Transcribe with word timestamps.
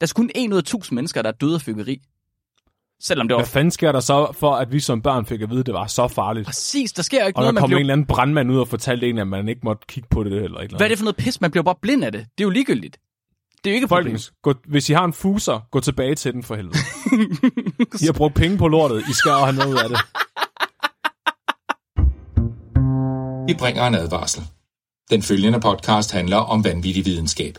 Der 0.00 0.06
er 0.06 0.12
kun 0.16 0.30
en 0.34 0.52
ud 0.52 0.58
af 0.58 0.64
tusind 0.64 0.96
mennesker, 0.96 1.22
der 1.22 1.28
er 1.28 1.32
døde 1.32 1.54
af 1.54 1.60
fyrværkeri. 1.60 2.00
Selvom 3.02 3.28
det 3.28 3.34
var... 3.34 3.40
Hvad 3.40 3.48
fanden 3.48 3.70
sker 3.70 3.92
der 3.92 4.00
så 4.00 4.32
for, 4.32 4.54
at 4.54 4.72
vi 4.72 4.80
som 4.80 5.02
børn 5.02 5.26
fik 5.26 5.40
at 5.40 5.50
vide, 5.50 5.60
at 5.60 5.66
det 5.66 5.74
var 5.74 5.86
så 5.86 6.08
farligt? 6.08 6.46
Præcis, 6.46 6.92
der 6.92 7.02
sker 7.02 7.20
jo 7.20 7.26
ikke 7.26 7.36
Og 7.36 7.42
noget, 7.42 7.46
der 7.48 7.52
man 7.52 7.60
kom 7.62 7.68
bliver... 7.68 7.78
en 7.78 7.80
eller 7.80 7.92
anden 7.92 8.06
brandmand 8.06 8.52
ud 8.52 8.58
og 8.58 8.68
fortalte 8.68 9.08
en, 9.08 9.18
at 9.18 9.28
man 9.28 9.48
ikke 9.48 9.60
måtte 9.64 9.82
kigge 9.88 10.08
på 10.10 10.24
det 10.24 10.32
eller 10.32 10.42
et 10.42 10.44
eller 10.46 10.58
andet. 10.60 10.76
Hvad 10.76 10.86
er 10.86 10.88
det 10.88 10.98
for 10.98 11.04
noget 11.04 11.16
pis? 11.16 11.40
Man 11.40 11.50
bliver 11.50 11.64
bare 11.64 11.74
blind 11.82 12.04
af 12.04 12.12
det. 12.12 12.20
Det 12.20 12.44
er 12.44 12.46
jo 12.46 12.50
ligegyldigt. 12.50 12.98
Det 13.64 13.70
er 13.70 13.74
jo 13.74 13.76
ikke. 13.76 13.88
Folkens, 13.88 14.32
gå, 14.42 14.54
hvis 14.68 14.90
I 14.90 14.92
har 14.92 15.04
en 15.04 15.12
fuser, 15.12 15.60
gå 15.70 15.80
tilbage 15.80 16.14
til 16.14 16.32
den 16.32 16.42
for 16.42 16.54
helvede. 16.54 16.78
I 18.02 18.06
har 18.06 18.12
brugt 18.12 18.34
penge 18.34 18.58
på 18.58 18.68
lortet. 18.68 19.04
I 19.08 19.12
skal 19.12 19.32
have 19.32 19.52
noget 19.52 19.72
ud 19.72 19.78
af 19.78 19.88
det. 19.88 19.98
Vi 23.48 23.54
bringer 23.58 23.86
en 23.86 23.94
advarsel. 23.94 24.42
Den 25.10 25.22
følgende 25.22 25.60
podcast 25.60 26.12
handler 26.12 26.36
om 26.36 26.64
vanvittig 26.64 27.06
videnskab. 27.06 27.58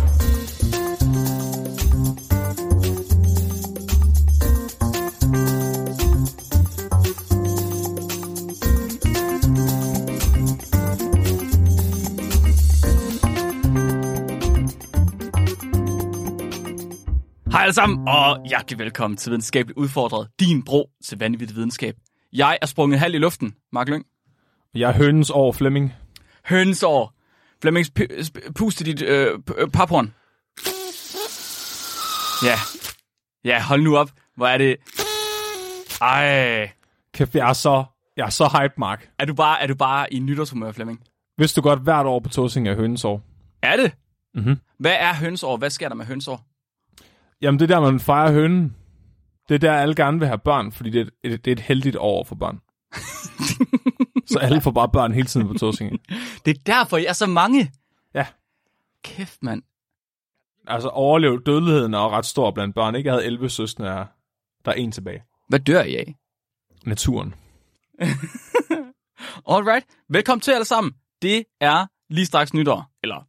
Hej 17.51 17.61
alle 17.61 17.73
sammen, 17.73 18.07
og 18.07 18.45
hjertelig 18.47 18.79
velkommen 18.79 19.17
til 19.17 19.29
Videnskabeligt 19.29 19.77
Udfordret, 19.77 20.27
din 20.39 20.63
bro 20.63 20.89
til 21.05 21.17
vanvittig 21.19 21.55
videnskab. 21.57 21.95
Jeg 22.33 22.57
er 22.61 22.65
sprunget 22.65 22.99
halv 22.99 23.15
i 23.15 23.17
luften, 23.17 23.55
Mark 23.73 23.89
Lyng. 23.89 24.05
Jeg 24.75 24.89
er 24.89 24.93
hønens 24.93 25.29
over 25.29 25.53
Flemming. 25.53 25.93
Hønsår. 26.45 27.13
Flemmings 27.61 27.91
p- 27.99 28.13
sp- 28.19 28.51
pust 28.51 28.77
til 28.77 28.85
dit 28.85 29.01
øh, 29.01 29.39
p- 29.49 29.61
øh, 29.61 29.69
paphorn. 29.69 30.13
Ja. 32.45 32.55
Ja, 33.45 33.61
hold 33.63 33.81
nu 33.81 33.97
op. 33.97 34.09
Hvor 34.37 34.47
er 34.47 34.57
det... 34.57 34.75
Ej. 36.01 36.71
Kæft, 37.13 37.35
jeg 37.35 37.49
er 37.49 37.53
så, 37.53 37.83
jeg 38.17 38.25
er 38.25 38.29
så 38.29 38.59
hype, 38.61 38.73
Mark. 38.77 39.09
Er 39.19 39.25
du 39.25 39.33
bare, 39.33 39.61
er 39.61 39.67
du 39.67 39.75
bare 39.75 40.13
i 40.13 40.19
nytårshumør, 40.19 40.71
Flemming? 40.71 40.99
Vidste 41.37 41.61
du 41.61 41.67
godt, 41.67 41.79
hvert 41.79 42.05
år 42.05 42.19
på 42.19 42.29
Tåsing 42.29 42.67
er 42.67 42.75
hønens 42.75 43.05
år? 43.05 43.21
Er 43.61 43.75
det? 43.75 43.91
Mhm. 44.33 44.57
Hvad 44.79 44.95
er 44.99 45.13
hønsår? 45.13 45.57
Hvad 45.57 45.69
sker 45.69 45.87
der 45.89 45.95
med 45.95 46.05
hønsår? 46.05 46.45
Jamen, 47.41 47.59
det 47.59 47.71
er 47.71 47.75
der, 47.75 47.91
man 47.91 47.99
fejrer 47.99 48.31
hønen. 48.31 48.75
Det 49.49 49.55
er 49.55 49.59
der, 49.59 49.73
alle 49.73 49.95
gerne 49.95 50.19
vil 50.19 50.27
have 50.27 50.39
børn, 50.39 50.71
fordi 50.71 50.89
det 50.89 51.01
er 51.01 51.05
et, 51.23 51.45
det 51.45 51.51
er 51.51 51.55
et 51.55 51.59
heldigt 51.59 51.95
år 51.99 52.23
for 52.23 52.35
børn. 52.35 52.61
så 54.31 54.39
alle 54.39 54.61
får 54.61 54.71
bare 54.71 54.89
børn 54.89 55.13
hele 55.13 55.27
tiden 55.27 55.47
på 55.47 55.53
Tåsing. 55.53 55.91
Det 56.45 56.57
er 56.57 56.61
derfor, 56.65 56.97
I 56.97 57.05
er 57.05 57.13
så 57.13 57.27
mange. 57.27 57.71
Ja. 58.13 58.25
Kæft, 59.03 59.43
mand. 59.43 59.63
Altså, 60.67 60.89
overlev 60.89 61.43
dødeligheden 61.45 61.93
er 61.93 62.09
ret 62.09 62.25
stor 62.25 62.51
blandt 62.51 62.75
børn. 62.75 62.95
Ikke? 62.95 63.07
Jeg 63.07 63.13
havde 63.13 63.25
11 63.25 63.49
søstre, 63.49 63.85
der 64.65 64.71
er 64.71 64.73
en 64.73 64.91
tilbage. 64.91 65.23
Hvad 65.49 65.59
dør 65.59 65.83
I 65.83 65.95
af? 65.95 66.15
Naturen. 66.85 67.35
Alright. 69.53 69.85
Velkommen 70.09 70.41
til 70.41 70.51
alle 70.51 70.65
sammen. 70.65 70.93
Det 71.21 71.43
er 71.59 71.85
lige 72.09 72.25
straks 72.25 72.53
nytår. 72.53 72.91
Eller, 73.03 73.27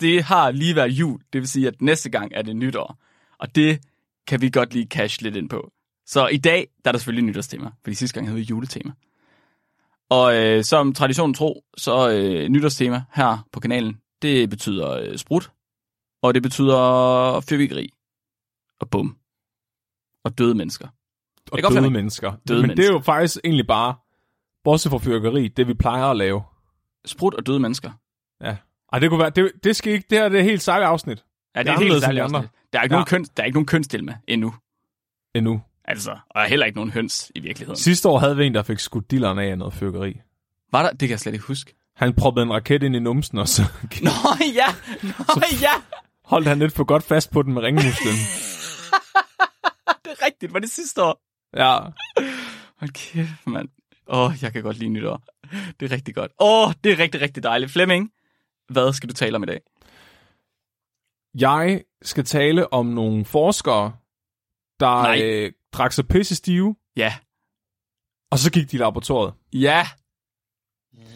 det 0.00 0.22
har 0.22 0.50
lige 0.50 0.76
været 0.76 0.90
jul. 0.90 1.20
Det 1.32 1.40
vil 1.40 1.48
sige, 1.48 1.68
at 1.68 1.82
næste 1.82 2.10
gang 2.10 2.32
er 2.34 2.42
det 2.42 2.56
nytår. 2.56 2.98
Og 3.38 3.54
det 3.54 3.80
kan 4.26 4.40
vi 4.40 4.50
godt 4.50 4.74
lige 4.74 4.86
cash 4.86 5.22
lidt 5.22 5.36
ind 5.36 5.48
på. 5.48 5.70
Så 6.06 6.26
i 6.26 6.36
dag, 6.36 6.68
der 6.84 6.88
er 6.88 6.92
der 6.92 6.98
selvfølgelig 6.98 7.24
nytårstema. 7.24 7.70
Fordi 7.84 7.94
sidste 7.94 8.14
gang 8.14 8.26
havde 8.26 8.38
vi 8.38 8.44
juletema. 8.44 8.92
Og 10.10 10.36
øh, 10.36 10.64
som 10.64 10.92
traditionen 10.92 11.34
tro, 11.34 11.64
så 11.76 12.10
øh, 12.10 12.48
nytårstema 12.48 13.02
her 13.12 13.48
på 13.52 13.60
kanalen, 13.60 14.00
det 14.22 14.50
betyder 14.50 14.90
øh, 14.90 15.18
sprut. 15.18 15.50
Og 16.22 16.34
det 16.34 16.42
betyder 16.42 17.40
fyrværkeri. 17.40 17.90
Og 18.80 18.90
bum. 18.90 19.16
Og 20.24 20.38
døde 20.38 20.54
mennesker. 20.54 20.88
Og 21.52 21.58
godt, 21.62 21.74
døde 21.74 21.90
mennesker. 21.90 22.32
Døde 22.48 22.60
Men 22.60 22.70
det 22.70 22.78
er 22.78 22.86
jo 22.86 22.92
mennesker. 22.92 23.12
faktisk 23.12 23.38
egentlig 23.44 23.66
bare, 23.66 23.94
bortset 24.64 24.90
fra 24.90 24.98
fyrkeri, 24.98 25.48
det 25.48 25.68
vi 25.68 25.74
plejer 25.74 26.04
at 26.04 26.16
lave. 26.16 26.42
Sprut 27.04 27.34
og 27.34 27.46
døde 27.46 27.60
mennesker. 27.60 27.92
Ja. 28.40 28.56
Ej, 28.92 28.98
det 28.98 29.10
kunne 29.10 29.20
være, 29.20 29.30
det, 29.30 29.52
det 29.64 29.76
skal 29.76 29.92
ikke, 29.92 30.06
det 30.10 30.18
her 30.18 30.28
det 30.28 30.40
er 30.40 30.44
helt 30.44 30.62
særligt 30.62 30.86
afsnit. 30.86 31.24
Ja, 31.54 31.58
det 31.60 31.66
Det 31.66 31.72
er 31.72 31.76
er 31.76 31.80
helt 31.92 32.02
særligt 32.02 32.22
afsnit. 32.22 32.42
Der 32.72 32.78
er 32.78 32.82
ikke, 32.82 32.94
Ja. 32.94 32.96
nogen 32.98 33.06
køn, 33.06 33.24
der 33.36 33.42
er 33.42 33.44
ikke 33.46 33.56
nogen 33.56 33.66
kønsdel 33.66 34.04
med 34.04 34.14
endnu. 34.28 34.54
Endnu. 35.34 35.62
Altså, 35.84 36.18
og 36.30 36.44
heller 36.46 36.66
ikke 36.66 36.76
nogen 36.76 36.90
høns 36.90 37.32
i 37.34 37.40
virkeligheden. 37.40 37.76
Sidste 37.76 38.08
år 38.08 38.18
havde 38.18 38.36
vi 38.36 38.46
en, 38.46 38.54
der 38.54 38.62
fik 38.62 38.78
skudt 38.78 39.10
dilleren 39.10 39.38
af 39.38 39.50
af 39.50 39.58
noget 39.58 39.74
fyrkeri. 39.74 40.20
Var 40.72 40.82
der? 40.82 40.90
Det 40.90 40.98
kan 41.00 41.10
jeg 41.10 41.20
slet 41.20 41.32
ikke 41.32 41.46
huske. 41.46 41.74
Han 41.96 42.14
proppede 42.14 42.42
en 42.46 42.52
raket 42.52 42.82
ind 42.82 42.96
i 42.96 42.98
numsen, 42.98 43.38
og 43.38 43.48
så 43.48 43.62
Nå 44.02 44.10
ja! 44.54 44.66
Nå 45.02 45.42
ja! 45.62 45.72
holdt 46.24 46.46
han 46.48 46.58
lidt 46.58 46.72
for 46.72 46.84
godt 46.84 47.02
fast 47.02 47.30
på 47.30 47.42
den 47.42 47.54
med 47.54 47.62
ringmusklen. 47.62 48.14
Det 50.04 50.10
er 50.20 50.26
rigtigt. 50.26 50.52
Var 50.52 50.58
det 50.58 50.70
sidste 50.70 51.02
år? 51.02 51.20
Ja. 51.56 51.78
Hold 52.80 52.90
kæft, 52.92 53.46
mand. 53.46 53.68
Åh, 54.08 54.18
oh, 54.18 54.32
jeg 54.42 54.52
kan 54.52 54.62
godt 54.62 54.78
lide 54.78 54.90
nytår. 54.90 55.22
Det 55.80 55.92
er 55.92 55.94
rigtig 55.94 56.14
godt. 56.14 56.32
Åh, 56.40 56.68
oh, 56.68 56.72
det 56.84 56.92
er 56.92 56.98
rigtig, 56.98 57.20
rigtig 57.20 57.42
dejligt. 57.42 57.70
Flemming, 57.72 58.10
hvad 58.68 58.92
skal 58.92 59.08
du 59.08 59.14
tale 59.14 59.36
om 59.36 59.42
i 59.42 59.46
dag? 59.46 59.60
Jeg 61.34 61.82
skal 62.02 62.24
tale 62.24 62.72
om 62.72 62.86
nogle 62.86 63.24
forskere, 63.24 63.92
der 64.80 65.02
Nej. 65.02 65.20
øh, 65.22 65.52
drak 65.72 65.92
sig 65.92 66.08
pisse 66.08 66.34
stive, 66.34 66.76
Ja. 66.96 67.14
og 68.30 68.38
så 68.38 68.50
gik 68.52 68.70
de 68.70 68.76
i 68.76 68.78
laboratoriet. 68.80 69.34
Ja. 69.52 69.86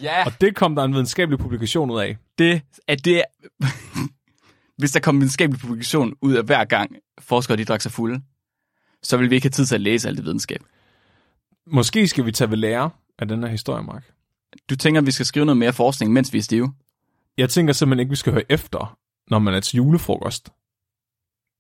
Ja. 0.03 0.25
Og 0.27 0.33
det 0.41 0.56
kom 0.56 0.75
der 0.75 0.84
en 0.84 0.93
videnskabelig 0.93 1.39
publikation 1.39 1.91
ud 1.91 2.01
af. 2.01 2.17
det 2.39 2.62
er 2.89 2.97
det... 2.97 3.23
Hvis 4.79 4.93
der 4.93 5.01
kom 5.01 5.15
en 5.15 5.21
videnskabelig 5.21 5.61
publikation 5.61 6.15
ud 6.23 6.35
af 6.35 6.45
hver 6.45 6.65
gang 6.65 6.97
forskere 7.21 7.56
de 7.56 7.65
drak 7.65 7.81
sig 7.81 7.93
fulde, 7.93 8.23
så 9.03 9.17
vil 9.17 9.31
vi 9.31 9.35
ikke 9.35 9.45
have 9.45 9.50
tid 9.50 9.67
til 9.67 9.75
at 9.75 9.81
læse 9.81 10.09
alt 10.09 10.17
det 10.17 10.25
videnskab. 10.25 10.61
Måske 11.67 12.09
skal 12.09 12.27
vi 12.27 12.33
tage 12.33 12.50
ved 12.50 12.56
lære 12.56 12.91
af 13.19 13.29
den 13.29 13.43
her 13.43 13.50
historie, 13.50 13.83
Mark. 13.83 14.12
Du 14.71 14.77
tænker, 14.77 15.00
at 15.00 15.06
vi 15.06 15.11
skal 15.11 15.27
skrive 15.27 15.47
noget 15.47 15.56
mere 15.56 15.73
forskning, 15.73 16.12
mens 16.12 16.33
vi 16.33 16.39
er 16.39 16.43
stive? 16.43 16.73
Jeg 17.37 17.50
tænker 17.50 17.73
simpelthen 17.73 18.00
ikke, 18.00 18.11
vi 18.11 18.17
skal 18.17 18.33
høre 18.33 18.53
efter, 18.53 18.99
når 19.31 19.39
man 19.39 19.55
er 19.55 19.61
til 19.61 19.77
julefrokost 19.77 20.49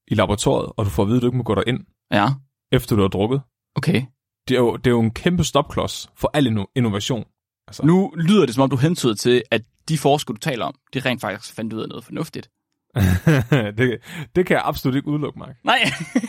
i 0.08 0.14
laboratoriet, 0.14 0.72
og 0.76 0.84
du 0.84 0.90
får 0.90 1.02
at 1.02 1.06
vide, 1.08 1.16
at 1.16 1.22
du 1.22 1.26
ikke 1.26 1.36
må 1.36 1.42
gå 1.44 1.54
derind, 1.54 1.80
Ja. 2.12 2.28
efter 2.72 2.96
du 2.96 3.02
har 3.02 3.08
drukket. 3.08 3.40
Okay. 3.74 4.02
Det 4.48 4.54
er 4.54 4.58
jo, 4.58 4.76
det 4.76 4.86
er 4.86 4.90
jo 4.90 5.00
en 5.00 5.10
kæmpe 5.10 5.44
stopklods 5.44 6.10
for 6.16 6.30
al 6.34 6.46
inno- 6.46 6.72
innovation. 6.76 7.24
Altså, 7.66 7.86
Nu 7.86 8.12
lyder 8.16 8.46
det, 8.46 8.54
som 8.54 8.62
om 8.62 8.70
du 8.70 8.76
hentyder 8.76 9.14
til, 9.14 9.42
at 9.50 9.62
de 9.88 9.98
forskere, 9.98 10.34
du 10.34 10.38
taler 10.38 10.64
om, 10.64 10.74
de 10.94 11.00
rent 11.00 11.20
faktisk 11.20 11.54
fandt 11.54 11.72
ud 11.72 11.82
af 11.82 11.88
noget 11.88 12.04
fornuftigt. 12.04 12.50
det, 13.78 13.98
det 14.36 14.46
kan 14.46 14.54
jeg 14.54 14.62
absolut 14.64 14.96
ikke 14.96 15.08
udelukke, 15.08 15.38
Mark. 15.38 15.56
Nej, 15.64 15.78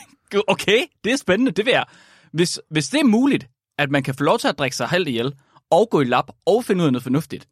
okay, 0.48 0.80
det 1.04 1.12
er 1.12 1.18
spændende, 1.18 1.52
det 1.52 1.66
vil 1.66 1.72
jeg. 1.72 1.86
Hvis, 2.34 2.60
hvis 2.72 2.90
det 2.90 3.00
er 3.00 3.06
muligt, 3.06 3.50
at 3.78 3.92
man 3.92 4.04
kan 4.04 4.16
få 4.16 4.24
lov 4.24 4.40
til 4.40 4.48
at 4.48 4.60
drikke 4.60 4.76
sig 4.76 4.88
halvt 4.88 5.08
ihjel, 5.08 5.34
og 5.72 5.88
gå 5.92 6.02
i 6.02 6.06
lab, 6.06 6.24
og 6.46 6.66
finde 6.66 6.82
ud 6.82 6.86
af 6.86 6.92
noget 6.92 7.04
fornuftigt, 7.04 7.48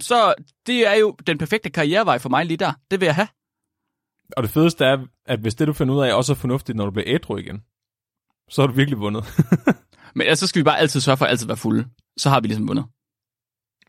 så 0.00 0.34
det 0.66 0.86
er 0.86 0.94
jo 0.94 1.16
den 1.26 1.38
perfekte 1.38 1.70
karrierevej 1.70 2.18
for 2.18 2.28
mig 2.28 2.46
lige 2.46 2.56
der. 2.56 2.72
Det 2.90 3.00
vil 3.00 3.06
jeg 3.06 3.14
have. 3.14 3.28
Og 4.36 4.42
det 4.42 4.50
fedeste 4.50 4.84
er, 4.84 5.06
at 5.26 5.40
hvis 5.40 5.54
det, 5.54 5.66
du 5.68 5.72
finder 5.72 5.94
ud 5.94 6.02
af, 6.02 6.14
også 6.14 6.32
er 6.32 6.36
fornuftigt, 6.36 6.76
når 6.76 6.84
du 6.84 6.90
bliver 6.90 7.04
ædru 7.14 7.36
igen, 7.36 7.62
så 8.50 8.62
har 8.62 8.66
du 8.66 8.72
virkelig 8.74 8.98
vundet. 8.98 9.24
Men 10.14 10.26
altså, 10.26 10.46
så 10.46 10.48
skal 10.48 10.60
vi 10.60 10.64
bare 10.64 10.78
altid 10.78 11.00
sørge 11.00 11.16
for 11.16 11.24
at 11.24 11.30
altid 11.30 11.46
være 11.46 11.56
fulde. 11.56 11.88
Så 12.16 12.30
har 12.30 12.40
vi 12.40 12.46
ligesom 12.46 12.68
vundet. 12.68 12.84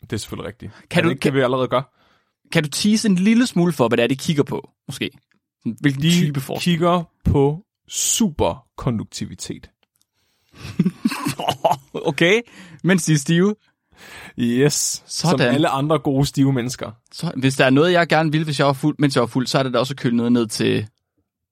det 0.01 0.13
er 0.13 0.17
selvfølgelig 0.17 0.47
rigtigt. 0.47 0.71
Kan 0.89 1.03
Men 1.03 1.09
du- 1.09 1.13
det 1.13 1.21
kan 1.21 1.33
vi 1.33 1.39
allerede 1.41 1.67
gøre. 1.67 1.83
Kan 2.51 2.63
du 2.63 2.69
tease 2.69 3.07
en 3.09 3.15
lille 3.15 3.47
smule 3.47 3.73
for, 3.73 3.87
hvad 3.87 3.97
det 3.97 4.03
er, 4.03 4.07
de 4.07 4.15
kigger 4.15 4.43
på, 4.43 4.69
måske? 4.87 5.11
Hvilken 5.81 6.01
De 6.01 6.11
type 6.11 6.41
forskning? 6.41 6.61
kigger 6.73 7.03
på 7.25 7.65
superkonduktivitet. 7.87 9.69
okay, 12.09 12.41
mens 12.83 13.05
de 13.05 13.13
er 13.13 13.17
stive. 13.17 13.55
Yes. 14.39 15.03
Som 15.07 15.29
Sådan. 15.29 15.53
alle 15.53 15.69
andre 15.69 15.99
gode 15.99 16.25
stive 16.25 16.53
mennesker. 16.53 16.91
Så, 17.11 17.31
hvis 17.37 17.55
der 17.55 17.65
er 17.65 17.69
noget, 17.69 17.91
jeg 17.91 18.07
gerne 18.07 18.31
ville, 18.31 18.45
hvis 18.45 18.59
jeg 18.59 18.67
var 18.67 18.73
fuld, 18.73 18.95
mens 18.99 19.15
jeg 19.15 19.21
var 19.21 19.27
fuld, 19.27 19.47
så 19.47 19.59
er 19.59 19.63
det 19.63 19.73
da 19.73 19.79
også 19.79 19.93
at 19.93 19.97
køle 19.97 20.15
noget 20.15 20.31
ned 20.31 20.47
til 20.47 20.87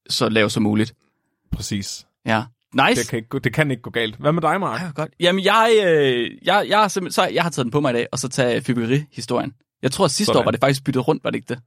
så 0.09 0.29
lavt 0.29 0.51
som 0.51 0.63
muligt. 0.63 0.93
Præcis. 1.51 2.05
Ja. 2.25 2.43
Nice. 2.73 3.01
Det 3.01 3.09
kan, 3.09 3.17
ikke, 3.17 3.29
gå- 3.29 3.39
det 3.39 3.53
kan 3.53 3.71
ikke 3.71 3.83
gå 3.83 3.89
galt. 3.89 4.15
Hvad 4.15 4.31
med 4.31 4.41
dig, 4.41 4.59
Mark? 4.59 4.81
Ej, 4.81 4.88
godt. 4.95 5.11
Jamen, 5.19 5.45
jeg, 5.45 5.71
øh, 5.85 6.31
jeg, 6.43 6.65
jeg, 6.69 6.79
har 6.79 6.88
så 6.88 7.29
jeg 7.33 7.43
har 7.43 7.49
taget 7.49 7.63
den 7.63 7.71
på 7.71 7.79
mig 7.81 7.89
i 7.89 7.93
dag, 7.93 8.07
og 8.11 8.19
så 8.19 8.29
tage 8.29 8.61
fyrværkeri-historien. 8.61 9.53
Jeg 9.81 9.91
tror, 9.91 10.05
at 10.05 10.11
sidste 10.11 10.25
Sådan. 10.25 10.39
år 10.39 10.43
var 10.43 10.51
det 10.51 10.59
faktisk 10.59 10.83
byttet 10.83 11.07
rundt, 11.07 11.23
var 11.23 11.29
det 11.29 11.35
ikke 11.38 11.53
det? 11.53 11.59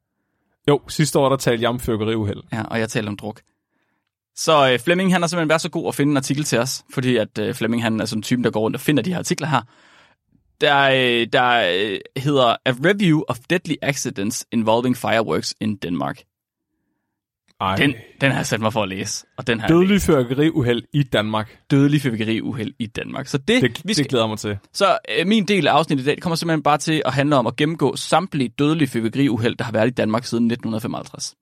Jo, 0.68 0.80
sidste 0.88 1.18
år 1.18 1.28
der 1.28 1.36
talte 1.36 1.62
jeg 1.62 1.68
om 1.70 1.80
fyrkeriuheld. 1.80 2.42
Ja, 2.52 2.62
og 2.62 2.78
jeg 2.80 2.88
talte 2.88 3.08
om 3.08 3.16
druk. 3.16 3.40
Så 4.36 4.70
øh, 4.72 4.78
Flemming, 4.78 5.12
han 5.12 5.22
har 5.22 5.26
simpelthen 5.28 5.48
været 5.48 5.60
så 5.60 5.68
god 5.68 5.88
at 5.88 5.94
finde 5.94 6.10
en 6.10 6.16
artikel 6.16 6.44
til 6.44 6.58
os, 6.58 6.84
fordi 6.90 7.16
at 7.16 7.38
øh, 7.38 7.54
Flemming, 7.54 7.82
han 7.82 8.00
er 8.00 8.04
sådan 8.04 8.18
en 8.18 8.22
type, 8.22 8.42
der 8.42 8.50
går 8.50 8.60
rundt 8.60 8.76
og 8.76 8.80
finder 8.80 9.02
de 9.02 9.10
her 9.10 9.18
artikler 9.18 9.48
her. 9.48 9.62
Der, 10.60 10.80
øh, 10.90 11.26
der 11.32 11.72
øh, 11.74 11.98
hedder 12.22 12.56
A 12.64 12.70
Review 12.84 13.22
of 13.28 13.38
Deadly 13.50 13.74
Accidents 13.82 14.46
Involving 14.52 14.96
Fireworks 14.96 15.54
in 15.60 15.76
Denmark. 15.76 16.22
Ej. 17.60 17.76
Den, 17.76 17.94
den 18.20 18.30
har 18.30 18.38
jeg 18.38 18.46
sat 18.46 18.60
mig 18.60 18.72
for 18.72 18.82
at 18.82 18.88
læse. 18.88 19.26
Og 19.36 19.46
den 19.46 19.60
har 19.60 19.68
Dødelig 19.68 20.00
fyrkeriuheld 20.02 20.82
i 20.92 21.02
Danmark. 21.02 21.58
dødelig 21.70 22.00
fyrværkeriuheld 22.00 22.74
i 22.78 22.86
Danmark. 22.86 23.26
Så 23.26 23.38
det, 23.38 23.62
Det, 23.62 23.80
vi 23.84 23.92
skal, 23.94 24.04
det 24.04 24.10
glæder 24.10 24.26
mig 24.26 24.38
til. 24.38 24.58
så 24.72 24.98
øh, 25.18 25.26
min 25.26 25.44
del 25.48 25.66
af 25.66 25.72
afsnittet 25.72 26.04
i 26.04 26.06
dag 26.06 26.20
kommer 26.20 26.36
simpelthen 26.36 26.62
bare 26.62 26.78
til 26.78 27.02
at 27.04 27.12
handle 27.14 27.36
om 27.36 27.46
at 27.46 27.56
gennemgå 27.56 27.96
samtlige 27.96 28.48
dødelige 28.48 28.88
fyrværkeriuheld, 28.88 29.56
der 29.56 29.64
har 29.64 29.72
været 29.72 29.86
i 29.86 29.90
Danmark 29.90 30.24
siden 30.24 30.44
1955. 30.44 31.34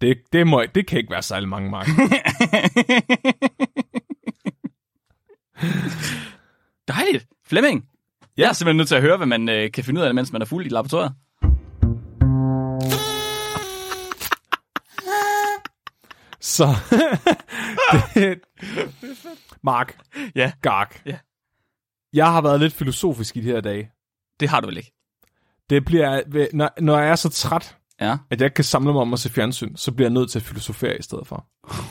Det, 0.00 0.18
det, 0.32 0.46
må, 0.46 0.64
det 0.74 0.86
kan 0.86 0.98
ikke 0.98 1.10
være 1.10 1.22
særlig 1.22 1.48
mange, 1.48 1.70
Mark. 1.70 1.86
Dejligt. 6.88 7.26
Flemming. 7.46 7.84
Ja. 8.38 8.42
Jeg 8.42 8.48
er 8.48 8.52
simpelthen 8.52 8.76
nødt 8.76 8.88
til 8.88 8.94
at 8.94 9.02
høre, 9.02 9.16
hvad 9.16 9.26
man 9.26 9.48
øh, 9.48 9.72
kan 9.72 9.84
finde 9.84 10.00
ud 10.00 10.06
af, 10.06 10.14
mens 10.14 10.32
man 10.32 10.42
er 10.42 10.46
fuld 10.46 10.66
i 10.66 10.68
laboratoriet. 10.68 11.12
Så, 16.40 16.66
det, 18.14 18.40
Mark, 19.64 19.96
Ja, 20.34 20.52
Gark. 20.62 21.02
Ja. 21.06 21.18
Jeg 22.12 22.26
har 22.32 22.40
været 22.40 22.60
lidt 22.60 22.72
filosofisk 22.74 23.36
i 23.36 23.40
de 23.40 23.46
her 23.46 23.60
dage. 23.60 23.90
det 24.40 24.48
har 24.48 24.60
du 24.60 24.66
vel 24.66 24.76
ikke? 24.76 24.92
Det 25.70 25.84
bliver, 25.84 26.20
når, 26.54 26.70
når 26.80 26.98
jeg 26.98 27.08
er 27.10 27.16
så 27.16 27.28
træt, 27.28 27.76
Ja. 28.00 28.16
at 28.30 28.40
jeg 28.40 28.46
ikke 28.46 28.54
kan 28.54 28.64
samle 28.64 28.92
mig 28.92 29.00
om 29.02 29.12
at 29.12 29.18
se 29.18 29.30
fjernsyn, 29.30 29.76
så 29.76 29.92
bliver 29.92 30.08
jeg 30.08 30.14
nødt 30.14 30.30
til 30.30 30.38
at 30.38 30.42
filosofere 30.42 30.98
i 30.98 31.02
stedet 31.02 31.26
for. 31.26 31.46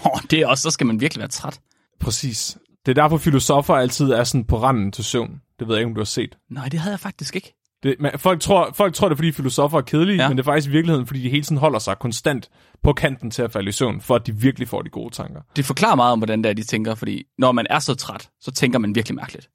Oh, 0.05 0.21
det 0.31 0.39
er 0.39 0.47
også, 0.47 0.61
så 0.61 0.71
skal 0.71 0.87
man 0.87 0.99
virkelig 0.99 1.19
være 1.19 1.27
træt. 1.29 1.59
Præcis. 1.99 2.57
Det 2.87 2.97
er 2.97 3.01
derfor, 3.01 3.17
filosofer 3.17 3.73
altid 3.75 4.09
er 4.11 4.23
sådan 4.23 4.45
på 4.45 4.61
randen 4.63 4.91
til 4.91 5.03
søvn. 5.03 5.41
Det 5.59 5.67
ved 5.67 5.75
jeg 5.75 5.81
ikke, 5.81 5.89
om 5.89 5.95
du 5.95 5.99
har 5.99 6.05
set. 6.05 6.37
Nej, 6.49 6.69
det 6.69 6.79
havde 6.79 6.91
jeg 6.93 6.99
faktisk 6.99 7.35
ikke. 7.35 7.53
Det, 7.83 7.95
men 7.99 8.11
folk, 8.17 8.41
tror, 8.41 8.71
folk 8.73 8.93
tror, 8.93 9.07
det 9.09 9.13
er, 9.13 9.17
fordi 9.17 9.31
filosofer 9.31 9.77
er 9.77 9.81
kedelige, 9.81 10.17
Ja. 10.21 10.27
men 10.27 10.37
det 10.37 10.43
er 10.43 10.45
faktisk 10.45 10.67
i 10.67 10.71
virkeligheden, 10.71 11.07
fordi 11.07 11.21
de 11.23 11.29
hele 11.29 11.43
tiden 11.43 11.57
holder 11.57 11.79
sig 11.79 11.99
konstant 11.99 12.49
på 12.83 12.93
kanten 12.93 13.31
til 13.31 13.41
at 13.41 13.51
falde 13.51 13.69
i 13.69 13.71
søvn, 13.71 14.01
for 14.01 14.15
at 14.15 14.27
de 14.27 14.35
virkelig 14.35 14.67
får 14.67 14.81
de 14.81 14.89
gode 14.89 15.13
tanker. 15.13 15.41
Det 15.55 15.65
forklarer 15.65 15.95
meget 15.95 16.11
om, 16.11 16.19
hvordan 16.19 16.43
det 16.43 16.49
er, 16.49 16.53
de 16.53 16.63
tænker, 16.63 16.95
fordi 16.95 17.23
når 17.37 17.51
man 17.51 17.67
er 17.69 17.79
så 17.79 17.95
træt, 17.95 18.29
så 18.41 18.51
tænker 18.51 18.79
man 18.79 18.95
virkelig 18.95 19.15
mærkeligt. 19.15 19.49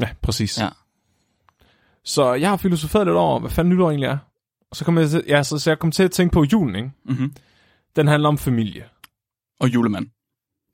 Ja, 0.00 0.08
præcis. 0.22 0.60
Ja. 0.60 0.68
Så 2.04 2.34
jeg 2.34 2.48
har 2.48 2.56
filosoferet 2.56 3.06
lidt 3.06 3.16
over, 3.16 3.40
hvad 3.40 3.50
fanden 3.50 3.74
nytår 3.74 3.90
egentlig 3.90 4.06
er. 4.06 4.18
Og 4.70 4.76
så 4.76 4.84
kom 4.84 4.98
jeg, 4.98 5.10
til- 5.10 5.24
ja, 5.28 5.42
så, 5.42 5.58
så 5.58 5.70
jeg 5.70 5.78
kom 5.78 5.90
til 5.92 6.02
at 6.02 6.10
tænke 6.10 6.32
på 6.32 6.44
julen, 6.52 6.74
ikke? 6.76 6.90
Mm-hmm. 7.04 7.34
Den 7.96 8.08
handler 8.08 8.28
om 8.28 8.38
familie 8.38 8.84
Og 9.60 9.74
julemand. 9.74 10.06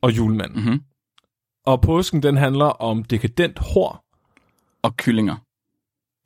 og 0.03 0.17
julemanden. 0.17 0.59
Mm. 0.61 0.65
Mm-hmm. 0.67 0.83
Og 1.67 1.81
påsken, 1.81 2.23
den 2.23 2.37
handler 2.37 2.65
om 2.67 3.05
dekadent 3.05 3.59
hår 3.59 4.05
Og 4.83 4.97
kyllinger. 4.97 5.37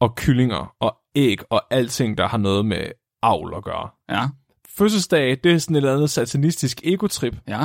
og 0.00 0.14
kyllinger 0.16 0.74
og 0.80 0.96
æg 1.14 1.38
og 1.50 1.62
alting, 1.70 2.18
der 2.18 2.28
har 2.28 2.38
noget 2.38 2.66
med 2.66 2.86
avl 3.22 3.54
at 3.56 3.64
gøre. 3.64 3.88
Ja, 4.08 4.28
Fødselsdag, 4.68 5.38
det 5.44 5.52
er 5.52 5.58
sådan 5.58 5.76
et 5.76 5.78
eller 5.78 5.94
andet 5.94 6.10
satanistisk 6.10 6.80
egotrip. 6.84 7.36
ja. 7.48 7.58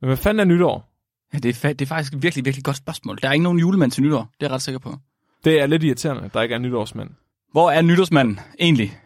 Men 0.00 0.08
hvad 0.08 0.16
fanden 0.16 0.40
er 0.40 0.44
nytår? 0.54 0.84
Ja, 1.32 1.38
det 1.38 1.64
er, 1.64 1.68
det 1.72 1.80
er 1.82 1.86
faktisk 1.86 2.12
et 2.14 2.22
virkelig, 2.22 2.44
virkelig 2.44 2.64
godt 2.64 2.76
spørgsmål. 2.76 3.18
Der 3.22 3.28
er 3.28 3.32
ikke 3.32 3.42
nogen 3.42 3.58
julemand 3.58 3.90
til 3.90 4.02
nytår. 4.02 4.20
Det 4.20 4.26
er 4.40 4.46
jeg 4.46 4.50
ret 4.50 4.62
sikker 4.62 4.78
på. 4.78 4.94
Det 5.44 5.60
er 5.60 5.66
lidt 5.66 5.82
irriterende, 5.84 6.22
at 6.22 6.34
der 6.34 6.42
ikke 6.42 6.54
er 6.54 6.58
nytårsmand. 6.58 7.10
Hvor 7.52 7.70
er 7.70 7.82
nytårsmanden 7.82 8.40
egentlig? 8.60 8.98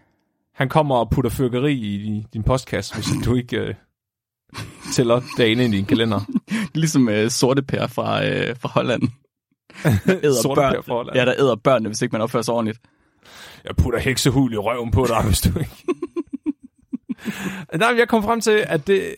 Han 0.54 0.68
kommer 0.68 0.96
og 0.96 1.10
putter 1.10 1.30
fyrkeri 1.30 1.72
i 1.74 1.98
din- 2.02 2.26
din 2.32 2.42
postkasse, 2.42 2.94
hvis 2.94 3.06
du 3.24 3.34
ikke 3.34 3.56
øh, 3.56 3.74
tæller 4.94 5.20
dagene 5.36 5.64
i 5.64 5.70
din 5.70 5.84
kalender. 5.84 6.20
Ligesom 6.74 7.08
øh, 7.08 7.30
sorte 7.30 7.62
pær 7.62 7.86
fra, 7.86 8.26
øh, 8.26 8.56
fra 8.60 8.68
Holland. 8.68 9.02
Æder 10.24 10.42
Sorte 10.42 10.58
børn. 10.58 10.74
Per 10.74 10.82
for 10.82 10.96
Holland. 10.96 11.16
Ja, 11.16 11.24
der 11.24 11.34
æder 11.38 11.56
børnene, 11.56 11.88
hvis 11.88 12.02
ikke 12.02 12.12
man 12.12 12.20
opfører 12.20 12.42
sig 12.42 12.54
ordentligt. 12.54 12.78
Jeg 13.64 13.76
putter 13.76 13.98
heksehul 13.98 14.52
i 14.52 14.56
røven 14.56 14.90
på 14.90 15.06
dig, 15.08 15.22
hvis 15.26 15.40
du 15.40 15.58
ikke... 15.58 15.84
Nej, 17.78 17.94
jeg 17.98 18.08
kom 18.08 18.22
frem 18.22 18.40
til, 18.40 18.64
at 18.68 18.86
det, 18.86 19.14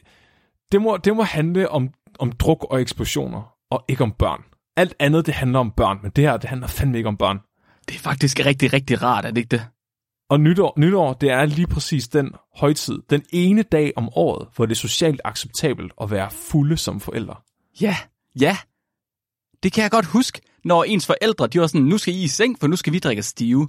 det, 0.72 0.82
må, 0.82 0.96
det 0.96 1.16
må 1.16 1.22
handle 1.22 1.70
om, 1.70 1.88
om 2.19 2.32
druk 2.32 2.66
og 2.70 2.81
eksplosioner, 2.81 3.54
og 3.70 3.84
ikke 3.88 4.02
om 4.02 4.12
børn. 4.12 4.42
Alt 4.76 4.94
andet, 4.98 5.26
det 5.26 5.34
handler 5.34 5.58
om 5.58 5.70
børn, 5.70 5.98
men 6.02 6.10
det 6.16 6.25
her, 6.25 6.36
det 6.36 6.50
handler 6.50 6.69
fandme 6.69 6.96
ikke 6.96 7.08
om 7.08 7.16
børn. 7.16 7.40
Det 7.88 7.94
er 7.94 7.98
faktisk 7.98 8.40
rigtig, 8.46 8.72
rigtig 8.72 9.02
rart, 9.02 9.25
er 9.25 9.28
det 9.31 9.38
ikke 9.38 9.48
det? 9.48 9.66
Og 10.31 10.41
nytår, 10.41 10.75
nytår, 10.76 11.12
det 11.12 11.31
er 11.31 11.44
lige 11.44 11.67
præcis 11.67 12.09
den 12.09 12.32
højtid, 12.56 12.99
den 13.11 13.23
ene 13.32 13.62
dag 13.62 13.93
om 13.97 14.09
året, 14.17 14.49
hvor 14.56 14.67
det 14.67 14.75
er 14.75 14.79
socialt 14.79 15.21
acceptabelt 15.25 15.93
at 16.00 16.11
være 16.11 16.31
fulde 16.31 16.76
som 16.76 17.00
forældre. 17.00 17.37
Ja, 17.81 17.97
ja. 18.41 18.56
Det 19.62 19.73
kan 19.73 19.82
jeg 19.82 19.91
godt 19.91 20.06
huske, 20.06 20.41
når 20.65 20.85
ens 20.85 21.06
forældre, 21.06 21.47
de 21.47 21.61
var 21.61 21.67
sådan, 21.67 21.87
nu 21.87 21.99
skal 21.99 22.15
I 22.15 22.23
i 22.23 22.29
seng, 22.29 22.61
for 22.61 22.67
nu 22.67 22.76
skal 22.76 22.93
vi 22.93 22.99
drikke 22.99 23.23
stive. 23.23 23.69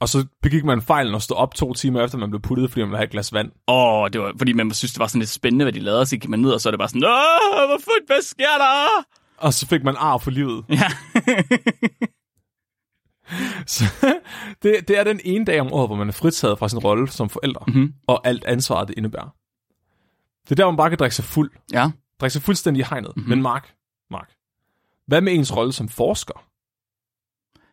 Og 0.00 0.08
så 0.08 0.26
begik 0.42 0.64
man 0.64 0.82
fejlen 0.82 1.14
at 1.14 1.22
stå 1.22 1.34
op 1.34 1.54
to 1.54 1.74
timer 1.74 2.04
efter, 2.04 2.18
man 2.18 2.30
blev 2.30 2.40
puttet, 2.42 2.70
fordi 2.70 2.84
man 2.84 2.94
have 2.94 3.04
et 3.04 3.10
glas 3.10 3.32
vand. 3.32 3.50
Åh, 3.68 4.08
det 4.12 4.20
var, 4.20 4.32
fordi 4.38 4.52
man 4.52 4.74
synes, 4.74 4.92
det 4.92 5.00
var 5.00 5.06
sådan 5.06 5.18
lidt 5.18 5.30
spændende, 5.30 5.64
hvad 5.64 5.72
de 5.72 5.80
lavede, 5.80 6.06
så 6.06 6.16
gik 6.16 6.28
man 6.28 6.40
ned, 6.40 6.50
og 6.50 6.60
så 6.60 6.68
er 6.68 6.70
det 6.70 6.78
bare 6.78 6.88
sådan, 6.88 7.04
Åh, 7.04 7.68
hvor 7.68 7.80
fuldt, 7.84 8.06
hvad 8.06 8.22
sker 8.22 8.58
der? 8.58 9.04
Og 9.38 9.54
så 9.54 9.66
fik 9.66 9.84
man 9.84 9.94
ar 9.98 10.18
for 10.18 10.30
livet. 10.30 10.64
Ja. 10.68 10.88
Så 13.66 13.84
det, 14.62 14.88
det 14.88 14.98
er 14.98 15.04
den 15.04 15.20
ene 15.24 15.44
dag 15.44 15.60
om 15.60 15.72
året, 15.72 15.88
hvor 15.88 15.96
man 15.96 16.08
er 16.08 16.12
fritaget 16.12 16.58
fra 16.58 16.68
sin 16.68 16.78
rolle 16.78 17.08
som 17.08 17.28
forældre, 17.28 17.64
Mhm. 17.68 17.94
og 18.06 18.26
alt 18.26 18.44
ansvaret, 18.44 18.88
det 18.88 18.94
indebærer. 18.98 19.34
Det 20.44 20.50
er 20.50 20.54
der, 20.54 20.66
man 20.66 20.76
bare 20.76 20.88
kan 20.90 20.98
drikke 20.98 21.16
sig 21.16 21.24
fuld. 21.24 21.50
ja. 21.72 21.90
Drikke 22.20 22.32
sig 22.32 22.42
fuldstændig 22.42 22.80
i 22.80 22.84
hegnet. 22.90 23.08
Mhm. 23.16 23.20
Mm-hmm. 23.20 23.30
Men 23.30 23.42
Mark, 23.42 23.74
Mark, 24.10 24.30
hvad 25.06 25.20
med 25.20 25.32
ens 25.32 25.56
rolle 25.56 25.72
som 25.72 25.88
forsker? 25.88 26.44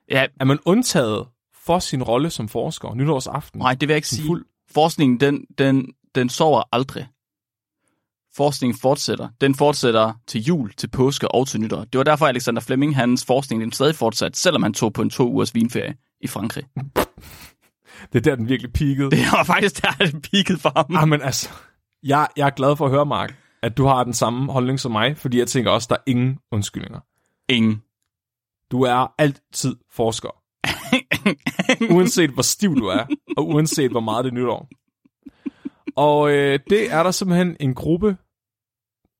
Ja, 0.10 0.25
Er 0.40 0.46
man 0.46 0.60
undtaget 0.66 1.28
for 1.54 1.80
sin 1.80 2.04
rolle 2.04 2.30
som 2.30 2.48
forsker 2.48 2.94
nytårsaften? 2.94 3.60
nej, 3.60 3.72
det 3.74 3.81
vil 3.81 3.94
jeg 3.94 3.98
ikke 3.98 4.08
sige. 4.08 4.25
fuld? 4.28 4.46
Forskningen, 4.72 5.19
den, 5.19 5.46
den, 5.58 5.94
den 6.16 6.30
sover 6.30 6.63
aldrig. 6.72 7.08
Forskningen 8.36 8.80
fortsætter. 8.80 9.30
Den 9.42 9.56
fortsætter 9.56 10.13
til 10.28 10.42
jul, 10.42 10.74
til 10.74 10.89
påske 10.89 11.31
og 11.31 11.48
til 11.48 11.62
nytår. 11.62 11.83
Det 11.83 11.98
var 11.98 12.04
derfor, 12.04 12.25
Alexander 12.25 12.62
Fleming, 12.62 12.95
hans 12.95 13.25
forskning, 13.25 13.62
den 13.62 13.72
stadig 13.72 13.95
fortsat, 13.95 14.38
selvom 14.38 14.63
han 14.63 14.74
tog 14.74 14.94
på 14.94 15.01
en 15.01 15.10
to 15.10 15.31
ugers 15.31 15.56
vinferie 15.56 15.95
i 16.22 16.28
Frankrig. 16.28 16.63
Det 18.13 18.16
er 18.16 18.19
der, 18.19 18.36
den 18.36 18.50
virkelig 18.50 18.74
peakede. 18.74 19.12
Det 19.12 19.19
var 19.31 19.44
faktisk 19.44 19.81
der, 19.81 19.92
det 20.06 20.30
peakede 20.31 20.60
for 20.60 20.72
ham. 20.75 20.95
Ah, 20.95 21.07
men 21.07 21.22
altså, 21.22 21.50
jeg, 22.04 22.28
jeg 22.38 22.45
er 22.45 22.50
glad 22.50 22.75
for 22.75 22.86
at 22.86 22.92
høre, 22.92 23.06
Mark, 23.06 23.36
at 23.63 23.78
du 23.78 23.86
har 23.86 24.04
den 24.04 24.13
samme 24.13 24.51
holdning 24.51 24.80
som 24.80 24.92
mig, 24.92 25.18
fordi 25.18 25.39
jeg 25.39 25.48
tænker 25.48 25.72
også, 25.72 25.88
der 25.89 25.95
er 25.95 26.04
ingen 26.07 26.38
undskyldninger. 26.51 27.00
Ingen. 27.50 27.81
Du 28.72 28.81
er 28.81 29.13
altid 29.18 29.75
forsker. 29.94 30.30
uanset 31.95 32.30
hvor 32.30 32.44
stiv 32.44 32.75
du 32.75 32.86
er, 32.86 33.06
og 33.38 33.48
uanset 33.48 33.92
hvor 33.92 34.00
meget 34.00 34.25
det 34.25 34.31
er 34.31 34.36
nytår. 34.36 34.69
Og 35.96 36.32
øh, 36.32 36.60
det 36.70 36.92
er 36.92 37.04
der 37.04 37.12
simpelthen 37.12 37.58
en 37.60 37.76
gruppe 37.76 38.18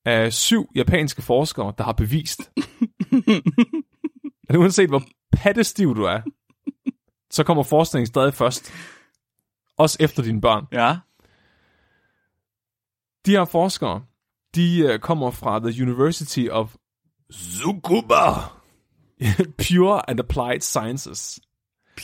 af 0.06 0.34
syv 0.34 0.70
japanske 0.76 1.22
forskere, 1.22 1.74
der 1.78 1.84
har 1.84 1.92
bevist. 1.94 2.40
at 4.50 4.56
uanset 4.56 4.90
hvor 4.90 5.04
pattestiv 5.32 5.96
du 5.96 6.04
er, 6.04 6.22
så 7.32 7.44
kommer 7.44 7.64
forskningen 7.64 8.08
stadig 8.08 8.34
først. 8.34 8.74
Også 9.78 9.98
efter 10.00 10.24
dine 10.24 10.42
børn. 10.42 10.66
Ja. 10.72 10.98
De 13.26 13.32
her 13.32 13.46
forskere, 13.46 14.04
de 14.56 14.80
øh, 14.80 15.00
kommer 15.00 15.32
fra 15.32 15.60
The 15.60 15.84
University 15.84 16.48
of 16.52 16.76
Tsukuba. 17.32 18.16
Pure 19.68 20.10
and 20.10 20.20
Applied 20.20 20.62
Sciences. 20.62 21.40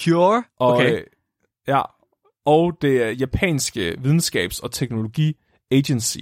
Pure? 0.04 0.44
Og, 0.60 0.74
Okay. 0.74 0.96
øh, 0.96 1.04
ja, 1.68 1.82
og 2.48 2.78
det 2.82 3.04
er 3.04 3.10
japanske 3.10 3.98
videnskabs- 4.00 4.64
og 4.64 4.72
teknologi 4.72 5.38
agency. 5.72 6.20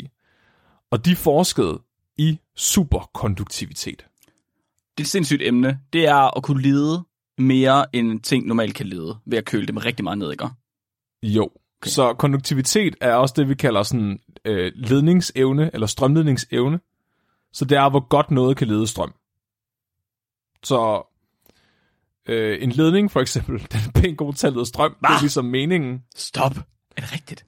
Og 0.92 1.06
de 1.06 1.16
forskede 1.16 1.82
i 2.18 2.40
superkonduktivitet. 2.56 4.06
Det 4.98 5.04
er 5.04 5.06
et 5.06 5.08
sindssygt 5.08 5.42
emne. 5.42 5.80
Det 5.94 6.08
er 6.08 6.38
at 6.38 6.44
kunne 6.44 6.62
lede 6.62 7.04
mere, 7.38 7.96
end 7.96 8.20
ting 8.20 8.48
normalt 8.48 8.76
kan 8.76 8.86
lede, 8.86 9.18
ved 9.26 9.38
at 9.38 9.46
køle 9.46 9.68
dem 9.68 9.78
rigtig 9.78 10.04
meget 10.04 10.18
ned, 10.18 10.32
ikke? 10.32 10.48
Jo. 11.24 11.44
Okay. 11.44 11.90
Så 11.90 12.14
konduktivitet 12.14 12.96
er 13.02 13.14
også 13.14 13.34
det, 13.38 13.50
vi 13.50 13.56
kalder 13.56 13.84
sådan 13.84 14.20
øh, 14.46 14.72
ledningsevne, 14.76 15.70
eller 15.74 15.88
strømledningsevne. 15.88 16.80
Så 17.54 17.66
det 17.66 17.78
er, 17.78 17.90
hvor 17.90 18.08
godt 18.08 18.32
noget 18.32 18.58
kan 18.58 18.68
lede 18.68 18.88
strøm. 18.88 19.14
Så 20.64 21.12
øh, 22.26 22.64
en 22.64 22.72
ledning, 22.72 23.12
for 23.12 23.22
eksempel, 23.22 23.60
den 23.72 23.80
er 23.88 24.02
pænt 24.02 24.18
god 24.18 24.34
til 24.34 24.48
at 24.48 24.54
lede 24.54 24.66
strøm. 24.66 24.96
Det 25.00 25.06
er 25.06 25.08
Hva? 25.14 25.22
ligesom 25.22 25.46
meningen. 25.46 26.04
Stop. 26.16 26.52
Er 26.98 27.02
det 27.02 27.14
rigtigt? 27.14 27.46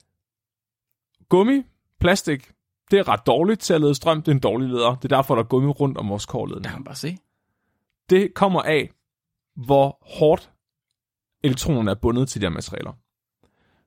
Gummi, 1.29 1.63
plastik, 1.99 2.51
det 2.91 2.99
er 2.99 3.07
ret 3.07 3.27
dårligt 3.27 3.59
til 3.59 3.73
at 3.73 3.81
lede 3.81 3.95
strøm. 3.95 4.21
Det 4.21 4.27
er 4.27 4.35
en 4.35 4.39
dårlig 4.39 4.69
leder. 4.69 4.95
Det 4.95 5.11
er 5.11 5.15
derfor, 5.15 5.35
der 5.35 5.43
er 5.43 5.47
gummi 5.47 5.69
rundt 5.69 5.97
om 5.97 6.09
vores 6.09 6.25
Der 6.25 6.31
kårledning. 6.31 6.65
kan 6.65 6.73
man 6.79 6.83
bare 6.83 6.95
se. 6.95 7.17
Det 8.09 8.33
kommer 8.33 8.61
af, 8.61 8.89
hvor 9.55 9.97
hårdt 10.19 10.51
elektronerne 11.43 11.91
er 11.91 11.95
bundet 11.95 12.29
til 12.29 12.41
de 12.41 12.45
her 12.45 12.51
materialer. 12.53 12.93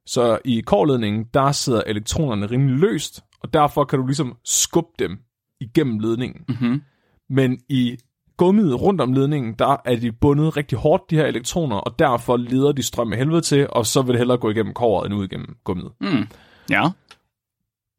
Så 0.07 0.39
i 0.45 0.61
kårledningen, 0.61 1.25
der 1.35 1.53
sidder 1.53 1.83
elektronerne 1.87 2.47
rimelig 2.47 2.77
løst, 2.79 3.25
og 3.41 3.53
derfor 3.53 3.85
kan 3.85 3.99
du 3.99 4.07
ligesom 4.07 4.37
skubbe 4.45 4.91
dem 4.99 5.19
igennem 5.61 5.99
ledningen. 5.99 6.45
Mm-hmm. 6.49 6.83
Men 7.29 7.61
i 7.69 7.97
gummiet 8.41 8.81
rundt 8.81 9.01
om 9.01 9.13
ledningen, 9.13 9.55
der 9.55 9.77
er 9.85 9.97
de 9.97 10.13
bundet 10.13 10.57
rigtig 10.57 10.79
hårdt, 10.79 11.11
de 11.11 11.17
her 11.17 11.27
elektroner, 11.27 11.77
og 11.77 11.99
derfor 11.99 12.37
leder 12.37 12.73
de 12.73 12.83
strøm 12.83 13.13
af 13.13 13.19
helvede 13.19 13.41
til, 13.41 13.67
og 13.71 13.87
så 13.87 14.03
vil 14.03 14.13
det 14.13 14.19
hellere 14.19 14.39
gå 14.39 14.51
igennem 14.51 14.75
kåret 14.75 15.07
end 15.07 15.15
ud 15.15 15.25
igennem 15.25 15.57
gummiet. 15.65 15.93
Mm. 16.01 16.27
Ja. 16.71 16.91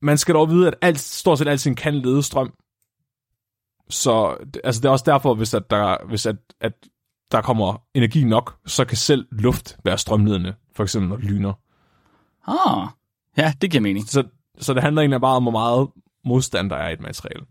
man 0.01 0.17
skal 0.17 0.35
dog 0.35 0.49
vide, 0.49 0.67
at 0.67 0.75
alt, 0.81 0.99
stort 0.99 1.37
set 1.37 1.47
altid 1.47 1.75
kan 1.75 1.95
lede 1.95 2.23
strøm. 2.23 2.53
Så 3.89 4.37
altså, 4.63 4.81
det 4.81 4.87
er 4.87 4.91
også 4.91 5.05
derfor, 5.07 5.33
hvis, 5.33 5.53
at 5.53 5.69
der, 5.69 6.07
hvis 6.07 6.25
at, 6.25 6.35
at 6.61 6.73
der 7.31 7.41
kommer 7.41 7.81
energi 7.93 8.23
nok, 8.23 8.57
så 8.65 8.85
kan 8.85 8.97
selv 8.97 9.27
luft 9.31 9.77
være 9.85 9.97
strømledende, 9.97 10.53
for 10.75 10.83
eksempel 10.83 11.09
når 11.09 11.15
det 11.17 11.25
lyner. 11.25 11.53
Ah, 12.47 12.87
ja, 13.37 13.53
det 13.61 13.71
giver 13.71 13.81
mening. 13.81 14.07
Så, 14.07 14.23
så 14.59 14.73
det 14.73 14.83
handler 14.83 15.01
egentlig 15.01 15.21
bare 15.21 15.35
om, 15.35 15.43
hvor 15.43 15.51
meget 15.51 15.87
modstand 16.25 16.69
der 16.69 16.75
er 16.75 16.89
i 16.89 16.93
et 16.93 17.01
materiale. 17.01 17.45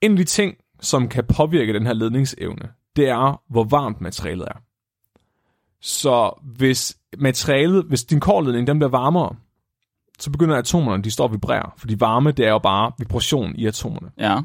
En 0.00 0.10
af 0.10 0.16
de 0.16 0.24
ting, 0.24 0.54
som 0.80 1.08
kan 1.08 1.24
påvirke 1.36 1.72
den 1.72 1.86
her 1.86 1.92
ledningsevne, 1.92 2.68
det 2.96 3.08
er, 3.08 3.42
hvor 3.50 3.64
varmt 3.64 4.00
materialet 4.00 4.48
er. 4.48 4.60
Så 5.80 6.42
hvis 6.42 6.96
materialet, 7.18 7.84
hvis 7.84 8.04
din 8.04 8.20
korledning 8.20 8.66
den 8.66 8.78
bliver 8.78 8.90
varmere, 8.90 9.36
så 10.18 10.30
begynder 10.30 10.56
atomerne, 10.56 11.02
de 11.02 11.10
står 11.10 11.24
og 11.24 11.32
vibrere, 11.32 11.70
fordi 11.76 11.96
varme, 12.00 12.32
det 12.32 12.46
er 12.46 12.50
jo 12.50 12.58
bare 12.58 12.92
vibration 12.98 13.54
i 13.56 13.66
atomerne. 13.66 14.10
Ja. 14.18 14.40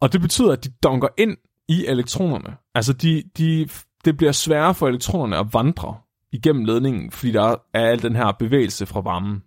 Og 0.00 0.12
det 0.12 0.20
betyder, 0.20 0.52
at 0.52 0.64
de 0.64 0.70
dunker 0.82 1.08
ind 1.18 1.36
i 1.68 1.86
elektronerne. 1.86 2.56
Altså, 2.74 2.92
de, 2.92 3.22
de, 3.38 3.68
det 4.04 4.16
bliver 4.16 4.32
sværere 4.32 4.74
for 4.74 4.88
elektronerne 4.88 5.38
at 5.38 5.46
vandre 5.52 5.96
igennem 6.32 6.64
ledningen, 6.64 7.10
fordi 7.10 7.32
der 7.32 7.42
er 7.74 7.80
al 7.80 8.02
den 8.02 8.16
her 8.16 8.32
bevægelse 8.32 8.86
fra 8.86 9.00
varmen. 9.00 9.42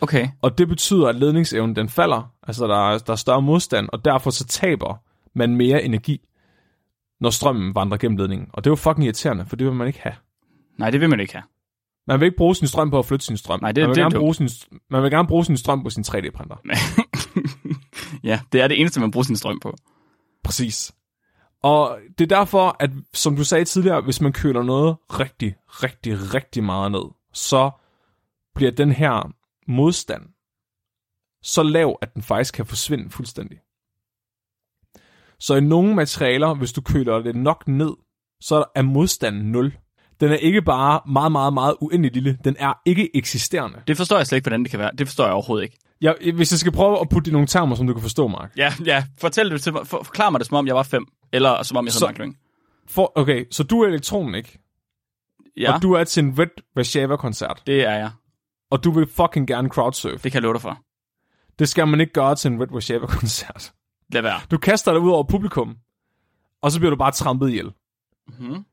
Okay. 0.00 0.28
Og 0.42 0.58
det 0.58 0.68
betyder, 0.68 1.08
at 1.08 1.14
ledningsevnen 1.14 1.76
den 1.76 1.88
falder, 1.88 2.30
altså 2.42 2.66
der 2.66 2.90
er, 2.90 2.98
der 2.98 3.12
er 3.12 3.16
større 3.16 3.42
modstand, 3.42 3.88
og 3.92 4.04
derfor 4.04 4.30
så 4.30 4.46
taber 4.46 4.96
man 5.34 5.56
mere 5.56 5.82
energi, 5.82 6.28
når 7.20 7.30
strømmen 7.30 7.74
vandrer 7.74 7.98
gennem 7.98 8.16
ledningen. 8.18 8.48
Og 8.52 8.64
det 8.64 8.70
er 8.70 8.72
jo 8.72 8.76
fucking 8.76 9.04
irriterende, 9.04 9.46
for 9.46 9.56
det 9.56 9.66
vil 9.66 9.74
man 9.74 9.86
ikke 9.86 10.00
have. 10.00 10.14
Nej, 10.78 10.90
det 10.90 11.00
vil 11.00 11.10
man 11.10 11.20
ikke 11.20 11.32
have. 11.32 11.42
Man 12.06 12.20
vil 12.20 12.26
ikke 12.26 12.36
bruge 12.36 12.56
sin 12.56 12.68
strøm 12.68 12.90
på 12.90 12.98
at 12.98 13.06
flytte 13.06 13.26
sin 13.26 13.36
strøm. 13.36 13.60
Nej, 13.62 13.72
det- 13.72 13.82
man, 13.82 13.88
vil 13.88 13.94
det 13.96 14.00
er 14.02 14.04
gerne 14.10 14.18
bruge 14.20 14.34
sin, 14.34 14.48
man 14.90 15.02
vil 15.02 15.10
gerne 15.10 15.28
bruge 15.28 15.44
sin 15.44 15.56
strøm 15.56 15.82
på 15.84 15.90
sin 15.90 16.04
3D-printer. 16.08 16.56
ja, 18.30 18.40
det 18.52 18.60
er 18.60 18.68
det 18.68 18.80
eneste, 18.80 19.00
man 19.00 19.10
bruger 19.10 19.24
sin 19.24 19.36
strøm 19.36 19.60
på. 19.60 19.74
Præcis. 20.44 20.92
Og 21.62 21.98
det 22.18 22.32
er 22.32 22.36
derfor, 22.36 22.76
at 22.80 22.90
som 23.14 23.36
du 23.36 23.44
sagde 23.44 23.64
tidligere, 23.64 24.00
hvis 24.00 24.20
man 24.20 24.32
køler 24.32 24.62
noget 24.62 24.96
rigtig, 25.10 25.54
rigtig, 25.68 26.34
rigtig 26.34 26.64
meget 26.64 26.92
ned, 26.92 27.04
så 27.32 27.70
bliver 28.54 28.70
den 28.70 28.92
her 28.92 29.32
modstand 29.68 30.22
så 31.42 31.62
lav, 31.62 31.98
at 32.02 32.14
den 32.14 32.22
faktisk 32.22 32.54
kan 32.54 32.66
forsvinde 32.66 33.10
fuldstændig. 33.10 33.58
Så 35.44 35.54
i 35.54 35.60
nogle 35.60 35.94
materialer, 35.94 36.54
hvis 36.54 36.72
du 36.72 36.80
køler 36.80 37.18
det 37.18 37.36
nok 37.36 37.68
ned, 37.68 37.90
så 38.40 38.64
er 38.74 38.82
modstanden 38.82 39.52
0. 39.52 39.72
Den 40.20 40.30
er 40.32 40.36
ikke 40.36 40.62
bare 40.62 41.00
meget, 41.12 41.32
meget, 41.32 41.54
meget 41.54 41.76
uendelig 41.80 42.12
lille. 42.14 42.38
Den 42.44 42.56
er 42.58 42.72
ikke 42.86 43.16
eksisterende. 43.16 43.78
Det 43.86 43.96
forstår 43.96 44.16
jeg 44.16 44.26
slet 44.26 44.36
ikke, 44.36 44.44
hvordan 44.44 44.62
det 44.62 44.70
kan 44.70 44.80
være. 44.80 44.90
Det 44.98 45.06
forstår 45.08 45.24
jeg 45.24 45.32
overhovedet 45.32 45.64
ikke. 45.64 45.78
Jeg, 46.00 46.14
hvis 46.34 46.52
jeg 46.52 46.58
skal 46.58 46.72
prøve 46.72 47.00
at 47.00 47.08
putte 47.08 47.30
i 47.30 47.32
nogle 47.32 47.46
termer, 47.46 47.74
som 47.76 47.86
du 47.86 47.92
kan 47.92 48.02
forstå, 48.02 48.28
Mark. 48.28 48.52
Ja, 48.56 48.72
ja. 48.84 49.04
Fortæl 49.18 49.50
det 49.50 49.62
til 49.62 49.72
mig. 49.72 49.86
For, 49.86 50.02
forklar 50.02 50.30
mig 50.30 50.38
det, 50.40 50.46
som 50.46 50.56
om 50.56 50.66
jeg 50.66 50.74
var 50.74 50.82
fem. 50.82 51.06
Eller 51.32 51.62
som 51.62 51.76
om 51.76 51.86
jeg 51.86 51.92
hedder 51.92 52.06
Mark 52.06 52.18
Lyng. 52.18 52.38
For, 52.88 53.12
okay, 53.14 53.44
så 53.50 53.62
du 53.62 53.82
er 53.82 53.88
elektronen, 53.88 54.34
ikke? 54.34 54.58
Ja, 55.56 55.74
Og 55.74 55.82
du 55.82 55.92
er 55.92 56.04
til 56.04 56.24
en 56.24 56.38
Red 56.38 56.62
Vashava-koncert. 56.76 57.62
det 57.66 57.84
er 57.84 57.94
jeg. 57.94 58.10
og 58.70 58.84
du 58.84 58.90
vil 58.90 59.06
fucking 59.06 59.46
gerne 59.48 59.68
crowdsurfe. 59.68 60.14
Det 60.14 60.22
kan 60.22 60.34
jeg 60.34 60.42
love 60.42 60.54
dig 60.54 60.62
for. 60.62 60.78
Det 61.58 61.68
skal 61.68 61.88
man 61.88 62.00
ikke 62.00 62.12
gøre 62.12 62.34
til 62.34 62.50
en 62.50 62.60
Red 62.60 62.68
Washava-koncert. 62.72 63.72
Lad 64.12 64.22
være. 64.22 64.40
Du 64.50 64.58
kaster 64.58 64.92
dig 64.92 65.00
ud 65.00 65.10
over 65.10 65.22
publikum, 65.24 65.76
og 66.62 66.72
så 66.72 66.78
bliver 66.78 66.90
du 66.90 66.96
bare 66.96 67.12
trampet 67.12 67.48
ihjel. 67.48 67.72
Mm-hmm. 68.28 68.64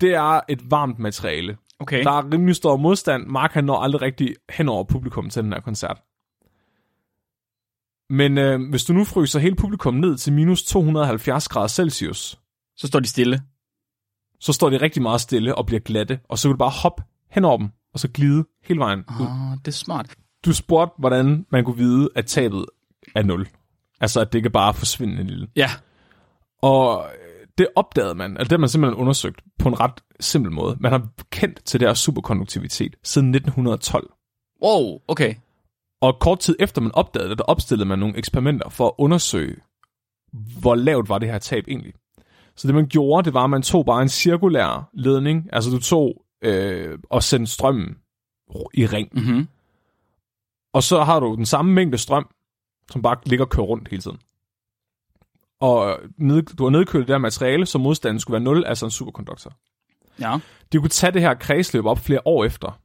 Det 0.00 0.14
er 0.14 0.40
et 0.48 0.70
varmt 0.70 0.98
materiale. 0.98 1.56
Okay. 1.78 2.04
Der 2.04 2.10
er 2.10 2.32
rimelig 2.32 2.56
stor 2.56 2.76
modstand. 2.76 3.26
Mark 3.26 3.52
han 3.52 3.64
når 3.64 3.76
aldrig 3.80 4.02
rigtig 4.02 4.34
hen 4.50 4.68
over 4.68 4.84
publikum 4.84 5.30
til 5.30 5.42
den 5.42 5.52
her 5.52 5.60
koncert. 5.60 6.02
Men 8.10 8.38
øh, 8.38 8.70
hvis 8.70 8.84
du 8.84 8.92
nu 8.92 9.04
fryser 9.04 9.38
hele 9.40 9.56
publikum 9.56 9.94
ned 9.94 10.16
til 10.16 10.32
minus 10.32 10.62
270 10.64 11.48
grader 11.48 11.68
Celsius, 11.68 12.38
Så 12.76 12.86
står 12.86 13.00
de 13.00 13.06
stille. 13.08 13.42
så 14.40 14.52
står 14.52 14.70
de 14.70 14.76
rigtig 14.76 15.02
meget 15.02 15.20
stille 15.20 15.54
og 15.54 15.66
bliver 15.66 15.80
glatte, 15.80 16.20
og 16.28 16.38
så 16.38 16.48
vil 16.48 16.52
du 16.52 16.58
bare 16.58 16.70
hoppe 16.82 17.02
hen 17.30 17.44
over 17.44 17.56
dem, 17.58 17.68
og 17.92 18.00
så 18.00 18.08
glide 18.08 18.44
hele 18.64 18.80
vejen 18.80 18.98
ud. 19.20 19.26
Oh, 19.26 19.58
det 19.58 19.68
er 19.68 19.72
smart. 19.72 20.14
Du 20.44 20.52
spurgte, 20.52 20.94
hvordan 20.98 21.46
man 21.50 21.64
kunne 21.64 21.76
vide, 21.76 22.08
at 22.14 22.26
tabet 22.26 22.64
er 23.14 23.22
0. 23.22 23.48
Altså, 24.04 24.20
at 24.20 24.32
det 24.32 24.38
ikke 24.38 24.50
bare 24.50 24.74
forsvinder 24.74 25.20
en 25.20 25.26
lille. 25.26 25.48
Ja. 25.56 25.70
Og 26.62 27.06
øh, 27.06 27.46
det 27.58 27.66
opdagede 27.76 28.14
man, 28.14 28.30
altså 28.30 28.44
det 28.44 28.52
har 28.52 28.58
man 28.58 28.68
simpelthen 28.68 29.00
undersøgt 29.00 29.40
på 29.58 29.68
en 29.68 29.80
ret 29.80 30.00
simpel 30.20 30.52
måde. 30.52 30.76
Man 30.80 30.92
har 30.92 31.08
kendt 31.30 31.64
til 31.64 31.80
det 31.80 31.88
her 31.88 31.94
superkonduktivitet 31.94 32.96
siden 33.02 33.34
1912. 33.34 34.10
Wow, 34.62 34.98
okay. 35.08 35.34
Og 36.00 36.18
kort 36.20 36.38
tid 36.38 36.56
efter 36.60 36.80
man 36.80 36.94
opdagede 36.94 37.30
det, 37.30 37.38
der 37.38 37.44
opstillede 37.44 37.88
man 37.88 37.98
nogle 37.98 38.18
eksperimenter 38.18 38.68
for 38.68 38.86
at 38.86 38.92
undersøge, 38.98 39.56
hvor 40.60 40.74
lavt 40.74 41.08
var 41.08 41.18
det 41.18 41.28
her 41.28 41.38
tab 41.38 41.64
egentlig. 41.68 41.92
Så 42.56 42.66
det 42.66 42.74
man 42.74 42.86
gjorde, 42.86 43.24
det 43.24 43.34
var, 43.34 43.44
at 43.44 43.50
man 43.50 43.62
tog 43.62 43.86
bare 43.86 44.02
en 44.02 44.08
cirkulær 44.08 44.90
ledning, 44.92 45.48
altså 45.52 45.70
du 45.70 45.78
tog 45.78 46.24
øh, 46.42 46.98
og 47.10 47.22
sendte 47.22 47.52
strømmen 47.52 47.96
i 48.74 48.86
ring. 48.86 49.08
Mm-hmm. 49.12 49.48
Og 50.74 50.82
så 50.82 51.04
har 51.04 51.20
du 51.20 51.34
den 51.34 51.46
samme 51.46 51.72
mængde 51.72 51.98
strøm, 51.98 52.26
som 52.90 53.02
bare 53.02 53.16
ligger 53.26 53.44
og 53.44 53.50
kører 53.50 53.66
rundt 53.66 53.88
hele 53.88 54.02
tiden. 54.02 54.18
Og 55.60 56.00
ned, 56.18 56.42
du 56.42 56.64
har 56.64 56.70
nedkølet 56.70 57.08
det 57.08 57.14
her 57.14 57.18
materiale, 57.18 57.66
så 57.66 57.78
modstanden 57.78 58.20
skulle 58.20 58.32
være 58.32 58.44
0, 58.44 58.64
altså 58.64 58.84
en 58.84 58.90
superkonduktor. 58.90 59.52
Ja. 60.20 60.38
De 60.72 60.78
kunne 60.78 60.88
tage 60.88 61.12
det 61.12 61.22
her 61.22 61.34
kredsløb 61.34 61.84
op 61.84 61.98
flere 61.98 62.20
år 62.24 62.44
efter, 62.44 62.80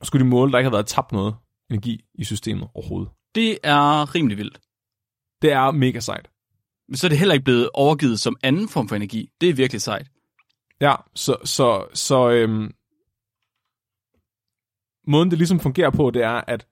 og 0.00 0.06
skulle 0.06 0.24
de 0.24 0.30
måle, 0.30 0.52
der 0.52 0.58
ikke 0.58 0.70
har 0.70 0.76
været 0.76 0.86
tabt 0.86 1.12
noget 1.12 1.34
energi 1.70 2.04
i 2.14 2.24
systemet 2.24 2.68
overhovedet. 2.74 3.12
Det 3.34 3.58
er 3.62 4.14
rimelig 4.14 4.38
vildt. 4.38 4.60
Det 5.42 5.52
er 5.52 5.70
mega 5.70 6.00
sejt. 6.00 6.30
Men 6.88 6.96
så 6.96 7.06
er 7.06 7.08
det 7.08 7.18
heller 7.18 7.34
ikke 7.34 7.44
blevet 7.44 7.70
overgivet 7.74 8.20
som 8.20 8.36
anden 8.42 8.68
form 8.68 8.88
for 8.88 8.96
energi. 8.96 9.30
Det 9.40 9.48
er 9.48 9.54
virkelig 9.54 9.82
sejt. 9.82 10.06
Ja, 10.80 10.94
så, 11.14 11.36
så, 11.44 11.86
så 11.94 12.30
øhm, 12.30 12.74
måden 15.06 15.30
det 15.30 15.38
ligesom 15.38 15.60
fungerer 15.60 15.90
på, 15.90 16.10
det 16.10 16.22
er, 16.22 16.40
at 16.46 16.66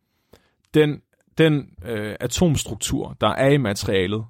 den, 0.75 1.03
den 1.45 1.67
øh, 1.85 2.17
atomstruktur, 2.21 3.17
der 3.21 3.29
er 3.29 3.49
i 3.49 3.57
materialet, 3.57 4.25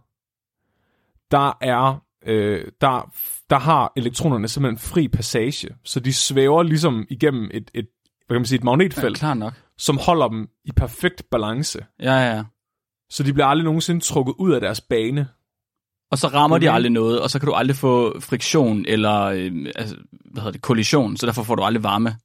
der 1.31 1.59
er, 1.61 2.03
øh, 2.27 2.65
der, 2.81 3.13
der 3.51 3.59
har 3.59 3.93
elektronerne 3.97 4.49
simpelthen 4.49 4.79
fri 4.79 5.09
passage, 5.09 5.69
så 5.85 6.01
de 6.01 6.13
svæver 6.13 6.63
ligesom 6.63 7.07
igennem 7.11 7.51
et, 7.55 7.71
et, 7.75 7.87
hvad 8.27 8.35
kan 8.35 8.41
man 8.41 8.45
sige, 8.47 8.57
et 8.57 8.61
Ja, 8.61 8.65
magnetfelt, 8.65 9.17
klar 9.19 9.35
nok. 9.35 9.53
som 9.79 9.99
holder 10.07 10.29
dem 10.29 10.49
i 10.65 10.73
perfekt 10.73 11.23
balance. 11.31 11.79
Ja, 12.03 12.13
ja, 12.13 12.35
ja. 12.37 12.45
Så 13.11 13.23
de 13.23 13.33
bliver 13.33 13.47
aldrig 13.47 13.65
nogensinde 13.65 14.01
trukket 14.01 14.35
ud 14.39 14.53
af 14.53 14.61
deres 14.61 14.81
bane. 14.81 15.29
Og 16.11 16.19
så 16.19 16.29
rammer 16.29 16.59
de 16.59 16.67
Okay. 16.69 16.75
aldrig 16.75 16.93
noget, 16.93 17.21
og 17.21 17.31
så 17.31 17.39
kan 17.39 17.47
du 17.47 17.53
aldrig 17.55 17.77
få 17.77 18.21
friktion 18.21 18.85
eller 18.89 19.21
øh, 19.21 19.67
altså, 19.75 19.97
hvad 20.33 20.43
hedder 20.43 20.53
det, 20.53 20.63
kollision, 20.63 21.17
så 21.17 21.27
derfor 21.27 21.43
får 21.43 21.55
du 21.55 21.63
aldrig 21.63 21.83
varme. 21.83 22.17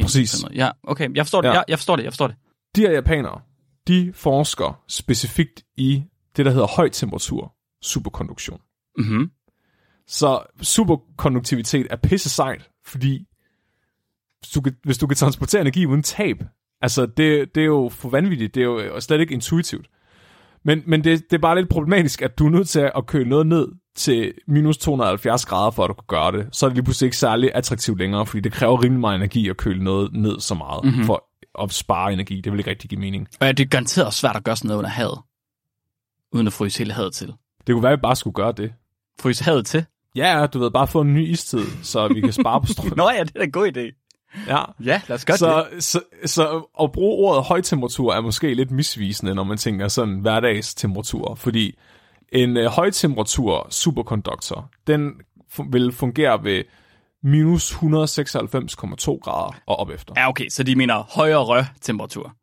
Præcis. 0.00 0.44
Ja, 0.54 0.70
okay, 0.82 1.08
jeg 1.14 1.26
forstår 1.26 1.40
det. 1.40 1.48
Ja. 1.48 1.52
Ja. 1.52 1.58
Jeg, 1.58 1.64
jeg 1.68 1.78
forstår 1.78 1.96
det, 1.96 2.02
jeg 2.04 2.12
forstår 2.12 2.26
det. 2.26 2.36
De 2.76 2.80
her 2.80 2.90
japanere, 2.90 3.40
de 3.88 4.12
forsker 4.14 4.82
specifikt 4.88 5.62
i 5.76 6.02
det, 6.36 6.44
der 6.44 6.50
hedder 6.50 6.66
høj 6.66 6.88
temperatur 6.88 7.54
superkonduktion. 7.82 8.60
Mm-hmm. 8.98 9.30
Så 10.06 10.42
superkonduktivitet 10.62 11.86
er 11.90 11.96
pisse 11.96 12.28
sejt, 12.28 12.70
fordi 12.86 13.26
hvis 14.40 14.50
du, 14.50 14.60
kan, 14.60 14.76
hvis 14.84 14.98
du 14.98 15.06
kan 15.06 15.16
transportere 15.16 15.60
energi 15.60 15.86
uden 15.86 16.02
tab, 16.02 16.36
altså 16.80 17.06
det, 17.06 17.54
det 17.54 17.60
er 17.60 17.66
jo 17.66 17.90
for 17.92 18.08
vanvittigt, 18.08 18.54
det 18.54 18.60
er 18.60 18.64
jo 18.64 19.00
slet 19.00 19.20
ikke 19.20 19.34
intuitivt. 19.34 19.86
Men, 20.64 20.82
men 20.86 21.04
det, 21.04 21.30
det 21.30 21.36
er 21.36 21.40
bare 21.40 21.56
lidt 21.56 21.68
problematisk, 21.68 22.22
at 22.22 22.38
du 22.38 22.46
er 22.46 22.50
nødt 22.50 22.68
til 22.68 22.90
at 22.96 23.06
køle 23.06 23.28
noget 23.28 23.46
ned 23.46 23.68
til 23.96 24.34
minus 24.48 24.78
270 24.78 25.46
grader, 25.46 25.70
for 25.70 25.84
at 25.84 25.88
du 25.88 25.94
kan 25.94 26.04
gøre 26.08 26.32
det. 26.32 26.48
Så 26.52 26.66
er 26.66 26.70
det 26.70 26.76
lige 26.76 26.84
pludselig 26.84 27.06
ikke 27.06 27.16
særlig 27.16 27.50
attraktivt 27.54 27.98
længere, 27.98 28.26
fordi 28.26 28.40
det 28.40 28.52
kræver 28.52 28.82
rimelig 28.82 29.00
meget 29.00 29.16
energi 29.16 29.48
at 29.48 29.56
køle 29.56 29.84
noget 29.84 30.12
ned 30.12 30.40
så 30.40 30.54
meget, 30.54 30.84
mm-hmm. 30.84 31.04
for 31.04 31.29
at 31.62 31.72
spare 31.72 32.12
energi. 32.12 32.40
Det 32.40 32.52
vil 32.52 32.60
ikke 32.60 32.70
rigtig 32.70 32.90
give 32.90 33.00
mening. 33.00 33.28
Og 33.40 33.46
ja, 33.46 33.52
det 33.52 33.64
er 33.64 33.68
garanteret 33.68 34.14
svært 34.14 34.36
at 34.36 34.44
gøre 34.44 34.56
sådan 34.56 34.68
noget 34.68 34.78
under 34.78 34.90
havet. 34.90 35.18
Uden 36.32 36.46
at 36.46 36.52
fryse 36.52 36.78
hele 36.78 36.92
havet 36.92 37.14
til. 37.14 37.26
Det 37.66 37.72
kunne 37.74 37.82
være, 37.82 37.92
at 37.92 37.98
vi 37.98 38.00
bare 38.00 38.16
skulle 38.16 38.34
gøre 38.34 38.52
det. 38.52 38.72
Fryse 39.20 39.44
havet 39.44 39.66
til? 39.66 39.84
Ja, 40.14 40.46
du 40.46 40.58
ved, 40.58 40.70
bare 40.70 40.86
få 40.86 41.00
en 41.00 41.14
ny 41.14 41.28
istid, 41.28 41.64
så 41.82 42.08
vi 42.08 42.20
kan 42.20 42.32
spare 42.32 42.60
på 42.60 42.66
strøm. 42.66 42.92
Nå 42.96 43.10
ja, 43.10 43.20
det 43.24 43.30
er 43.34 43.38
da 43.38 43.44
en 43.44 43.52
god 43.52 43.76
idé. 43.76 44.06
ja. 44.48 44.58
Ja, 44.84 45.00
lad 45.08 45.16
os 45.16 45.24
gøre 45.24 45.34
det. 45.34 45.38
Så, 45.38 45.66
så, 45.80 46.00
så 46.26 46.66
at 46.82 46.92
bruge 46.92 47.28
ordet 47.28 47.44
højtemperatur 47.44 48.12
er 48.14 48.20
måske 48.20 48.54
lidt 48.54 48.70
misvisende, 48.70 49.34
når 49.34 49.44
man 49.44 49.58
tænker 49.58 49.88
sådan 49.88 50.18
hverdagstemperatur, 50.18 51.34
fordi 51.34 51.78
en 52.32 52.56
øh, 52.56 52.66
højtemperatur 52.66 53.66
superkonduktor, 53.70 54.70
den 54.86 55.10
fu- 55.54 55.70
vil 55.70 55.92
fungere 55.92 56.44
ved 56.44 56.62
minus 57.22 57.72
196,2 57.72 57.80
grader 59.18 59.56
og 59.66 59.76
op 59.76 59.90
efter. 59.90 60.14
Ja, 60.16 60.28
okay, 60.28 60.48
så 60.48 60.62
de 60.62 60.76
mener 60.76 61.02
højere 61.14 61.66
temperatur. 61.80 62.36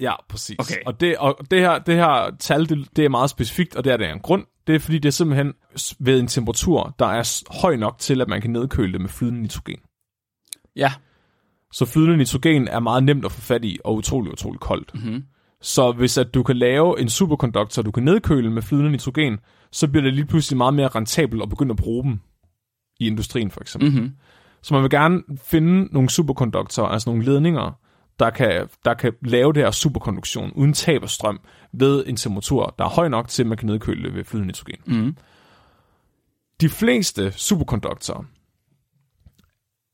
Ja, 0.00 0.12
præcis. 0.28 0.56
Okay. 0.58 0.76
Og, 0.86 1.00
det, 1.00 1.16
og 1.16 1.38
det, 1.50 1.60
her, 1.60 1.78
det 1.78 1.94
her 1.94 2.30
tal, 2.38 2.68
det, 2.68 2.88
det 2.96 3.04
er 3.04 3.08
meget 3.08 3.30
specifikt, 3.30 3.76
og 3.76 3.84
det 3.84 3.92
er 3.92 3.96
der 3.96 4.12
en 4.12 4.20
grund. 4.20 4.44
Det 4.66 4.74
er 4.74 4.78
fordi, 4.78 4.98
det 4.98 5.08
er 5.08 5.12
simpelthen 5.12 5.52
ved 5.98 6.20
en 6.20 6.26
temperatur, 6.26 6.94
der 6.98 7.06
er 7.06 7.42
høj 7.62 7.76
nok 7.76 7.98
til, 7.98 8.20
at 8.20 8.28
man 8.28 8.40
kan 8.40 8.50
nedkøle 8.50 8.92
det 8.92 9.00
med 9.00 9.08
flydende 9.08 9.42
nitrogen. 9.42 9.80
Ja. 10.76 10.92
Så 11.72 11.84
flydende 11.84 12.16
nitrogen 12.16 12.68
er 12.68 12.80
meget 12.80 13.04
nemt 13.04 13.24
at 13.24 13.32
få 13.32 13.40
fat 13.40 13.64
i, 13.64 13.78
og 13.84 13.94
utrolig, 13.94 14.32
utrolig 14.32 14.60
koldt. 14.60 14.94
Mm-hmm. 14.94 15.24
Så 15.60 15.92
hvis 15.92 16.18
at 16.18 16.34
du 16.34 16.42
kan 16.42 16.56
lave 16.56 17.00
en 17.00 17.08
superkonduktor, 17.08 17.82
du 17.82 17.90
kan 17.90 18.02
nedkøle 18.02 18.50
med 18.50 18.62
flydende 18.62 18.90
nitrogen, 18.90 19.38
så 19.72 19.88
bliver 19.88 20.02
det 20.02 20.14
lige 20.14 20.26
pludselig 20.26 20.56
meget 20.56 20.74
mere 20.74 20.88
rentabelt 20.88 21.42
at 21.42 21.48
begynde 21.48 21.70
at 21.70 21.76
bruge 21.76 22.04
dem 22.04 22.20
i 23.00 23.06
industrien 23.06 23.50
for 23.50 23.60
eksempel. 23.60 23.90
Mm-hmm. 23.90 24.12
Så 24.62 24.74
man 24.74 24.82
vil 24.82 24.90
gerne 24.90 25.22
finde 25.44 25.88
nogle 25.94 26.10
superkonduktorer, 26.10 26.88
altså 26.88 27.10
nogle 27.10 27.24
ledninger, 27.24 27.78
der 28.18 28.30
kan, 28.30 28.68
der 28.84 28.94
kan 28.94 29.12
lave 29.22 29.52
det 29.52 29.62
her 29.62 29.70
superkonduktion 29.70 30.52
uden 30.52 30.72
tab 30.72 31.02
af 31.02 31.10
strøm 31.10 31.40
ved 31.72 32.04
en 32.06 32.16
temperatur, 32.16 32.74
der 32.78 32.84
er 32.84 32.88
høj 32.88 33.08
nok 33.08 33.28
til, 33.28 33.42
at 33.42 33.46
man 33.46 33.58
kan 33.58 33.66
nedkøle 33.66 34.02
det 34.02 34.14
ved 34.14 34.24
flydende 34.24 34.46
nitrogen. 34.46 35.04
Mm. 35.04 35.16
De 36.60 36.68
fleste 36.68 37.32
superkonduktorer, 37.32 38.24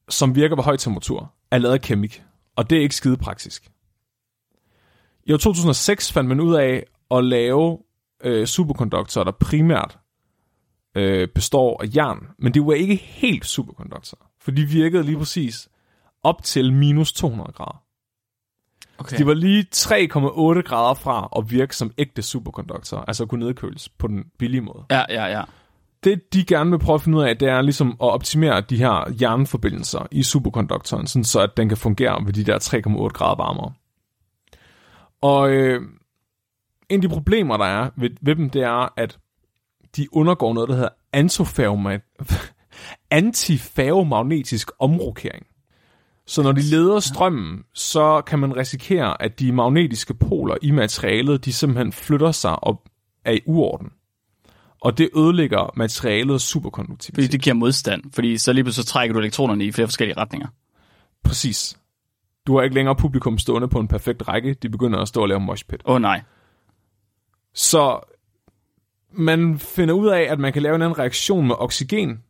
som 0.08 0.34
virker 0.34 0.56
ved 0.56 0.64
høj 0.64 0.76
temperatur, 0.76 1.32
er 1.50 1.58
lavet 1.58 1.74
af 1.74 1.80
kemik, 1.80 2.22
og 2.56 2.70
det 2.70 2.78
er 2.78 2.82
ikke 2.82 2.94
skide 2.94 3.16
praktisk. 3.16 3.70
I 5.24 5.32
år 5.32 5.36
2006 5.36 6.12
fandt 6.12 6.28
man 6.28 6.40
ud 6.40 6.54
af 6.54 6.84
at 7.10 7.24
lave 7.24 7.78
øh, 8.24 8.46
superkonduktorer, 8.46 9.24
der 9.24 9.32
primært 9.32 9.98
øh, 10.94 11.28
består 11.28 11.82
af 11.82 11.86
jern, 11.96 12.26
men 12.38 12.54
det 12.54 12.66
var 12.66 12.72
ikke 12.72 12.94
helt 12.94 13.46
superkonduktorer, 13.46 14.26
for 14.40 14.50
de 14.50 14.64
virkede 14.64 15.02
lige 15.02 15.18
præcis 15.18 15.68
op 16.22 16.42
til 16.42 16.72
minus 16.72 17.12
200 17.12 17.52
grader. 17.52 17.82
Okay. 18.98 19.18
De 19.18 19.26
var 19.26 19.34
lige 19.34 19.66
3,8 19.74 20.62
grader 20.62 20.94
fra 20.94 21.28
at 21.36 21.50
virke 21.50 21.76
som 21.76 21.92
ægte 21.98 22.22
superkonduktorer, 22.22 23.04
altså 23.04 23.22
at 23.22 23.28
kunne 23.28 23.44
nedkøles 23.44 23.88
på 23.88 24.06
den 24.06 24.24
billige 24.38 24.60
måde. 24.60 24.84
Ja, 24.90 25.04
ja, 25.08 25.26
ja. 25.26 25.42
Det, 26.04 26.34
de 26.34 26.44
gerne 26.44 26.70
vil 26.70 26.78
prøve 26.78 26.94
at 26.94 27.02
finde 27.02 27.18
ud 27.18 27.22
af, 27.22 27.38
det 27.38 27.48
er 27.48 27.62
ligesom 27.62 27.90
at 27.90 27.96
optimere 28.08 28.60
de 28.60 28.76
her 28.76 29.14
jernforbindelser 29.20 30.06
i 30.10 30.22
superkonduktoren, 30.22 31.06
sådan 31.06 31.24
så 31.24 31.40
at 31.40 31.56
den 31.56 31.68
kan 31.68 31.78
fungere 31.78 32.26
ved 32.26 32.32
de 32.32 32.44
der 32.44 32.58
3,8 32.58 33.08
grader 33.08 33.36
varmere. 33.36 33.72
Og 35.20 35.50
øh, 35.50 35.82
en 36.88 36.96
af 36.96 37.00
de 37.00 37.08
problemer, 37.08 37.56
der 37.56 37.64
er 37.64 37.90
ved, 37.96 38.10
ved 38.22 38.36
dem, 38.36 38.50
det 38.50 38.62
er, 38.62 38.92
at 38.96 39.18
de 39.96 40.16
undergår 40.16 40.54
noget, 40.54 40.68
der 40.68 40.74
hedder 40.74 40.88
antiferromagnetisk 43.10 44.70
omrokering. 44.86 45.46
Så 46.26 46.42
når 46.42 46.52
de 46.52 46.62
leder 46.62 47.00
strømmen, 47.00 47.64
så 47.74 48.22
kan 48.26 48.38
man 48.38 48.56
risikere, 48.56 49.22
at 49.22 49.40
de 49.40 49.52
magnetiske 49.52 50.14
poler 50.14 50.56
i 50.62 50.70
materialet, 50.70 51.44
de 51.44 51.52
simpelthen 51.52 51.92
flytter 51.92 52.32
sig 52.32 52.64
og 52.64 52.82
er 53.24 53.32
i 53.32 53.40
uorden. 53.46 53.92
Og 54.80 54.98
det 54.98 55.10
ødelægger 55.16 55.72
materialet 55.76 56.40
Fordi 56.40 56.44
superkonduktivitet. 56.44 57.32
det 57.32 57.42
giver 57.42 57.54
modstand, 57.54 58.02
fordi 58.14 58.38
så 58.38 58.52
lige 58.52 58.64
pludselig 58.64 58.84
så 58.84 58.92
trækker 58.92 59.12
du 59.12 59.18
elektronerne 59.18 59.64
i 59.64 59.72
flere 59.72 59.86
forskellige 59.86 60.16
retninger. 60.16 60.48
Præcis. 61.24 61.78
Du 62.46 62.56
har 62.56 62.62
ikke 62.62 62.74
længere 62.74 62.96
publikum 62.96 63.38
stående 63.38 63.68
på 63.68 63.78
en 63.78 63.88
perfekt 63.88 64.28
række. 64.28 64.54
De 64.54 64.68
begynder 64.68 64.98
at 64.98 65.08
stå 65.08 65.22
og 65.22 65.28
lave 65.28 65.40
moshpit. 65.40 65.82
Åh 65.84 65.94
oh, 65.94 66.00
nej. 66.00 66.22
Så 67.54 68.00
man 69.12 69.58
finder 69.58 69.94
ud 69.94 70.08
af, 70.08 70.20
at 70.20 70.38
man 70.38 70.52
kan 70.52 70.62
lave 70.62 70.74
en 70.74 70.82
anden 70.82 70.98
reaktion 70.98 71.46
med 71.46 71.54
oxygen 71.58 72.22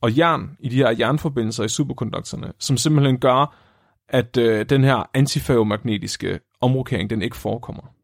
og 0.00 0.16
jern 0.16 0.56
i 0.60 0.68
de 0.68 0.76
her 0.76 0.90
jernforbindelser 0.98 1.64
i 1.64 1.68
superkonduktorerne, 1.68 2.52
som 2.58 2.76
simpelthen 2.76 3.18
gør, 3.18 3.56
at 4.08 4.36
øh, 4.36 4.66
den 4.68 4.84
her 4.84 5.10
antiferromagnetiske 5.14 6.40
omrokering, 6.60 7.10
den 7.10 7.22
ikke 7.22 7.36
forekommer. 7.36 7.94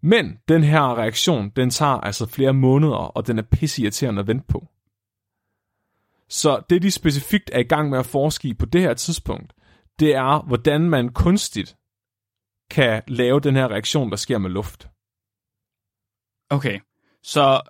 Men 0.00 0.38
den 0.48 0.62
her 0.62 0.98
reaktion, 0.98 1.50
den 1.56 1.70
tager 1.70 1.92
altså 1.92 2.26
flere 2.26 2.52
måneder, 2.54 2.96
og 2.96 3.26
den 3.26 3.38
er 3.38 3.42
pissirriterende 3.42 4.20
at 4.20 4.26
vente 4.26 4.44
på. 4.48 4.66
Så 6.28 6.62
det, 6.70 6.82
de 6.82 6.90
specifikt 6.90 7.50
er 7.52 7.58
i 7.58 7.62
gang 7.62 7.90
med 7.90 7.98
at 7.98 8.06
forske 8.06 8.48
i 8.48 8.54
på 8.54 8.66
det 8.66 8.80
her 8.80 8.94
tidspunkt, 8.94 9.52
det 9.98 10.14
er, 10.14 10.46
hvordan 10.46 10.80
man 10.80 11.08
kunstigt 11.08 11.76
kan 12.70 13.02
lave 13.08 13.40
den 13.40 13.56
her 13.56 13.68
reaktion, 13.68 14.10
der 14.10 14.16
sker 14.16 14.38
med 14.38 14.50
luft. 14.50 14.88
Okay. 16.50 16.78
Så 17.22 17.60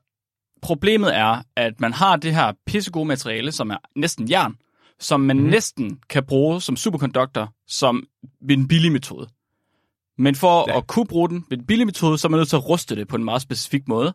problemet 0.63 1.17
er, 1.17 1.43
at 1.57 1.81
man 1.81 1.93
har 1.93 2.17
det 2.17 2.35
her 2.35 2.53
pissegode 2.67 3.05
materiale, 3.05 3.53
som 3.53 3.71
er 3.71 3.77
næsten 3.97 4.31
jern, 4.31 4.57
som 5.01 5.21
man 5.21 5.37
mm. 5.41 5.45
næsten 5.45 6.01
kan 6.09 6.25
bruge 6.27 6.61
som 6.61 6.77
superkonduktor 6.77 7.55
som 7.67 8.07
ved 8.41 8.57
en 8.57 8.69
billig 8.69 8.93
metode. 8.93 9.29
Men 10.19 10.35
for 10.35 10.71
Ja. 10.71 10.79
at 10.79 10.87
kunne 10.87 11.07
bruge 11.07 11.29
den 11.29 11.45
ved 11.51 11.59
en 11.59 11.67
billig 11.67 11.87
metode, 11.87 12.19
så 12.19 12.29
er 12.29 12.31
man 12.31 12.39
nødt 12.39 12.49
til 12.49 12.57
at 12.57 12.69
ruste 12.69 12.97
det 12.97 13.09
på 13.09 13.17
en 13.17 13.25
meget 13.25 13.43
specifik 13.43 13.89
måde. 13.89 14.15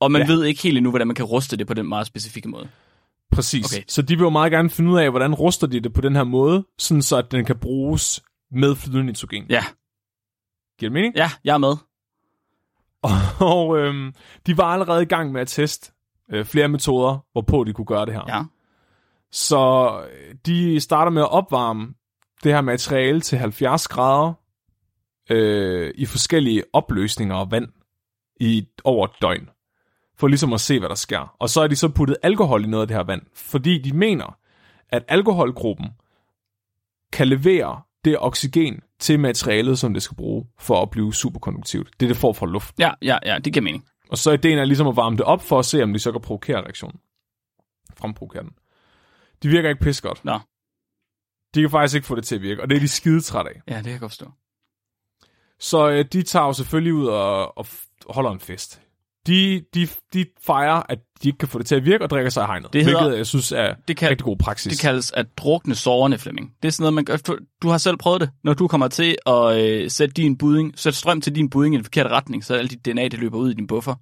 Og 0.00 0.12
man 0.12 0.22
ja. 0.22 0.26
ved 0.32 0.44
ikke 0.44 0.62
helt 0.62 0.76
endnu, 0.76 0.90
hvordan 0.90 1.06
man 1.06 1.16
kan 1.16 1.24
ruste 1.24 1.56
det 1.56 1.66
på 1.66 1.74
den 1.74 1.88
meget 1.88 2.06
specifikke 2.06 2.48
måde. 2.48 2.68
Præcis. 3.32 3.72
Okay. 3.74 3.84
Så 3.88 4.02
de 4.02 4.16
vil 4.16 4.22
jo 4.24 4.30
meget 4.30 4.52
gerne 4.52 4.70
finde 4.70 4.90
ud 4.90 4.98
af, 4.98 5.10
hvordan 5.10 5.34
ruster 5.34 5.66
de 5.66 5.80
det 5.80 5.92
på 5.92 6.00
den 6.00 6.16
her 6.16 6.24
måde, 6.24 6.64
sådan 6.78 7.02
så 7.02 7.16
at 7.16 7.32
den 7.32 7.44
kan 7.44 7.58
bruges 7.58 8.22
med 8.50 8.76
flydende 8.76 9.04
nitrogen. 9.06 9.46
Ja, 9.48 9.64
Giver 10.78 10.88
det 10.90 10.92
mening? 10.92 11.16
ja 11.16 11.30
jeg 11.44 11.54
er 11.54 11.58
med. 11.58 11.76
Og 13.40 13.78
øhm, 13.78 14.14
de 14.46 14.56
var 14.56 14.64
allerede 14.64 15.02
i 15.02 15.06
gang 15.06 15.32
med 15.32 15.40
at 15.40 15.48
teste 15.48 15.92
øh, 16.30 16.44
flere 16.44 16.68
metoder, 16.68 17.24
hvorpå 17.32 17.64
de 17.64 17.72
kunne 17.72 17.84
gøre 17.84 18.06
det 18.06 18.14
her. 18.14 18.24
Ja. 18.28 18.42
Så 19.30 19.92
øh, 20.10 20.34
de 20.46 20.80
starter 20.80 21.10
med 21.10 21.22
at 21.22 21.30
opvarme 21.30 21.94
det 22.44 22.52
her 22.52 22.60
materiale 22.60 23.20
til 23.20 23.38
70 23.38 23.88
grader 23.88 24.32
øh, 25.30 25.92
i 25.94 26.06
forskellige 26.06 26.64
opløsninger 26.72 27.36
af 27.36 27.50
vand 27.50 27.68
i 28.40 28.68
over 28.84 29.06
et 29.06 29.12
døgn. 29.22 29.48
For 30.18 30.28
ligesom 30.28 30.52
at 30.52 30.60
se, 30.60 30.78
hvad 30.78 30.88
der 30.88 30.94
sker. 30.94 31.34
Og 31.38 31.48
så 31.48 31.60
er 31.60 31.66
de 31.66 31.76
så 31.76 31.88
puttet 31.88 32.16
alkohol 32.22 32.64
i 32.64 32.66
noget 32.66 32.82
af 32.82 32.88
det 32.88 32.96
her 32.96 33.04
vand, 33.04 33.22
fordi 33.34 33.78
de 33.78 33.92
mener, 33.92 34.36
at 34.88 35.04
alkoholgruppen 35.08 35.86
kan 37.12 37.28
levere 37.28 37.82
det 38.04 38.18
oxygen 38.18 38.80
til 38.98 39.20
materialet, 39.20 39.78
som 39.78 39.94
det 39.94 40.02
skal 40.02 40.16
bruge 40.16 40.46
for 40.58 40.82
at 40.82 40.90
blive 40.90 41.14
superkonduktivt. 41.14 42.00
Det, 42.00 42.08
det 42.08 42.16
får 42.16 42.32
fra 42.32 42.46
luft. 42.46 42.74
Ja, 42.78 42.90
ja, 43.02 43.18
ja, 43.24 43.38
det 43.38 43.52
giver 43.52 43.62
mening. 43.62 43.84
Og 44.08 44.18
så 44.18 44.30
er 44.30 44.34
ideen 44.34 44.58
er 44.58 44.64
ligesom 44.64 44.86
at 44.86 44.96
varme 44.96 45.16
det 45.16 45.24
op 45.24 45.42
for 45.42 45.58
at 45.58 45.64
se, 45.64 45.82
om 45.82 45.92
de 45.92 45.98
så 45.98 46.12
kan 46.12 46.20
provokere 46.20 46.62
reaktionen. 46.62 47.00
Fremprovokere 47.96 48.42
den. 48.42 48.52
De 49.42 49.48
virker 49.48 49.68
ikke 49.68 49.84
pis 49.84 50.00
godt. 50.00 50.24
Nå. 50.24 50.38
De 51.54 51.60
kan 51.60 51.70
faktisk 51.70 51.94
ikke 51.94 52.06
få 52.06 52.14
det 52.14 52.24
til 52.24 52.34
at 52.34 52.42
virke, 52.42 52.62
og 52.62 52.70
det 52.70 52.76
er 52.76 52.80
de 52.80 52.88
skide 52.88 53.20
træt 53.20 53.46
af. 53.46 53.60
Ja, 53.68 53.76
det 53.76 53.84
kan 53.84 53.92
jeg 53.92 54.00
godt 54.00 54.12
forstå. 54.12 54.32
Så 55.58 55.90
øh, 55.90 56.04
de 56.12 56.22
tager 56.22 56.46
jo 56.46 56.52
selvfølgelig 56.52 56.94
ud 56.94 57.06
og, 57.06 57.58
og 57.58 57.66
holder 58.10 58.30
en 58.30 58.40
fest. 58.40 58.80
De, 59.28 59.62
de, 59.74 59.88
de 60.14 60.26
fejrer, 60.46 60.82
at 60.88 60.98
de 61.22 61.28
ikke 61.28 61.38
kan 61.38 61.48
få 61.48 61.58
det 61.58 61.66
til 61.66 61.74
at 61.74 61.84
virke, 61.84 62.04
og 62.04 62.10
drikker 62.10 62.30
sig 62.30 62.42
i 62.42 62.46
hegnet. 62.46 62.72
Det 62.72 62.84
hedder- 62.84 63.00
hvilket 63.02 63.18
jeg 63.18 63.26
synes 63.26 63.52
er 63.52 63.74
Det 63.88 63.96
kan, 63.96 64.10
rigtig 64.10 64.24
god 64.24 64.36
praksis. 64.36 64.72
Det 64.72 64.80
kaldes 64.80 65.12
at 65.12 65.26
drukne 65.38 65.74
sårene, 65.74 66.18
Flemming. 66.18 66.52
Det 66.62 66.68
er 66.68 66.72
sådan 66.72 66.82
noget, 66.82 66.94
man 66.94 67.04
gør. 67.04 67.16
Du, 67.16 67.38
du 67.62 67.68
har 67.68 67.78
selv 67.78 67.96
prøvet 67.96 68.20
det. 68.20 68.30
Når 68.44 68.54
du 68.54 68.68
kommer 68.68 68.88
til 68.88 69.16
at 69.26 69.60
øh, 69.60 69.90
sætte, 69.90 70.14
din 70.14 70.36
budding, 70.38 70.72
sætte 70.78 70.98
strøm 70.98 71.20
til 71.20 71.34
din 71.34 71.50
budding 71.50 71.74
i 71.74 71.76
den 71.78 71.84
forkerte 71.84 72.08
retning, 72.08 72.44
så 72.44 72.54
alt 72.54 72.70
dit 72.70 72.84
DNA, 72.84 73.02
det 73.08 73.18
løber 73.18 73.38
ud 73.38 73.50
i 73.50 73.54
din 73.54 73.66
buffer. 73.66 73.94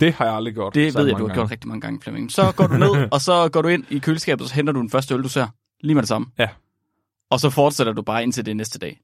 det 0.00 0.12
har 0.12 0.24
jeg 0.24 0.34
aldrig 0.34 0.54
gjort. 0.54 0.74
Det 0.74 0.94
ved 0.94 1.06
jeg, 1.06 1.12
du 1.12 1.16
har 1.18 1.26
gange. 1.26 1.34
gjort 1.34 1.50
rigtig 1.50 1.68
mange 1.68 1.80
gange, 1.80 2.00
Flemming. 2.02 2.32
Så 2.32 2.52
går 2.56 2.66
du 2.66 2.74
ned, 2.76 3.08
og 3.12 3.20
så 3.20 3.48
går 3.52 3.62
du 3.62 3.68
ind 3.68 3.84
i 3.90 3.98
køleskabet, 3.98 4.42
og 4.42 4.48
så 4.48 4.54
henter 4.54 4.72
du 4.72 4.80
den 4.80 4.90
første 4.90 5.14
øl, 5.14 5.22
du 5.22 5.28
ser. 5.28 5.46
Lige 5.80 5.94
med 5.94 6.02
det 6.02 6.08
samme. 6.08 6.26
Ja. 6.38 6.48
Og 7.30 7.40
så 7.40 7.50
fortsætter 7.50 7.92
du 7.92 8.02
bare 8.02 8.22
indtil 8.22 8.46
det 8.46 8.56
næste 8.56 8.78
dag. 8.78 9.00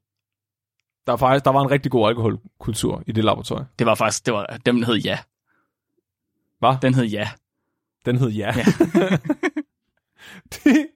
Der, 1.07 1.13
er 1.13 1.17
faktisk, 1.17 1.45
der 1.45 1.51
var 1.51 1.61
en 1.63 1.71
rigtig 1.71 1.91
god 1.91 2.07
alkoholkultur 2.09 3.03
i 3.07 3.11
det 3.11 3.23
laboratorium. 3.23 3.65
Det 3.79 3.87
var 3.87 3.95
faktisk, 3.95 4.25
det 4.25 4.33
var, 4.33 4.57
den 4.65 4.83
hed 4.83 4.95
ja. 4.95 5.17
Hvad? 6.59 6.75
Den 6.81 6.93
hed 6.93 7.05
ja. 7.05 7.29
Den 8.05 8.17
hed 8.17 8.29
ja. 8.29 8.53
Ja. 8.57 8.63
de, 10.55 10.87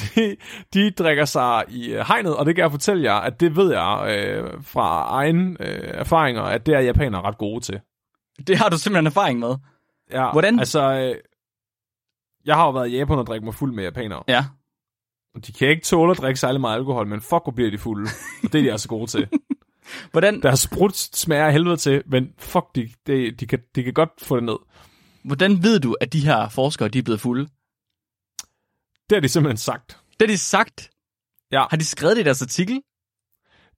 de, 0.00 0.36
de 0.74 0.90
drikker 0.90 1.24
sig 1.24 1.64
i 1.68 1.92
øh, 1.92 2.04
hegnet, 2.06 2.36
og 2.36 2.46
det 2.46 2.54
kan 2.54 2.62
jeg 2.62 2.70
fortælle 2.70 3.02
jer, 3.02 3.14
at 3.14 3.40
det 3.40 3.56
ved 3.56 3.72
jeg 3.72 4.16
øh, 4.18 4.62
fra 4.62 5.06
egen 5.08 5.56
øh, 5.60 5.90
erfaringer, 5.94 6.42
at 6.42 6.66
det 6.66 6.74
er 6.74 6.80
japanere 6.80 7.22
ret 7.22 7.38
gode 7.38 7.60
til. 7.60 7.80
Det 8.46 8.58
har 8.58 8.68
du 8.68 8.78
simpelthen 8.78 9.06
erfaring 9.06 9.38
med. 9.38 9.56
Ja, 10.10 10.32
Hvordan? 10.32 10.58
Altså, 10.58 10.92
øh, 10.92 11.14
jeg 12.44 12.54
har 12.54 12.64
jo 12.64 12.70
været 12.70 12.88
i 12.88 12.96
Japan 12.96 13.18
og 13.18 13.26
drikke 13.26 13.44
mig 13.44 13.54
fuld 13.54 13.72
med 13.72 13.84
japanere. 13.84 14.22
Ja. 14.28 14.44
Og 15.34 15.46
de 15.46 15.52
kan 15.52 15.68
ikke 15.68 15.84
tåle 15.84 16.10
at 16.10 16.18
drikke 16.18 16.40
særlig 16.40 16.60
meget 16.60 16.76
alkohol, 16.76 17.06
men 17.06 17.20
fuck, 17.20 17.42
hvor 17.44 17.52
bliver 17.54 17.70
de 17.70 17.78
fulde. 17.78 18.10
Og 18.44 18.52
det 18.52 18.58
er 18.58 18.62
de 18.62 18.72
altså 18.72 18.88
gode 18.88 19.06
til. 19.06 19.28
Hvordan, 20.12 20.42
Deres 20.42 20.60
sprut 20.60 20.96
smager 20.96 21.50
helvede 21.50 21.76
til, 21.76 22.02
men 22.06 22.32
fuck, 22.38 22.66
de, 22.74 22.88
de, 23.06 23.30
de, 23.30 23.46
kan, 23.46 23.58
de 23.74 23.82
kan 23.82 23.92
godt 23.92 24.10
få 24.22 24.36
det 24.36 24.44
ned. 24.44 24.56
Hvordan 25.24 25.62
ved 25.62 25.80
du, 25.80 25.96
at 26.00 26.12
de 26.12 26.20
her 26.20 26.48
forskere, 26.48 26.88
de 26.88 26.98
er 26.98 27.02
blevet 27.02 27.20
fulde? 27.20 27.48
Det 29.10 29.16
har 29.16 29.20
de 29.20 29.28
simpelthen 29.28 29.56
sagt. 29.56 29.98
Det 30.20 30.28
har 30.28 30.34
de 30.34 30.38
sagt. 30.38 30.90
Ja. 31.52 31.64
Har 31.70 31.76
de 31.76 31.84
skrevet 31.84 32.16
det 32.16 32.22
i 32.22 32.24
deres 32.24 32.42
artikel? 32.42 32.82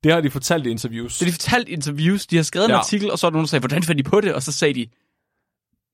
Det 0.04 0.12
har 0.12 0.20
de 0.20 0.30
fortalt 0.30 0.66
i 0.66 0.70
interviews. 0.70 1.12
Så 1.12 1.24
de 1.24 1.32
fortalt 1.32 1.68
i 1.68 1.72
interviews, 1.72 2.26
de 2.26 2.36
har 2.36 2.42
skrevet 2.42 2.68
ja. 2.68 2.74
en 2.74 2.78
artikel, 2.78 3.10
og 3.10 3.18
så 3.18 3.26
er 3.26 3.30
der 3.30 3.32
nogen, 3.32 3.44
der 3.44 3.48
sagde, 3.48 3.60
hvordan 3.60 3.82
fandt 3.82 4.04
de 4.04 4.10
på 4.10 4.20
det? 4.20 4.34
Og 4.34 4.42
så 4.42 4.52
sagde 4.52 4.74
de, 4.74 4.86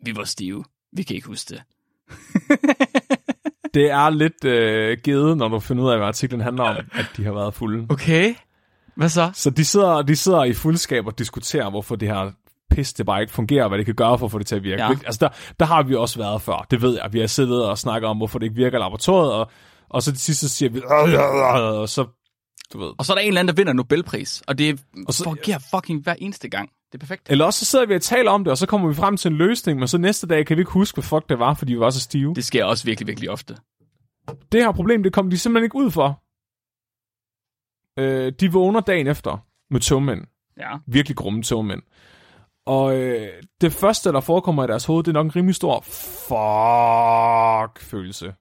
vi 0.05 0.17
var 0.17 0.25
stive. 0.25 0.65
Vi 0.93 1.03
kan 1.03 1.17
ikke 1.17 1.29
huske 1.29 1.55
det. 1.55 1.63
Det 3.75 3.91
er 3.91 4.11
lidt 4.11 4.45
øh, 4.45 4.99
givet, 5.05 5.37
når 5.37 5.49
du 5.49 5.61
finder 5.61 5.85
ud 5.85 5.91
af, 5.91 5.99
hvad 5.99 6.07
artiklen 6.07 6.41
handler 6.41 6.65
om, 6.65 6.77
at 6.93 7.07
de 7.17 7.25
har 7.25 7.33
været 7.33 7.55
fulde. 7.55 7.87
Okay. 7.91 8.35
Hvad 8.95 9.09
så? 9.09 9.31
Så 9.35 9.51
de 9.51 9.65
sidder, 9.65 10.03
de 10.03 10.17
sidder 10.17 10.45
i 10.45 10.53
fuldskab 10.53 11.07
og 11.07 11.19
diskuterer, 11.19 11.71
hvorfor 11.71 11.97
det 11.97 12.09
her 12.09 12.33
pis, 12.75 12.93
det 12.93 13.07
bare 13.07 13.21
ikke 13.21 13.33
fungerer, 13.33 13.69
hvad 13.69 13.79
det 13.79 13.87
kan 13.87 13.95
gøre 13.95 14.19
for 14.19 14.27
at 14.27 14.33
få 14.33 14.39
det 14.39 14.47
til 14.47 14.57
at 14.57 14.63
virke. 14.63 14.83
Ja. 14.83 14.89
Ja. 14.89 14.97
Altså, 15.07 15.19
der, 15.21 15.29
der 15.61 15.67
har 15.67 15.83
vi 15.83 15.95
også 15.95 16.19
været 16.19 16.43
før, 16.43 16.67
det 16.71 16.83
ved 16.83 16.95
jeg. 17.03 17.13
Vi 17.13 17.21
har 17.21 17.27
siddet 17.27 17.67
og 17.69 17.79
snakket 17.79 18.09
om, 18.09 18.17
hvorfor 18.17 18.39
det 18.39 18.47
ikke 18.47 18.57
virker 18.57 18.79
i 18.79 18.81
laboratoriet, 18.81 19.33
og, 19.33 19.51
og 19.89 20.03
så 20.03 20.13
til 20.13 20.21
sidst 20.21 20.41
så 20.41 20.49
siger 20.49 20.71
vi, 20.71 20.79
"Øh, 20.79 21.09
øh, 21.09 21.15
øh," 21.75 21.81
og 21.81 21.89
så 21.89 22.07
du 22.73 22.79
ved. 22.79 22.93
Og 22.99 23.05
så 23.07 23.13
er 23.13 23.15
der 23.15 23.23
en 23.23 23.29
eller 23.29 23.41
anden, 23.41 23.57
der 23.57 23.61
vinder 23.61 23.73
Nobelpris, 23.73 24.43
og 24.47 24.59
det 24.59 24.81
Og 25.07 25.15
så- 25.15 25.25
fungerer 25.25 25.59
fucking 25.75 26.03
hver 26.03 26.15
eneste 26.19 26.49
gang. 26.49 26.71
Det 26.93 26.95
er 26.99 26.99
perfekt. 26.99 27.31
Eller 27.31 27.45
også 27.45 27.59
så 27.59 27.65
sidder 27.65 27.87
vi 27.87 27.95
og 27.95 28.03
taler 28.03 28.31
om 28.31 28.45
det, 28.45 28.51
og 28.51 28.59
så 28.59 28.67
kommer 28.67 28.89
vi 28.89 28.95
frem 28.95 29.17
til 29.17 29.31
en 29.31 29.37
løsning, 29.37 29.79
men 29.79 29.89
så 29.89 29.99
næste 29.99 30.27
dag 30.27 30.47
kan 30.47 30.57
vi 30.57 30.61
ikke 30.61 30.71
huske, 30.73 30.97
hvad 30.97 31.03
fuck 31.05 31.29
det 31.29 31.39
var, 31.39 31.55
fordi 31.55 31.73
vi 31.73 31.81
var 31.81 31.91
så 31.91 32.01
stive. 32.01 32.35
Det 32.35 32.45
sker 32.45 32.65
også 32.65 32.85
virkelig, 32.85 33.07
virkelig 33.07 33.31
ofte. 33.31 33.57
Det 34.53 34.61
her 34.63 34.73
problem, 34.73 35.03
det 35.03 35.13
kom 35.13 35.31
de 35.31 35.39
simpelthen 35.39 35.65
ikke 35.65 35.77
ud 35.77 35.91
for. 35.91 36.23
Øh, 37.99 38.33
de 38.41 38.53
vågner 38.53 38.81
dagen 38.81 39.07
efter 39.07 39.39
med 39.71 39.81
togmænd. 39.81 40.21
Ja. 40.59 40.71
Virkelig 40.87 41.17
grumme 41.17 41.43
togmænd. 41.43 41.83
Og 42.67 42.97
øh, 42.97 43.43
det 43.61 43.73
første, 43.73 44.13
der 44.13 44.21
forekommer 44.21 44.65
i 44.65 44.67
deres 44.67 44.85
hoved, 44.85 45.05
det 45.05 45.11
er 45.11 45.13
nok 45.13 45.27
en 45.27 45.37
rimelig 45.37 45.55
stor 45.55 45.81
fuck-følelse. 46.29 48.35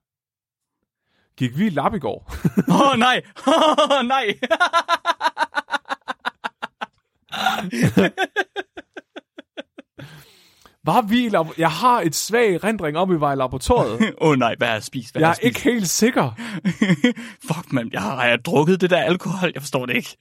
Gik 1.37 1.57
vi 1.57 1.65
i 1.65 1.69
lap 1.69 1.93
i 1.93 1.99
går? 1.99 2.33
Åh, 2.73 2.91
oh, 2.91 2.97
nej! 2.99 3.21
Åh, 3.47 3.99
oh, 3.99 4.05
nej! 4.07 4.25
Var 10.85 11.01
vi 11.01 11.25
i 11.25 11.29
lab- 11.29 11.53
Jeg 11.57 11.71
har 11.71 12.01
et 12.01 12.15
svag 12.15 12.63
rendring 12.63 12.97
om, 12.97 13.09
vi 13.11 13.19
var 13.19 13.33
i 13.33 13.35
laboratoriet. 13.35 14.01
Åh 14.01 14.11
oh, 14.29 14.35
nej, 14.37 14.55
hvad 14.57 14.67
har 14.67 14.73
jeg 14.75 14.83
spist? 14.83 15.11
Hvad 15.11 15.21
Jeg 15.21 15.29
er 15.29 15.35
jeg 15.41 15.45
ikke 15.47 15.61
helt 15.63 15.89
sikker. 15.89 16.31
spist? 16.59 17.17
Fuck, 17.47 17.73
man. 17.73 17.89
Jeg 17.93 18.01
har, 18.01 18.15
har 18.15 18.25
jeg 18.25 18.45
drukket 18.45 18.81
det 18.81 18.89
der 18.89 18.97
alkohol? 19.03 19.51
Jeg 19.53 19.61
forstår 19.61 19.85
det 19.85 19.95
ikke. 19.95 20.17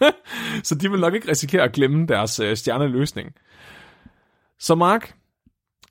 Så 0.68 0.74
de 0.74 0.90
vil 0.90 1.00
nok 1.00 1.14
ikke 1.14 1.30
risikere 1.30 1.62
at 1.62 1.72
glemme 1.72 2.06
deres 2.06 2.40
øh, 2.40 2.56
stjerneløsning. 2.56 3.32
Så 4.58 4.74
Mark, 4.74 5.14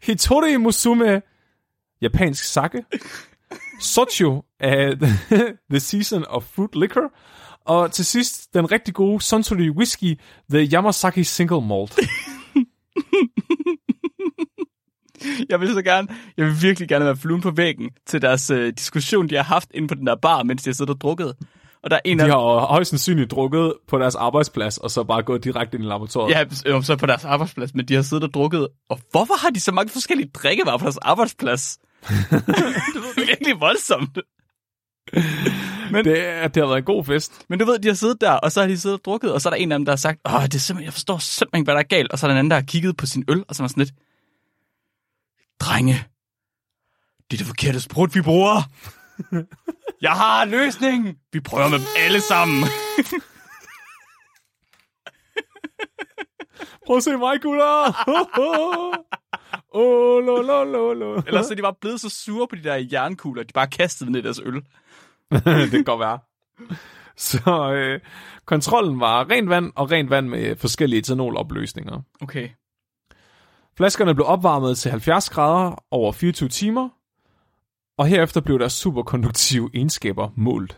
Hitori 0.05 0.57
Musume 0.57 1.21
japansk 2.01 2.43
sake, 2.43 2.85
Socho 3.79 4.43
af 4.59 4.97
The 5.71 5.79
Season 5.79 6.25
of 6.27 6.43
Fruit 6.43 6.75
Liquor, 6.75 7.13
og 7.65 7.91
til 7.91 8.05
sidst 8.05 8.53
den 8.53 8.71
rigtig 8.71 8.93
gode 8.93 9.21
Suntory 9.21 9.69
Whisky, 9.69 10.19
The 10.49 10.69
Yamasaki 10.73 11.23
Single 11.23 11.61
Malt. 11.61 11.99
Jeg 15.49 15.59
vil 15.59 15.73
så 15.73 15.81
gerne, 15.81 16.07
jeg 16.37 16.45
vil 16.45 16.61
virkelig 16.61 16.89
gerne 16.89 17.05
være 17.05 17.17
fluen 17.17 17.41
på 17.41 17.51
væggen 17.51 17.89
til 18.05 18.21
deres 18.21 18.49
øh, 18.49 18.73
diskussion, 18.77 19.29
de 19.29 19.35
har 19.35 19.43
haft 19.43 19.69
inde 19.73 19.87
på 19.87 19.95
den 19.95 20.07
der 20.07 20.15
bar, 20.15 20.43
mens 20.43 20.63
de 20.63 20.69
har 20.69 20.73
siddet 20.73 20.95
og 20.95 21.01
drukket. 21.01 21.35
Og 21.85 21.91
der 21.91 21.97
er 21.97 22.01
en 22.05 22.19
De 22.19 22.23
af 22.23 22.29
har 22.29 22.65
højst 22.65 22.89
sandsynligt 22.89 23.31
drukket 23.31 23.73
på 23.87 23.99
deres 23.99 24.15
arbejdsplads, 24.15 24.77
og 24.77 24.91
så 24.91 25.03
bare 25.03 25.23
gået 25.23 25.43
direkte 25.43 25.75
ind 25.77 25.83
i 25.85 25.87
laboratoriet. 25.87 26.35
Ja, 26.65 26.81
så 26.81 26.95
på 26.95 27.05
deres 27.05 27.25
arbejdsplads, 27.25 27.73
men 27.75 27.87
de 27.87 27.95
har 27.95 28.01
siddet 28.01 28.23
og 28.23 28.33
drukket. 28.33 28.67
Og 28.89 28.99
hvorfor 29.11 29.33
har 29.41 29.49
de 29.49 29.59
så 29.59 29.71
mange 29.71 29.89
forskellige 29.89 30.29
drikkevarer 30.33 30.77
på 30.77 30.83
deres 30.83 30.97
arbejdsplads? 30.97 31.77
det 32.07 32.13
er 32.31 33.25
virkelig 33.25 33.59
voldsomt. 33.59 34.15
Det, 34.15 34.23
er- 36.27 36.47
det 36.47 36.61
har 36.63 36.67
været 36.67 36.77
en 36.77 36.83
god 36.83 37.05
fest. 37.05 37.45
Men 37.49 37.59
du 37.59 37.65
ved, 37.65 37.79
de 37.79 37.87
har 37.87 37.95
siddet 37.95 38.21
der, 38.21 38.31
og 38.31 38.51
så 38.51 38.61
har 38.61 38.67
de 38.67 38.77
siddet 38.79 38.99
og 38.99 39.05
drukket, 39.05 39.33
og 39.33 39.41
så 39.41 39.49
er 39.49 39.51
der 39.51 39.57
en 39.57 39.71
af 39.71 39.79
dem, 39.79 39.85
der 39.85 39.91
har 39.91 39.97
sagt, 39.97 40.19
åh, 40.25 40.43
det 40.43 40.55
er 40.55 40.59
simpelthen, 40.59 40.85
jeg 40.85 40.93
forstår 40.93 41.17
simpelthen 41.17 41.59
ikke, 41.61 41.65
hvad 41.65 41.73
der 41.75 41.79
er 41.79 41.83
galt. 41.87 42.11
Og 42.11 42.19
så 42.19 42.25
er 42.25 42.27
der 42.27 42.33
en 42.35 42.39
anden, 42.39 42.51
der 42.51 42.57
har 42.57 42.63
kigget 42.63 42.97
på 42.97 43.05
sin 43.05 43.23
øl, 43.27 43.43
og 43.47 43.55
så 43.55 43.63
var 43.63 43.67
sådan 43.67 43.81
lidt, 43.81 43.93
drenge, 45.59 45.93
det 47.31 47.33
er 47.33 47.37
det 47.37 47.47
forkerte 47.47 47.79
sprut, 47.81 48.15
vi 48.15 48.21
bruger. 48.21 48.61
Jeg 50.01 50.11
har 50.11 50.45
løsningen. 50.45 51.15
Vi 51.33 51.39
prøver 51.39 51.67
med 51.67 51.79
dem 51.79 51.87
alle 51.97 52.21
sammen. 52.21 52.63
Prøv 56.85 56.97
at 56.97 57.03
se 57.03 57.17
mig, 57.17 57.41
gutter! 57.41 58.09
Åh, 59.75 60.25
lo, 60.25 60.41
lo, 60.41 60.63
lo, 60.63 60.93
lo. 60.93 61.21
Ellers 61.27 61.51
er 61.51 61.55
de 61.55 61.61
bare 61.61 61.73
blevet 61.81 62.01
så 62.01 62.09
sure 62.09 62.47
på 62.47 62.55
de 62.55 62.63
der 62.63 62.87
jernkugler, 62.91 63.41
at 63.41 63.47
de 63.47 63.53
bare 63.53 63.67
kastede 63.67 64.11
ned 64.11 64.19
i 64.19 64.23
deres 64.23 64.39
øl. 64.39 64.53
det 65.31 65.71
kan 65.71 65.83
godt 65.83 65.99
være. 65.99 66.19
Så 67.17 67.71
øh, 67.73 67.99
kontrollen 68.45 68.99
var 68.99 69.29
rent 69.29 69.49
vand 69.49 69.71
og 69.75 69.91
rent 69.91 70.09
vand 70.09 70.27
med 70.27 70.55
forskellige 70.55 70.99
etanolopløsninger. 70.99 72.01
Okay. 72.21 72.49
Flaskerne 73.77 74.15
blev 74.15 74.27
opvarmet 74.27 74.77
til 74.77 74.91
70 74.91 75.29
grader 75.29 75.83
over 75.91 76.11
24 76.11 76.49
timer, 76.49 76.89
og 77.97 78.07
herefter 78.07 78.41
blev 78.41 78.59
deres 78.59 78.73
superkonduktive 78.73 79.69
egenskaber 79.73 80.29
målt. 80.35 80.71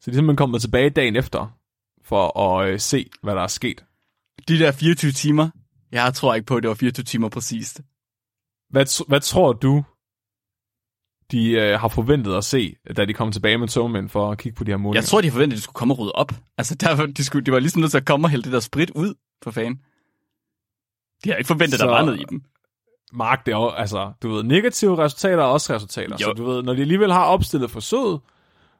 Så 0.00 0.10
de 0.10 0.10
er 0.10 0.14
simpelthen 0.14 0.36
kommet 0.36 0.60
tilbage 0.60 0.90
dagen 0.90 1.16
efter, 1.16 1.58
for 2.04 2.40
at 2.40 2.68
øh, 2.72 2.80
se, 2.80 3.10
hvad 3.22 3.34
der 3.34 3.42
er 3.42 3.46
sket. 3.46 3.84
De 4.48 4.58
der 4.58 4.72
24 4.72 5.12
timer, 5.12 5.50
jeg 5.92 6.14
tror 6.14 6.34
ikke 6.34 6.46
på, 6.46 6.56
at 6.56 6.62
det 6.62 6.68
var 6.68 6.74
24 6.74 7.04
timer 7.04 7.28
præcist. 7.28 7.80
Hvad, 8.70 9.06
hvad 9.08 9.20
tror 9.20 9.52
du, 9.52 9.84
de 11.30 11.50
øh, 11.50 11.80
har 11.80 11.88
forventet 11.88 12.34
at 12.36 12.44
se, 12.44 12.76
da 12.96 13.04
de 13.04 13.12
kom 13.14 13.32
tilbage 13.32 13.58
med 13.58 13.68
togmænd 13.68 14.08
for 14.08 14.30
at 14.30 14.38
kigge 14.38 14.56
på 14.56 14.64
de 14.64 14.70
her 14.70 14.76
målinger? 14.76 15.00
Jeg 15.02 15.08
tror, 15.08 15.20
de 15.20 15.30
forventede, 15.30 15.54
at 15.54 15.56
de 15.58 15.62
skulle 15.62 15.74
komme 15.74 15.94
og 15.94 15.98
rydde 15.98 16.12
op. 16.12 16.32
Altså, 16.58 16.74
der, 16.74 16.96
var- 16.96 17.06
de, 17.06 17.24
skulle, 17.24 17.46
de 17.46 17.52
var 17.52 17.58
ligesom 17.58 17.80
nødt 17.80 17.90
til 17.90 17.98
at 17.98 18.06
komme 18.06 18.26
og 18.26 18.30
hælde 18.30 18.44
det 18.44 18.52
der 18.52 18.60
sprit 18.60 18.90
ud, 18.90 19.14
for 19.44 19.50
fanden. 19.50 19.76
De 21.24 21.30
har 21.30 21.36
ikke 21.36 21.48
forventet, 21.48 21.74
at 21.74 21.80
der 21.80 21.86
var 21.86 22.04
noget 22.04 22.20
i 22.20 22.24
dem. 22.30 22.42
Mark, 23.12 23.46
det 23.46 23.52
er 23.52 23.56
jo, 23.56 23.68
altså, 23.68 24.12
du 24.22 24.28
ved, 24.28 24.42
negative 24.42 24.98
resultater 24.98 25.42
er 25.42 25.46
også 25.46 25.74
resultater. 25.74 26.16
Jo. 26.20 26.24
Så 26.24 26.32
du 26.32 26.44
ved, 26.44 26.62
når 26.62 26.74
de 26.74 26.80
alligevel 26.80 27.12
har 27.12 27.24
opstillet 27.24 27.70
forsøget, 27.70 28.20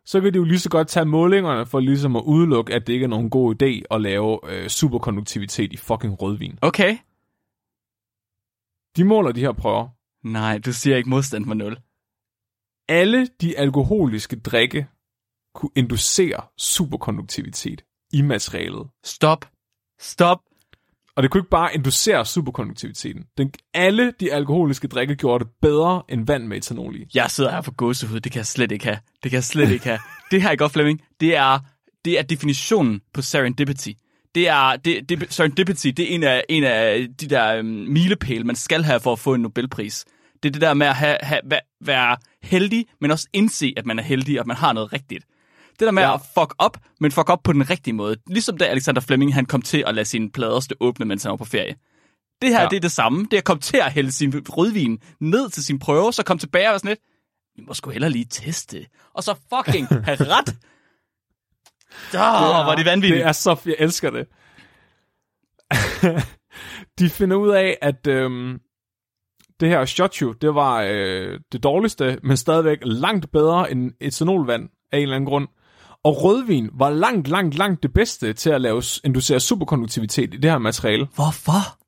så 0.05 0.21
kan 0.21 0.33
de 0.33 0.39
jo 0.39 0.45
lige 0.45 0.59
så 0.59 0.71
godt 0.71 0.89
tage 0.89 1.07
målingerne 1.07 1.67
for 1.67 1.81
ligesom 1.81 2.17
at 2.17 2.23
udelukke, 2.23 2.75
at 2.75 2.87
det 2.87 2.93
ikke 2.93 3.05
er 3.05 3.09
nogen 3.09 3.31
god 3.31 3.62
idé 3.62 3.83
at 3.91 4.01
lave 4.01 4.41
øh, 4.49 4.69
superkonduktivitet 4.69 5.73
i 5.73 5.77
fucking 5.77 6.23
rødvin. 6.23 6.59
Okay. 6.62 6.99
De 8.97 9.05
måler 9.05 9.33
de 9.33 9.41
her 9.41 9.53
prøver. 9.53 9.89
Nej, 10.25 10.59
du 10.59 10.73
siger 10.73 10.97
ikke 10.97 11.09
modstand 11.09 11.47
for 11.47 11.55
0. 11.55 11.79
Alle 12.89 13.27
de 13.41 13.59
alkoholiske 13.59 14.41
drikke 14.41 14.87
kunne 15.55 15.71
inducere 15.77 16.43
superkonduktivitet 16.59 17.85
i 18.12 18.23
materialet. 18.23 18.89
Stop. 19.05 19.45
Stop. 19.99 20.39
Og 21.16 21.22
det 21.22 21.31
kunne 21.31 21.38
ikke 21.40 21.50
bare 21.50 21.74
inducere 21.74 22.26
superkonduktiviteten. 22.26 23.24
Den, 23.38 23.52
alle 23.74 24.12
de 24.20 24.33
alkoholiske 24.33 24.88
drikke 24.88 25.14
gjorde 25.14 25.44
det 25.44 25.52
bedre 25.62 26.02
end 26.09 26.26
vand 26.26 26.46
med 26.46 26.57
etanol 26.57 26.96
i. 26.96 27.07
Jeg 27.14 27.31
sidder 27.31 27.50
her 27.50 27.61
for 27.61 27.72
gåsehud. 27.72 28.20
Det 28.20 28.33
kan 28.33 28.38
jeg 28.38 28.46
slet 28.46 28.72
ikke 28.72 28.85
have. 28.85 28.98
Det 29.22 29.31
kan 29.31 29.37
jeg 29.37 29.44
slet 29.44 29.70
ikke 29.70 29.85
have. 29.85 29.98
Det 30.31 30.42
her 30.42 30.50
er 30.50 30.57
godt, 30.57 30.72
Flemming. 30.72 31.00
Det 31.20 31.37
er, 31.37 31.59
det 32.05 32.18
er 32.18 32.22
definitionen 32.22 33.00
på 33.14 33.22
serendipity. 33.22 33.88
Det 34.35 34.48
er, 34.48 34.76
det, 34.76 35.09
det, 35.09 35.26
serendipity, 35.33 35.87
det 35.87 36.12
er 36.12 36.14
en 36.14 36.22
af, 36.22 36.44
en 36.48 36.64
af 36.64 37.07
de 37.20 37.26
der 37.26 37.61
um, 37.61 37.66
milepæle, 37.66 38.44
man 38.44 38.57
skal 38.57 38.83
have 38.83 39.00
for 39.00 39.12
at 39.12 39.18
få 39.18 39.35
en 39.35 39.40
Nobelpris. 39.40 40.05
Det 40.42 40.48
er 40.48 40.52
det 40.52 40.61
der 40.61 40.74
med 40.74 40.87
at 40.87 40.94
have, 40.94 41.16
have, 41.20 41.40
være 41.81 42.16
heldig, 42.42 42.87
men 43.00 43.11
også 43.11 43.29
indse, 43.33 43.74
at 43.76 43.87
man 43.87 43.98
er 43.98 44.02
heldig, 44.02 44.38
og 44.38 44.40
at 44.40 44.46
man 44.46 44.57
har 44.57 44.72
noget 44.72 44.92
rigtigt. 44.92 45.24
Det 45.79 45.87
der 45.87 45.91
med 45.91 46.03
Ja. 46.03 46.09
ja. 46.09 46.15
at 46.15 46.21
fuck 46.39 46.55
op, 46.59 46.77
men 47.01 47.12
fuck 47.12 47.31
op 47.31 47.43
på 47.43 47.53
den 47.53 47.71
rigtige 47.71 47.95
måde. 47.95 48.17
Ligesom 48.27 48.59
da 48.59 48.65
Alexander 48.65 49.01
Fleming 49.01 49.35
han 49.35 49.47
kom 49.47 49.62
til 49.62 49.85
at 49.87 49.95
lade 49.95 50.05
sine 50.07 50.31
plader 50.31 50.61
stå 50.61 50.75
åbne, 50.81 51.05
mens 51.07 51.23
han 51.23 51.31
var 51.31 51.37
på 51.37 51.45
ferie. 51.45 51.75
Det 52.43 52.51
her, 52.51 52.57
Ja. 52.57 52.62
ja. 52.62 52.69
det 52.69 52.77
er 52.77 52.81
det 52.81 52.93
samme. 52.93 53.25
Det 53.25 53.33
er 53.33 53.39
at 53.39 53.45
komme 53.45 53.61
til 53.61 53.77
at 53.77 53.93
hælde 53.93 54.12
sin 54.12 54.45
rødvin 54.49 54.99
ned 55.21 55.51
til 55.51 55.65
sin 55.65 55.79
prøve, 55.79 56.12
så 56.12 56.23
komme 56.23 56.39
tilbage 56.39 56.67
og 56.69 56.71
være 56.71 56.79
sådan 56.79 56.89
lidt, 56.89 57.01
vi 57.57 57.62
må 57.67 57.75
sgu 57.75 57.91
hellere 57.91 58.11
lige 58.11 58.25
teste. 58.31 58.87
Og 59.15 59.23
så 59.23 59.35
fucking 59.55 59.87
have 60.07 60.19
ret. 60.21 60.57
Åh, 62.15 62.59
oh, 62.59 62.65
hvor 62.65 62.73
er 62.73 62.77
det 62.77 62.87
vanvittigt. 62.87 63.19
Det 63.19 63.27
er 63.29 63.33
så, 63.33 63.57
jeg 63.67 63.77
elsker 63.79 64.11
det. 64.11 64.27
de 66.99 67.11
finder 67.11 67.37
ud 67.37 67.51
af, 67.51 67.79
at 67.83 68.07
øhm, 68.07 68.59
det 69.61 69.69
her 69.69 69.85
shochu, 69.85 70.33
det 70.33 70.55
var 70.55 70.83
øh, 70.89 71.41
det 71.53 71.62
dårligste, 71.62 72.19
men 72.23 72.37
stadigvæk 72.37 72.79
langt 72.83 73.31
bedre 73.33 73.71
end 73.71 73.93
etanolvand 74.01 74.69
af 74.93 74.97
en 74.97 75.03
eller 75.03 75.17
anden 75.17 75.29
grund. 75.29 75.49
Og 76.07 76.23
rødvin 76.23 76.71
var 76.73 76.90
langt, 76.90 77.29
langt, 77.29 77.55
langt 77.55 77.83
det 77.83 77.92
bedste 77.92 78.33
til 78.33 78.51
at 78.51 78.61
lave 78.61 78.83
inducere 79.05 79.40
superkonduktivitet 79.40 80.35
i 80.35 80.37
det 80.37 80.51
her 80.51 80.59
materiale. 80.59 81.07
Hvorfor? 81.14 81.79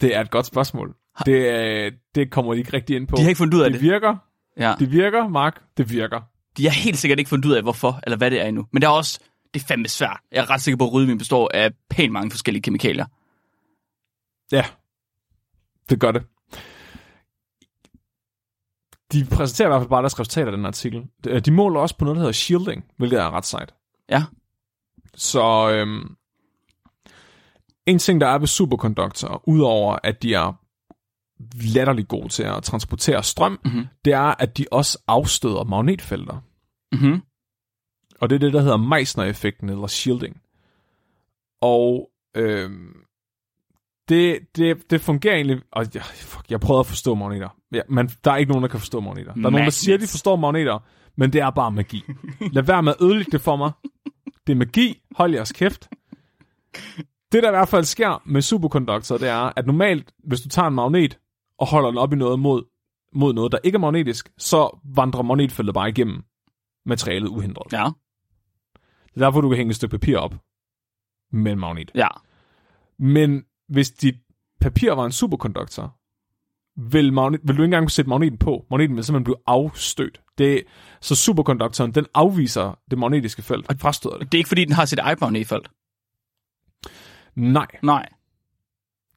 Det 0.00 0.16
er 0.16 0.20
et 0.20 0.30
godt 0.30 0.46
spørgsmål. 0.46 0.94
Det, 1.26 1.32
øh, 1.32 1.92
det 2.14 2.30
kommer 2.30 2.52
de 2.52 2.58
ikke 2.58 2.72
rigtig 2.72 2.96
ind 2.96 3.06
på. 3.08 3.16
De 3.16 3.22
har 3.22 3.28
ikke 3.28 3.38
fundet 3.38 3.54
ud 3.54 3.62
af 3.62 3.70
det 3.70 3.80
det. 3.80 3.90
virker. 3.90 4.16
Ja. 4.58 4.74
Det 4.78 4.92
virker, 4.92 5.28
Mark. 5.28 5.62
Det 5.76 5.90
virker. 5.90 6.20
De 6.56 6.64
har 6.64 6.72
helt 6.72 6.98
sikkert 6.98 7.18
ikke 7.18 7.28
fundet 7.28 7.44
ud 7.48 7.54
af, 7.54 7.62
hvorfor, 7.62 8.00
eller 8.02 8.16
hvad 8.16 8.30
det 8.30 8.40
er 8.40 8.44
endnu. 8.44 8.66
Men 8.72 8.82
det 8.82 8.86
er 8.86 8.92
også, 8.92 9.20
det 9.54 9.62
er 9.62 9.66
fandme 9.66 9.88
svært. 9.88 10.20
Jeg 10.32 10.40
er 10.40 10.50
ret 10.50 10.60
sikker 10.60 10.76
på, 10.78 10.84
at 10.84 10.92
rødvin 10.92 11.18
består 11.18 11.50
af 11.54 11.70
pænt 11.90 12.12
mange 12.12 12.30
forskellige 12.30 12.62
kemikalier. 12.62 13.06
Ja, 14.52 14.64
det 15.90 16.00
gør 16.00 16.12
det. 16.12 16.22
De 19.12 19.24
præsenterer 19.24 19.68
i 19.68 19.70
hvert 19.70 19.80
fald 19.80 19.90
bare 19.90 20.02
deres 20.02 20.20
resultater 20.20 20.50
af 20.52 20.56
den 20.56 20.66
artikel. 20.66 21.06
De- 21.24 21.40
De 21.40 21.50
måler 21.50 21.80
også 21.80 21.96
på 21.96 22.04
noget, 22.04 22.16
der 22.16 22.20
hedder 22.20 22.32
shielding, 22.32 22.84
hvilket 22.98 23.20
er 23.20 23.30
ret 23.30 23.46
sejt. 23.46 23.74
Ja. 24.10 24.24
Så 25.14 25.70
øhm, 25.74 26.16
en 27.86 27.98
ting, 27.98 28.20
der 28.20 28.26
er 28.26 28.38
ved 28.38 28.46
superkonduktorer, 28.46 29.48
udover 29.48 29.98
at 30.04 30.22
de 30.22 30.34
er 30.34 30.52
latterligt 31.74 32.08
gode 32.08 32.28
til 32.28 32.42
at 32.42 32.62
transportere 32.62 33.22
strøm, 33.22 33.60
Mhm. 33.64 33.86
det 34.04 34.12
er, 34.12 34.34
at 34.42 34.58
de 34.58 34.66
også 34.70 35.02
afstøder 35.06 35.64
magnetfelter. 35.64 36.40
Mm-hmm. 36.92 37.22
Og 38.20 38.30
det 38.30 38.36
er 38.36 38.40
det, 38.40 38.52
der 38.52 38.60
hedder 38.60 38.76
Meissner-effekten, 38.76 39.68
eller 39.68 39.86
shielding. 39.86 40.40
Og 41.60 42.10
øhm, 42.36 42.96
det, 44.12 44.38
det, 44.56 44.90
det 44.90 45.00
fungerer 45.00 45.34
egentlig... 45.34 45.62
Og 45.72 45.86
jeg, 45.94 46.02
fuck, 46.02 46.50
jeg 46.50 46.60
prøvede 46.60 46.80
at 46.80 46.86
forstå 46.86 47.14
magneter. 47.14 47.48
Ja, 47.72 47.80
men 47.88 48.08
der 48.24 48.32
er 48.32 48.36
ikke 48.36 48.52
nogen, 48.52 48.62
der 48.62 48.68
kan 48.68 48.80
forstå 48.80 49.00
magneter. 49.00 49.32
Der 49.32 49.38
er 49.38 49.42
nogen, 49.42 49.54
der 49.54 49.58
Magnets. 49.58 49.76
siger, 49.76 49.94
at 49.94 50.00
de 50.00 50.06
forstår 50.06 50.36
magneter, 50.36 50.78
men 51.16 51.32
det 51.32 51.40
er 51.40 51.50
bare 51.50 51.72
magi. 51.72 52.02
Lad 52.52 52.62
være 52.62 52.82
med 52.82 52.92
at 53.00 53.04
ødelægge 53.04 53.32
det 53.32 53.40
for 53.40 53.56
mig. 53.56 53.72
Det 54.46 54.52
er 54.52 54.56
magi. 54.56 55.02
Hold 55.16 55.34
jeres 55.34 55.52
kæft. 55.52 55.88
Det, 57.32 57.42
der 57.42 57.48
i 57.48 57.52
hvert 57.52 57.68
fald 57.68 57.84
sker 57.84 58.22
med 58.26 58.42
superkonduktorer, 58.42 59.18
det 59.18 59.28
er, 59.28 59.52
at 59.56 59.66
normalt, 59.66 60.12
hvis 60.24 60.40
du 60.40 60.48
tager 60.48 60.68
en 60.68 60.74
magnet 60.74 61.18
og 61.58 61.66
holder 61.66 61.88
den 61.88 61.98
op 61.98 62.12
i 62.12 62.16
noget 62.16 62.38
mod, 62.38 62.64
mod 63.14 63.34
noget, 63.34 63.52
der 63.52 63.58
ikke 63.64 63.76
er 63.76 63.80
magnetisk, 63.80 64.32
så 64.38 64.78
vandrer 64.96 65.22
magnetfeltet 65.22 65.74
bare 65.74 65.88
igennem 65.88 66.22
materialet 66.86 67.28
uhindret. 67.28 67.72
Ja. 67.72 67.88
Det 69.14 69.22
er 69.22 69.24
derfor, 69.24 69.40
du 69.40 69.48
kan 69.48 69.56
hænge 69.56 69.70
et 69.70 69.76
stykke 69.76 69.98
papir 69.98 70.18
op 70.18 70.34
med 71.32 71.52
en 71.52 71.58
magnet. 71.58 71.90
Ja. 71.94 72.08
Men 72.98 73.44
hvis 73.68 73.90
dit 73.90 74.14
papir 74.60 74.92
var 74.92 75.06
en 75.06 75.12
superkonduktor, 75.12 75.96
vil, 76.76 77.12
magnet, 77.12 77.40
vil 77.44 77.56
du 77.56 77.62
ikke 77.62 77.64
engang 77.64 77.84
kunne 77.84 77.90
sætte 77.90 78.08
magneten 78.08 78.38
på. 78.38 78.66
Magneten 78.70 78.96
vil 78.96 79.04
simpelthen 79.04 79.24
blive 79.24 79.36
afstødt. 79.46 80.20
Det, 80.38 80.62
så 81.00 81.14
superkonduktoren, 81.16 81.92
den 81.94 82.06
afviser 82.14 82.78
det 82.90 82.98
magnetiske 82.98 83.42
felt 83.42 83.68
og 83.68 83.76
frastøder 83.78 84.18
det. 84.18 84.32
Det 84.32 84.38
er 84.38 84.40
ikke, 84.40 84.48
fordi 84.48 84.64
den 84.64 84.72
har 84.72 84.84
sit 84.84 84.98
eget 84.98 85.20
magnetfelt. 85.20 85.68
Nej, 87.34 87.66
Nej. 87.82 88.08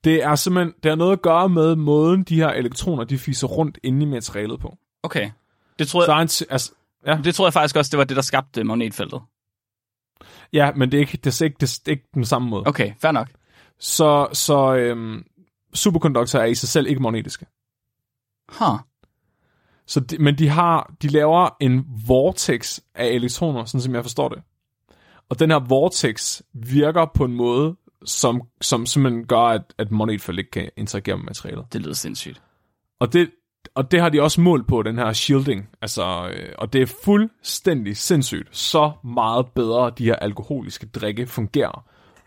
det 0.03 0.23
er 0.23 0.35
simpelthen 0.35 0.73
det 0.83 0.91
har 0.91 0.95
noget 0.95 1.11
at 1.11 1.21
gøre 1.21 1.49
med 1.49 1.75
måden, 1.75 2.23
de 2.23 2.35
her 2.35 2.49
elektroner, 2.49 3.03
de 3.03 3.17
fiser 3.17 3.47
rundt 3.47 3.79
inde 3.83 4.05
i 4.05 4.09
materialet 4.09 4.59
på. 4.59 4.77
Okay. 5.03 5.31
Det 5.79 5.87
tror, 5.87 6.05
Så 6.05 6.11
jeg, 6.11 6.17
er 6.17 6.21
en, 6.21 6.29
altså, 6.53 6.71
ja, 7.07 7.19
det 7.23 7.35
tror 7.35 7.45
jeg 7.45 7.53
faktisk 7.53 7.75
også, 7.75 7.89
det 7.89 7.97
var 7.97 8.03
det, 8.03 8.15
der 8.15 8.21
skabte 8.21 8.63
magnetfeltet. 8.63 9.21
ja, 10.53 10.71
men 10.75 10.91
det 10.91 10.97
er 10.97 11.01
ikke, 11.01 11.17
det 11.17 11.41
er 11.41 11.45
ikke, 11.45 11.57
det 11.59 11.81
er 11.87 11.91
ikke 11.91 12.07
den 12.13 12.25
samme 12.25 12.49
måde. 12.49 12.63
Okay, 12.67 12.93
fair 13.01 13.11
nok. 13.11 13.29
Så, 13.79 14.27
så 14.33 14.75
øhm, 14.75 15.23
superkonduktorer 15.73 16.43
er 16.43 16.47
i 16.47 16.55
sig 16.55 16.69
selv 16.69 16.87
ikke 16.87 17.01
magnetiske. 17.01 17.45
Huh. 18.59 18.79
Så 19.87 19.99
de, 19.99 20.17
men 20.17 20.37
de 20.37 20.49
har, 20.49 20.93
de 21.01 21.07
laver 21.07 21.49
en 21.59 21.85
vortex 22.07 22.79
af 22.95 23.07
elektroner, 23.07 23.65
sådan 23.65 23.81
som 23.81 23.95
jeg 23.95 24.03
forstår 24.03 24.29
det. 24.29 24.41
Og 25.29 25.39
den 25.39 25.51
her 25.51 25.59
vortex 25.59 26.41
virker 26.53 27.05
på 27.15 27.25
en 27.25 27.33
måde, 27.33 27.75
som, 28.05 28.41
som 28.61 28.85
simpelthen 28.85 29.27
gør, 29.27 29.41
at, 29.41 29.73
at 29.77 29.91
magnetfelt 29.91 30.39
ikke 30.39 30.51
kan 30.51 30.69
interagere 30.77 31.17
med 31.17 31.25
materialet. 31.25 31.65
Det 31.73 31.81
lyder 31.81 31.93
sindssygt. 31.93 32.41
Og 32.99 33.13
det, 33.13 33.29
og 33.75 33.91
det 33.91 34.01
har 34.01 34.09
de 34.09 34.21
også 34.21 34.41
målt 34.41 34.67
på, 34.67 34.81
den 34.81 34.97
her 34.97 35.13
shielding. 35.13 35.69
Altså, 35.81 36.29
øh, 36.33 36.53
og 36.57 36.73
det 36.73 36.81
er 36.81 36.95
fuldstændig 37.03 37.97
sindssygt, 37.97 38.57
så 38.57 38.91
meget 39.03 39.45
bedre 39.55 39.91
de 39.97 40.05
her 40.05 40.15
alkoholiske 40.15 40.85
drikke 40.85 41.27
fungerer 41.27 41.85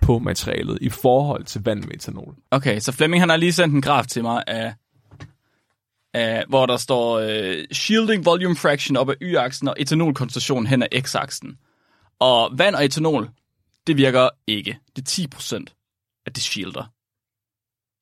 på 0.08 0.18
materialet 0.18 0.78
i 0.80 0.88
forhold 0.88 1.44
til 1.44 1.64
vand 1.64 1.84
med 1.84 1.94
etanol. 1.94 2.34
Okay, 2.50 2.80
så 2.80 2.92
Flemming 2.92 3.22
han 3.22 3.28
har 3.28 3.36
lige 3.36 3.52
sendt 3.52 3.74
en 3.74 3.82
graf 3.82 4.06
til 4.06 4.22
mig 4.22 4.44
af, 4.46 4.74
af 6.14 6.44
hvor 6.48 6.66
der 6.66 6.76
står 6.76 7.18
øh, 7.18 7.64
shielding 7.72 8.24
volume 8.24 8.56
fraction 8.56 8.96
op 8.96 9.10
ad 9.10 9.14
y-aksen 9.22 9.68
og 9.68 9.74
etanolkoncentration 9.78 10.66
hen 10.66 10.82
ad 10.82 10.88
x-aksen. 11.02 11.58
Og 12.18 12.58
vand 12.58 12.74
og 12.74 12.84
etanol, 12.84 13.30
det 13.86 13.96
virker 13.96 14.28
ikke. 14.46 14.78
Det 14.96 15.18
er 15.18 15.28
10% 15.36 15.64
at 16.26 16.34
det 16.34 16.42
shielder. 16.42 16.92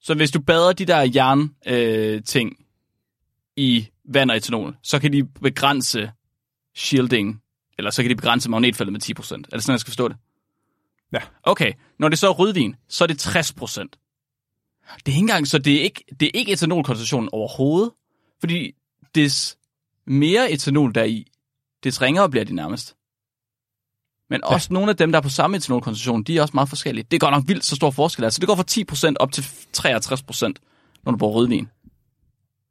Så 0.01 0.15
hvis 0.15 0.31
du 0.31 0.41
bader 0.41 0.73
de 0.73 0.85
der 0.85 1.11
jern 1.15 1.51
øh, 1.67 2.23
ting 2.23 2.57
i 3.57 3.89
vand 4.05 4.31
og 4.31 4.37
etanol, 4.37 4.77
så 4.83 4.99
kan 4.99 5.13
de 5.13 5.25
begrænse 5.25 6.11
shielding, 6.77 7.43
eller 7.79 7.91
så 7.91 8.03
kan 8.03 8.11
de 8.11 8.17
begrænse 8.17 8.51
magnetfeltet 8.51 8.93
med 8.93 9.01
10%. 9.03 9.35
Er 9.35 9.57
det 9.57 9.63
sådan, 9.63 9.73
jeg 9.73 9.81
skal 9.81 9.91
forstå 9.91 10.09
det? 10.09 10.17
Ja. 11.13 11.21
Okay, 11.43 11.73
når 11.99 12.09
det 12.09 12.19
så 12.19 12.29
er 12.29 12.33
rødvin, 12.33 12.77
så 12.89 13.05
er 13.05 13.09
det 13.09 13.19
60 13.19 13.53
procent. 13.53 13.99
Det 14.97 15.13
er 15.13 15.17
ikke 15.17 15.19
engang, 15.19 15.49
så 15.49 15.59
det 15.59 15.75
er 15.77 15.83
ikke, 15.83 16.05
det 16.21 16.27
er 16.27 16.31
ikke 16.35 16.53
etanolkoncentrationen 16.53 17.29
overhovedet, 17.33 17.93
fordi 18.41 18.73
des 19.15 19.59
mere 20.07 20.51
etanol 20.53 20.95
der 20.95 21.01
er 21.01 21.05
i, 21.05 21.27
des 21.85 22.03
ringere 22.03 22.31
bliver 22.31 22.45
de 22.45 22.55
nærmest. 22.55 22.97
Men 24.31 24.41
ja. 24.45 24.55
også 24.55 24.73
nogle 24.73 24.91
af 24.91 24.97
dem, 24.97 25.13
der 25.13 25.19
er 25.19 25.23
på 25.23 25.29
samme 25.29 25.57
etanolkoncentration, 25.57 26.23
de 26.23 26.39
er 26.39 26.43
også 26.43 26.55
meget 26.55 26.69
forskellige. 26.69 27.07
Det 27.11 27.17
er 27.17 27.21
godt 27.21 27.35
nok 27.35 27.45
vildt 27.49 27.65
så 27.65 27.77
stor 27.77 27.91
forskel. 27.91 28.25
Altså 28.25 28.41
det 28.41 28.49
går 28.49 28.57
fra 28.57 29.11
10% 29.11 29.15
op 29.21 29.33
til 29.33 29.43
63%, 29.43 30.53
når 31.05 31.13
du 31.13 31.19
bruger 31.19 31.35
rødvin. 31.35 31.69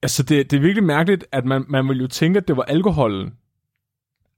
Altså, 0.02 0.24
det, 0.24 0.52
det 0.52 0.58
er 0.58 0.62
virkelig 0.62 0.84
mærkeligt, 0.84 1.26
at 1.32 1.45
man, 1.45 1.65
man 1.67 1.89
vil 1.89 2.02
jo 2.02 2.08
tænke, 2.08 2.38
at 2.38 2.48
det 2.48 2.58
var 2.58 2.63
alkoholen, 2.63 3.34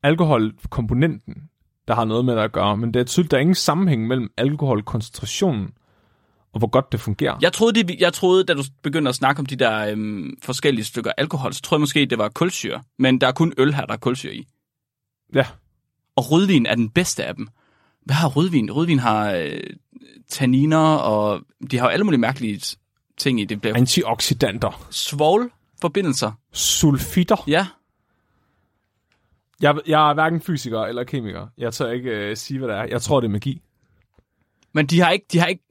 alkoholkomponenten, 0.03 1.49
der 1.87 1.95
har 1.95 2.05
noget 2.05 2.25
med 2.25 2.35
det 2.35 2.41
at 2.41 2.51
gøre, 2.51 2.77
men 2.77 2.93
det 2.93 2.99
er 2.99 3.03
tydeligt, 3.03 3.31
der 3.31 3.37
er 3.37 3.41
ingen 3.41 3.55
sammenhæng 3.55 4.07
mellem 4.07 4.31
alkoholkoncentrationen 4.37 5.73
og 6.53 6.59
hvor 6.59 6.67
godt 6.67 6.91
det 6.91 6.99
fungerer. 6.99 7.37
Jeg 7.41 7.53
troede, 7.53 7.83
det, 7.83 7.99
jeg 7.99 8.13
troede, 8.13 8.43
da 8.43 8.53
du 8.53 8.63
begyndte 8.83 9.09
at 9.09 9.15
snakke 9.15 9.39
om 9.39 9.45
de 9.45 9.55
der 9.55 9.91
øhm, 9.91 10.37
forskellige 10.43 10.85
stykker 10.85 11.11
alkohol, 11.17 11.53
så 11.53 11.61
troede 11.61 11.79
jeg 11.79 11.81
måske, 11.81 12.05
det 12.05 12.17
var 12.17 12.29
kulsyre. 12.29 12.83
Men 12.99 13.21
der 13.21 13.27
er 13.27 13.31
kun 13.31 13.53
øl 13.57 13.73
her, 13.73 13.85
der 13.85 13.93
er 13.93 13.97
kulsyre 13.97 14.33
i. 14.33 14.47
ja. 15.33 15.45
Og 16.15 16.31
rødvin 16.31 16.65
er 16.65 16.75
den 16.75 16.89
bedste 16.89 17.25
af 17.25 17.35
dem. 17.35 17.47
Hvad 18.05 18.15
har 18.15 18.27
rødvin? 18.27 18.71
Rødvin 18.71 18.99
har 18.99 19.31
øh, 19.31 19.59
tanniner, 20.29 20.95
og 20.95 21.41
de 21.71 21.77
har 21.77 21.85
jo 21.85 21.89
alle 21.89 22.03
mulige 22.03 22.19
mærkelige 22.19 22.61
ting 23.17 23.41
i. 23.41 23.45
Det 23.45 23.61
bliver 23.61 23.75
Antioxidanter, 23.75 24.87
svovl-forbindelser. 24.91 26.31
sulfitter. 26.53 27.43
Ja, 27.47 27.67
Jeg, 29.61 29.75
jeg 29.87 30.09
er 30.09 30.13
hverken 30.13 30.41
fysiker 30.41 30.81
eller 30.81 31.03
kemiker. 31.03 31.47
Jeg 31.57 31.73
tør 31.73 31.91
ikke 31.91 32.09
øh, 32.09 32.37
sige, 32.37 32.57
hvad 32.59 32.67
det 32.67 32.75
er. 32.77 32.83
Jeg 32.83 33.01
tror, 33.01 33.19
det 33.19 33.27
er 33.27 33.31
magi. 33.31 33.61
men 34.73 34.85
de 34.87 34.99
har 34.99 35.11
ikke, 35.11 35.25
de 35.31 35.39
har 35.39 35.47
ikke 35.47 35.63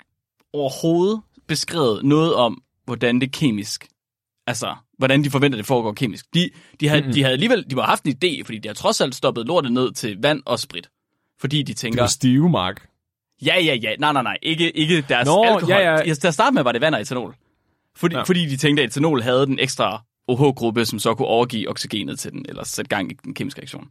overhovedet 0.52 1.20
beskrevet 1.46 2.04
noget 2.04 2.34
om, 2.34 2.62
hvordan 2.84 3.20
det 3.20 3.32
kemisk, 3.32 3.88
altså, 4.46 4.74
hvordan 4.98 5.24
de 5.24 5.30
forventer, 5.30 5.56
det 5.56 5.66
foregår 5.66 5.92
kemisk. 5.92 6.26
De, 6.34 6.50
de, 6.80 6.88
havde, 6.88 7.00
mm-hmm. 7.00 7.14
de 7.14 7.22
havde 7.22 7.32
alligevel, 7.32 7.70
de 7.70 7.74
må 7.76 7.82
have 7.82 7.88
haft 7.88 8.04
en 8.04 8.12
idé, 8.24 8.42
fordi 8.44 8.58
de 8.58 8.68
har 8.68 8.74
trods 8.74 9.00
alt 9.00 9.14
stoppet 9.14 9.46
lortet 9.46 9.72
ned 9.72 9.92
til 9.92 10.18
vand 10.22 10.42
og 10.46 10.58
sprit. 10.58 10.88
Fordi 11.40 11.58
de 11.58 11.64
Det 11.64 11.76
tænker, 11.76 12.02
var 12.02 12.08
stive, 12.08 12.50
Mark. 12.50 12.88
Ja, 13.42 13.60
ja, 13.60 13.74
ja. 13.74 13.96
Nej, 13.98 14.12
nej, 14.12 14.22
nej. 14.22 14.38
Ikke, 14.42 14.70
ikke 14.76 15.04
deres 15.08 15.26
Nå, 15.26 15.42
alkohol. 15.44 15.68
ja, 15.70 15.96
ja. 15.96 16.14
Til 16.14 16.26
at 16.28 16.34
starte 16.34 16.54
med 16.54 16.62
var 16.62 16.72
det 16.72 16.80
vand 16.80 16.94
og 16.94 17.00
etanol. 17.00 17.34
Fordi, 17.96 18.16
ja. 18.16 18.22
fordi 18.22 18.46
de 18.46 18.56
tænkte, 18.56 18.82
at 18.82 18.88
etanol 18.88 19.22
havde 19.22 19.46
den 19.46 19.58
ekstra 19.58 20.04
OH-gruppe, 20.28 20.84
som 20.86 20.98
så 20.98 21.14
kunne 21.14 21.28
overgive 21.28 21.68
oxygenet 21.68 22.18
til 22.18 22.32
den, 22.32 22.46
eller 22.48 22.64
sætte 22.64 22.88
gang 22.88 23.10
i 23.10 23.14
den 23.24 23.34
kemiske 23.34 23.60
reaktion. 23.60 23.90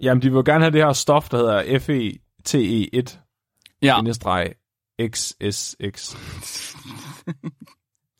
Jamen, 0.00 0.22
de 0.22 0.32
vil 0.32 0.44
gerne 0.44 0.64
have 0.64 0.72
det 0.72 0.84
her 0.84 0.92
stof, 0.92 1.28
der 1.28 1.36
hedder 1.36 1.62
E 1.66 1.76
FeTe1 1.76 3.16
Ja, 3.82 4.00
XSX. 5.08 6.16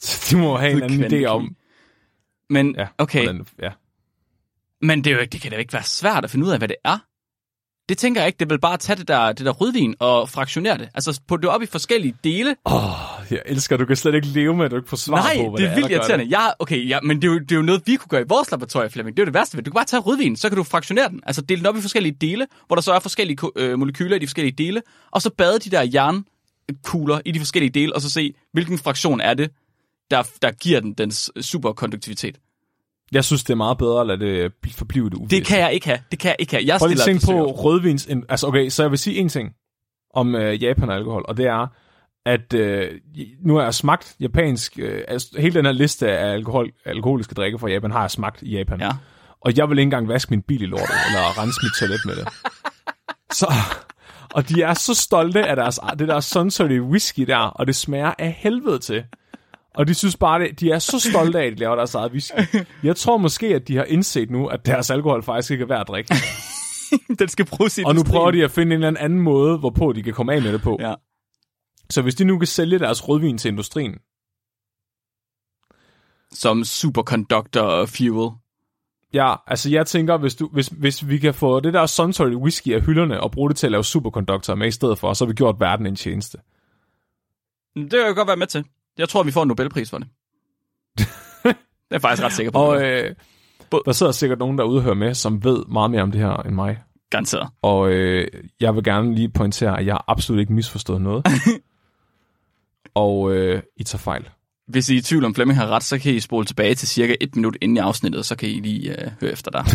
Så 0.01 0.27
de 0.37 0.37
må 0.41 0.57
have 0.57 0.73
en 0.73 0.83
anden 0.83 1.05
idé 1.13 1.25
om... 1.27 1.57
men, 2.51 2.75
Ja, 2.79 2.87
okay. 2.99 3.23
Hvordan, 3.23 3.47
ja. 3.63 3.71
men 4.81 5.05
det, 5.05 5.11
er 5.11 5.15
jo, 5.15 5.21
ikke- 5.21 5.33
det 5.33 5.41
kan 5.41 5.51
da 5.51 5.57
ikke 5.57 5.73
være 5.73 5.83
svært 5.83 6.25
at 6.25 6.31
finde 6.31 6.47
ud 6.47 6.51
af, 6.51 6.59
hvad 6.59 6.69
det 6.69 6.77
er. 6.85 6.99
Det 7.89 7.99
tænker 7.99 8.21
jeg 8.21 8.27
ikke. 8.27 8.39
Det 8.39 8.51
vel 8.51 8.61
bare 8.61 8.77
tage 8.77 8.97
det 8.97 9.09
der, 9.09 9.33
det 9.33 9.47
der 9.47 9.53
rødvin 9.53 9.95
og 10.01 10.29
fraktionere 10.29 10.79
det. 10.79 10.89
Altså 10.95 11.21
putte 11.29 11.43
det 11.43 11.51
op 11.55 11.63
i 11.63 11.67
forskellige 11.67 12.17
dele. 12.25 12.57
Oh, 12.65 12.83
jeg 13.37 13.43
elsker, 13.47 13.77
du 13.77 13.85
kan 13.85 13.97
slet 13.97 14.15
ikke 14.15 14.27
leve 14.27 14.57
med, 14.57 14.65
at 14.65 14.71
du 14.71 14.77
ikke 14.77 14.89
får 14.89 14.97
svar 14.97 15.17
Nej, 15.17 15.37
på, 15.37 15.51
hvad 15.51 15.59
det 15.59 15.71
er 15.71 15.75
vildt 15.75 15.91
irriterende. 15.91 16.25
Ja, 16.25 16.47
okay, 16.59 16.89
ja, 16.89 17.01
men 17.01 17.23
det 17.23 17.29
er, 17.29 17.33
jo, 17.33 17.39
det 17.39 17.53
er 17.53 17.57
jo 17.57 17.63
noget, 17.63 17.83
vi 17.87 17.97
kunne 17.97 18.09
gøre 18.09 18.21
i 18.21 18.25
vores 18.29 18.51
laboratorie, 18.51 18.91
Flemming. 18.91 19.17
Det 19.17 19.23
er 19.23 19.25
jo 19.25 19.27
det 19.27 19.35
værste 19.35 19.57
ved 19.57 19.63
det. 19.63 19.67
Du 19.67 19.71
kan 19.71 19.79
bare 19.79 19.85
tage 19.85 20.01
rødvin, 20.01 20.37
så 20.37 20.49
kan 20.49 20.57
du 20.57 20.63
fraktionere 20.63 21.09
den. 21.09 21.21
Altså 21.27 21.43
dele 21.43 21.59
den 21.59 21.67
op 21.67 21.77
i 21.77 21.81
forskellige 21.81 22.17
dele, 22.21 22.47
hvor 22.67 22.77
der 22.77 22.83
så 22.83 22.93
er 22.93 22.99
forskellige 22.99 23.39
øh, 23.57 23.79
molekyler 23.79 24.17
i 24.17 24.19
de 24.19 24.27
forskellige 24.27 24.55
dele, 24.59 24.83
og 25.11 25.23
så 25.23 25.31
bade 25.39 25.59
de 25.59 25.71
der 25.71 25.91
jernkugler 25.95 27.21
i 27.25 27.33
de 27.33 27.39
forskellige 27.39 27.71
dele, 27.71 27.95
og 27.95 28.03
så 28.03 28.11
se, 28.11 28.35
hvilken 28.53 28.79
fraktion 28.79 29.21
er 29.21 29.35
det, 29.35 29.51
der, 30.11 30.23
der 30.43 30.51
giver 30.51 30.81
den 30.81 30.93
dens 30.93 31.31
superkonduktivitet. 31.41 32.39
Jeg 33.13 33.25
synes, 33.25 33.45
det 33.45 33.51
er 33.51 33.57
meget 33.57 33.79
bedre 33.79 34.01
at 34.01 34.07
lade 34.07 34.21
det 34.21 34.53
bl- 34.67 34.75
forblive 34.77 35.11
det 35.11 35.15
uvæsen. 35.15 35.31
Det 35.31 35.47
kan 35.47 35.61
jeg 35.61 35.73
ikke 35.73 35.87
have. 35.87 35.99
Det 36.11 36.19
kan 36.19 36.29
jeg 36.29 36.37
ikke 36.39 36.53
have. 36.53 36.67
Jeg 36.67 36.79
Prøv 36.79 36.89
lige 36.89 36.99
stiller 36.99 37.17
at 37.17 37.23
tænke 37.23 37.39
på 37.39 37.53
rødvins... 37.53 38.09
Altså, 38.29 38.47
okay, 38.47 38.69
så 38.69 38.83
jeg 38.83 38.91
vil 38.91 38.99
sige 38.99 39.17
en 39.17 39.29
ting 39.29 39.53
om 40.15 40.35
øh, 40.35 40.63
Japan 40.63 40.91
og 40.91 40.97
alkohol, 40.97 41.25
og 41.29 41.37
det 41.37 41.47
er, 41.47 41.67
at 42.27 42.55
øh, 42.55 42.91
nu 43.45 43.57
har 43.57 43.63
jeg 43.63 43.75
smagt 43.75 44.17
japansk... 44.21 44.79
Øh, 44.79 45.03
altså, 45.09 45.29
hele 45.39 45.55
den 45.55 45.65
her 45.65 45.73
liste 45.73 46.11
af 46.11 46.33
alkohol, 46.33 46.71
alkoholiske 46.85 47.35
drikke 47.35 47.59
fra 47.59 47.69
Japan 47.69 47.91
har 47.91 48.01
jeg 48.01 48.11
smagt 48.11 48.43
i 48.43 48.57
Japan. 48.57 48.81
Ja. 48.81 48.91
Og 49.41 49.57
jeg 49.57 49.69
vil 49.69 49.79
ikke 49.79 49.87
engang 49.87 50.09
vaske 50.09 50.31
min 50.31 50.43
bil 50.43 50.63
i 50.63 50.67
lortet, 50.67 50.97
eller 51.09 51.43
rense 51.43 51.61
mit 51.63 51.73
toilet 51.79 52.01
med 52.07 52.17
det. 52.17 52.29
Så, 53.39 53.53
og 54.35 54.49
de 54.49 54.63
er 54.63 54.75
så 54.75 54.95
stolte 54.95 55.47
af 55.47 55.57
deres, 55.57 55.81
det 55.99 56.09
der 56.09 56.21
Suntory 56.21 56.81
whisky 56.81 57.23
der, 57.23 57.37
og 57.37 57.67
det 57.67 57.77
smager 57.77 58.15
af 58.19 58.33
helvede 58.39 58.79
til. 58.79 59.05
Og 59.75 59.89
de 59.89 59.95
synes 59.95 60.17
bare, 60.17 60.41
det, 60.41 60.61
de 60.61 60.71
er 60.71 60.79
så 60.79 61.01
stolte 61.11 61.41
af, 61.41 61.47
at 61.47 61.53
de 61.53 61.59
laver 61.59 61.77
deres 61.77 61.95
eget 61.95 62.13
whisky. 62.13 62.35
Jeg 62.83 62.97
tror 62.97 63.17
måske, 63.17 63.47
at 63.47 63.69
de 63.69 63.77
har 63.77 63.85
indset 63.85 64.31
nu, 64.31 64.47
at 64.47 64.67
deres 64.67 64.91
alkohol 64.91 65.23
faktisk 65.23 65.51
ikke 65.51 65.63
er 65.63 65.69
værd 65.69 65.81
at 65.81 65.89
drikke. 65.89 66.15
Den 67.19 67.29
skal 67.29 67.47
bruges 67.47 67.79
i 67.79 67.83
Og 67.87 67.95
nu 67.95 68.03
prøver 68.03 68.31
de 68.31 68.45
at 68.45 68.51
finde 68.51 68.77
en 68.77 68.85
eller 68.85 69.01
anden 69.01 69.21
måde, 69.21 69.59
hvorpå 69.59 69.93
de 69.93 70.03
kan 70.03 70.13
komme 70.13 70.33
af 70.35 70.43
med 70.43 70.53
det 70.53 70.63
på. 70.63 70.79
Ja. 70.81 70.95
Så 71.91 72.03
hvis 72.03 72.15
de 72.15 72.25
nu 72.25 72.39
kan 72.39 72.47
sælge 72.47 72.79
deres 72.79 73.09
rødvin 73.09 73.39
til 73.39 73.49
industrien, 73.49 73.99
Som 76.33 76.65
superconductor 76.65 77.87
fuel. 77.87 78.31
Ja, 79.13 79.35
altså 79.47 79.71
jeg 79.71 79.87
tænker, 79.87 80.17
hvis, 80.17 80.35
du, 80.35 80.49
hvis, 80.53 80.67
hvis 80.67 81.09
vi 81.09 81.19
kan 81.19 81.35
få 81.35 81.61
det 81.61 81.75
der 81.75 81.87
Suntory 81.87 82.35
whisky 82.35 82.75
af 82.75 82.81
hylderne 82.83 83.21
og 83.21 83.31
bruge 83.31 83.51
det 83.51 83.57
til 83.57 83.67
at 83.67 83.71
lave 83.71 83.85
superkonduktorer 83.85 84.57
med 84.57 84.69
i 84.69 84.71
stedet 84.71 84.99
for, 84.99 85.13
så 85.13 85.25
har 85.25 85.29
vi 85.29 85.35
gjort 85.35 85.61
verden 85.61 85.87
en 85.87 85.97
tjeneste. 85.97 86.39
Det 87.77 87.91
kan 87.91 88.07
jeg 88.07 88.15
godt 88.15 88.29
være 88.29 88.37
med 88.37 88.47
til. 88.47 88.65
Jeg 88.99 89.09
tror, 89.09 89.23
vi 89.23 89.31
får 89.31 89.43
en 89.43 89.49
Nobelpris 89.49 89.91
for 89.91 89.99
det. 89.99 90.09
det 90.99 91.07
er 91.45 91.55
jeg 91.91 92.01
faktisk 92.01 92.23
ret 92.23 92.33
sikker 92.33 92.53
på. 92.53 92.59
Og 92.59 92.83
øh, 92.83 93.15
der 93.85 93.93
sidder 93.93 94.13
sikkert 94.13 94.39
nogen 94.39 94.59
derude 94.59 94.79
og 94.79 94.83
hører 94.83 94.95
med, 94.95 95.15
som 95.15 95.45
ved 95.45 95.65
meget 95.69 95.91
mere 95.91 96.03
om 96.03 96.11
det 96.11 96.21
her 96.21 96.37
end 96.37 96.55
mig. 96.55 96.83
Garanteret. 97.11 97.49
Og 97.63 97.91
øh, 97.91 98.29
jeg 98.61 98.75
vil 98.75 98.85
gerne 98.85 99.15
lige 99.15 99.29
pointere, 99.29 99.79
at 99.79 99.87
jeg 99.87 99.95
har 99.95 100.05
absolut 100.09 100.41
ikke 100.41 100.53
misforstået 100.53 101.03
noget. 101.03 101.27
og 103.01 103.33
øh, 103.33 103.63
I 103.77 103.85
tager 103.85 104.01
fejl. 104.01 104.29
Hvis 104.69 104.89
I 104.91 104.95
er 104.95 104.99
i 104.99 105.03
tvivl 105.03 105.25
om 105.25 105.35
Flemming 105.35 105.59
har 105.59 105.67
ret, 105.67 105.83
så 105.83 105.99
kan 105.99 106.15
I 106.15 106.21
spole 106.21 106.47
tilbage 106.47 106.75
til 106.75 106.89
cirka 106.89 107.15
et 107.21 107.37
minut 107.37 107.57
inden 107.61 107.77
i 107.77 107.81
afsnittet, 107.81 108.27
så 108.27 108.37
kan 108.37 108.49
I 108.49 108.61
lige 108.61 109.05
øh, 109.05 109.11
høre 109.21 109.33
efter 109.33 109.51
der. 109.51 109.65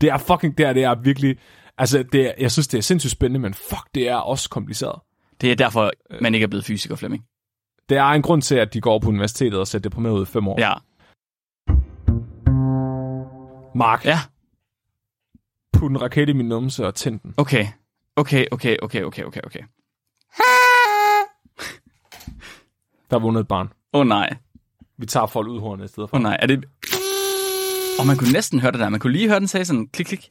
Det 0.00 0.08
er 0.08 0.18
fucking, 0.18 0.58
det 0.58 0.66
er, 0.66 0.72
det 0.72 0.84
er 0.84 0.94
virkelig, 0.94 1.36
altså 1.78 2.02
det 2.12 2.26
er, 2.26 2.32
jeg 2.38 2.52
synes, 2.52 2.68
det 2.68 2.78
er 2.78 2.82
sindssygt 2.82 3.12
spændende, 3.12 3.40
men 3.40 3.54
fuck, 3.54 3.82
det 3.94 4.08
er 4.08 4.14
også 4.16 4.48
kompliceret. 4.50 5.00
Det 5.40 5.52
er 5.52 5.56
derfor, 5.56 5.90
man 6.20 6.34
ikke 6.34 6.44
er 6.44 6.48
blevet 6.48 6.64
fysiker, 6.64 6.96
Flemming. 6.96 7.24
Det 7.88 7.96
er 7.96 8.04
en 8.04 8.22
grund 8.22 8.42
til, 8.42 8.54
at 8.54 8.74
de 8.74 8.80
går 8.80 8.98
på 8.98 9.08
universitetet 9.08 9.60
og 9.60 9.66
ser 9.66 9.78
deprimeret 9.78 10.14
ud 10.14 10.22
i 10.22 10.26
fem 10.26 10.48
år. 10.48 10.60
Ja. 10.60 10.72
Mark, 13.74 14.04
Ja, 14.04 14.18
put 15.72 15.90
en 15.90 16.02
raket 16.02 16.28
i 16.28 16.32
min 16.32 16.48
numse 16.48 16.86
og 16.86 16.94
tænd 16.94 17.20
den. 17.20 17.34
okay. 17.36 17.66
Okay, 18.16 18.46
okay, 18.50 18.76
okay, 18.82 19.02
okay, 19.02 19.22
okay, 19.24 19.40
okay. 19.44 19.60
Der 23.10 23.16
er 23.16 23.20
vundet 23.20 23.40
et 23.40 23.48
barn. 23.48 23.72
Åh 23.92 24.00
oh, 24.00 24.06
nej. 24.06 24.36
Vi 24.98 25.06
tager 25.06 25.26
folk 25.26 25.48
ud 25.48 25.60
hornet 25.60 25.84
i 25.84 25.88
stedet 25.88 26.10
for. 26.10 26.16
Åh 26.16 26.20
oh, 26.20 26.22
nej. 26.22 26.36
Er 26.40 26.46
det... 26.46 26.64
Og 28.00 28.06
man 28.06 28.16
kunne 28.16 28.32
næsten 28.32 28.60
høre 28.60 28.72
det 28.72 28.80
der. 28.80 28.88
Man 28.88 29.00
kunne 29.00 29.12
lige 29.12 29.28
høre 29.28 29.40
den 29.40 29.48
sige 29.48 29.64
sådan 29.64 29.86
klik, 29.86 30.06
klik. 30.06 30.28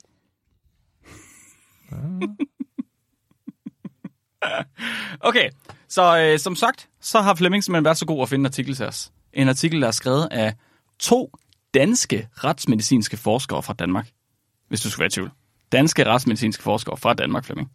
okay, 5.19 5.49
så 5.87 6.19
øh, 6.19 6.39
som 6.39 6.55
sagt, 6.55 6.89
så 7.01 7.21
har 7.21 7.35
Flemming 7.35 7.63
simpelthen 7.63 7.85
været 7.85 7.97
så 7.97 8.05
god 8.05 8.21
at 8.21 8.29
finde 8.29 8.41
en 8.41 8.45
artikel 8.45 8.75
til 8.75 8.85
os. 8.85 9.11
En 9.33 9.49
artikel, 9.49 9.81
der 9.81 9.87
er 9.87 9.91
skrevet 9.91 10.27
af 10.31 10.53
to 10.99 11.31
danske 11.73 12.27
retsmedicinske 12.33 13.17
forskere 13.17 13.63
fra 13.63 13.73
Danmark. 13.73 14.09
Hvis 14.67 14.81
du 14.81 14.89
skulle 14.89 15.01
være 15.01 15.07
i 15.07 15.09
tvivl. 15.09 15.31
Danske 15.71 16.05
retsmedicinske 16.05 16.63
forskere 16.63 16.97
fra 16.97 17.13
Danmark, 17.13 17.45
Flemming. 17.45 17.71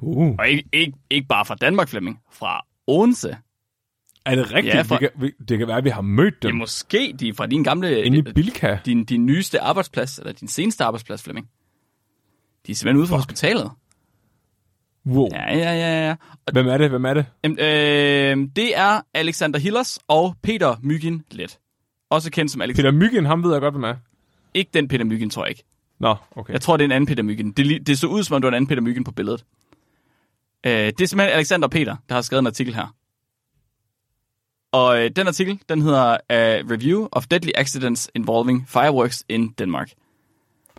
Uh. 0.00 0.34
Og 0.38 0.48
ikke, 0.48 0.68
ikke, 0.72 0.92
ikke 1.10 1.28
bare 1.28 1.44
fra 1.44 1.54
Danmark, 1.54 1.88
Flemming. 1.88 2.20
Fra 2.32 2.66
Odense. 2.86 3.36
Er 4.24 4.34
det 4.34 4.52
rigtigt? 4.52 4.74
Ja, 4.74 4.76
Ja, 4.76 4.82
for- 4.82 4.98
vi 5.18 5.30
kan, 5.30 5.46
det 5.48 5.58
kan 5.58 5.68
være, 5.68 5.76
at 5.76 5.84
vi 5.84 5.90
har 5.90 6.00
mødt 6.00 6.34
Det 6.34 6.42
dem 6.42 6.50
er 6.54 6.58
måske 6.58 7.14
de 7.20 7.28
er 7.28 7.34
fra 7.34 7.46
din 7.46 7.62
gamle... 7.64 8.02
inde 8.04 8.18
i 8.18 8.22
Bilka. 8.22 8.78
din, 8.86 9.04
din 9.04 9.26
nyeste 9.26 9.60
arbejdsplads, 9.60 10.18
eller 10.18 10.32
din 10.32 10.48
seneste 10.48 10.84
arbejdsplads, 10.84 11.22
Flemming. 11.22 11.48
De 12.66 12.72
er 12.72 12.76
simpelthen 12.76 13.00
ude 13.00 13.06
fra 13.08 13.16
hospitalet. 13.16 13.70
Wow. 15.06 15.28
Ja, 15.32 15.56
ja, 15.56 15.72
ja, 15.72 16.06
ja. 16.08 16.14
Og, 16.46 16.52
Hvem 16.52 16.68
er 16.68 16.78
det? 16.78 16.90
Hvem 16.90 17.04
er 17.04 17.14
det? 17.14 17.26
øhm, 17.44 17.52
øh, 17.58 18.48
det 18.56 18.76
er 18.78 19.00
Alexander 19.14 19.58
Hillers 19.58 19.98
og 20.08 20.34
Peter 20.42 20.76
Myggen 20.82 21.24
Let. 21.30 21.58
Også 22.10 22.30
kendt 22.30 22.50
som 22.52 22.60
Alex. 22.60 22.76
Peter 22.76 22.90
Myggen, 22.90 23.24
ham 23.26 23.44
ved 23.44 23.52
jeg 23.52 23.60
godt, 23.60 23.74
hvem 23.74 23.84
er. 23.84 23.94
Ikke 24.54 24.70
den 24.74 24.88
Peter 24.88 25.04
Myggen, 25.04 25.30
tror 25.30 25.44
jeg 25.44 25.50
ikke. 25.50 25.64
Nå, 26.00 26.14
okay. 26.36 26.52
Jeg 26.52 26.60
tror, 26.60 26.76
det 26.76 26.84
er 26.84 26.88
en 26.88 26.92
anden 26.92 27.06
Peter 27.06 27.22
Myggen. 27.22 27.52
Det, 27.52 27.86
det 27.86 27.98
så 27.98 28.06
ud, 28.06 28.22
som 28.22 28.34
om 28.34 28.42
det 28.42 28.46
var 28.46 28.50
en 28.50 28.54
anden 28.54 28.68
Peter 28.68 28.82
Myggen 28.82 29.04
på 29.04 29.12
billedet. 29.12 29.44
Øh, 30.66 30.72
det 30.72 31.00
er 31.00 31.06
simpelthen 31.06 31.36
Alexander 31.36 31.66
og 31.66 31.70
Peter, 31.70 31.96
der 32.08 32.14
har 32.14 32.22
skrevet 32.22 32.40
en 32.42 32.46
artikel 32.46 32.74
her. 32.74 32.94
Og 34.72 35.04
øh, 35.04 35.10
den 35.16 35.26
artikel, 35.26 35.60
den 35.68 35.82
hedder 35.82 36.10
uh, 36.12 36.70
Review 36.70 37.08
of 37.12 37.26
Deadly 37.26 37.50
Accidents 37.54 38.10
Involving 38.14 38.68
Fireworks 38.68 39.24
in 39.28 39.48
Denmark. 39.58 39.90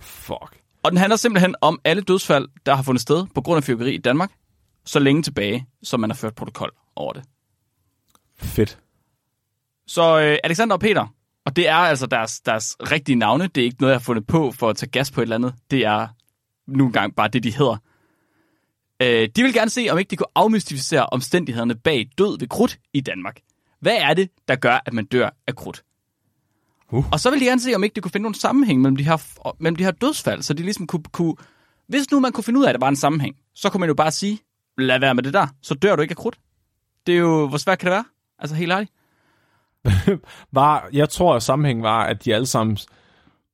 Fuck. 0.02 0.58
Og 0.84 0.92
den 0.92 0.98
handler 0.98 1.16
simpelthen 1.16 1.56
om 1.62 1.80
alle 1.84 2.02
dødsfald, 2.02 2.48
der 2.66 2.76
har 2.76 2.84
fundet 2.84 3.02
sted 3.02 3.26
på 3.36 3.42
grund 3.42 3.58
af 3.58 3.64
fyrværkeri 3.64 3.96
i 3.96 3.98
Danmark, 3.98 4.32
så 4.86 5.00
længe 5.00 5.24
tilbage, 5.24 5.68
som 5.84 6.00
man 6.00 6.10
har 6.10 6.16
ført 6.16 6.36
protokol 6.36 6.72
over 6.96 7.14
det. 7.14 7.24
Fedt. 8.38 8.80
Så 9.88 10.20
øh, 10.20 10.38
Alexander 10.44 10.76
og 10.76 10.80
Peter, 10.80 11.08
og 11.46 11.56
det 11.56 11.68
er 11.68 11.76
altså 11.76 12.06
deres, 12.06 12.40
deres 12.40 12.76
rigtige 12.92 13.16
navne, 13.16 13.48
det 13.48 13.62
er 13.62 13.66
ikke 13.66 13.82
noget, 13.82 13.92
jeg 13.92 14.00
har 14.00 14.04
fundet 14.04 14.28
på 14.28 14.52
for 14.52 14.70
at 14.70 14.78
tage 14.78 14.90
gas 14.90 15.12
på 15.12 15.22
et 15.22 15.26
eller 15.26 15.36
andet, 15.36 15.54
det 15.72 15.86
er 15.86 16.08
nu 16.68 16.86
engang 16.86 17.16
bare 17.16 17.28
det, 17.28 17.44
de 17.44 17.56
hedder. 17.56 17.78
Øh, 19.02 19.30
de 19.36 19.44
vil 19.44 19.54
gerne 19.54 19.70
se, 19.70 19.88
om 19.92 19.98
ikke 19.98 20.10
de 20.10 20.16
kunne 20.16 20.32
afmystificere 20.36 21.06
omstændighederne 21.06 21.76
bag 21.76 22.10
død 22.18 22.40
ved 22.40 22.48
krudt 22.48 22.80
i 22.94 23.02
Danmark. 23.02 23.40
Hvad 23.82 23.98
er 23.98 24.14
det, 24.14 24.30
der 24.48 24.56
gør, 24.56 24.80
at 24.86 24.94
man 24.94 25.06
dør 25.06 25.30
af 25.48 25.56
krudt? 25.56 25.84
Uh. 26.92 27.06
Og 27.12 27.20
så 27.20 27.30
vil 27.30 27.40
de 27.40 27.46
gerne 27.46 27.62
se, 27.62 27.76
om 27.76 27.84
ikke 27.84 27.96
de 27.96 28.02
kunne 28.02 28.12
finde 28.12 28.24
nogen 28.24 28.36
sammenhæng 28.36 28.82
mellem 28.82 28.96
de 28.96 29.04
her, 29.04 29.18
mellem 29.60 29.76
de 29.76 29.84
her 29.84 29.92
dødsfald, 29.92 30.42
så 30.42 30.54
de 30.54 30.64
ligesom 30.64 30.88
kunne, 30.88 31.04
kunne... 31.12 31.36
Hvis 31.88 32.12
nu 32.12 32.20
man 32.20 32.32
kunne 32.32 32.44
finde 32.44 32.60
ud 32.60 32.66
af, 32.66 32.70
at 32.70 32.74
der 32.74 32.80
var 32.80 32.90
en 32.90 32.96
sammenhæng, 32.96 33.36
så 33.56 33.70
kunne 33.70 33.80
man 33.80 33.90
jo 33.90 33.96
bare 33.96 34.12
sige, 34.12 34.40
lad 34.78 35.00
være 35.00 35.16
med 35.16 35.24
det 35.24 35.34
der, 35.34 35.48
så 35.62 35.74
dør 35.74 35.96
du 35.96 36.02
ikke 36.02 36.12
af 36.12 36.18
krudt. 36.18 36.40
Det 37.08 37.16
er 37.16 37.20
jo, 37.20 37.48
hvor 37.48 37.58
svært 37.58 37.80
kan 37.80 37.86
det 37.86 37.94
være? 37.94 38.06
Altså 38.40 38.56
helt 38.56 38.72
ærligt. 38.72 38.92
Var, 40.52 40.90
jeg 40.94 41.10
tror, 41.10 41.36
at 41.36 41.44
sammenhængen 41.44 41.84
var, 41.84 42.04
at 42.04 42.26
de 42.26 42.36
alle 42.36 42.46
sammen 42.46 42.78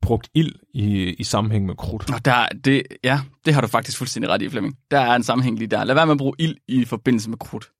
brugt 0.01 0.29
ild 0.33 0.55
i, 0.73 1.13
i 1.13 1.23
sammenhæng 1.23 1.65
med 1.65 1.75
krudt. 1.75 2.13
Og 2.13 2.25
der, 2.25 2.47
det, 2.65 2.83
ja, 3.03 3.19
det 3.45 3.53
har 3.53 3.61
du 3.61 3.67
faktisk 3.67 3.97
fuldstændig 3.97 4.31
ret 4.31 4.41
i, 4.41 4.49
Flemming. 4.49 4.77
Der 4.91 4.99
er 4.99 5.15
en 5.15 5.23
sammenhæng 5.23 5.57
lige 5.57 5.67
der. 5.67 5.83
Lad 5.83 5.95
være 5.95 6.05
med 6.05 6.13
at 6.13 6.17
bruge 6.17 6.35
ild 6.39 6.55
i 6.67 6.85
forbindelse 6.85 7.29
med 7.29 7.37
krudt. 7.37 7.71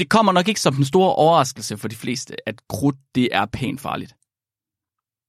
Det 0.00 0.08
kommer 0.08 0.32
nok 0.32 0.48
ikke 0.48 0.60
som 0.60 0.74
den 0.74 0.84
store 0.84 1.14
overraskelse 1.14 1.76
for 1.76 1.88
de 1.88 1.96
fleste, 1.96 2.48
at 2.48 2.68
krudt, 2.68 2.96
det 3.14 3.28
er 3.32 3.46
pænt 3.46 3.80
farligt. 3.80 4.14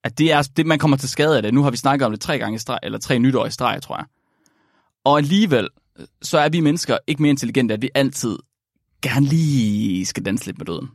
At 0.03 0.17
det 0.17 0.31
er 0.31 0.49
det, 0.57 0.65
man 0.65 0.79
kommer 0.79 0.97
til 0.97 1.09
skade 1.09 1.37
af 1.37 1.43
det. 1.43 1.53
Nu 1.53 1.63
har 1.63 1.71
vi 1.71 1.77
snakket 1.77 2.05
om 2.05 2.11
det 2.11 2.21
tre 2.21 2.39
gange 2.39 2.55
i 2.55 2.59
streg, 2.59 2.79
eller 2.83 2.99
tre 2.99 3.19
nytår 3.19 3.45
i 3.45 3.51
streg, 3.51 3.81
tror 3.81 3.97
jeg. 3.97 4.05
Og 5.05 5.17
alligevel, 5.17 5.69
så 6.21 6.37
er 6.37 6.49
vi 6.49 6.59
mennesker 6.59 6.97
ikke 7.07 7.21
mere 7.21 7.29
intelligente, 7.29 7.73
at 7.73 7.81
vi 7.81 7.89
altid 7.95 8.37
gerne 9.01 9.25
lige 9.25 10.05
skal 10.05 10.25
danse 10.25 10.45
lidt 10.45 10.57
med 10.57 10.65
døden. 10.65 10.89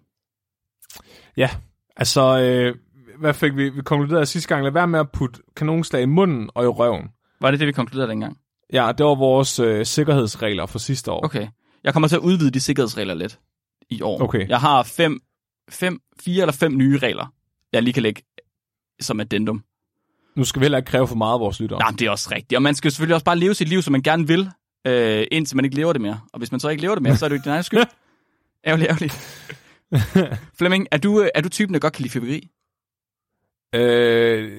Ja, 1.36 1.50
altså, 1.96 2.38
øh, 2.40 2.74
hvad 3.18 3.34
fik 3.34 3.56
vi? 3.56 3.68
Vi 3.68 3.82
konkluderede 3.82 4.26
sidste 4.26 4.48
gang, 4.48 4.64
lad 4.64 4.72
være 4.72 4.88
med 4.88 5.00
at 5.00 5.10
putte 5.12 5.40
kanonslag 5.56 6.02
i 6.02 6.06
munden 6.06 6.50
og 6.54 6.64
i 6.64 6.68
røven. 6.68 7.08
Var 7.40 7.50
det 7.50 7.60
det, 7.60 7.66
vi 7.66 7.72
konkluderede 7.72 8.10
dengang? 8.10 8.38
Ja, 8.72 8.92
det 8.98 9.06
var 9.06 9.14
vores 9.14 9.58
øh, 9.58 9.86
sikkerhedsregler 9.86 10.66
for 10.66 10.78
sidste 10.78 11.12
år. 11.12 11.24
Okay. 11.24 11.48
Jeg 11.84 11.92
kommer 11.92 12.08
til 12.08 12.16
at 12.16 12.22
udvide 12.22 12.50
de 12.50 12.60
sikkerhedsregler 12.60 13.14
lidt 13.14 13.38
i 13.90 14.02
år. 14.02 14.22
Okay. 14.22 14.48
Jeg 14.48 14.60
har 14.60 14.82
fem, 14.82 15.20
fem, 15.70 16.00
fire 16.20 16.42
eller 16.42 16.52
fem 16.52 16.76
nye 16.76 16.98
regler, 16.98 17.32
jeg 17.72 17.82
lige 17.82 17.94
kan 17.94 18.02
lægge 18.02 18.22
som 19.00 19.20
addendum. 19.20 19.64
Nu 20.36 20.44
skal 20.44 20.60
vi 20.60 20.64
heller 20.64 20.78
ikke 20.78 20.88
kræve 20.90 21.08
for 21.08 21.14
meget 21.14 21.34
af 21.34 21.40
vores 21.40 21.60
lyttere. 21.60 21.80
Jamen, 21.86 21.98
det 21.98 22.06
er 22.06 22.10
også 22.10 22.30
rigtigt. 22.30 22.56
Og 22.56 22.62
man 22.62 22.74
skal 22.74 22.90
selvfølgelig 22.90 23.14
også 23.14 23.24
bare 23.24 23.38
leve 23.38 23.54
sit 23.54 23.68
liv, 23.68 23.82
som 23.82 23.92
man 23.92 24.02
gerne 24.02 24.26
vil, 24.26 24.50
øh, 24.86 25.26
indtil 25.30 25.56
man 25.56 25.64
ikke 25.64 25.76
lever 25.76 25.92
det 25.92 26.02
mere. 26.02 26.20
Og 26.32 26.38
hvis 26.38 26.50
man 26.50 26.60
så 26.60 26.68
ikke 26.68 26.82
lever 26.82 26.94
det 26.94 27.02
mere, 27.02 27.16
så 27.16 27.24
er 27.24 27.28
det 27.28 27.36
jo 27.36 27.42
din 27.42 27.50
egen 27.50 27.62
skyld. 27.62 27.80
ærgerligt, 28.66 28.90
ærgerligt. 28.90 29.12
Flemming, 30.58 30.86
er 30.90 30.98
du, 30.98 31.22
øh, 31.22 31.28
er 31.34 31.40
du 31.40 31.48
typen, 31.48 31.74
der 31.74 31.80
godt 31.80 31.92
kan 31.92 32.02
lide 32.02 32.12
fyrværkeri? 32.12 32.50
Øh, 33.74 34.52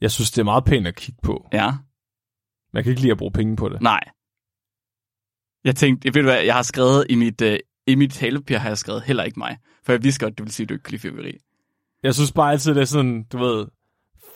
jeg 0.00 0.10
synes, 0.10 0.30
det 0.30 0.38
er 0.38 0.44
meget 0.44 0.64
pænt 0.64 0.86
at 0.86 0.96
kigge 0.96 1.20
på. 1.22 1.48
Ja. 1.52 1.72
Jeg 2.72 2.84
kan 2.84 2.90
ikke 2.90 3.02
lide 3.02 3.12
at 3.12 3.18
bruge 3.18 3.32
penge 3.32 3.56
på 3.56 3.68
det. 3.68 3.82
Nej. 3.82 4.00
Jeg 5.68 5.76
tænkte, 5.76 6.14
ved 6.14 6.22
du 6.22 6.28
hvad, 6.28 6.40
jeg 6.40 6.54
har 6.54 6.62
skrevet 6.62 7.06
i 7.08 7.14
mit, 7.14 7.40
øh, 7.42 7.58
i 7.86 7.94
mit 7.94 8.12
talepapir, 8.12 8.58
har 8.58 8.68
jeg 8.68 8.78
skrevet 8.78 9.02
heller 9.02 9.24
ikke 9.24 9.38
mig. 9.38 9.56
For 9.84 9.92
jeg 9.92 10.02
vidste 10.02 10.24
godt, 10.24 10.38
du 10.38 10.42
vil 10.42 10.52
sige, 10.52 10.64
at 10.64 10.68
du 10.68 10.74
ikke 10.74 10.82
kan 10.82 10.90
lide 10.90 11.02
fyrværkeri. 11.02 11.36
Jeg 12.02 12.14
synes 12.14 12.32
bare 12.32 12.52
altid, 12.52 12.74
det 12.74 12.80
er 12.80 12.84
sådan, 12.84 13.24
du 13.32 13.38
ved... 13.38 13.66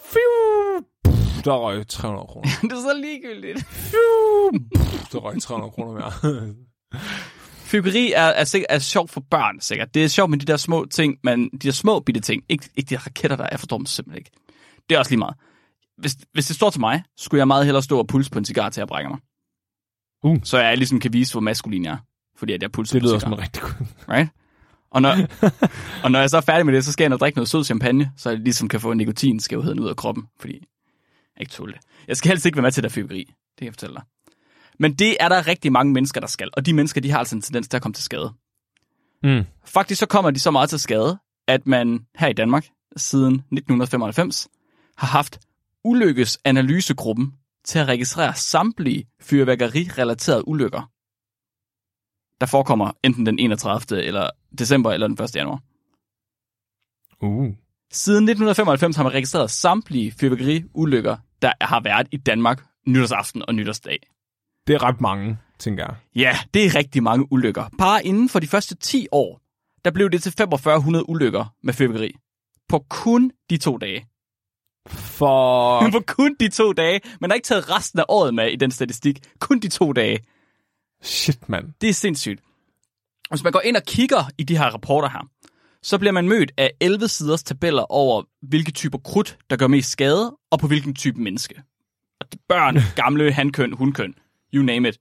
Fiu, 0.04 0.84
pff, 1.04 1.42
der 1.44 1.52
røg 1.52 1.88
300 1.88 2.26
kroner. 2.26 2.48
det 2.62 2.72
er 2.72 2.76
så 2.76 3.00
ligegyldigt. 3.02 3.66
Fiu, 3.66 4.58
pff, 4.74 5.10
der 5.12 5.18
røg 5.18 5.42
300 5.42 5.70
kroner 5.70 5.92
mere. 5.92 6.54
Fyrkeri 7.70 8.12
er, 8.12 8.22
er, 8.22 8.44
sikkert, 8.44 8.66
er 8.70 8.78
sjovt 8.78 9.10
for 9.10 9.20
børn, 9.30 9.60
sikkert. 9.60 9.94
Det 9.94 10.04
er 10.04 10.08
sjovt 10.08 10.30
med 10.30 10.38
de 10.38 10.46
der 10.46 10.56
små 10.56 10.86
ting, 10.90 11.18
men 11.24 11.50
de 11.50 11.58
der 11.58 11.72
små 11.72 12.00
bitte 12.00 12.20
ting. 12.20 12.42
Ikke, 12.48 12.68
ikke 12.76 12.90
de 12.90 12.96
raketter, 12.96 13.36
der 13.36 13.44
er. 13.44 13.48
Jeg 13.50 13.60
forstår 13.60 13.76
dem 13.76 13.86
simpelthen 13.86 14.18
ikke. 14.18 14.30
Det 14.88 14.94
er 14.94 14.98
også 14.98 15.10
lige 15.10 15.18
meget. 15.18 15.34
Hvis, 15.98 16.16
hvis 16.32 16.46
det 16.46 16.56
står 16.56 16.70
til 16.70 16.80
mig, 16.80 17.02
skulle 17.16 17.38
jeg 17.38 17.46
meget 17.46 17.64
hellere 17.64 17.82
stå 17.82 17.98
og 17.98 18.06
pulse 18.06 18.30
på 18.30 18.38
en 18.38 18.44
cigar 18.44 18.68
til 18.70 18.80
at 18.80 18.88
brække 18.88 19.10
mig. 19.10 19.18
Uh. 20.22 20.38
Så 20.44 20.58
jeg 20.58 20.76
ligesom 20.76 21.00
kan 21.00 21.12
vise, 21.12 21.32
hvor 21.32 21.40
maskulin 21.40 21.84
jeg 21.84 21.92
er. 21.92 21.98
Fordi 22.36 22.52
at 22.52 22.62
jeg 22.62 22.72
pulser 22.72 22.94
Det 22.94 23.02
lyder 23.02 23.18
som 23.18 23.32
rigtig 23.32 23.62
god... 23.62 23.86
Right? 24.08 24.30
Og 24.90 25.02
når, 25.02 25.16
og 26.04 26.10
når 26.10 26.18
jeg 26.18 26.30
så 26.30 26.36
er 26.36 26.40
færdig 26.40 26.66
med 26.66 26.74
det, 26.74 26.84
så 26.84 26.92
skal 26.92 27.04
jeg 27.04 27.06
ind 27.06 27.14
og 27.14 27.20
drikke 27.20 27.36
noget 27.38 27.48
sød 27.48 27.64
champagne, 27.64 28.12
så 28.16 28.30
jeg 28.30 28.38
ligesom 28.38 28.68
kan 28.68 28.80
få 28.80 28.92
nikotinskævheden 28.94 29.80
ud 29.80 29.88
af 29.88 29.96
kroppen, 29.96 30.24
fordi 30.40 30.52
jeg 31.34 31.40
ikke 31.40 31.52
tåle 31.52 31.72
det. 31.72 31.80
Jeg 32.08 32.16
skal 32.16 32.28
helst 32.28 32.46
ikke 32.46 32.56
være 32.56 32.62
med 32.62 32.72
til 32.72 32.82
det 32.82 32.92
fyrkeri, 32.92 33.18
det 33.18 33.58
kan 33.58 33.64
jeg 33.64 33.72
fortælle 33.72 33.94
dig. 33.94 34.02
Men 34.78 34.94
det 34.94 35.16
er 35.20 35.28
der 35.28 35.46
rigtig 35.46 35.72
mange 35.72 35.92
mennesker, 35.92 36.20
der 36.20 36.26
skal, 36.26 36.50
og 36.52 36.66
de 36.66 36.72
mennesker, 36.72 37.00
de 37.00 37.10
har 37.10 37.18
altså 37.18 37.36
en 37.36 37.42
tendens 37.42 37.68
til 37.68 37.76
at 37.76 37.82
komme 37.82 37.94
til 37.94 38.04
skade. 38.04 38.32
Mm. 39.22 39.44
Faktisk 39.64 39.98
så 39.98 40.06
kommer 40.06 40.30
de 40.30 40.40
så 40.40 40.50
meget 40.50 40.70
til 40.70 40.78
skade, 40.78 41.18
at 41.48 41.66
man 41.66 42.06
her 42.16 42.28
i 42.28 42.32
Danmark 42.32 42.66
siden 42.96 43.34
1995 43.34 44.48
har 44.96 45.06
haft 45.06 45.38
ulykkesanalysegruppen 45.84 47.32
til 47.64 47.78
at 47.78 47.88
registrere 47.88 48.34
samtlige 48.34 49.04
fyrværkeri-relaterede 49.20 50.48
ulykker, 50.48 50.90
der 52.40 52.46
forekommer 52.46 52.92
enten 53.02 53.26
den 53.26 53.38
31. 53.38 54.02
eller 54.02 54.30
december 54.58 54.92
eller 54.92 55.08
den 55.08 55.24
1. 55.24 55.36
januar. 55.36 55.60
Uh. 57.20 57.54
Siden 57.92 58.24
1995 58.24 58.96
har 58.96 59.02
man 59.02 59.12
registreret 59.12 59.50
samtlige 59.50 60.12
fyrværkeriulykker, 60.12 61.16
der 61.42 61.52
har 61.60 61.80
været 61.80 62.08
i 62.10 62.16
Danmark 62.16 62.64
nytårsaften 62.86 63.42
og 63.48 63.54
nytårsdag. 63.54 63.98
Det 64.66 64.74
er 64.74 64.82
ret 64.82 65.00
mange, 65.00 65.38
tænker 65.58 65.84
jeg. 65.84 65.94
Ja, 66.14 66.38
det 66.54 66.66
er 66.66 66.74
rigtig 66.74 67.02
mange 67.02 67.32
ulykker. 67.32 67.68
Bare 67.78 68.06
inden 68.06 68.28
for 68.28 68.40
de 68.40 68.46
første 68.46 68.74
10 68.74 69.06
år, 69.12 69.40
der 69.84 69.90
blev 69.90 70.10
det 70.10 70.22
til 70.22 70.32
4500 70.32 71.08
ulykker 71.08 71.54
med 71.62 71.74
fyrværkeri. 71.74 72.14
På 72.68 72.84
kun 72.90 73.30
de 73.50 73.56
to 73.56 73.76
dage. 73.76 74.06
For... 74.88 75.80
På 75.92 76.00
kun 76.06 76.36
de 76.40 76.48
to 76.48 76.72
dage. 76.72 77.00
Man 77.20 77.30
har 77.30 77.34
ikke 77.34 77.46
taget 77.46 77.70
resten 77.70 77.98
af 77.98 78.04
året 78.08 78.34
med 78.34 78.52
i 78.52 78.56
den 78.56 78.70
statistik. 78.70 79.18
Kun 79.38 79.58
de 79.58 79.68
to 79.68 79.92
dage. 79.92 80.18
Shit, 81.02 81.48
mand. 81.48 81.72
Det 81.80 81.88
er 81.88 81.94
sindssygt. 81.94 82.40
Hvis 83.30 83.44
man 83.44 83.52
går 83.52 83.60
ind 83.60 83.76
og 83.76 83.82
kigger 83.82 84.24
i 84.38 84.44
de 84.44 84.58
her 84.58 84.64
rapporter 84.64 85.08
her, 85.08 85.28
så 85.82 85.98
bliver 85.98 86.12
man 86.12 86.28
mødt 86.28 86.52
af 86.56 86.70
11 86.80 87.08
siders 87.08 87.42
tabeller 87.42 87.92
over, 87.92 88.22
hvilke 88.42 88.72
typer 88.72 88.98
krudt, 88.98 89.38
der 89.50 89.56
gør 89.56 89.66
mest 89.66 89.90
skade, 89.90 90.36
og 90.50 90.58
på 90.58 90.66
hvilken 90.66 90.94
type 90.94 91.20
menneske. 91.20 91.62
Og 92.20 92.32
det 92.32 92.38
er 92.38 92.42
børn, 92.48 92.78
gamle, 93.02 93.32
hankøn, 93.32 93.72
hundkøn, 93.72 94.14
you 94.54 94.62
name 94.62 94.88
it. 94.88 94.98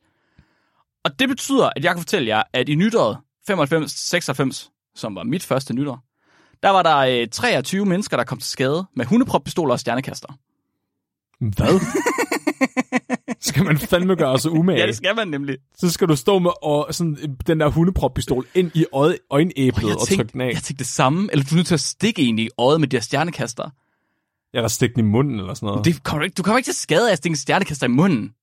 Og 1.03 1.19
det 1.19 1.29
betyder, 1.29 1.69
at 1.75 1.84
jeg 1.84 1.93
kan 1.93 2.01
fortælle 2.01 2.27
jer, 2.27 2.43
at 2.53 2.69
i 2.69 2.75
nytåret 2.75 3.17
95-96, 3.51 4.91
som 4.95 5.15
var 5.15 5.23
mit 5.23 5.43
første 5.43 5.73
nytår, 5.73 6.03
der 6.64 6.70
var 6.70 6.84
der 6.84 6.97
øh, 6.97 7.28
23 7.28 7.86
mennesker, 7.86 8.18
der 8.18 8.24
kom 8.24 8.38
til 8.38 8.49
skade 8.49 8.86
med 8.95 9.05
hundeproppistoler 9.05 9.74
og 9.74 9.80
stjernekaster. 9.80 10.38
Hvad? 11.39 11.80
skal 13.49 13.64
man 13.64 13.78
fandme 13.78 14.16
gøre 14.16 14.39
sig 14.39 14.51
umage? 14.51 14.80
Ja, 14.80 14.88
det 14.88 14.97
skal 14.97 15.16
man 15.16 15.28
nemlig. 15.28 15.57
Så 15.76 15.91
skal 15.91 16.07
du 16.07 16.16
stå 16.16 16.39
med 16.39 16.51
og, 16.62 16.88
sådan, 16.91 17.38
den 17.47 17.59
der 17.59 17.70
hundeproppistol 17.70 18.47
ind 18.55 18.72
i 18.74 18.86
øje, 18.93 19.18
øjenæblet 19.30 19.95
og 19.95 20.07
tænkte, 20.07 20.16
trykke 20.16 20.34
den 20.34 20.41
af. 20.41 20.45
jeg 20.45 20.53
tænkte 20.53 20.74
det 20.84 20.88
samme, 20.88 21.30
eller 21.32 21.45
du 21.45 21.49
er 21.51 21.55
nødt 21.55 21.68
til 21.68 21.74
at 21.74 21.80
stikke 21.80 22.22
en 22.22 22.39
i 22.39 22.49
øjet 22.57 22.80
med 22.80 22.88
de 22.88 22.95
her 22.95 23.01
stjernekaster. 23.01 23.70
Jeg 24.53 24.62
har 24.64 24.68
stikket 24.68 24.97
i 24.97 25.01
munden 25.01 25.39
eller 25.39 25.53
sådan 25.53 25.68
noget. 25.68 25.86
Det 25.86 26.03
kommer 26.03 26.20
du, 26.20 26.24
ikke, 26.24 26.36
du 26.36 26.43
kommer 26.43 26.57
ikke 26.57 26.68
til 26.68 26.76
skade 26.76 27.07
af 27.07 27.12
at 27.12 27.18
stikke 27.18 27.34
en 27.34 27.38
stjernekaster 27.38 27.88
i 27.88 27.89
munden. 27.89 28.34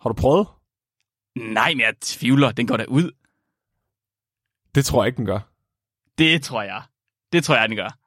Har 0.00 0.10
du 0.10 0.14
prøvet? 0.14 0.46
Nej, 1.36 1.70
men 1.74 1.80
jeg 1.80 1.94
tvivler. 2.00 2.52
Den 2.52 2.66
går 2.66 2.76
da 2.76 2.84
ud. 2.88 3.10
Det 4.74 4.84
tror 4.84 5.02
jeg 5.02 5.06
ikke, 5.06 5.16
den 5.16 5.26
gør. 5.26 5.40
Det 6.18 6.42
tror 6.42 6.62
jeg. 6.62 6.82
Det 7.32 7.44
tror 7.44 7.56
jeg, 7.56 7.68
den 7.68 7.76
gør. 7.76 7.98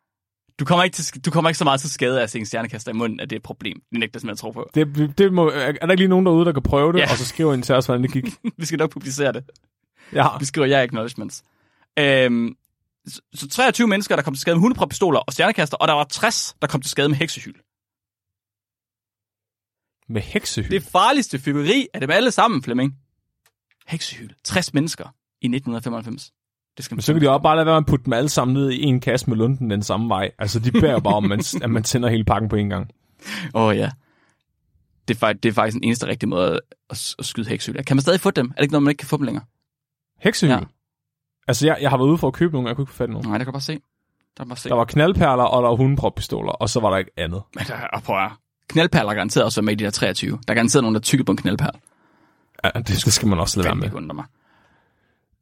Du 0.59 0.65
kommer 0.65 0.83
ikke, 0.83 0.95
til, 0.95 1.25
du 1.25 1.31
kommer 1.31 1.49
ikke 1.49 1.57
så 1.57 1.63
meget 1.63 1.79
til 1.81 1.89
skade 1.91 2.19
af 2.19 2.23
at 2.23 2.29
stikke 2.29 2.41
en 2.41 2.45
stjernekaster 2.45 2.91
i 2.91 2.93
munden, 2.93 3.19
at 3.19 3.29
det 3.29 3.35
er 3.35 3.39
et 3.39 3.43
problem. 3.43 3.81
Det 3.91 3.99
nægter 3.99 4.19
simpelthen 4.19 4.33
at 4.33 4.37
tro 4.37 4.51
på. 4.51 4.69
Det, 4.75 5.17
det 5.17 5.33
må, 5.33 5.49
er 5.49 5.71
der 5.71 5.91
ikke 5.91 5.95
lige 5.95 6.07
nogen 6.07 6.25
derude, 6.25 6.45
der 6.45 6.51
kan 6.53 6.63
prøve 6.63 6.93
det, 6.93 6.99
Ja. 6.99 7.03
ja. 7.03 7.11
og 7.11 7.17
så 7.17 7.25
skriver 7.25 7.53
ind 7.53 7.63
til 7.63 7.75
os, 7.75 7.85
hvordan 7.85 8.03
det 8.03 8.11
gik? 8.11 8.25
Vi 8.57 8.65
skal 8.65 8.77
nok 8.79 8.91
publicere 8.91 9.33
det. 9.33 9.49
Ja. 10.13 10.37
Vi 10.39 10.45
skriver 10.45 10.67
jeg 10.67 10.81
acknowledgements. 10.83 11.43
Øhm, 11.99 12.55
så, 13.07 13.21
så 13.33 13.47
23 13.49 13.87
mennesker, 13.87 14.15
der 14.15 14.23
kom 14.23 14.33
til 14.33 14.41
skade 14.41 14.55
med 14.55 14.61
hundeproppistoler 14.61 15.19
og 15.19 15.33
stjernekaster, 15.33 15.77
og 15.77 15.87
der 15.87 15.93
var 15.93 16.03
60, 16.03 16.55
der 16.61 16.67
kom 16.67 16.81
til 16.81 16.91
skade 16.91 17.09
med 17.09 17.17
heksehyl. 17.17 17.53
Med 20.09 20.21
heksehyld. 20.21 20.69
Det 20.71 20.83
farligste 20.83 21.39
fyrværkeri 21.39 21.87
af 21.93 22.01
dem 22.01 22.09
alle 22.09 22.31
sammen, 22.31 22.63
Flemming. 22.63 22.95
Heksehyl. 23.87 24.29
60 24.43 24.73
mennesker 24.73 25.03
i 25.41 25.45
1995. 25.45 26.31
Det 26.77 26.85
skal 26.85 26.95
man 26.95 26.97
Men 26.97 27.01
så 27.01 27.13
kan 27.13 27.21
de 27.21 27.29
også 27.29 27.43
bare 27.43 27.55
lade 27.55 27.65
være 27.65 27.75
med 27.75 27.83
at 27.83 27.85
putte 27.85 28.05
dem 28.05 28.13
alle 28.13 28.29
sammen 28.29 28.53
ned 28.53 28.71
i 28.71 28.83
en 28.83 28.99
kasse 28.99 29.29
med 29.29 29.37
lunden 29.37 29.69
den 29.69 29.83
samme 29.83 30.09
vej. 30.09 30.31
Altså, 30.39 30.59
de 30.59 30.71
bærer 30.71 30.99
bare 30.99 31.15
om, 31.15 31.23
man, 31.23 31.41
at 31.63 31.69
man 31.69 31.83
tænder 31.83 32.09
hele 32.09 32.23
pakken 32.23 32.49
på 32.49 32.55
en 32.55 32.69
gang. 32.69 32.91
Åh 33.53 33.63
oh, 33.63 33.77
ja. 33.77 33.91
Det 35.07 35.15
er, 35.15 35.19
faktisk, 35.19 35.43
det 35.43 35.49
er 35.49 35.53
faktisk 35.53 35.75
den 35.75 35.83
eneste 35.83 36.07
rigtige 36.07 36.29
måde 36.29 36.59
at, 36.89 37.15
at 37.19 37.25
skyde 37.25 37.49
heksehyl. 37.49 37.77
af. 37.77 37.85
Kan 37.85 37.97
man 37.97 38.01
stadig 38.01 38.19
få 38.19 38.31
dem? 38.31 38.47
Er 38.47 38.53
det 38.55 38.61
ikke 38.61 38.71
noget, 38.71 38.83
man 38.83 38.91
ikke 38.91 38.99
kan 38.99 39.07
få 39.07 39.17
dem 39.17 39.25
længere? 39.25 39.45
Heksehyld? 40.19 40.51
Ja. 40.51 40.59
Altså, 41.47 41.67
jeg, 41.67 41.77
jeg 41.81 41.89
har 41.89 41.97
været 41.97 42.07
ude 42.07 42.17
for 42.17 42.27
at 42.27 42.33
købe 42.33 42.53
nogle, 42.53 42.67
jeg 42.67 42.75
kunne 42.75 42.83
ikke 42.83 42.91
få 42.91 42.97
fat 42.97 43.09
i 43.09 43.11
nogen. 43.11 43.27
Nej, 43.27 43.37
det 43.37 43.45
kan 43.47 43.53
bare 43.53 43.61
se. 43.61 43.79
Der 44.37 44.45
bare 44.45 44.57
se. 44.57 44.69
Der 44.69 44.75
var 44.75 44.85
knaldperler, 44.85 45.43
og 45.43 45.63
der 45.63 45.69
var 45.69 45.75
hundeproppistoler, 45.75 46.51
og 46.51 46.69
så 46.69 46.79
var 46.79 46.89
der 46.89 46.97
ikke 46.97 47.11
andet. 47.17 47.41
Men 47.55 47.65
der 47.67 47.73
er, 47.73 47.99
prøv 47.99 48.17
at 48.17 48.31
knaldperler 48.67 49.09
er 49.09 49.13
garanteret 49.13 49.45
også 49.45 49.61
med 49.61 49.73
i 49.73 49.75
de 49.75 49.83
der 49.83 49.89
23. 49.89 50.31
Der 50.31 50.37
er 50.47 50.53
garanteret 50.53 50.83
nogen, 50.83 50.95
der 50.95 51.01
tykker 51.01 51.23
på 51.23 51.31
en 51.31 51.37
knaldperl. 51.37 51.79
Ja, 52.63 52.69
det, 52.75 52.87
det 52.87 53.13
skal 53.13 53.27
man 53.27 53.39
også 53.39 53.59
lade 53.59 53.65
være 53.65 53.75
med. 53.75 53.93
undre 53.93 54.15
mig. 54.15 54.25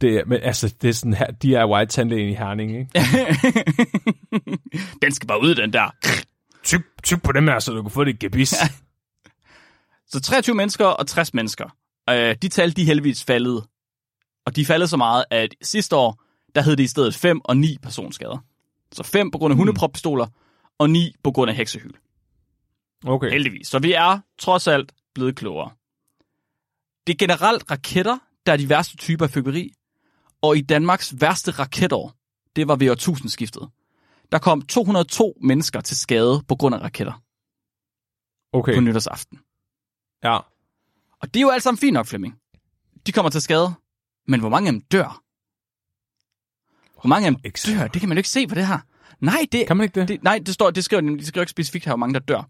Det, 0.01 0.15
er- 0.15 0.25
men 0.25 0.39
altså, 0.43 0.75
det 0.81 0.89
er 0.89 0.93
sådan 0.93 1.13
her, 1.13 1.31
de 1.31 1.55
er 1.55 1.65
white 1.67 1.91
tandlægen 1.91 2.29
i 2.29 2.33
Herning, 2.33 2.71
ikke? 2.77 2.89
den 5.01 5.11
skal 5.11 5.27
bare 5.27 5.41
ud, 5.41 5.55
den 5.55 5.73
der. 5.73 5.95
Typ, 6.63 6.81
typ 7.03 7.23
på 7.23 7.31
dem 7.31 7.47
her, 7.47 7.59
så 7.59 7.71
du 7.73 7.81
kan 7.81 7.91
få 7.91 8.03
det 8.03 8.19
gebis. 8.19 8.53
Ja. 8.53 8.69
Så 10.11 10.19
23 10.21 10.55
mennesker 10.55 10.85
og 10.85 11.07
60 11.07 11.33
mennesker. 11.33 11.69
Øh, 12.09 12.35
de 12.41 12.49
tal, 12.49 12.75
de 12.75 12.81
er 12.81 12.85
heldigvis 12.85 13.23
faldet. 13.23 13.63
Og 14.45 14.55
de 14.55 14.61
er 14.61 14.65
faldet 14.65 14.89
så 14.89 14.97
meget, 14.97 15.25
at 15.31 15.55
sidste 15.61 15.95
år, 15.95 16.21
der 16.55 16.61
hed 16.61 16.75
det 16.75 16.83
i 16.83 16.87
stedet 16.87 17.15
5 17.15 17.41
og 17.43 17.57
9 17.57 17.77
personskader. 17.81 18.37
Så 18.91 19.03
5 19.03 19.31
på 19.31 19.37
grund 19.37 19.51
af 19.51 19.57
hundeproppistoler, 19.57 20.27
og 20.77 20.89
9 20.89 21.15
på 21.23 21.31
grund 21.31 21.51
af 21.51 21.57
heksehyl. 21.57 21.91
Okay. 23.05 23.31
Heldigvis. 23.31 23.67
Så 23.67 23.79
vi 23.79 23.93
er 23.93 24.19
trods 24.39 24.67
alt 24.67 24.91
blevet 25.15 25.35
klogere. 25.35 25.71
Det 27.07 27.13
er 27.13 27.17
generelt 27.17 27.71
raketter, 27.71 28.17
der 28.45 28.53
er 28.53 28.57
de 28.57 28.69
værste 28.69 28.97
typer 28.97 29.25
af 29.25 29.31
fyrværkeri. 29.31 29.73
Og 30.41 30.57
i 30.57 30.61
Danmarks 30.61 31.21
værste 31.21 31.51
raketår, 31.51 32.13
det 32.55 32.67
var 32.67 32.75
ved 32.75 32.89
årtusindskiftet. 32.89 33.69
Der 34.31 34.39
kom 34.39 34.61
202 34.61 35.37
mennesker 35.41 35.81
til 35.81 35.97
skade 35.97 36.43
på 36.47 36.55
grund 36.55 36.75
af 36.75 36.79
raketter 36.79 37.21
Okay, 38.53 38.75
på 38.75 38.81
nytårsaften. 38.81 39.39
ja. 40.23 40.37
Og 41.21 41.33
det 41.33 41.35
er 41.39 41.41
jo 41.41 41.49
alt 41.49 41.63
sammen 41.63 41.77
fint 41.79 41.93
nok, 41.93 42.05
Flemming. 42.07 42.35
De 43.07 43.11
kommer 43.11 43.29
til 43.29 43.41
skade. 43.41 43.73
Men 44.27 44.39
hvor 44.39 44.49
mange 44.49 44.67
af 44.67 44.73
dem 44.73 44.81
dør? 44.81 45.21
Hvor 47.01 47.07
mange 47.07 47.27
af 47.27 47.31
dem 47.33 47.41
dør? 47.41 47.87
Det 47.87 47.99
kan 48.01 48.09
man 48.09 48.17
jo 48.17 48.19
ikke 48.19 48.29
se 48.29 48.47
på 48.47 48.55
det 48.55 48.67
her. 48.67 48.79
Nej, 49.19 49.45
det, 49.51 49.67
Kan 49.67 49.77
man 49.77 49.83
ikke 49.83 49.99
det? 49.99 50.07
det, 50.07 50.23
nej, 50.23 50.39
det, 50.45 50.53
står, 50.53 50.71
det 50.71 50.83
skriver, 50.83 51.01
de 51.17 51.25
skriver 51.25 51.41
ikke 51.43 51.51
specifikt 51.51 51.85
her, 51.85 51.91
hvor 51.91 51.97
mange 51.97 52.13
der 52.13 52.19
dør. 52.19 52.49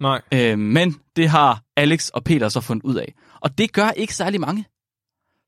Nej. 0.00 0.22
Øh, 0.32 0.58
men 0.58 1.00
det 1.16 1.28
har 1.28 1.62
Alex 1.76 2.08
og 2.08 2.24
Peter 2.24 2.48
så 2.48 2.60
fundet 2.60 2.84
ud 2.84 2.94
af. 2.94 3.14
Og 3.40 3.58
det 3.58 3.72
gør 3.72 3.90
ikke 3.90 4.14
særlig 4.14 4.40
mange. 4.40 4.64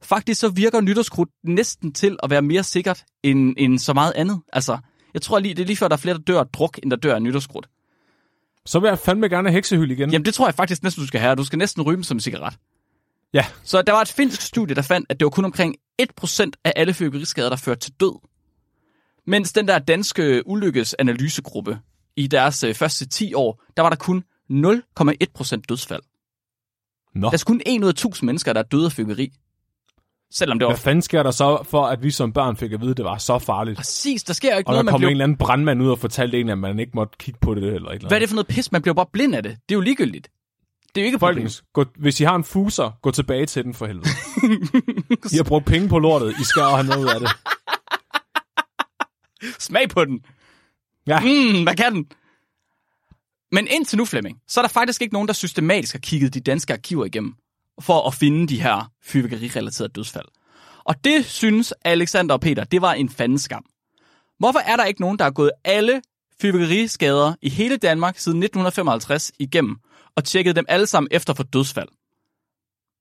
Faktisk 0.03 0.40
så 0.40 0.48
virker 0.48 0.80
nytårskrudt 0.80 1.30
næsten 1.44 1.92
til 1.92 2.16
at 2.22 2.30
være 2.30 2.42
mere 2.42 2.62
sikkert 2.62 3.05
end, 3.22 3.55
end 3.59 3.78
så 3.78 3.92
meget 3.92 4.12
andet. 4.16 4.40
Altså, 4.53 4.78
jeg 5.14 5.22
tror 5.22 5.38
lige, 5.38 5.55
det 5.55 5.62
er 5.62 5.66
lige 5.66 5.76
før, 5.76 5.88
der 5.88 5.96
er 5.96 6.01
flere, 6.01 6.14
der 6.16 6.22
dør 6.22 6.40
af 6.40 6.46
druk, 6.46 6.78
end 6.82 6.90
der 6.90 6.96
dør 6.96 7.14
af 7.14 7.22
nytårskrudt. 7.22 7.68
Så 8.66 8.80
vil 8.80 8.88
jeg 8.88 8.98
fandme 8.98 9.28
gerne 9.28 9.53
heksehyld 9.53 9.90
igen. 9.90 10.11
Jamen, 10.11 10.24
det 10.24 10.34
tror 10.34 10.46
jeg 10.46 10.55
faktisk 10.55 10.82
næsten, 10.82 11.03
du 11.03 11.07
skal 11.07 11.20
have. 11.20 11.34
Du 11.34 11.44
skal 11.44 11.59
næsten 11.59 11.82
ryge 11.82 12.05
som 12.05 12.16
en 12.16 12.20
cigaret. 12.20 12.55
Ja. 13.34 13.46
Så 13.64 13.82
der 13.82 13.92
var 13.92 14.01
et 14.01 14.09
finsk 14.09 14.40
studie, 14.40 14.74
der 14.74 14.82
fandt, 14.82 15.07
at 15.11 15.20
det 15.20 15.24
var 15.24 15.30
kun 15.30 15.44
omkring 15.44 15.76
1% 16.03 16.51
af 16.64 16.72
alle 16.76 16.94
fyrværkeriskader, 16.94 17.48
der 17.48 17.57
førte 17.57 17.80
til 17.80 17.92
død. 18.01 18.20
Mens 19.26 19.53
den 19.53 19.68
der 19.68 19.78
danske 19.78 20.42
ulykkesanalysegruppe, 20.46 21.78
i 22.16 22.26
deres 22.26 22.64
øh, 22.64 22.74
første 22.74 23.09
10 23.09 23.34
år, 23.34 23.62
der 23.76 23.82
var 23.82 23.90
der 23.90 23.96
kun 23.96 24.24
0,1% 24.51 25.61
dødsfald. 25.68 26.03
Nå. 27.14 27.26
Der 27.26 27.32
er 27.32 27.42
kun 27.46 27.61
1 27.66 27.82
ud 27.82 27.88
af 27.88 27.92
1000 27.92 28.26
mennesker, 28.26 28.53
der 28.53 28.61
er 28.61 28.64
døde 28.64 28.84
af 28.84 28.92
fyrværkeri. 28.92 29.32
Selvom 30.32 30.58
det 30.58 30.66
var 30.66 30.72
Hvad 30.72 30.78
fanden 30.78 31.02
sker 31.02 31.22
der 31.22 31.30
så 31.30 31.62
for, 31.70 31.86
at 31.86 32.02
vi 32.02 32.10
som 32.10 32.32
børn 32.32 32.56
fik 32.56 32.72
at 32.72 32.80
vide, 32.80 32.90
at 32.90 32.96
det 32.96 33.04
var 33.04 33.18
så 33.18 33.38
farligt? 33.38 33.76
præcis, 33.76 34.24
der 34.24 34.32
sker 34.32 34.52
jo 34.52 34.58
ikke 34.58 34.68
Og 34.68 34.72
der 34.72 34.76
noget, 34.76 34.84
man 34.84 34.92
kom 34.92 34.98
bliver... 34.98 35.08
en 35.08 35.14
eller 35.14 35.24
anden 35.24 35.38
brandmand 35.38 35.82
ud 35.82 35.90
og 35.90 35.98
fortalte 35.98 36.40
en, 36.40 36.48
at 36.48 36.58
man 36.58 36.78
ikke 36.78 36.92
måtte 36.94 37.18
kigge 37.18 37.40
på 37.40 37.54
det 37.54 37.62
eller 37.62 37.74
et 37.74 37.76
eller 37.76 37.90
andet. 37.90 38.08
Hvad 38.08 38.18
er 38.18 38.18
det 38.18 38.28
for 38.28 38.34
noget 38.34 38.46
pis? 38.46 38.72
Man 38.72 38.82
bliver 38.82 38.94
bare 38.94 39.06
blind 39.12 39.34
af 39.34 39.42
det. 39.42 39.52
Det 39.68 39.74
er 39.74 39.76
jo 39.76 39.80
ligegyldigt. 39.80 40.28
Det 40.94 41.00
er 41.00 41.04
jo 41.04 41.06
ikke. 41.06 41.18
Folkens, 41.18 41.64
gå, 41.72 41.84
hvis 41.98 42.20
I 42.20 42.24
har 42.24 42.36
en 42.36 42.44
fuser, 42.44 42.90
gå 43.02 43.10
tilbage 43.10 43.46
til 43.46 43.64
den 43.64 43.74
for 43.74 43.86
helvede. 43.86 44.08
I 45.34 45.36
har 45.36 45.44
brugt 45.44 45.66
penge 45.66 45.88
på 45.88 45.98
lortet. 45.98 46.34
I 46.40 46.44
skal 46.44 46.62
have 46.62 46.84
noget 46.86 47.04
ud 47.04 47.08
af 47.08 47.20
det. 47.20 47.30
Smag 49.58 49.88
på 49.88 50.04
den. 50.04 50.20
Ja. 51.06 51.20
Mm, 51.20 51.62
hvad 51.62 51.76
kan 51.76 51.94
den? 51.94 52.06
Men 53.52 53.66
indtil 53.70 53.98
nu, 53.98 54.04
Flemming, 54.04 54.38
så 54.48 54.60
er 54.60 54.62
der 54.62 54.68
faktisk 54.68 55.02
ikke 55.02 55.14
nogen, 55.14 55.28
der 55.28 55.34
systematisk 55.34 55.94
har 55.94 56.00
kigget 56.00 56.34
de 56.34 56.40
danske 56.40 56.72
arkiver 56.72 57.04
igennem 57.04 57.34
for 57.80 58.06
at 58.08 58.14
finde 58.14 58.48
de 58.48 58.62
her 58.62 58.90
fyrværkerirelaterede 59.02 59.92
dødsfald. 59.92 60.26
Og 60.84 61.04
det 61.04 61.24
synes 61.24 61.74
Alexander 61.84 62.34
og 62.34 62.40
Peter, 62.40 62.64
det 62.64 62.82
var 62.82 62.92
en 62.92 63.08
fandeskam. 63.08 63.64
Hvorfor 64.38 64.58
er 64.58 64.76
der 64.76 64.84
ikke 64.84 65.00
nogen, 65.00 65.18
der 65.18 65.24
har 65.24 65.30
gået 65.30 65.50
alle 65.64 66.02
fyrværkeriskader 66.42 67.34
i 67.42 67.48
hele 67.48 67.76
Danmark 67.76 68.18
siden 68.18 68.42
1955 68.42 69.32
igennem 69.38 69.76
og 70.16 70.24
tjekket 70.24 70.56
dem 70.56 70.64
alle 70.68 70.86
sammen 70.86 71.08
efter 71.12 71.34
for 71.34 71.42
dødsfald? 71.42 71.88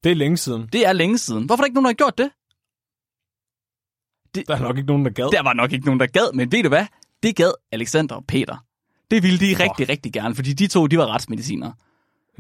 Det 0.04 0.12
er 0.12 0.16
længe 0.16 0.38
siden. 0.38 0.70
Det 0.74 0.86
er 0.86 0.94
længe 0.94 1.18
siden. 1.18 1.46
Hvorfor 1.46 1.62
er 1.62 1.66
der 1.66 1.66
ikke 1.66 1.76
nogen, 1.76 1.86
der 1.86 1.90
har 1.90 2.12
gjort 2.12 2.18
det? 2.18 2.32
Der 4.48 4.56
er 4.56 4.60
nok 4.60 4.78
ikke 4.78 4.88
nogen, 4.88 5.06
der 5.06 5.12
gad. 5.12 5.32
Der 5.32 5.44
var 5.44 5.54
nok 5.54 5.72
ikke 5.74 5.86
nogen, 5.86 6.00
der 6.00 6.08
gad, 6.08 6.34
men 6.34 6.52
ved 6.52 6.64
du 6.64 6.70
hvad? 6.70 6.86
Det 7.24 7.36
gad 7.36 7.52
Alexander 7.72 8.16
og 8.16 8.26
Peter. 8.28 8.58
Det 9.12 9.24
ville 9.24 9.40
de 9.40 9.64
rigtig, 9.64 9.90
rigtig 9.90 10.14
gerne, 10.14 10.36
fordi 10.36 10.54
de 10.54 10.68
to, 10.68 10.88
de 10.88 10.98
var 10.98 11.08
retsmedicinere. 11.08 11.74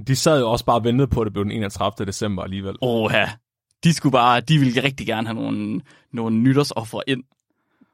De 0.07 0.15
sad 0.15 0.39
jo 0.39 0.51
også 0.51 0.65
bare 0.65 0.75
og 0.75 0.83
ventede 0.83 1.07
på, 1.07 1.21
at 1.21 1.25
det 1.25 1.33
blev 1.33 1.43
den 1.43 1.51
31. 1.51 2.05
december 2.05 2.43
alligevel. 2.43 2.75
Oha, 2.81 3.25
de 3.83 3.93
skulle 3.93 4.11
bare, 4.11 4.41
de 4.41 4.59
ville 4.59 4.83
rigtig 4.83 5.07
gerne 5.07 5.27
have 5.27 5.35
nogle, 5.35 5.81
nogle 6.13 6.35
nytårsoffer 6.35 7.01
ind. 7.07 7.23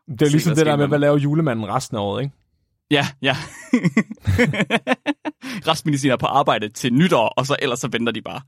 Det 0.07 0.21
er 0.21 0.25
Se, 0.25 0.31
ligesom 0.31 0.55
det 0.55 0.65
der 0.65 0.75
med, 0.75 0.87
hvad 0.87 0.99
laver 0.99 1.17
julemanden 1.17 1.67
resten 1.67 1.97
af 1.97 2.01
året, 2.01 2.23
ikke? 2.23 2.35
Ja, 2.91 3.07
ja. 3.21 3.35
Retsmediciner 5.67 6.17
på 6.17 6.25
arbejde 6.25 6.69
til 6.69 6.93
nytår, 6.93 7.27
og 7.27 7.45
så 7.45 7.55
ellers 7.59 7.79
så 7.79 7.87
venter 7.91 8.11
de 8.11 8.21
bare. 8.21 8.41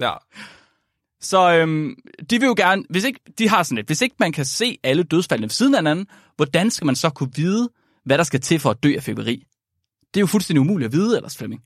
Ja. 0.00 0.12
Så 1.20 1.54
øhm, 1.54 1.94
de 2.30 2.40
vil 2.40 2.46
jo 2.46 2.54
gerne, 2.56 2.82
hvis 2.90 3.04
ikke, 3.04 3.20
de 3.38 3.48
har 3.48 3.62
sådan 3.62 3.78
et, 3.78 3.86
hvis 3.86 4.02
ikke 4.02 4.16
man 4.18 4.32
kan 4.32 4.44
se 4.44 4.78
alle 4.82 5.02
dødsfaldene 5.02 5.44
ved 5.44 5.50
siden 5.50 5.74
af 5.74 5.78
hinanden, 5.78 6.06
hvordan 6.36 6.70
skal 6.70 6.86
man 6.86 6.96
så 6.96 7.10
kunne 7.10 7.30
vide, 7.36 7.70
hvad 8.04 8.18
der 8.18 8.24
skal 8.24 8.40
til 8.40 8.58
for 8.58 8.70
at 8.70 8.82
dø 8.82 8.94
af 8.96 9.02
feberi? 9.02 9.46
Det 10.14 10.20
er 10.20 10.22
jo 10.22 10.26
fuldstændig 10.26 10.60
umuligt 10.60 10.86
at 10.86 10.92
vide 10.92 11.16
ellers, 11.16 11.36
Flemming. 11.36 11.62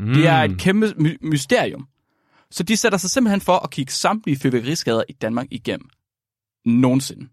Mm. 0.00 0.14
Det 0.14 0.26
er 0.26 0.36
et 0.42 0.58
kæmpe 0.58 0.94
my- 0.96 1.18
mysterium. 1.22 1.86
Så 2.50 2.62
de 2.62 2.76
sætter 2.76 2.98
sig 2.98 3.10
simpelthen 3.10 3.40
for 3.40 3.56
at 3.58 3.70
kigge 3.70 3.92
samtlige 3.92 4.38
fyrværkeriskader 4.38 5.02
i 5.08 5.12
Danmark 5.12 5.46
igennem. 5.50 5.88
Nogensinde. 6.64 7.28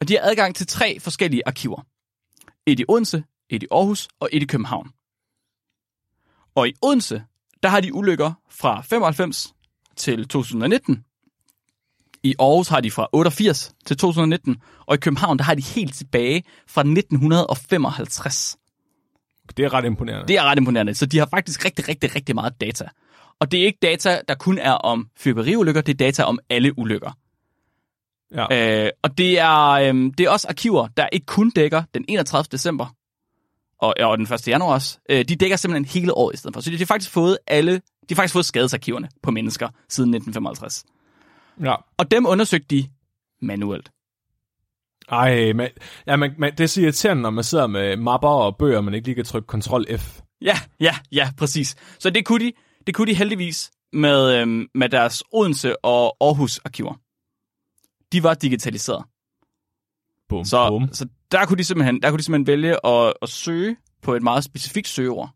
Og 0.00 0.08
de 0.08 0.14
har 0.14 0.30
adgang 0.30 0.54
til 0.54 0.66
tre 0.66 1.00
forskellige 1.00 1.42
arkiver. 1.46 1.86
Et 2.66 2.80
i 2.80 2.84
Odense, 2.88 3.24
et 3.50 3.62
i 3.62 3.66
Aarhus 3.70 4.08
og 4.20 4.28
et 4.32 4.42
i 4.42 4.46
København. 4.46 4.90
Og 6.54 6.68
i 6.68 6.72
Odense, 6.82 7.22
der 7.62 7.68
har 7.68 7.80
de 7.80 7.94
ulykker 7.94 8.32
fra 8.50 8.80
95 8.80 9.54
til 9.96 10.28
2019. 10.28 11.04
I 12.22 12.34
Aarhus 12.38 12.68
har 12.68 12.80
de 12.80 12.90
fra 12.90 13.08
88 13.12 13.74
til 13.86 13.96
2019. 13.96 14.56
Og 14.86 14.94
i 14.94 14.98
København, 14.98 15.38
der 15.38 15.44
har 15.44 15.54
de 15.54 15.62
helt 15.62 15.94
tilbage 15.94 16.44
fra 16.66 16.80
1955. 16.80 18.56
Det 19.56 19.64
er 19.64 19.74
ret 19.74 19.84
imponerende. 19.84 20.28
Det 20.28 20.36
er 20.36 20.44
ret 20.44 20.58
imponerende. 20.58 20.94
Så 20.94 21.06
de 21.06 21.18
har 21.18 21.28
faktisk 21.30 21.64
rigtig, 21.64 21.88
rigtig, 21.88 22.14
rigtig 22.16 22.34
meget 22.34 22.60
data. 22.60 22.88
Og 23.40 23.52
det 23.52 23.60
er 23.60 23.64
ikke 23.64 23.78
data, 23.82 24.20
der 24.28 24.34
kun 24.34 24.58
er 24.58 24.72
om 24.72 25.08
fyrværkeriulykker, 25.16 25.80
det 25.80 25.92
er 25.92 25.96
data 25.96 26.22
om 26.22 26.38
alle 26.50 26.78
ulykker. 26.78 27.10
Ja. 28.34 28.84
Øh, 28.84 28.90
og 29.02 29.18
det 29.18 29.38
er, 29.38 29.70
øh, 29.70 29.94
det 30.18 30.20
er 30.20 30.30
også 30.30 30.48
arkiver, 30.48 30.88
der 30.96 31.08
ikke 31.12 31.26
kun 31.26 31.50
dækker 31.50 31.82
den 31.94 32.04
31. 32.08 32.44
december 32.52 32.94
og, 33.80 33.94
og 34.00 34.18
den 34.18 34.32
1. 34.32 34.48
januar 34.48 34.74
også. 34.74 34.98
Øh, 35.10 35.24
de 35.24 35.36
dækker 35.36 35.56
simpelthen 35.56 35.84
hele 36.00 36.14
året 36.14 36.34
i 36.34 36.36
stedet 36.36 36.54
for. 36.54 36.60
Så 36.60 36.70
de 36.70 36.78
har 36.78 36.86
faktisk 36.86 37.10
fået 37.10 37.38
alle, 37.46 37.72
de 37.74 37.80
har 38.08 38.14
faktisk 38.14 38.32
fået 38.32 38.44
skadesarkiverne 38.44 39.08
på 39.22 39.30
mennesker 39.30 39.68
siden 39.88 40.14
1955. 40.14 40.84
ja. 41.60 41.74
Og 41.98 42.10
dem 42.10 42.26
undersøgte 42.26 42.76
de 42.76 42.88
manuelt. 43.42 43.90
Ej, 45.10 45.52
man, 45.52 45.68
ja, 46.06 46.16
man, 46.16 46.34
man, 46.38 46.52
det 46.52 46.60
er 46.60 46.66
så 46.66 46.80
irriterende, 46.80 47.22
når 47.22 47.30
man 47.30 47.44
sidder 47.44 47.66
med 47.66 47.96
mapper 47.96 48.28
og 48.28 48.56
bøger, 48.56 48.80
man 48.80 48.94
ikke 48.94 49.06
lige 49.06 49.14
kan 49.14 49.24
trykke 49.24 49.62
Ctrl 49.62 49.98
F. 49.98 50.20
Ja, 50.42 50.54
ja, 50.80 50.94
ja, 51.12 51.30
præcis. 51.38 51.76
Så 51.98 52.10
det 52.10 52.24
kunne 52.26 52.44
de, 52.44 52.52
det 52.86 52.94
kunne 52.94 53.06
de 53.06 53.14
heldigvis 53.14 53.70
med, 53.92 54.40
øhm, 54.40 54.68
med 54.74 54.88
deres 54.88 55.22
Odense 55.32 55.84
og 55.84 56.16
Aarhus 56.20 56.58
arkiver. 56.58 56.94
De 58.12 58.22
var 58.22 58.34
digitaliseret. 58.34 59.04
Bum, 60.28 60.44
Så, 60.44 60.68
bum. 60.68 60.88
så 60.92 61.06
der, 61.32 61.46
kunne 61.46 61.58
de 61.58 61.64
simpelthen, 61.64 62.02
der 62.02 62.10
kunne 62.10 62.18
de 62.18 62.22
simpelthen 62.22 62.46
vælge 62.46 62.86
at, 62.86 63.14
at 63.22 63.28
søge 63.28 63.76
på 64.02 64.14
et 64.14 64.22
meget 64.22 64.44
specifikt 64.44 64.88
søgeord. 64.88 65.30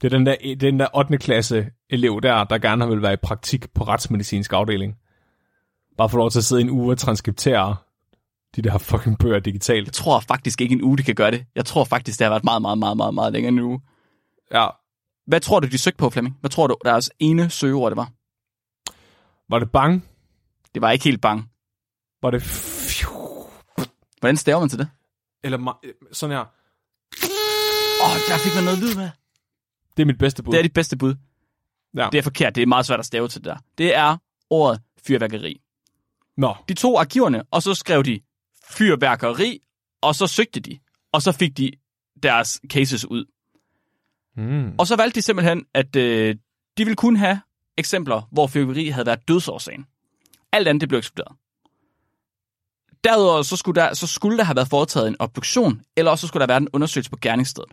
Det 0.00 0.12
er 0.12 0.16
den 0.18 0.26
der, 0.26 0.36
er 0.44 0.54
den 0.54 0.80
der 0.80 0.86
8. 0.96 1.18
klasse 1.18 1.66
elev 1.90 2.20
der, 2.22 2.44
der 2.44 2.58
gerne 2.58 2.88
vil 2.88 3.02
være 3.02 3.12
i 3.12 3.16
praktik 3.22 3.66
på 3.74 3.84
retsmedicinsk 3.84 4.52
afdeling. 4.52 4.96
Bare 5.98 6.08
få 6.08 6.16
lov 6.16 6.30
til 6.30 6.38
at 6.38 6.44
sidde 6.44 6.62
en 6.62 6.70
uge 6.70 6.92
og 6.92 6.98
transkriptere 6.98 7.76
de 8.56 8.62
der 8.62 8.78
fucking 8.78 9.18
bøger 9.18 9.38
digitalt. 9.38 9.86
Jeg 9.86 9.92
tror 9.92 10.20
faktisk 10.20 10.60
ikke 10.60 10.72
en 10.72 10.82
uge, 10.82 10.98
de 10.98 11.02
kan 11.02 11.14
gøre 11.14 11.30
det. 11.30 11.46
Jeg 11.54 11.64
tror 11.64 11.84
faktisk, 11.84 12.18
det 12.18 12.24
har 12.24 12.30
været 12.30 12.44
meget, 12.44 12.62
meget, 12.62 12.78
meget, 12.78 12.96
meget, 12.96 13.14
meget 13.14 13.32
længere 13.32 13.48
end 13.48 13.58
en 13.58 13.64
uge. 13.64 13.80
Ja. 14.52 14.66
Hvad 15.26 15.40
tror 15.40 15.60
du, 15.60 15.66
de 15.66 15.78
søgte 15.78 15.98
på, 15.98 16.10
Flemming? 16.10 16.36
Hvad 16.40 16.50
tror 16.50 16.66
du, 16.66 16.76
deres 16.84 17.10
ene 17.18 17.50
søgeord 17.50 17.90
det 17.90 17.96
var? 17.96 18.10
Var 19.50 19.58
det 19.58 19.72
bang? 19.72 20.04
Det 20.74 20.82
var 20.82 20.90
ikke 20.90 21.04
helt 21.04 21.20
bang. 21.20 21.50
Var 22.22 22.30
det? 22.30 22.42
Hvordan 24.20 24.36
staver 24.36 24.60
man 24.60 24.68
til 24.68 24.78
det? 24.78 24.88
Eller 25.44 25.78
sådan 26.12 26.36
her. 26.36 26.44
Åh, 28.02 28.10
oh, 28.10 28.16
der 28.28 28.38
fik 28.38 28.54
man 28.54 28.64
noget 28.64 28.78
lyd 28.78 28.94
med. 28.96 29.10
Det 29.96 30.02
er 30.02 30.06
mit 30.06 30.18
bedste 30.18 30.42
bud. 30.42 30.52
Det 30.52 30.58
er 30.58 30.62
dit 30.62 30.72
bedste 30.72 30.96
bud. 30.96 31.14
Ja. 31.96 32.08
Det 32.12 32.18
er 32.18 32.22
forkert. 32.22 32.54
Det 32.54 32.62
er 32.62 32.66
meget 32.66 32.86
svært 32.86 32.98
at 33.00 33.06
stave 33.06 33.28
til 33.28 33.40
det 33.40 33.46
der. 33.46 33.56
Det 33.78 33.94
er 33.94 34.16
ordet 34.50 34.80
fyrværkeri. 35.06 35.60
Nå, 36.36 36.54
De 36.68 36.74
tog 36.74 37.00
arkiverne, 37.00 37.42
og 37.50 37.62
så 37.62 37.74
skrev 37.74 38.04
de 38.04 38.20
fyrværkeri, 38.70 39.60
og 40.00 40.14
så 40.14 40.26
søgte 40.26 40.60
de. 40.60 40.78
Og 41.12 41.22
så 41.22 41.32
fik 41.32 41.56
de 41.58 41.70
deres 42.22 42.60
cases 42.70 43.04
ud. 43.04 43.24
mm. 44.36 44.74
Og 44.78 44.86
så 44.86 44.96
valgte 44.96 45.14
de 45.14 45.22
simpelthen, 45.22 45.64
at 45.74 45.96
øh, 45.96 46.36
de 46.78 46.84
ville 46.84 46.96
kun 46.96 47.16
have 47.16 47.40
eksempler, 47.76 48.28
hvor 48.32 48.46
fyrværkeri 48.46 48.88
havde 48.88 49.06
været 49.06 49.28
dødsårsagen. 49.28 49.86
Alt 50.52 50.68
andet 50.68 50.80
det 50.80 50.88
blev 50.88 50.98
ekskluderet. 50.98 51.36
Derudover 53.04 53.42
så 53.42 53.56
skulle, 53.56 53.80
der, 53.80 53.94
så 53.94 54.06
skulle 54.06 54.38
der 54.38 54.44
have 54.44 54.56
været 54.56 54.68
foretaget 54.68 55.08
en 55.08 55.16
obduktion, 55.18 55.82
eller 55.96 56.10
også 56.10 56.20
så 56.20 56.28
skulle 56.28 56.40
der 56.40 56.46
været 56.46 56.60
en 56.60 56.68
undersøgelse 56.72 57.10
på 57.10 57.16
gerningsstedet. 57.22 57.72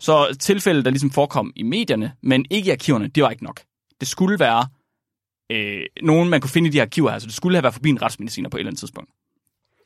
Så 0.00 0.36
tilfælde, 0.40 0.84
der 0.84 0.90
ligesom 0.90 1.10
forekom 1.10 1.52
i 1.56 1.62
medierne, 1.62 2.12
men 2.22 2.46
ikke 2.50 2.68
i 2.68 2.70
arkiverne, 2.70 3.08
det 3.08 3.22
var 3.22 3.30
ikke 3.30 3.44
nok. 3.44 3.60
Det 4.00 4.08
skulle 4.08 4.38
være 4.38 4.66
øh, 5.52 5.86
nogen, 6.02 6.28
man 6.28 6.40
kunne 6.40 6.50
finde 6.50 6.68
i 6.68 6.72
de 6.72 6.82
arkiver 6.82 7.10
her, 7.10 7.18
så 7.18 7.26
det 7.26 7.34
skulle 7.34 7.56
have 7.56 7.62
været 7.62 7.74
forbi 7.74 7.88
en 7.88 8.02
retsmediciner 8.02 8.48
på 8.48 8.56
et 8.56 8.60
eller 8.60 8.70
andet 8.70 8.78
tidspunkt. 8.78 9.10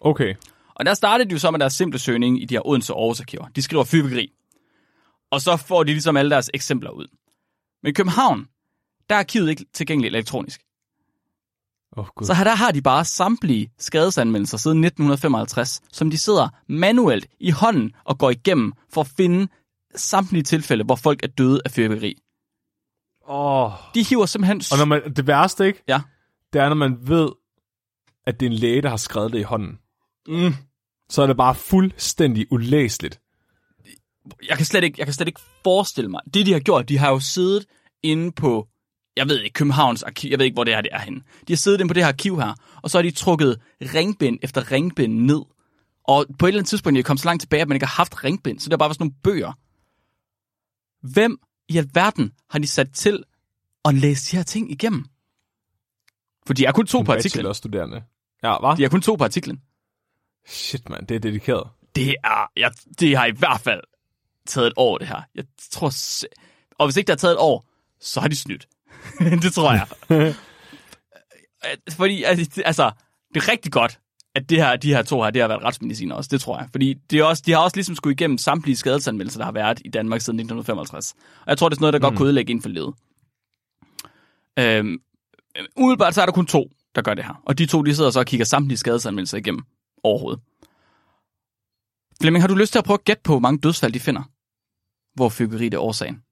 Okay. 0.04 0.34
Og 0.74 0.86
der 0.86 0.94
startede 0.94 1.28
de 1.28 1.32
jo 1.32 1.38
så 1.38 1.50
med 1.50 1.60
deres 1.60 1.72
simple 1.72 1.98
søgning 1.98 2.42
i 2.42 2.44
de 2.44 2.54
her 2.54 2.66
Odense 2.66 2.94
og 2.94 3.00
Aarhus 3.00 3.20
arkiver. 3.20 3.48
De 3.48 3.62
skriver 3.62 3.84
fyrværkeri. 3.84 4.32
Og 5.30 5.40
så 5.40 5.56
får 5.56 5.82
de 5.82 5.92
ligesom 5.92 6.16
alle 6.16 6.30
deres 6.30 6.50
eksempler 6.54 6.90
ud. 6.90 7.06
Men 7.82 7.90
i 7.90 7.92
København, 7.92 8.46
der 9.08 9.14
er 9.14 9.18
arkivet 9.18 9.50
ikke 9.50 9.64
tilgængeligt 9.72 10.14
elektronisk. 10.14 10.60
Oh, 11.96 12.06
gud. 12.16 12.26
Så 12.26 12.34
her 12.34 12.44
der 12.44 12.54
har 12.54 12.70
de 12.70 12.82
bare 12.82 13.04
samtlige 13.04 13.70
skadesanmeldelser 13.78 14.58
siden 14.58 14.84
1955, 14.84 15.80
som 15.92 16.10
de 16.10 16.18
sidder 16.18 16.48
manuelt 16.68 17.26
i 17.40 17.50
hånden 17.50 17.92
og 18.04 18.18
går 18.18 18.30
igennem 18.30 18.72
for 18.90 19.00
at 19.00 19.06
finde 19.16 19.48
samtlige 19.94 20.42
tilfælde, 20.42 20.84
hvor 20.84 20.96
folk 20.96 21.22
er 21.22 21.26
døde 21.26 21.62
af 21.64 21.70
fyrværkeri. 21.70 22.14
Åh. 23.28 23.72
De 23.94 24.02
hiver 24.04 24.26
simpelthen... 24.26 24.62
Og 24.72 24.78
når 24.78 24.84
man, 24.84 25.14
det 25.14 25.26
værste, 25.26 25.66
ikke? 25.66 25.82
Ja. 25.88 26.00
Det 26.52 26.60
er, 26.60 26.68
når 26.68 26.76
man 26.76 27.08
ved, 27.08 27.28
at 28.26 28.40
det 28.40 28.46
er 28.46 28.50
en 28.50 28.56
læge, 28.56 28.82
der 28.82 28.88
har 28.88 28.96
skrevet 28.96 29.32
det 29.32 29.38
i 29.38 29.42
hånden. 29.42 29.78
Mm, 30.28 30.54
Så 31.08 31.22
er 31.22 31.26
det 31.26 31.36
bare 31.36 31.54
fuldstændig 31.54 32.46
ulæseligt. 32.52 33.20
jeg, 34.48 34.56
kan 34.56 34.66
slet 34.66 34.84
ikke, 34.84 34.94
jeg 34.98 35.06
kan 35.06 35.14
slet 35.14 35.28
ikke 35.28 35.40
forestille 35.64 36.10
mig. 36.10 36.20
Det, 36.34 36.46
de 36.46 36.52
har 36.52 36.60
gjort, 36.60 36.88
de 36.88 36.98
har 36.98 37.10
jo 37.10 37.20
siddet 37.20 37.66
inde 38.02 38.32
på, 38.32 38.68
jeg 39.16 39.28
ved 39.28 39.40
ikke, 39.40 39.54
Københavns 39.54 40.02
arkiv, 40.02 40.30
jeg 40.30 40.38
ved 40.38 40.46
ikke, 40.46 40.54
hvor 40.54 40.64
det 40.64 40.74
her 40.74 40.80
det 40.80 40.90
er 40.92 40.98
henne. 40.98 41.20
De 41.48 41.52
har 41.52 41.56
siddet 41.56 41.80
inde 41.80 41.88
på 41.88 41.94
det 41.94 42.02
her 42.02 42.08
arkiv 42.08 42.40
her, 42.40 42.54
og 42.82 42.90
så 42.90 42.98
har 42.98 43.02
de 43.02 43.10
trukket 43.10 43.60
ringbind 43.82 44.38
efter 44.42 44.72
ringbind 44.72 45.14
ned. 45.14 45.42
Og 46.04 46.26
på 46.38 46.46
et 46.46 46.48
eller 46.50 46.60
andet 46.60 46.68
tidspunkt, 46.68 46.96
jeg 46.96 47.04
kom 47.04 47.16
så 47.16 47.24
langt 47.28 47.40
tilbage, 47.40 47.62
at 47.62 47.68
man 47.68 47.76
ikke 47.76 47.86
har 47.86 47.94
haft 47.94 48.24
ringbind, 48.24 48.58
så 48.60 48.64
det 48.68 48.72
har 48.72 48.76
bare 48.78 48.88
været 48.88 48.96
sådan 48.96 49.04
nogle 49.04 49.20
bøger. 49.22 49.52
Hvem 51.12 51.38
i 51.68 51.78
alverden 51.78 52.32
har 52.50 52.58
de 52.58 52.66
sat 52.66 52.88
til 52.94 53.24
at 53.84 53.94
læse 53.94 54.30
de 54.32 54.36
her 54.36 54.44
ting 54.44 54.70
igennem? 54.70 55.04
For 56.46 56.54
de 56.54 56.64
er 56.64 56.72
kun 56.72 56.86
to 56.86 57.02
på 57.02 57.12
artiklen. 57.12 57.54
studerende. 57.54 58.02
Ja, 58.42 58.58
hvad? 58.58 58.76
De 58.76 58.84
er 58.84 58.88
kun 58.88 59.02
to 59.02 59.14
på 59.14 59.24
artiklen. 59.24 59.60
Shit, 60.46 60.88
mand, 60.88 61.06
det 61.06 61.14
er 61.14 61.18
dedikeret. 61.18 61.68
Det 61.96 62.16
er, 62.24 62.50
jeg, 62.56 62.72
det 63.00 63.16
har 63.16 63.26
i 63.26 63.30
hvert 63.30 63.60
fald 63.60 63.80
taget 64.46 64.66
et 64.66 64.72
år, 64.76 64.98
det 64.98 65.08
her. 65.08 65.22
Jeg 65.34 65.44
tror, 65.70 65.92
og 66.78 66.86
hvis 66.86 66.96
ikke 66.96 67.06
det 67.06 67.12
har 67.12 67.16
taget 67.16 67.32
et 67.32 67.38
år, 67.38 67.66
så 68.00 68.20
har 68.20 68.28
de 68.28 68.36
snydt. 68.36 68.68
det 69.42 69.52
tror 69.52 69.72
jeg. 69.72 69.86
Fordi, 71.96 72.22
altså, 72.22 72.90
det 73.34 73.42
er 73.42 73.48
rigtig 73.48 73.72
godt, 73.72 73.98
at 74.34 74.50
det 74.50 74.58
her, 74.58 74.76
de 74.76 74.94
her 74.94 75.02
to 75.02 75.22
her, 75.22 75.30
det 75.30 75.40
har 75.40 75.48
været 75.48 75.62
retsmediciner 75.62 76.14
også, 76.14 76.28
det 76.32 76.40
tror 76.40 76.58
jeg. 76.58 76.68
Fordi 76.70 76.94
det 77.10 77.18
er 77.18 77.24
også, 77.24 77.42
de 77.46 77.52
har 77.52 77.58
også 77.58 77.76
ligesom 77.76 77.94
skulle 77.94 78.12
igennem 78.12 78.38
samtlige 78.38 78.76
skadesanmeldelser, 78.76 79.38
der 79.38 79.44
har 79.44 79.52
været 79.52 79.82
i 79.84 79.88
Danmark 79.88 80.20
siden 80.20 80.38
1955. 80.38 81.14
Og 81.40 81.46
jeg 81.46 81.58
tror, 81.58 81.68
det 81.68 81.74
er 81.74 81.76
sådan 81.76 81.82
noget, 81.82 81.92
der 81.92 81.98
godt 81.98 82.16
kunne 82.16 82.26
ødelægge 82.26 82.50
inden 82.50 82.62
for 82.62 82.68
ledet. 82.68 82.94
Øhm, 84.58 84.98
umiddelbart 85.76 86.14
så 86.14 86.22
er 86.22 86.26
der 86.26 86.32
kun 86.32 86.46
to, 86.46 86.70
der 86.94 87.02
gør 87.02 87.14
det 87.14 87.24
her. 87.24 87.42
Og 87.46 87.58
de 87.58 87.66
to, 87.66 87.82
de 87.82 87.94
sidder 87.94 88.10
så 88.10 88.18
og 88.18 88.26
kigger 88.26 88.46
samtlige 88.46 88.78
skadesanmeldelser 88.78 89.38
igennem 89.38 89.62
overhovedet. 90.02 90.40
Flemming, 92.20 92.42
har 92.42 92.48
du 92.48 92.54
lyst 92.54 92.72
til 92.72 92.78
at 92.78 92.84
prøve 92.84 92.94
at 92.94 93.04
gætte 93.04 93.22
på, 93.22 93.32
hvor 93.32 93.40
mange 93.40 93.58
dødsfald 93.60 93.92
de 93.92 94.00
finder? 94.00 94.22
Hvor 95.14 95.28
fyrværkeri 95.28 95.64
det 95.64 95.74
er 95.74 95.80
årsagen. 95.80 96.22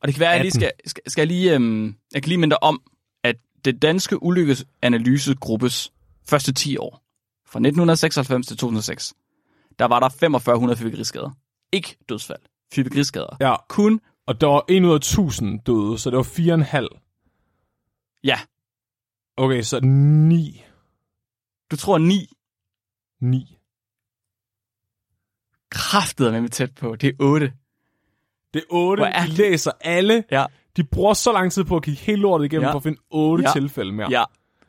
Og 0.00 0.08
det 0.08 0.14
kan 0.14 0.20
være, 0.20 0.30
at 0.30 0.36
jeg 0.36 0.44
lige 0.44 0.50
18. 0.50 0.60
skal, 0.60 0.72
skal, 0.86 1.10
skal 1.10 1.20
jeg 1.22 1.26
lige, 1.28 1.54
øhm, 1.54 1.96
jeg 2.14 2.22
kan 2.22 2.28
lige 2.28 2.38
minde 2.38 2.50
dig 2.50 2.62
om, 2.62 2.82
at 3.24 3.36
det 3.64 3.82
danske 3.82 4.22
ulykkesanalysegruppes 4.22 5.92
første 6.28 6.52
10 6.52 6.76
år, 6.76 7.02
fra 7.46 7.58
1996 7.58 8.46
til 8.46 8.56
2006, 8.56 9.14
der 9.78 9.84
var 9.84 10.00
der 10.00 10.08
4500 10.08 10.78
fyrværkeriskader. 10.78 11.30
Ikke 11.72 11.96
dødsfald. 12.08 12.40
Fyrværkeriskader. 12.74 13.36
Ja, 13.40 13.56
Kun, 13.68 14.00
og 14.26 14.40
der 14.40 14.46
var 14.46 14.64
1 14.68 14.84
ud 14.84 14.90
af 14.90 14.96
1000 14.96 15.60
døde, 15.60 15.98
så 15.98 16.10
det 16.10 16.16
var 16.16 16.22
4,5. 16.22 18.20
ja, 18.24 18.38
Okay, 19.36 19.62
så 19.62 19.80
9. 19.80 20.64
du 21.70 21.76
tror 21.76 21.98
9 21.98 22.28
9. 23.20 23.58
kraftede 25.70 26.40
med 26.42 26.48
tæt 26.48 26.74
på. 26.74 26.96
Det 26.96 27.08
er 27.08 27.12
8. 27.18 27.52
Det 28.54 28.60
er 28.60 28.64
8. 28.70 29.00
Hvor 29.00 29.06
er 29.06 29.22
De 29.22 29.28
det- 29.28 29.38
læser 29.38 29.70
alle. 29.80 30.24
Ja, 30.30 30.44
De 30.76 30.84
bruger 30.84 31.14
så 31.14 31.32
lang 31.32 31.52
tid 31.52 31.64
på 31.64 31.76
at 31.76 31.82
kigge 31.82 32.00
hele 32.00 32.22
lortet 32.22 32.44
igennem 32.44 32.62
Ja. 32.62 32.68
ja. 32.68 32.72
for 32.72 32.78
at 32.78 32.82
finde 32.82 32.98
8 33.10 33.42
Ja. 33.44 33.48
ja. 33.48 33.52
tilfælde 33.52 33.92
mere. 33.92 34.10
ja, 34.10 34.24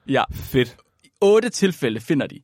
ja. 0.07 0.23
Fedt. 0.31 0.77
8 1.21 1.49
tilfælde 1.49 1.99
finder 1.99 2.27
de 2.27 2.41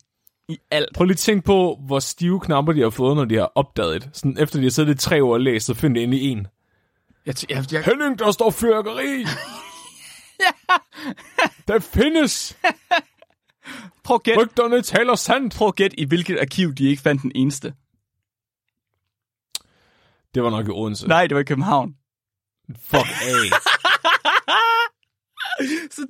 i 0.47 0.57
alt. 0.71 0.95
Prøv 0.95 1.05
lige 1.05 1.13
at 1.13 1.17
tænke 1.17 1.45
på, 1.45 1.79
hvor 1.85 1.99
stive 1.99 2.39
knapper 2.39 2.73
de 2.73 2.81
har 2.81 2.89
fået, 2.89 3.15
når 3.15 3.25
de 3.25 3.35
har 3.35 3.51
opdaget 3.55 4.01
det. 4.01 4.09
Sådan 4.17 4.37
efter 4.39 4.59
de 4.59 4.65
har 4.65 4.69
siddet 4.71 4.95
i 4.95 4.97
tre 4.97 5.23
år 5.23 5.33
og 5.33 5.39
læst, 5.41 5.65
så 5.65 5.73
finder 5.73 5.99
de 5.99 6.03
ind 6.03 6.13
i 6.13 6.29
en. 6.29 6.47
Jeg, 7.25 7.35
t- 7.39 7.45
jeg, 7.49 7.73
jeg, 7.73 7.83
Henning, 7.83 8.19
der 8.19 8.31
står 8.31 8.51
fyrkeri! 8.51 9.25
Det 11.67 11.83
findes! 11.83 12.57
prøv 14.03 14.15
at 14.15 14.23
gætte, 14.23 14.41
Rygterne 14.41 14.81
taler 14.81 15.15
sandt! 15.15 15.55
prøv 15.55 15.67
at 15.67 15.75
gætte, 15.75 15.99
i 15.99 16.05
hvilket 16.05 16.39
arkiv 16.39 16.73
de 16.73 16.89
ikke 16.89 17.01
fandt 17.01 17.21
den 17.21 17.31
eneste. 17.35 17.73
Det 20.35 20.43
var 20.43 20.49
nok 20.49 20.67
i 20.67 20.71
Odense. 20.71 21.07
Nej, 21.07 21.27
det 21.27 21.35
var 21.35 21.41
i 21.41 21.43
København. 21.43 21.95
Fuck 22.79 23.07
af. 23.21 23.61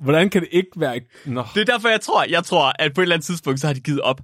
Hvordan 0.00 0.30
kan 0.30 0.42
det 0.42 0.48
ikke 0.52 0.70
være... 0.76 1.00
Nå. 1.26 1.44
Det 1.54 1.60
er 1.60 1.64
derfor, 1.64 1.88
jeg 1.88 2.00
tror, 2.00 2.24
jeg 2.24 2.44
tror, 2.44 2.72
at 2.78 2.94
på 2.94 3.00
et 3.00 3.02
eller 3.02 3.16
andet 3.16 3.26
tidspunkt, 3.26 3.60
så 3.60 3.66
har 3.66 3.74
de 3.74 3.80
givet 3.80 4.00
op. 4.00 4.20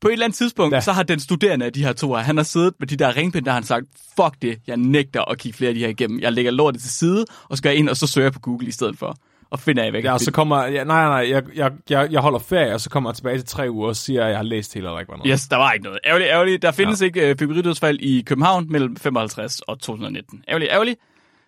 På 0.00 0.08
et 0.08 0.12
eller 0.12 0.24
andet 0.26 0.36
tidspunkt, 0.36 0.74
ja. 0.74 0.80
Så 0.80 0.92
har 0.92 1.02
den 1.02 1.20
studerende 1.20 1.66
af 1.66 1.72
de 1.72 1.84
her 1.84 1.92
to 1.92 2.14
han 2.14 2.36
har 2.36 2.44
siddet 2.44 2.74
med 2.78 2.88
de 2.88 2.96
der 2.96 3.16
ringpinde, 3.16 3.44
der 3.44 3.50
har 3.50 3.56
han 3.56 3.64
sagt, 3.66 3.86
fuck 4.16 4.42
det, 4.42 4.60
jeg 4.66 4.76
nægter 4.76 5.22
at 5.22 5.38
kigge 5.38 5.56
flere 5.56 5.68
af 5.68 5.74
de 5.74 5.80
her 5.80 5.88
igennem. 5.88 6.20
Jeg 6.20 6.32
lægger 6.32 6.50
lortet 6.50 6.82
til 6.82 6.90
side, 6.90 7.24
og 7.48 7.58
skal 7.58 7.78
ind, 7.78 7.88
og 7.88 7.96
så 7.96 8.06
søger 8.06 8.24
jeg 8.24 8.32
på 8.32 8.40
Google 8.40 8.68
i 8.68 8.70
stedet 8.70 8.98
for. 8.98 9.16
Og 9.54 9.60
finder 9.60 9.84
jeg 9.84 9.92
væk. 9.92 10.04
Ja, 10.04 10.18
så 10.18 10.32
kommer... 10.32 10.64
Ja, 10.64 10.84
nej, 10.84 11.04
nej, 11.04 11.30
jeg, 11.30 11.42
jeg, 11.54 11.72
jeg, 11.90 12.12
jeg 12.12 12.20
holder 12.20 12.38
ferie, 12.38 12.74
og 12.74 12.80
så 12.80 12.90
kommer 12.90 13.10
jeg 13.10 13.16
tilbage 13.16 13.38
til 13.38 13.46
tre 13.46 13.70
uger 13.70 13.88
og 13.88 13.96
siger, 13.96 14.24
at 14.24 14.28
jeg 14.28 14.36
har 14.36 14.42
læst 14.42 14.74
hele, 14.74 14.86
eller 14.86 15.00
ikke 15.00 15.10
var 15.10 15.16
noget. 15.16 15.30
Yes, 15.32 15.48
der 15.48 15.56
var 15.56 15.72
ikke 15.72 15.84
noget. 15.84 15.98
Ærgerligt, 16.06 16.30
ærgerligt. 16.30 16.62
Der 16.62 16.72
findes 16.72 17.00
ja. 17.00 17.06
ikke 17.06 17.30
uh, 17.30 17.38
fibridødsfald 17.38 18.00
i 18.00 18.22
København 18.26 18.66
mellem 18.72 18.96
55 18.96 19.60
og 19.60 19.80
2019. 19.80 20.44
Ærgerligt, 20.48 20.72
ærgerligt. 20.72 21.00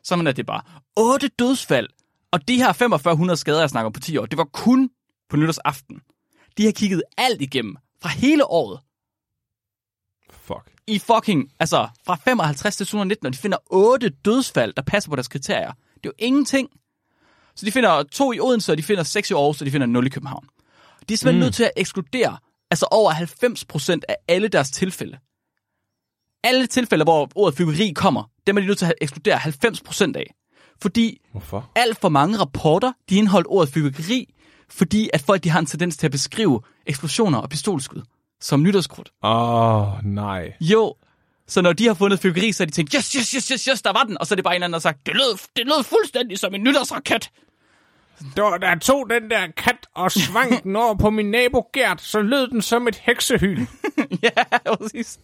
Sådan 0.04 0.26
er 0.26 0.32
det 0.32 0.46
bare. 0.46 0.62
8 0.96 1.28
dødsfald. 1.38 1.88
Og 2.32 2.48
de 2.48 2.56
her 2.56 2.72
4500 2.72 3.36
skader, 3.36 3.60
jeg 3.60 3.70
snakker 3.70 3.86
om 3.86 3.92
på 3.92 4.00
10 4.00 4.16
år, 4.16 4.26
det 4.26 4.38
var 4.38 4.44
kun 4.44 4.90
på 5.30 5.36
nytårsaften. 5.36 6.00
De 6.58 6.64
har 6.64 6.72
kigget 6.72 7.02
alt 7.18 7.42
igennem 7.42 7.76
fra 8.02 8.08
hele 8.08 8.44
året. 8.44 8.80
Fuck. 10.30 10.72
i 10.86 10.98
fucking, 10.98 11.52
altså 11.60 11.88
fra 12.06 12.14
55 12.14 12.76
til 12.76 12.86
2019, 12.86 13.26
og 13.26 13.32
de 13.32 13.38
finder 13.38 13.58
otte 13.70 14.08
dødsfald, 14.08 14.72
der 14.72 14.82
passer 14.82 15.10
på 15.10 15.16
deres 15.16 15.28
kriterier. 15.28 15.72
Det 15.72 16.06
er 16.06 16.10
jo 16.10 16.12
ingenting. 16.18 16.68
Så 17.56 17.66
de 17.66 17.72
finder 17.72 18.02
to 18.02 18.32
i 18.32 18.40
Odense, 18.40 18.72
og 18.72 18.78
de 18.78 18.82
finder 18.82 19.02
seks 19.02 19.30
i 19.30 19.34
Aarhus, 19.34 19.60
og 19.60 19.66
de 19.66 19.70
finder 19.70 19.86
0 19.86 20.06
i 20.06 20.08
København. 20.08 20.44
De 21.08 21.14
er 21.14 21.18
simpelthen 21.18 21.40
mm. 21.40 21.44
nødt 21.44 21.54
til 21.54 21.64
at 21.64 21.70
ekskludere, 21.76 22.36
altså 22.70 22.86
over 22.90 23.12
90% 23.12 24.00
af 24.08 24.16
alle 24.28 24.48
deres 24.48 24.70
tilfælde. 24.70 25.18
Alle 26.44 26.66
tilfælde, 26.66 27.04
hvor 27.04 27.28
ordet 27.34 27.58
fyrværkeri 27.58 27.92
kommer, 27.96 28.30
dem 28.46 28.56
er 28.56 28.60
de 28.60 28.66
nødt 28.66 28.78
til 28.78 28.86
at 28.86 28.94
ekskludere 29.00 29.36
90% 29.36 30.12
af. 30.16 30.34
Fordi 30.82 31.20
Hvorfor? 31.30 31.70
alt 31.74 31.98
for 31.98 32.08
mange 32.08 32.38
rapporter, 32.38 32.92
de 33.10 33.16
indeholdt 33.16 33.46
ordet 33.50 33.72
fyrværkeri, 33.72 34.34
fordi 34.70 35.10
at 35.12 35.20
folk 35.20 35.44
de 35.44 35.50
har 35.50 35.60
en 35.60 35.66
tendens 35.66 35.96
til 35.96 36.06
at 36.06 36.10
beskrive 36.10 36.60
eksplosioner 36.86 37.38
og 37.38 37.48
pistolskud 37.48 38.02
som 38.40 38.62
nytårskrudt. 38.62 39.10
Åh, 39.22 39.96
oh, 39.96 40.04
nej. 40.04 40.52
Jo, 40.60 40.94
så 41.48 41.62
når 41.62 41.72
de 41.72 41.86
har 41.86 41.94
fundet 41.94 42.20
fyrværkeri, 42.20 42.52
så 42.52 42.62
har 42.62 42.66
de 42.66 42.72
tænkt, 42.72 42.92
yes, 42.94 43.12
yes, 43.12 43.30
yes, 43.30 43.48
yes, 43.48 43.64
yes, 43.64 43.82
der 43.82 43.92
var 43.92 44.02
den. 44.02 44.18
Og 44.18 44.26
så 44.26 44.34
er 44.34 44.36
det 44.36 44.44
bare 44.44 44.54
en 44.54 44.56
eller 44.56 44.64
anden, 44.64 44.72
der 44.72 44.78
har 44.78 44.92
sagt, 44.92 45.06
det 45.06 45.14
lød, 45.14 45.38
det 45.56 45.66
lød 45.66 45.84
fuldstændig 45.84 46.38
som 46.38 46.54
en 46.54 46.62
nytårsraket. 46.62 47.30
Da 48.36 48.42
der 48.60 48.78
tog 48.78 49.10
den 49.10 49.30
der 49.30 49.46
kat 49.56 49.86
og 49.94 50.12
svang 50.12 50.50
den 50.64 50.76
over 50.76 50.94
på 50.94 51.10
min 51.10 51.30
nabo 51.30 51.70
Gert, 51.72 52.02
så 52.02 52.20
lød 52.20 52.48
den 52.48 52.62
som 52.62 52.88
et 52.88 52.96
heksehyl. 52.96 53.66
ja, 54.22 54.30
præcis. 54.76 55.18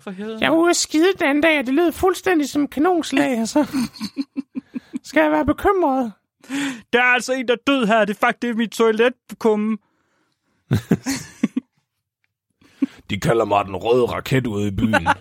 For 0.00 0.10
helvede. 0.10 0.38
Jeg 0.40 0.50
var 0.50 0.58
ude 0.58 0.70
at 0.70 0.76
skide 0.76 1.12
den 1.18 1.40
dag, 1.40 1.58
og 1.58 1.66
det 1.66 1.74
lød 1.74 1.92
fuldstændig 1.92 2.48
som 2.48 2.68
kanonslag, 2.68 3.40
og 3.40 3.48
så 3.48 3.66
skal 5.04 5.20
jeg 5.22 5.30
være 5.32 5.46
bekymret. 5.46 6.12
Der 6.92 6.98
er 6.98 7.12
altså 7.14 7.32
en, 7.32 7.48
der 7.48 7.54
er 7.54 7.58
død 7.66 7.86
her. 7.86 8.04
Det 8.04 8.14
er 8.14 8.18
faktisk 8.18 8.56
mit 8.56 8.70
toiletkumme. 8.70 9.78
De 13.10 13.20
kalder 13.20 13.44
mig 13.44 13.64
den 13.64 13.76
røde 13.76 14.04
raket 14.04 14.46
ude 14.46 14.68
i 14.68 14.70
byen. 14.70 15.08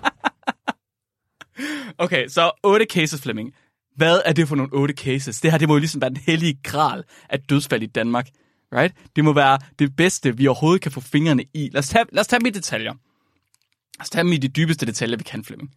Okay, 1.98 2.28
så 2.28 2.52
otte 2.64 2.86
cases, 2.86 3.22
Flemming. 3.22 3.54
Hvad 3.96 4.22
er 4.26 4.34
det 4.34 4.48
for 4.48 4.56
nogle 4.56 4.74
otte 4.74 4.94
cases? 4.94 5.42
Det 5.42 5.52
her, 5.52 5.58
det 5.58 5.68
må 5.68 5.74
jo 5.74 5.80
ligesom 5.80 6.02
være 6.02 6.10
den 6.10 6.18
hellige 6.18 6.60
gral 6.64 7.04
af 7.30 7.40
dødsfald 7.40 7.84
i 7.84 7.86
Danmark. 7.86 8.30
Right? 8.74 8.96
Det 9.16 9.24
må 9.24 9.34
være 9.34 9.60
det 9.80 9.96
bedste, 9.96 10.38
vi 10.38 10.48
overhovedet 10.48 10.82
kan 10.82 10.92
få 10.92 11.02
fingrene 11.02 11.46
i. 11.54 11.70
Lad 11.74 11.80
os 11.80 11.90
tage, 11.90 12.06
lad 12.12 12.22
os 12.22 12.28
tage 12.28 12.40
dem 12.40 12.46
i 12.46 12.50
detaljer. 12.50 12.94
Lad 12.94 14.02
os 14.02 14.10
tage 14.10 14.24
dem 14.24 14.34
i 14.34 14.38
de 14.38 14.48
dybeste 14.48 14.86
detaljer, 14.86 15.18
vi 15.18 15.24
kan, 15.24 15.44
Flemming. 15.44 15.70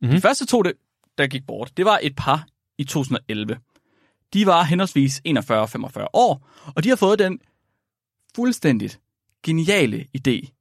Mm-hmm. 0.00 0.16
De 0.16 0.20
første 0.20 0.46
to, 0.46 0.62
der 1.18 1.26
gik 1.26 1.46
bort, 1.46 1.72
det 1.76 1.84
var 1.84 1.98
et 2.02 2.16
par 2.16 2.46
i 2.78 2.84
2011. 2.84 3.58
De 4.32 4.46
var 4.46 4.62
henholdsvis 4.62 5.20
41 5.24 5.60
og 5.60 5.70
45 5.70 6.08
år, 6.12 6.48
og 6.76 6.84
de 6.84 6.88
har 6.88 6.96
fået 6.96 7.18
den 7.18 7.38
fuldstændigt 8.34 9.00
geniale 9.42 10.06
idé, 10.18 10.57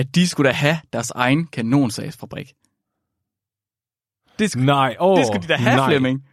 at 0.00 0.14
de 0.14 0.28
skulle 0.28 0.48
da 0.48 0.54
have 0.54 0.78
deres 0.92 1.10
egen 1.10 1.46
kanonsagsfabrik. 1.46 2.52
Det, 4.38 4.56
sk- 4.56 4.60
nej, 4.60 4.96
åh, 5.00 5.18
det 5.18 5.26
skulle 5.26 5.42
de 5.42 5.48
da 5.48 5.56
have, 5.56 5.76
nej. 5.76 5.88
Flemming. 5.88 6.24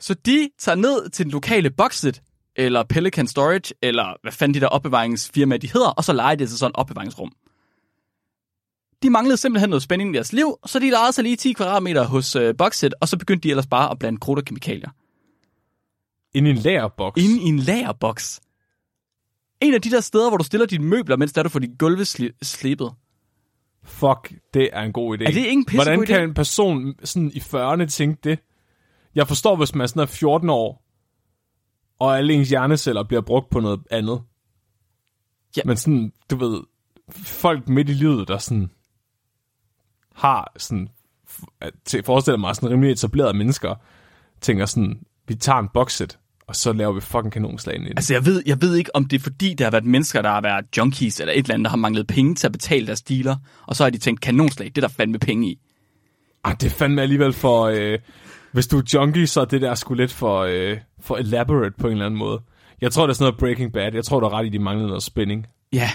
Så 0.00 0.14
de 0.14 0.48
tager 0.58 0.76
ned 0.76 1.10
til 1.10 1.24
den 1.24 1.32
lokale 1.32 1.70
Boxit, 1.70 2.22
eller 2.56 2.82
Pelican 2.82 3.26
Storage, 3.26 3.74
eller 3.82 4.14
hvad 4.22 4.32
fanden 4.32 4.54
de 4.54 4.60
der 4.60 4.66
opbevaringsfirma 4.66 5.56
de 5.56 5.72
hedder, 5.72 5.88
og 5.88 6.04
så 6.04 6.12
leger 6.12 6.34
de 6.34 6.46
til 6.46 6.58
sådan 6.58 6.70
et 6.70 6.76
opbevaringsrum. 6.76 7.32
De 9.02 9.10
manglede 9.10 9.36
simpelthen 9.36 9.70
noget 9.70 9.82
spænding 9.82 10.10
i 10.10 10.14
deres 10.14 10.32
liv, 10.32 10.58
så 10.66 10.78
de 10.78 10.90
lejede 10.90 11.12
sig 11.12 11.24
lige 11.24 11.36
10 11.36 11.52
kvadratmeter 11.52 12.04
hos 12.04 12.36
uh, 12.36 12.50
Boxit, 12.58 12.94
og 13.00 13.08
så 13.08 13.18
begyndte 13.18 13.42
de 13.42 13.50
ellers 13.50 13.66
bare 13.66 13.90
at 13.90 13.98
blande 13.98 14.20
krudt 14.20 14.38
og 14.38 14.44
kemikalier. 14.44 14.90
Ind 16.34 16.46
i 16.46 16.50
en 16.50 16.56
lagerboks. 16.56 17.22
Inde 17.22 17.42
i 17.42 17.44
en 17.44 17.58
lagerboks. 17.58 18.40
En 19.60 19.74
af 19.74 19.82
de 19.82 19.90
der 19.90 20.00
steder, 20.00 20.28
hvor 20.30 20.36
du 20.36 20.44
stiller 20.44 20.66
dine 20.66 20.84
møbler, 20.84 21.16
mens 21.16 21.32
der 21.32 21.42
du 21.42 21.48
får 21.48 21.58
dit 21.58 21.78
gulve 21.78 22.02
sli- 22.02 22.38
slebet. 22.42 22.92
Fuck, 23.82 24.34
det 24.54 24.70
er 24.72 24.82
en 24.82 24.92
god 24.92 25.18
idé. 25.18 25.22
Er 25.22 25.26
det 25.30 25.36
ikke 25.36 25.50
en 25.52 25.66
Hvordan 25.74 26.06
kan 26.06 26.16
idé? 26.20 26.22
en 26.22 26.34
person 26.34 26.94
sådan 27.04 27.30
i 27.34 27.38
40'erne 27.38 27.86
tænke 27.86 28.20
det? 28.24 28.38
Jeg 29.14 29.28
forstår, 29.28 29.56
hvis 29.56 29.74
man 29.74 29.82
er 29.82 29.86
sådan 29.86 30.02
er 30.02 30.06
14 30.06 30.50
år, 30.50 30.82
og 31.98 32.18
alle 32.18 32.32
ens 32.34 32.48
hjerneceller 32.48 33.02
bliver 33.02 33.20
brugt 33.20 33.50
på 33.50 33.60
noget 33.60 33.80
andet. 33.90 34.22
Ja. 35.56 35.62
Men 35.64 35.76
sådan, 35.76 36.12
du 36.30 36.36
ved, 36.36 36.62
folk 37.10 37.68
midt 37.68 37.88
i 37.88 37.92
livet, 37.92 38.28
der 38.28 38.38
sådan 38.38 38.70
har 40.14 40.52
sådan, 40.56 40.88
til 41.84 42.02
forestiller 42.02 42.38
mig 42.38 42.56
sådan 42.56 42.70
rimelig 42.70 42.92
etablerede 42.92 43.34
mennesker, 43.36 43.74
tænker 44.40 44.66
sådan, 44.66 45.02
vi 45.28 45.34
tager 45.34 45.58
en 45.58 45.68
boxet, 45.74 46.18
og 46.48 46.56
så 46.56 46.72
laver 46.72 46.92
vi 46.92 47.00
fucking 47.00 47.32
kanonslag 47.32 47.76
ind 47.76 47.84
i 47.84 47.88
det. 47.88 47.98
Altså, 47.98 48.14
jeg 48.14 48.26
ved, 48.26 48.42
jeg 48.46 48.62
ved 48.62 48.76
ikke, 48.76 48.96
om 48.96 49.04
det 49.04 49.18
er 49.18 49.22
fordi, 49.22 49.54
der 49.54 49.64
har 49.64 49.70
været 49.70 49.84
mennesker, 49.84 50.22
der 50.22 50.30
har 50.30 50.40
været 50.40 50.64
junkies 50.76 51.20
eller 51.20 51.32
et 51.32 51.38
eller 51.38 51.54
andet, 51.54 51.64
der 51.64 51.70
har 51.70 51.76
manglet 51.76 52.06
penge 52.06 52.34
til 52.34 52.46
at 52.46 52.52
betale 52.52 52.86
deres 52.86 53.02
dealer, 53.02 53.36
og 53.66 53.76
så 53.76 53.82
har 53.82 53.90
de 53.90 53.98
tænkt, 53.98 54.20
kanonslag, 54.20 54.66
det 54.68 54.78
er 54.78 54.88
der 54.88 54.94
fandme 54.94 55.18
penge 55.18 55.48
i. 55.48 55.58
Ah, 56.44 56.54
det 56.60 56.66
er 56.66 56.70
fandme 56.70 57.02
alligevel 57.02 57.32
for... 57.32 57.64
Øh, 57.64 57.98
hvis 58.52 58.66
du 58.66 58.78
er 58.78 58.82
junkie, 58.94 59.26
så 59.26 59.40
er 59.40 59.44
det 59.44 59.60
der 59.62 59.74
sgu 59.74 59.94
lidt 59.94 60.12
for, 60.12 60.40
øh, 60.40 60.78
for 61.00 61.16
elaborate 61.16 61.74
på 61.78 61.86
en 61.86 61.92
eller 61.92 62.06
anden 62.06 62.18
måde. 62.18 62.40
Jeg 62.80 62.92
tror, 62.92 63.06
det 63.06 63.10
er 63.10 63.14
sådan 63.14 63.24
noget 63.24 63.38
Breaking 63.38 63.72
Bad. 63.72 63.94
Jeg 63.94 64.04
tror, 64.04 64.20
du 64.20 64.26
er 64.26 64.32
ret 64.32 64.46
i, 64.46 64.48
de 64.48 64.58
manglede 64.58 64.88
noget 64.88 65.02
spænding. 65.02 65.46
Ja. 65.72 65.90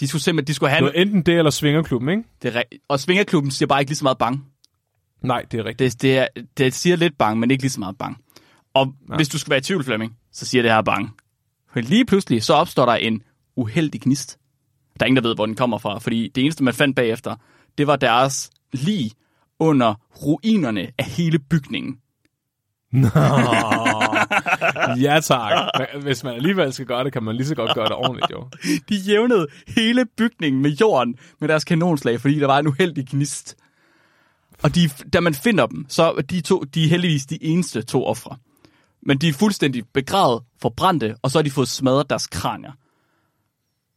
De 0.00 0.08
skulle 0.08 0.22
simpelthen, 0.22 0.46
de 0.46 0.54
skulle 0.54 0.70
have 0.70 0.86
Det 0.86 0.94
var 0.94 1.00
enten 1.02 1.22
det, 1.22 1.38
eller 1.38 1.50
Svingerklubben, 1.50 2.08
ikke? 2.08 2.22
det 2.42 2.56
er 2.56 2.60
ri- 2.60 2.78
Og 2.88 3.00
Svingerklubben 3.00 3.50
siger 3.50 3.66
bare 3.66 3.80
ikke 3.80 3.90
lige 3.90 3.96
så 3.96 4.04
meget 4.04 4.18
bang. 4.18 4.44
Nej, 5.22 5.42
det 5.52 5.60
er 5.60 5.64
rigtigt. 5.64 5.92
Det, 5.92 6.02
det, 6.02 6.18
er, 6.18 6.26
det 6.58 6.74
siger 6.74 6.96
lidt 6.96 7.18
bang, 7.18 7.38
men 7.38 7.50
ikke 7.50 7.62
lige 7.62 7.70
så 7.70 7.80
meget 7.80 7.98
bang. 7.98 8.16
Og 8.76 8.94
ja. 9.10 9.16
hvis 9.16 9.28
du 9.28 9.38
skal 9.38 9.50
være 9.50 9.58
i 9.58 9.62
tvivl, 9.62 9.84
Flemming, 9.84 10.16
så 10.32 10.46
siger 10.46 10.62
det 10.62 10.70
her 10.70 10.82
bang. 10.82 11.14
For 11.72 11.80
lige 11.80 12.04
pludselig, 12.04 12.42
så 12.42 12.54
opstår 12.54 12.86
der 12.86 12.92
en 12.92 13.22
uheldig 13.56 14.00
gnist. 14.00 14.38
Der 15.00 15.04
er 15.04 15.06
ingen, 15.06 15.22
der 15.22 15.28
ved, 15.28 15.34
hvor 15.34 15.46
den 15.46 15.54
kommer 15.54 15.78
fra, 15.78 15.98
fordi 15.98 16.28
det 16.34 16.42
eneste, 16.42 16.64
man 16.64 16.74
fandt 16.74 16.96
bagefter, 16.96 17.36
det 17.78 17.86
var 17.86 17.96
deres 17.96 18.50
lig 18.72 19.10
under 19.58 19.94
ruinerne 20.22 20.88
af 20.98 21.04
hele 21.04 21.38
bygningen. 21.38 21.96
ja, 25.06 25.20
tak. 25.20 25.52
Men 25.78 26.02
Hvis 26.02 26.24
man 26.24 26.34
alligevel 26.34 26.72
skal 26.72 26.86
gøre 26.86 27.04
det, 27.04 27.12
kan 27.12 27.22
man 27.22 27.36
lige 27.36 27.46
så 27.46 27.54
godt 27.54 27.74
gøre 27.74 27.84
det 27.84 27.94
ordentligt, 27.94 28.30
jo. 28.30 28.48
De 28.88 28.96
jævnede 28.96 29.46
hele 29.68 30.06
bygningen 30.16 30.62
med 30.62 30.70
jorden 30.70 31.16
med 31.40 31.48
deres 31.48 31.64
kanonslag, 31.64 32.20
fordi 32.20 32.38
der 32.38 32.46
var 32.46 32.58
en 32.58 32.66
uheldig 32.66 33.06
gnist. 33.06 33.56
Og 34.62 34.74
de, 34.74 34.88
da 35.12 35.20
man 35.20 35.34
finder 35.34 35.66
dem, 35.66 35.86
så 35.88 36.02
er 36.02 36.22
de, 36.22 36.40
to, 36.40 36.62
de 36.62 36.84
er 36.84 36.88
heldigvis 36.88 37.26
de 37.26 37.44
eneste 37.44 37.82
to 37.82 38.06
ofre. 38.06 38.36
Men 39.06 39.18
de 39.18 39.28
er 39.28 39.32
fuldstændig 39.32 39.84
begravet, 39.88 40.42
forbrændte, 40.62 41.16
og 41.22 41.30
så 41.30 41.38
har 41.38 41.42
de 41.42 41.50
fået 41.50 41.68
smadret 41.68 42.10
deres 42.10 42.26
kranier. 42.26 42.72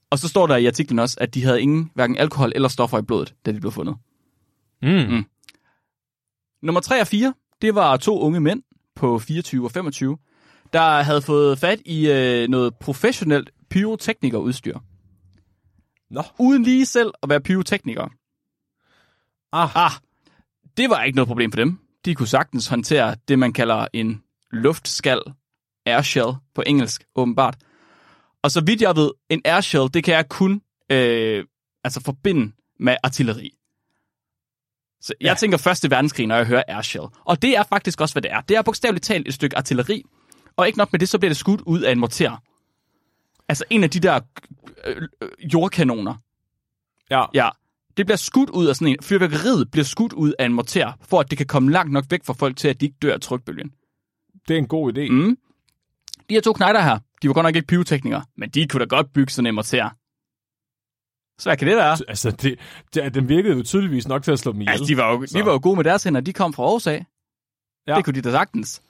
Og 0.09 0.19
så 0.19 0.27
står 0.27 0.47
der 0.47 0.55
i 0.55 0.65
artiklen 0.65 0.99
også, 0.99 1.17
at 1.21 1.33
de 1.33 1.43
havde 1.43 1.61
ingen 1.61 1.91
hverken 1.95 2.17
alkohol 2.17 2.51
eller 2.55 2.67
stoffer 2.69 2.99
i 2.99 3.01
blodet, 3.01 3.35
da 3.45 3.51
de 3.51 3.59
blev 3.59 3.71
fundet. 3.71 3.95
Mm. 4.81 4.89
Mm. 4.89 5.25
Nummer 6.61 6.81
3 6.81 7.01
og 7.01 7.07
4, 7.07 7.33
det 7.61 7.75
var 7.75 7.97
to 7.97 8.19
unge 8.19 8.39
mænd 8.39 8.63
på 8.95 9.19
24 9.19 9.65
og 9.65 9.71
25, 9.71 10.17
der 10.73 11.01
havde 11.01 11.21
fået 11.21 11.59
fat 11.59 11.79
i 11.85 12.11
øh, 12.11 12.47
noget 12.47 12.75
professionelt 12.75 13.51
pyroteknikerudstyr. 13.69 14.79
Nå. 16.09 16.23
Uden 16.39 16.63
lige 16.63 16.85
selv 16.85 17.11
at 17.23 17.29
være 17.29 17.41
pyrotekniker. 17.41 18.07
Ah, 19.51 19.75
Ah, 19.75 19.91
det 20.77 20.89
var 20.89 21.03
ikke 21.03 21.15
noget 21.15 21.27
problem 21.27 21.51
for 21.51 21.57
dem. 21.57 21.79
De 22.05 22.15
kunne 22.15 22.27
sagtens 22.27 22.67
håndtere 22.67 23.15
det, 23.27 23.39
man 23.39 23.53
kalder 23.53 23.87
en 23.93 24.23
luftskal, 24.51 25.21
airshell 25.85 26.31
på 26.55 26.63
engelsk, 26.67 27.03
åbenbart. 27.15 27.57
Og 28.43 28.51
så 28.51 28.61
vidt 28.61 28.81
jeg 28.81 28.95
ved, 28.95 29.11
en 29.29 29.41
airshell, 29.45 29.93
det 29.93 30.03
kan 30.03 30.13
jeg 30.13 30.29
kun 30.29 30.61
øh, 30.91 31.45
altså 31.83 32.01
forbinde 32.05 32.51
med 32.79 32.95
artilleri. 33.03 33.51
Så 35.01 35.13
jeg 35.21 35.27
Ja. 35.27 35.33
tænker 35.33 35.57
første 35.57 35.91
verdenskrig, 35.91 36.27
når 36.27 36.35
jeg 36.35 36.45
hører 36.45 36.63
airshell. 36.67 37.05
Og 37.25 37.41
det 37.41 37.57
er 37.57 37.63
faktisk 37.63 38.01
også, 38.01 38.13
hvad 38.13 38.21
det 38.21 38.31
er. 38.31 38.41
Det 38.41 38.57
er 38.57 38.61
bogstaveligt 38.61 39.05
talt 39.05 39.27
et 39.27 39.33
stykke 39.33 39.57
artilleri. 39.57 40.03
Og 40.57 40.67
ikke 40.67 40.77
nok 40.77 40.91
med 40.93 40.99
det, 40.99 41.09
så 41.09 41.19
bliver 41.19 41.29
det 41.29 41.37
skudt 41.37 41.61
ud 41.61 41.81
af 41.81 41.91
en 41.91 41.99
morter. 41.99 42.37
Altså 43.49 43.63
en 43.69 43.83
af 43.83 43.89
de 43.89 43.99
der 43.99 44.19
øh, 44.85 45.07
jordkanoner. 45.53 46.15
ja. 47.11 47.25
Ja, 47.33 47.49
det 47.97 48.05
bliver 48.05 48.17
skudt 48.17 48.49
ud 48.49 48.67
af 48.67 48.75
sådan 48.75 48.87
en... 48.87 48.97
Fyrværkeriet 49.03 49.71
bliver 49.71 49.85
skudt 49.85 50.13
ud 50.13 50.33
af 50.39 50.45
en 50.45 50.53
morter, 50.53 50.93
for 51.01 51.19
at 51.19 51.29
det 51.29 51.37
kan 51.37 51.47
komme 51.47 51.71
langt 51.71 51.91
nok 51.91 52.05
væk 52.09 52.25
fra 52.25 52.33
folk 52.33 52.57
til, 52.57 52.67
at 52.67 52.81
de 52.81 52.85
ikke 52.85 52.97
dør 53.01 53.13
af 53.13 53.21
trykbølgen. 53.21 53.71
Det 54.47 54.53
er 54.53 54.57
en 54.57 54.67
god 54.67 54.97
idé. 54.97 55.11
Mm. 55.11 55.37
De 56.29 56.33
her 56.33 56.41
to 56.41 56.53
knejder 56.53 56.81
her, 56.81 56.99
de 57.21 57.27
var 57.27 57.33
godt 57.33 57.43
nok 57.43 57.55
ikke 57.55 57.67
pyroteknikere, 57.67 58.23
men 58.37 58.49
de 58.49 58.67
kunne 58.67 58.79
da 58.79 58.85
godt 58.85 59.13
bygge 59.13 59.31
sådan 59.31 59.47
en 59.47 59.55
morter. 59.55 59.89
Så 61.39 61.55
kan 61.55 61.67
det 61.67 61.77
være? 61.77 61.97
Altså, 62.07 62.31
det, 62.31 62.59
det, 62.93 63.13
den 63.13 63.29
virkede 63.29 63.57
jo 63.57 63.63
tydeligvis 63.63 64.07
nok 64.07 64.23
til 64.23 64.31
at 64.31 64.39
slå 64.39 64.51
dem 64.51 64.61
ihjel. 64.61 64.71
Altså, 64.71 64.85
de 64.85 64.97
var, 64.97 65.11
jo, 65.11 65.25
de 65.25 65.45
var 65.45 65.51
jo 65.51 65.59
gode 65.63 65.75
med 65.75 65.83
deres 65.83 66.03
hænder. 66.03 66.21
De 66.21 66.33
kom 66.33 66.53
fra 66.53 66.63
Aarhus 66.63 66.87
af. 66.87 67.05
Ja. 67.87 67.95
Det 67.95 68.05
kunne 68.05 68.13
de 68.13 68.21
da 68.21 68.31
sagtens. 68.31 68.81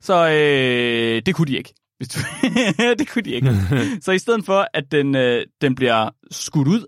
Så 0.00 0.28
øh, 0.28 1.22
det 1.26 1.34
kunne 1.34 1.46
de 1.46 1.56
ikke. 1.56 1.74
Det 2.98 3.08
kunne 3.08 3.22
de 3.22 3.30
ikke. 3.30 3.56
Så 4.04 4.12
i 4.12 4.18
stedet 4.18 4.44
for, 4.44 4.66
at 4.74 4.92
den, 4.92 5.14
øh, 5.14 5.46
den 5.60 5.74
bliver 5.74 6.10
skudt 6.30 6.68
ud 6.68 6.86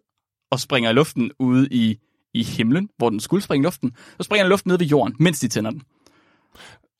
og 0.51 0.61
springer 0.61 0.91
i 0.91 0.93
luften 0.93 1.31
ude 1.39 1.69
i, 1.71 1.99
i 2.35 2.43
himlen, 2.43 2.89
hvor 2.97 3.11
den 3.11 3.21
skulle 3.21 3.43
springe 3.43 3.63
i 3.63 3.67
luften, 3.67 3.97
så 4.17 4.23
springer 4.23 4.45
den 4.45 4.51
luften 4.51 4.69
ned 4.69 4.79
ved 4.79 4.87
jorden, 4.87 5.17
mens 5.21 5.41
de 5.41 5.49
tænder 5.49 5.71
den. 5.71 5.83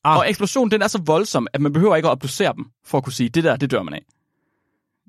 Ah. 0.05 0.19
Og 0.19 0.29
eksplosionen, 0.31 0.71
den 0.71 0.83
er 0.83 0.89
så 0.89 0.99
voldsom, 1.07 1.47
at 1.53 1.61
man 1.61 1.73
behøver 1.73 1.97
ikke 1.97 2.09
at 2.09 2.13
obducere 2.13 2.53
dem, 2.57 2.67
for 2.85 2.99
at 2.99 3.05
kunne 3.05 3.13
sige, 3.13 3.29
det 3.29 3.45
der, 3.45 3.57
det 3.57 3.71
dør 3.71 3.83
man 3.83 3.95
af. 3.95 4.03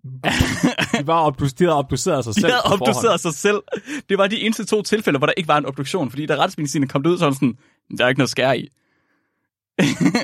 De, 0.99 1.07
var 1.07 1.21
obdus, 1.21 1.53
de 1.53 1.63
havde 1.63 1.77
obduceret 1.77 2.23
sig 2.23 2.35
De 2.35 2.41
selv 2.41 2.51
havde 2.53 2.61
på 2.65 2.69
forhånd. 2.69 2.81
obduceret 2.81 3.19
sig 3.19 3.33
selv. 3.33 3.61
Det 4.09 4.17
var 4.17 4.27
de 4.27 4.41
eneste 4.41 4.65
to 4.65 4.81
tilfælde, 4.81 5.17
hvor 5.17 5.27
der 5.27 5.33
ikke 5.37 5.47
var 5.47 5.57
en 5.57 5.65
obduktion, 5.65 6.09
fordi 6.09 6.25
da 6.25 6.35
retsmedicinen 6.35 6.89
kom 6.89 7.05
ud, 7.05 7.17
så 7.17 7.25
var 7.25 7.31
sådan, 7.31 7.57
der 7.97 8.03
er 8.05 8.09
ikke 8.09 8.19
noget 8.19 8.29
skær 8.29 8.51
i. 8.51 8.61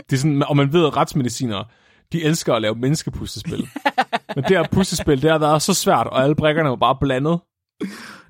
Det 0.09 0.13
er 0.13 0.17
sådan, 0.17 0.43
og 0.43 0.57
man 0.57 0.73
ved, 0.73 0.85
at 0.85 0.97
retsmedicinere, 0.97 1.65
de 2.11 2.23
elsker 2.23 2.53
at 2.53 2.61
lave 2.61 2.75
menneskepuslespil. 2.75 3.69
Men 4.35 4.43
det 4.43 4.57
her 4.57 4.67
puslespil, 4.71 5.21
det 5.21 5.31
har 5.31 5.37
været 5.37 5.61
så 5.61 5.73
svært, 5.73 6.07
og 6.07 6.23
alle 6.23 6.35
brikkerne 6.35 6.69
var 6.69 6.75
bare 6.75 6.97
blandet. 7.01 7.39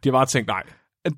De 0.03 0.09
har 0.09 0.11
bare 0.11 0.25
tænkt, 0.25 0.47
nej, 0.47 0.63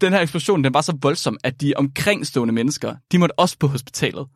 den 0.01 0.13
her 0.13 0.19
eksplosion, 0.19 0.63
den 0.63 0.73
var 0.73 0.81
så 0.81 0.97
voldsom, 1.01 1.37
at 1.43 1.61
de 1.61 1.73
omkringstående 1.77 2.53
mennesker, 2.53 2.95
de 3.11 3.17
måtte 3.17 3.39
også 3.39 3.57
på 3.59 3.67
hospitalet. 3.67 4.27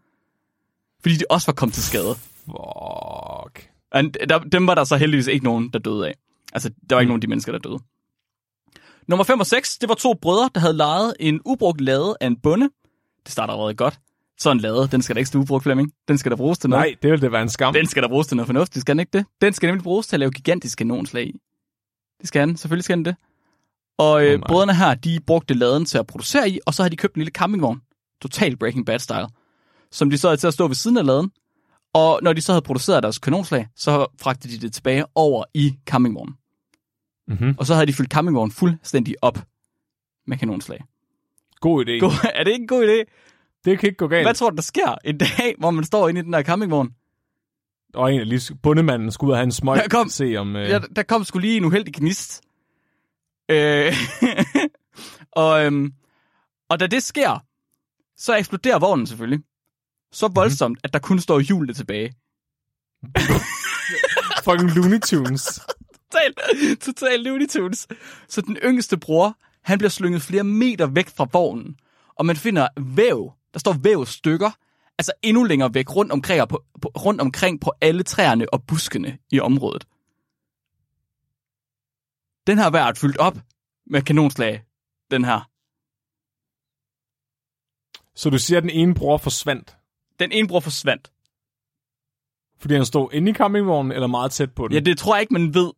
Fordi 1.06 1.16
de 1.16 1.26
også 1.30 1.48
var 1.48 1.54
kommet 1.54 1.74
til 1.74 1.84
skade. 1.84 2.16
fuck. 2.46 3.70
Og 3.92 4.04
der, 4.30 4.40
dem 4.40 4.68
var 4.68 4.76
der 4.76 4.84
så 4.84 4.96
heldigvis 4.96 5.28
ikke 5.28 5.46
nogen, 5.46 5.70
der 5.70 5.80
døde 5.80 6.08
af. 6.08 6.14
Altså, 6.54 6.70
der 6.90 6.96
var 6.96 7.02
ikke 7.02 7.08
mm. 7.08 7.10
nogen 7.10 7.18
af 7.18 7.22
de 7.22 7.28
mennesker, 7.28 7.52
der 7.52 7.60
døde. 7.60 7.80
Nummer 9.08 9.24
5 9.24 9.40
og 9.40 9.46
6, 9.46 9.78
det 9.78 9.90
var 9.90 9.96
to 9.96 10.14
brødre, 10.14 10.50
der 10.56 10.60
havde 10.60 10.74
lejet 10.74 11.14
en 11.20 11.42
ubrugt 11.46 11.82
lade 11.82 12.16
af 12.22 12.28
en 12.28 12.36
bonde. 12.36 12.70
Det 13.24 13.32
starter 13.32 13.54
allerede 13.54 13.74
godt. 13.74 14.00
Så 14.38 14.52
en 14.52 14.60
lade, 14.60 14.88
den 14.92 15.02
skal 15.02 15.16
da 15.16 15.20
ikke 15.20 15.28
stå 15.28 15.40
ubrugt, 15.40 15.64
Flemming. 15.64 15.92
Den 16.08 16.18
skal 16.18 16.32
da 16.32 16.36
bruges 16.36 16.58
til 16.58 16.70
noget. 16.70 16.82
Nej, 16.82 16.96
det 17.02 17.12
ville 17.12 17.22
det 17.22 17.32
være 17.32 17.42
en 17.42 17.50
skam. 17.50 17.74
Den 17.74 17.88
skal 17.88 18.04
da 18.04 18.08
bruges 18.08 18.28
til 18.28 18.38
noget 18.38 18.48
fornuftigt, 18.48 18.82
skal 18.82 18.94
den 18.94 19.00
ikke 19.00 19.18
det? 19.18 19.26
Den 19.42 19.54
skal 19.54 19.68
nemlig 19.68 19.84
bruges 19.84 20.08
til 20.08 20.16
at 20.16 20.20
lave 20.20 20.32
gigantiske 20.32 20.80
kanonslag 20.80 21.28
i. 21.28 21.40
Det 22.20 22.28
skal 22.28 22.48
den, 22.48 22.58
selvfølgelig 22.58 22.84
skal 22.84 22.98
den 22.98 23.06
det. 23.06 23.16
Og 23.98 24.26
øh, 24.26 24.34
Oh 24.34 24.40
brødrene 24.48 24.76
her, 24.76 24.96
de 24.96 25.20
brugte 25.28 25.54
laden 25.54 25.86
til 25.86 25.98
at 25.98 26.08
producere 26.08 26.50
i, 26.50 26.60
og 26.66 26.74
så 26.74 26.84
har 26.84 26.90
de 26.90 26.96
købt 26.96 27.16
en 27.16 27.20
lille 27.20 27.32
campingvogn. 27.32 27.82
Total 28.22 28.58
Breaking 28.58 28.86
Bad 28.86 29.00
style. 29.00 29.28
Som 29.96 30.10
de 30.10 30.18
så 30.18 30.28
havde 30.28 30.38
til 30.38 30.48
at 30.48 30.54
stå 30.54 30.68
ved 30.68 30.76
siden 30.76 30.98
af 30.98 31.06
laden. 31.06 31.32
Og 31.94 32.20
når 32.24 32.34
de 32.34 32.42
så 32.42 32.52
havde 32.52 32.62
produceret 32.62 33.04
deres 33.04 33.20
kanonslag, 33.20 33.68
så 33.76 34.08
fragtede 34.22 34.54
de 34.54 34.60
det 34.60 34.74
tilbage 34.74 35.06
over 35.16 35.44
i 35.54 35.78
campingvognen. 35.86 36.36
Mm-hmm. 37.28 37.56
Og 37.58 37.66
så 37.66 37.74
havde 37.74 37.88
de 37.88 37.94
fyldt 37.94 38.12
campingvognen 38.12 38.52
fuldstændig 38.52 39.16
op 39.22 39.40
med 40.28 40.38
kanonslag. 40.38 40.84
God 41.60 41.86
idé. 41.86 42.00
God, 42.00 42.12
er 42.36 42.44
det 42.44 42.52
ikke 42.52 42.62
en 42.62 42.68
god 42.68 42.84
idé? 42.84 43.12
Det 43.66 43.80
kan 43.80 43.88
ikke 43.88 43.98
gå 43.98 44.08
galt. 44.08 44.26
Hvad 44.26 44.34
tror 44.34 44.50
du, 44.50 44.56
der 44.56 44.62
sker 44.62 44.96
en 45.06 45.18
dag, 45.18 45.56
hvor 45.58 45.72
man 45.72 45.84
står 45.84 46.10
inde 46.10 46.20
i 46.20 46.24
den 46.24 46.34
der 46.34 46.44
campingvogn? 46.44 46.90
Og 47.94 48.14
en 48.14 48.20
af 48.20 48.30
lige 48.30 48.56
bundemanden 48.56 49.12
skulle 49.12 49.30
ud 49.30 49.32
og 49.32 49.38
have 49.38 49.44
en 49.44 49.52
smøg. 49.52 49.78
Ja, 49.78 49.88
kom. 49.88 50.10
Se 50.10 50.36
om... 50.38 50.56
Øh... 50.56 50.70
Ja, 50.70 50.80
der 50.96 51.04
kom 51.04 51.24
sgu 51.24 51.40
lige 51.40 51.58
en 51.58 51.66
uheldig 51.66 51.94
gnist. 51.94 52.42
Øh, 53.50 53.94
og, 55.44 55.66
øhm, 55.66 55.94
og 56.70 56.80
da 56.80 56.88
det 56.88 57.04
sker, 57.04 57.40
så 58.18 58.36
eksploderer 58.36 58.80
vognen 58.80 59.08
selvfølgelig. 59.08 59.44
Så 60.16 60.28
voldsomt, 60.28 60.80
at 60.84 60.94
der 60.94 61.00
kun 61.00 61.20
står 61.20 61.40
hjulene 61.40 61.74
tilbage. 61.74 62.16
Fucking 64.46 64.72
Looney 64.76 65.00
Tunes. 65.00 65.62
Total, 66.12 66.34
total 66.78 67.20
Looney 67.20 67.48
Tunes. 67.48 67.88
Så 68.28 68.42
den 68.42 68.58
yngste 68.64 68.98
bror, 68.98 69.38
han 69.62 69.78
bliver 69.78 69.90
slynget 69.90 70.22
flere 70.22 70.44
meter 70.44 70.88
væk 70.88 71.10
fra 71.10 71.28
vognen. 71.34 71.80
Og 72.16 72.26
man 72.26 72.36
finder 72.36 72.68
væv. 72.96 73.34
Der 73.54 73.60
står 73.60 73.74
vævstykker. 73.74 74.52
Altså 74.98 75.12
endnu 75.22 75.44
længere 75.44 75.74
væk, 75.74 75.96
rundt 75.96 76.12
omkring, 76.12 76.50
på, 76.50 76.64
på, 76.82 76.88
rundt 76.88 77.22
omkring 77.22 77.62
på 77.62 77.74
alle 77.82 78.04
træerne 78.04 78.54
og 78.54 78.64
buskene 78.64 79.18
i 79.32 79.40
området. 79.40 79.88
Den 82.48 82.58
har 82.58 82.70
været 82.70 82.98
fyldt 82.98 83.18
op 83.18 83.38
med 83.86 84.02
kanonslag. 84.02 84.64
Den 85.12 85.26
her. 85.26 85.50
Så 88.16 88.30
du 88.30 88.38
siger, 88.38 88.58
at 88.58 88.64
den 88.64 88.72
ene 88.72 88.96
bror 88.96 89.18
forsvandt, 89.18 89.78
Den 90.20 90.32
ene 90.32 90.48
bror 90.48 90.60
forsvandt. 90.60 91.12
fordi 92.60 92.74
han 92.74 92.86
stod 92.86 93.10
inde 93.14 93.32
i 93.32 93.34
campingvognen, 93.34 93.92
eller 93.92 94.08
meget 94.08 94.32
tæt 94.32 94.52
på 94.54 94.68
den? 94.68 94.74
Ja, 94.74 94.80
det 94.80 94.98
tror 94.98 95.16
jeg 95.16 95.22
ikke, 95.22 95.34
man 95.34 95.54
ved. 95.54 95.72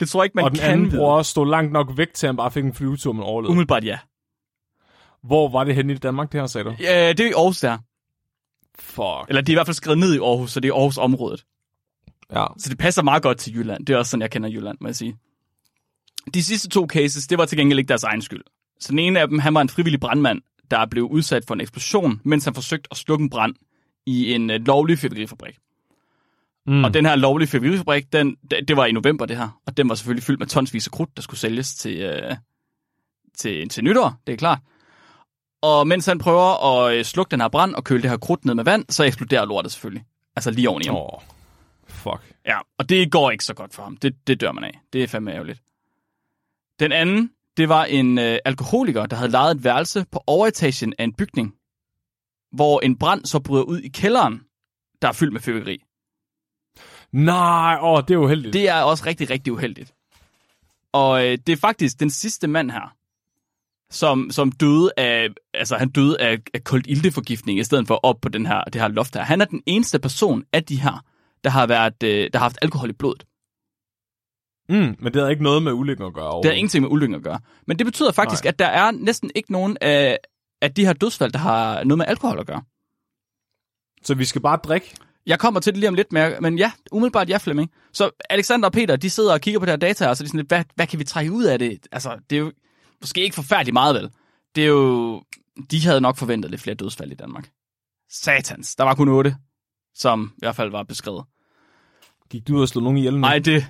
Det 0.00 0.08
tror 0.08 0.22
jeg 0.22 0.24
ikke, 0.24 0.34
man 0.36 0.44
og 0.44 0.50
den 0.50 0.58
kan 0.60 0.70
anden 0.70 0.90
vide. 0.90 0.98
bror 1.00 1.22
stod 1.22 1.46
langt 1.46 1.72
nok 1.72 1.90
væk 1.96 2.14
til, 2.14 2.26
at 2.26 2.28
han 2.28 2.36
bare 2.36 2.50
fik 2.50 2.64
en 2.64 2.74
flyvetur, 2.74 3.12
men 3.12 3.22
overlevede. 3.22 3.50
Umiddelbart 3.52 3.84
ja. 3.84 3.98
Hvor 5.22 5.48
var 5.48 5.64
det 5.64 5.74
henne 5.74 5.92
i 5.92 5.96
Danmark, 5.96 6.32
det 6.32 6.40
her, 6.40 6.46
sagde 6.46 6.64
du? 6.64 6.74
ja. 6.80 7.08
det 7.12 7.20
er 7.20 7.28
i 7.28 7.32
Aarhus 7.32 7.60
der. 7.60 7.78
Fuck. 8.78 9.28
Eller 9.28 9.40
det 9.42 9.48
er 9.48 9.52
i 9.52 9.54
hvert 9.54 9.66
fald 9.66 9.74
skrevet 9.74 9.98
ned 9.98 10.14
i 10.14 10.18
Aarhus, 10.18 10.50
så 10.52 10.60
det 10.60 10.68
er 10.68 10.74
Aarhus 10.74 10.98
området. 10.98 11.44
Ja. 12.32 12.46
Så 12.58 12.68
det 12.70 12.78
passer 12.78 13.02
meget 13.02 13.22
godt 13.22 13.38
til 13.38 13.54
Jylland. 13.56 13.86
Det 13.86 13.94
er 13.94 13.98
også 13.98 14.10
sådan, 14.10 14.22
jeg 14.22 14.30
kender 14.30 14.48
Jylland, 14.48 14.78
må 14.80 14.88
jeg 14.88 14.96
sige. 14.96 15.16
De 16.34 16.42
sidste 16.42 16.68
to 16.68 16.86
cases, 16.86 17.26
det 17.26 17.38
var 17.38 17.44
til 17.46 17.58
gengæld 17.58 17.78
ikke 17.78 17.88
deres 17.88 18.04
egen 18.04 18.22
skyld. 18.22 18.42
Så 18.80 18.90
den 18.90 18.98
ene 18.98 19.20
af 19.20 19.28
dem, 19.28 19.38
han 19.38 19.54
var 19.54 19.60
en 19.60 19.68
frivillig 19.68 20.00
brandmand, 20.00 20.42
der 20.70 20.86
blev 20.86 21.04
udsat 21.04 21.44
for 21.46 21.54
en 21.54 21.60
eksplosion, 21.60 22.20
mens 22.24 22.44
han 22.44 22.54
forsøgte 22.54 22.88
at 22.90 22.96
slukke 22.96 23.22
en 23.22 23.30
brand 23.30 23.54
i 24.06 24.32
en 24.32 24.50
øh, 24.50 24.60
lovlig 24.66 24.98
fyrværkerifabrik. 24.98 25.58
Mm. 26.66 26.84
Og 26.84 26.94
den 26.94 27.06
her 27.06 27.16
lovlige 27.16 27.48
fyrværkerifabrik, 27.48 28.12
den, 28.12 28.36
det 28.50 28.68
det 28.68 28.76
var 28.76 28.86
i 28.86 28.92
november 28.92 29.26
det 29.26 29.36
her, 29.36 29.60
og 29.66 29.76
den 29.76 29.88
var 29.88 29.94
selvfølgelig 29.94 30.24
fyldt 30.24 30.38
med 30.38 30.46
tonsvis 30.46 30.86
af 30.86 30.92
krudt, 30.92 31.16
der 31.16 31.22
skulle 31.22 31.40
sælges 31.40 31.74
til, 31.74 31.96
øh, 32.00 32.36
til, 33.38 33.68
til 33.68 33.84
nytår, 33.84 34.14
det 34.26 34.32
er 34.32 34.36
klart. 34.36 34.58
Og 35.62 35.86
mens 35.86 36.06
han 36.06 36.18
prøver 36.18 36.76
at 36.76 36.96
øh, 36.96 37.04
slukke 37.04 37.30
den 37.30 37.40
her 37.40 37.48
brand 37.48 37.74
og 37.74 37.84
køle 37.84 38.02
det 38.02 38.10
her 38.10 38.16
krudt 38.16 38.44
ned 38.44 38.54
med 38.54 38.64
vand, 38.64 38.84
så 38.88 39.04
eksploderer 39.04 39.44
lortet 39.44 39.72
selvfølgelig. 39.72 40.04
Altså 40.36 40.50
lige 40.50 40.68
oven 40.68 40.82
i 40.82 40.86
ham. 40.86 40.96
Åh, 40.96 41.02
oh, 41.02 41.20
fuck. 41.88 42.34
Ja, 42.46 42.58
og 42.78 42.88
det 42.88 43.12
går 43.12 43.30
ikke 43.30 43.44
så 43.44 43.54
godt 43.54 43.74
for 43.74 43.82
ham. 43.82 43.96
Det, 43.96 44.26
det 44.26 44.40
dør 44.40 44.52
man 44.52 44.64
af. 44.64 44.80
Det 44.92 45.02
er 45.02 45.06
fandme 45.06 45.32
ærgerligt. 45.32 45.62
Den 46.80 46.92
anden, 46.92 47.30
det 47.58 47.68
var 47.68 47.84
en 47.84 48.18
øh, 48.18 48.38
alkoholiker, 48.44 49.06
der 49.06 49.16
havde 49.16 49.30
lejet 49.30 49.56
et 49.56 49.64
værelse 49.64 50.06
på 50.12 50.22
overetagen 50.26 50.94
af 50.98 51.04
en 51.04 51.12
bygning, 51.12 51.54
hvor 52.52 52.80
en 52.80 52.98
brand 52.98 53.24
så 53.24 53.40
bryder 53.40 53.64
ud 53.64 53.78
i 53.80 53.88
kælderen, 53.88 54.40
der 55.02 55.08
er 55.08 55.12
fyldt 55.12 55.32
med 55.32 55.40
fyrværkeri. 55.40 55.78
Nej, 57.12 57.78
åh, 57.82 58.02
det 58.08 58.14
er 58.14 58.18
uheldigt. 58.18 58.52
Det... 58.52 58.68
Er 58.68 58.82
også 58.82 59.04
rigtig, 59.06 59.30
rigtig 59.30 59.52
uheldigt. 59.52 59.94
Og 60.92 61.26
øh, 61.26 61.38
det 61.46 61.52
er 61.52 61.56
faktisk 61.56 62.00
den 62.00 62.10
sidste 62.10 62.46
mand 62.46 62.70
her, 62.70 62.94
som, 63.90 64.30
som 64.30 64.52
døde 64.52 64.92
af, 64.96 65.28
altså 65.54 65.76
han 65.76 65.88
døde 65.88 66.20
af, 66.20 66.38
af 66.54 66.64
koldt 66.64 66.86
ilteforgiftning, 66.86 67.58
i 67.58 67.64
stedet 67.64 67.86
for 67.86 68.00
op 68.02 68.20
på 68.20 68.28
den 68.28 68.46
her, 68.46 68.64
det 68.64 68.80
her 68.80 68.88
loft 68.88 69.14
her. 69.14 69.22
Han 69.22 69.40
er 69.40 69.44
den 69.44 69.62
eneste 69.66 69.98
person 69.98 70.44
af 70.52 70.64
de 70.64 70.80
her, 70.80 71.04
der 71.44 71.50
har, 71.50 71.66
været, 71.66 72.02
øh, 72.02 72.30
der 72.32 72.38
har 72.38 72.44
haft 72.44 72.58
alkohol 72.62 72.90
i 72.90 72.92
blodet. 72.92 73.24
Mm, 74.68 74.96
men 74.98 75.04
det 75.04 75.16
havde 75.16 75.30
ikke 75.30 75.42
noget 75.42 75.62
med 75.62 75.72
ulykken 75.72 76.06
at 76.06 76.14
gøre. 76.14 76.36
Det 76.36 76.44
har 76.44 76.52
ingenting 76.52 76.82
med 76.82 76.90
ulykken 76.90 77.14
at 77.14 77.22
gøre. 77.22 77.40
Men 77.66 77.78
det 77.78 77.86
betyder 77.86 78.12
faktisk, 78.12 78.44
Nej. 78.44 78.48
at 78.48 78.58
der 78.58 78.66
er 78.66 78.90
næsten 78.90 79.30
ikke 79.34 79.52
nogen 79.52 79.76
af, 79.80 80.18
af 80.62 80.74
de 80.74 80.86
her 80.86 80.92
dødsfald, 80.92 81.32
der 81.32 81.38
har 81.38 81.84
noget 81.84 81.98
med 81.98 82.06
alkohol 82.08 82.38
at 82.38 82.46
gøre. 82.46 82.62
Så 84.02 84.14
vi 84.14 84.24
skal 84.24 84.40
bare 84.40 84.56
drikke? 84.56 84.94
Jeg 85.26 85.38
kommer 85.38 85.60
til 85.60 85.72
det 85.72 85.80
lige 85.80 85.88
om 85.88 85.94
lidt, 85.94 86.12
men, 86.12 86.32
men 86.40 86.58
ja, 86.58 86.72
umiddelbart 86.92 87.28
ja, 87.28 87.36
Flemming. 87.36 87.70
Så 87.92 88.10
Alexander 88.30 88.68
og 88.68 88.72
Peter, 88.72 88.96
de 88.96 89.10
sidder 89.10 89.32
og 89.32 89.40
kigger 89.40 89.60
på 89.60 89.66
det 89.66 89.72
her 89.72 89.76
data, 89.76 90.08
og 90.08 90.16
så 90.16 90.22
er 90.22 90.24
de 90.24 90.28
sådan 90.28 90.38
lidt, 90.38 90.48
hvad, 90.48 90.64
hvad 90.74 90.86
kan 90.86 90.98
vi 90.98 91.04
trække 91.04 91.32
ud 91.32 91.44
af 91.44 91.58
det? 91.58 91.86
Altså, 91.92 92.16
det 92.30 92.36
er 92.36 92.40
jo 92.40 92.52
måske 93.00 93.20
ikke 93.20 93.34
forfærdeligt 93.34 93.72
meget, 93.72 93.94
vel? 93.94 94.10
Det 94.54 94.62
er 94.64 94.68
jo... 94.68 95.22
De 95.70 95.86
havde 95.86 96.00
nok 96.00 96.16
forventet 96.16 96.50
lidt 96.50 96.60
flere 96.62 96.74
dødsfald 96.74 97.12
i 97.12 97.14
Danmark. 97.14 97.50
Satans. 98.10 98.76
Der 98.76 98.84
var 98.84 98.94
kun 98.94 99.08
otte, 99.08 99.36
som 99.94 100.32
i 100.36 100.38
hvert 100.38 100.56
fald 100.56 100.70
var 100.70 100.82
beskrevet. 100.82 101.24
Gik 102.30 102.48
du 102.48 102.56
ud 102.56 102.62
og 102.62 102.68
slog 102.68 102.82
nogen 102.82 102.98
ihjel? 102.98 103.20
Nej, 103.20 103.38
det... 103.38 103.66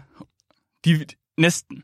De, 0.97 1.07
næsten. 1.39 1.83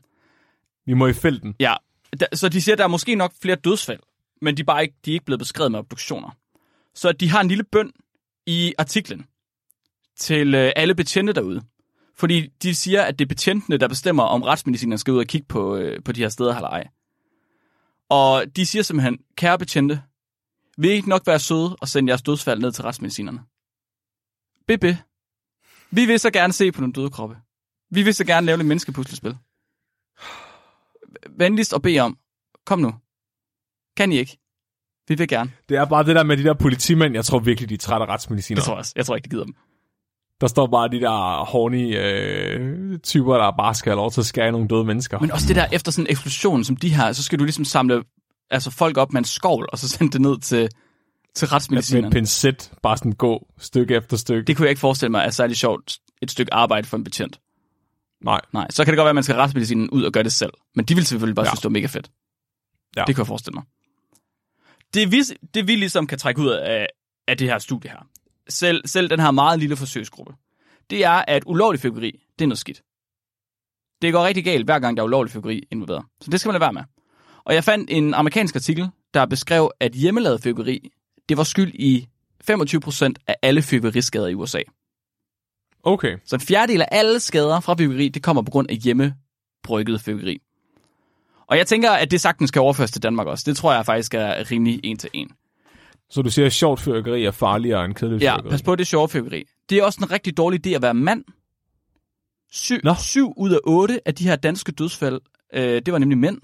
Vi 0.85 0.93
må 0.93 1.07
i 1.07 1.13
felten. 1.13 1.55
Ja, 1.59 1.75
da, 2.19 2.25
så 2.33 2.49
de 2.49 2.61
siger, 2.61 2.73
at 2.73 2.77
der 2.77 2.83
er 2.83 2.87
måske 2.87 3.15
nok 3.15 3.33
flere 3.41 3.55
dødsfald, 3.55 3.99
men 4.41 4.57
de 4.57 4.61
er 4.61 4.65
bare 4.65 4.83
ikke, 4.83 4.95
de 5.05 5.11
er 5.11 5.13
ikke 5.13 5.25
blevet 5.25 5.39
beskrevet 5.39 5.71
med 5.71 5.79
obduktioner. 5.79 6.37
Så 6.95 7.11
de 7.11 7.29
har 7.29 7.41
en 7.41 7.47
lille 7.47 7.63
bøn 7.63 7.91
i 8.45 8.73
artiklen 8.77 9.25
til 10.17 10.55
øh, 10.55 10.71
alle 10.75 10.95
betjente 10.95 11.33
derude. 11.33 11.61
Fordi 12.15 12.47
de 12.63 12.75
siger, 12.75 13.03
at 13.03 13.19
det 13.19 13.25
er 13.25 13.29
betjentene, 13.29 13.77
der 13.77 13.87
bestemmer, 13.87 14.23
om 14.23 14.43
retsmedicinerne 14.43 14.97
skal 14.97 15.13
ud 15.13 15.19
og 15.19 15.25
kigge 15.25 15.47
på, 15.47 15.75
øh, 15.75 16.03
på 16.03 16.11
de 16.11 16.21
her 16.21 16.29
steder 16.29 16.55
eller 16.55 16.69
ej. 16.69 16.87
Og 18.09 18.45
de 18.55 18.65
siger 18.65 18.83
simpelthen, 18.83 19.17
kære 19.35 19.57
betjente, 19.57 20.01
vil 20.77 20.89
I 20.89 20.93
ikke 20.93 21.09
nok 21.09 21.27
være 21.27 21.39
søde 21.39 21.75
og 21.81 21.87
sende 21.87 22.09
jeres 22.09 22.21
dødsfald 22.21 22.59
ned 22.59 22.71
til 22.71 22.83
retsmedicinerne? 22.83 23.39
Bebe, 24.67 24.97
vi 25.91 26.05
vil 26.05 26.19
så 26.19 26.31
gerne 26.31 26.53
se 26.53 26.71
på 26.71 26.81
nogle 26.81 26.93
døde 26.93 27.09
kroppe. 27.09 27.37
Vi 27.91 28.03
vil 28.03 28.13
så 28.13 28.25
gerne 28.25 28.45
lave 28.45 28.59
et 28.59 28.65
menneskepuslespil. 28.65 29.37
Venligst 31.37 31.73
og 31.73 31.81
bede 31.81 31.99
om, 31.99 32.17
kom 32.65 32.79
nu. 32.79 32.93
Kan 33.97 34.11
I 34.11 34.17
ikke? 34.17 34.37
Vi 35.07 35.15
vil 35.15 35.27
gerne. 35.27 35.51
Det 35.69 35.77
er 35.77 35.85
bare 35.85 36.03
det 36.03 36.15
der 36.15 36.23
med 36.23 36.37
de 36.37 36.43
der 36.43 36.53
politimænd, 36.53 37.15
jeg 37.15 37.25
tror 37.25 37.39
virkelig, 37.39 37.69
de 37.69 37.73
er 37.73 37.77
trætte 37.77 38.05
af 38.05 38.09
retsmediciner. 38.09 38.55
Det 38.55 38.65
tror 38.65 38.73
jeg 38.73 38.79
også. 38.79 38.93
Jeg 38.95 39.05
tror 39.05 39.15
ikke, 39.15 39.25
de 39.25 39.29
gider 39.29 39.43
dem. 39.43 39.55
Der 40.41 40.47
står 40.47 40.67
bare 40.67 40.89
de 40.89 40.99
der 40.99 41.45
horny 41.45 41.97
øh, 41.97 42.99
typer, 42.99 43.37
der 43.37 43.51
bare 43.57 43.75
skal 43.75 43.89
have 43.89 43.97
lov 43.97 44.11
til 44.11 44.21
at 44.21 44.25
skære 44.25 44.51
nogle 44.51 44.67
døde 44.67 44.83
mennesker. 44.83 45.19
Men 45.19 45.31
også 45.31 45.47
det 45.47 45.55
der, 45.55 45.67
efter 45.71 45.91
sådan 45.91 46.05
en 46.05 46.11
eksplosion 46.11 46.63
som 46.63 46.75
de 46.75 46.95
her, 46.95 47.11
så 47.11 47.23
skal 47.23 47.39
du 47.39 47.43
ligesom 47.43 47.65
samle 47.65 48.03
altså 48.49 48.71
folk 48.71 48.97
op 48.97 49.13
med 49.13 49.19
en 49.19 49.25
skovl, 49.25 49.69
og 49.71 49.79
så 49.79 49.89
sende 49.89 50.11
det 50.11 50.21
ned 50.21 50.39
til, 50.39 50.69
til 51.35 51.45
med 51.45 51.51
retsmedicinerne. 51.51 52.07
et 52.07 52.13
pincet, 52.13 52.71
bare 52.83 52.97
sådan 52.97 53.11
gå 53.11 53.47
stykke 53.57 53.95
efter 53.95 54.17
stykke. 54.17 54.47
Det 54.47 54.57
kunne 54.57 54.65
jeg 54.65 54.69
ikke 54.69 54.79
forestille 54.79 55.11
mig 55.11 55.25
er 55.25 55.29
særlig 55.29 55.57
sjovt 55.57 55.97
et 56.21 56.31
stykke 56.31 56.53
arbejde 56.53 56.87
for 56.87 56.97
en 56.97 57.03
betjent. 57.03 57.39
Nej. 58.23 58.41
Nej, 58.53 58.67
så 58.69 58.85
kan 58.85 58.91
det 58.91 58.97
godt 58.97 59.05
være, 59.05 59.09
at 59.09 59.15
man 59.15 59.23
skal 59.23 59.35
retsmedicinen 59.35 59.89
ud 59.89 60.03
og 60.03 60.11
gøre 60.11 60.23
det 60.23 60.33
selv. 60.33 60.51
Men 60.75 60.85
de 60.85 60.95
vil 60.95 61.05
selvfølgelig 61.05 61.35
bare 61.35 61.45
ja. 61.45 61.49
Synes, 61.49 61.59
det 61.59 61.63
var 61.63 61.69
mega 61.69 61.87
fedt. 61.87 62.11
Ja. 62.95 63.03
Det 63.07 63.15
kan 63.15 63.21
jeg 63.21 63.27
forestille 63.27 63.55
mig. 63.55 63.63
Det 64.93 65.11
vi, 65.11 65.21
det 65.53 65.67
vi 65.67 65.75
ligesom 65.75 66.07
kan 66.07 66.17
trække 66.17 66.41
ud 66.41 66.49
af, 66.49 66.87
af 67.27 67.37
det 67.37 67.47
her 67.47 67.59
studie 67.59 67.91
her, 67.91 68.07
selv, 68.49 68.87
selv 68.87 69.09
den 69.09 69.19
her 69.19 69.31
meget 69.31 69.59
lille 69.59 69.75
forsøgsgruppe, 69.75 70.33
det 70.89 71.05
er, 71.05 71.23
at 71.27 71.43
ulovlig 71.45 71.81
fyrværkeri, 71.81 72.11
det 72.39 72.45
er 72.45 72.47
noget 72.47 72.59
skidt. 72.59 72.81
Det 74.01 74.13
går 74.13 74.25
rigtig 74.25 74.43
galt, 74.43 74.65
hver 74.65 74.79
gang 74.79 74.97
der 74.97 75.03
er 75.03 75.07
ulovlig 75.07 75.31
fyrværkeri 75.31 75.63
involveret. 75.71 76.05
Så 76.21 76.31
det 76.31 76.39
skal 76.39 76.49
man 76.49 76.53
lade 76.53 76.61
være 76.61 76.73
med. 76.73 76.83
Og 77.45 77.53
jeg 77.53 77.63
fandt 77.63 77.89
en 77.89 78.13
amerikansk 78.13 78.55
artikel, 78.55 78.89
der 79.13 79.25
beskrev, 79.25 79.71
at 79.79 79.91
hjemmelavet 79.91 80.43
fyrværkeri, 80.43 80.89
det 81.29 81.37
var 81.37 81.43
skyld 81.43 81.73
i 81.73 82.07
25% 82.51 83.13
af 83.27 83.35
alle 83.41 83.61
fyrværkeriskader 83.61 84.27
i 84.27 84.33
USA. 84.33 84.59
Okay. 85.85 86.17
Så 86.25 86.35
en 86.35 86.39
fjerdedel 86.41 86.81
af 86.81 86.87
alle 86.91 87.19
skader 87.19 87.59
fra 87.59 87.75
fyrværkeri, 87.79 88.09
det 88.09 88.23
kommer 88.23 88.41
på 88.41 88.51
grund 88.51 88.69
af 88.69 88.75
hjemmebrygget 88.77 90.01
fyrværkeri. 90.01 90.37
Og 91.47 91.57
jeg 91.57 91.67
tænker, 91.67 91.91
at 91.91 92.11
det 92.11 92.21
sagtens 92.21 92.51
kan 92.51 92.61
overføres 92.61 92.91
til 92.91 93.03
Danmark 93.03 93.27
også. 93.27 93.43
Det 93.47 93.57
tror 93.57 93.73
jeg 93.73 93.85
faktisk 93.85 94.13
er 94.13 94.51
rimelig 94.51 94.79
en 94.83 94.97
til 94.97 95.09
en. 95.13 95.31
Så 96.09 96.21
du 96.21 96.29
siger, 96.29 96.45
at 96.45 96.53
sjovt 96.53 96.79
fyrværkeri 96.79 97.25
er 97.25 97.31
farligere 97.31 97.85
end 97.85 97.93
kedeligt 97.95 98.23
Ja, 98.23 98.31
fyrværkeri? 98.31 98.49
pas 98.49 98.63
på, 98.63 98.75
det 98.75 98.81
er 98.81 98.85
sjovt 98.85 99.11
fyrværkeri. 99.11 99.43
Det 99.69 99.77
er 99.77 99.83
også 99.83 99.99
en 100.01 100.11
rigtig 100.11 100.37
dårlig 100.37 100.67
idé 100.67 100.69
at 100.69 100.81
være 100.81 100.93
mand. 100.93 101.23
Syv, 102.51 102.77
Nå. 102.83 102.93
syv 102.99 103.33
ud 103.37 103.51
af 103.51 103.59
otte 103.63 104.07
af 104.07 104.15
de 104.15 104.23
her 104.23 104.35
danske 104.35 104.71
dødsfald, 104.71 105.21
øh, 105.53 105.61
det 105.85 105.91
var 105.91 105.97
nemlig 105.99 106.17
mænd. 106.17 106.37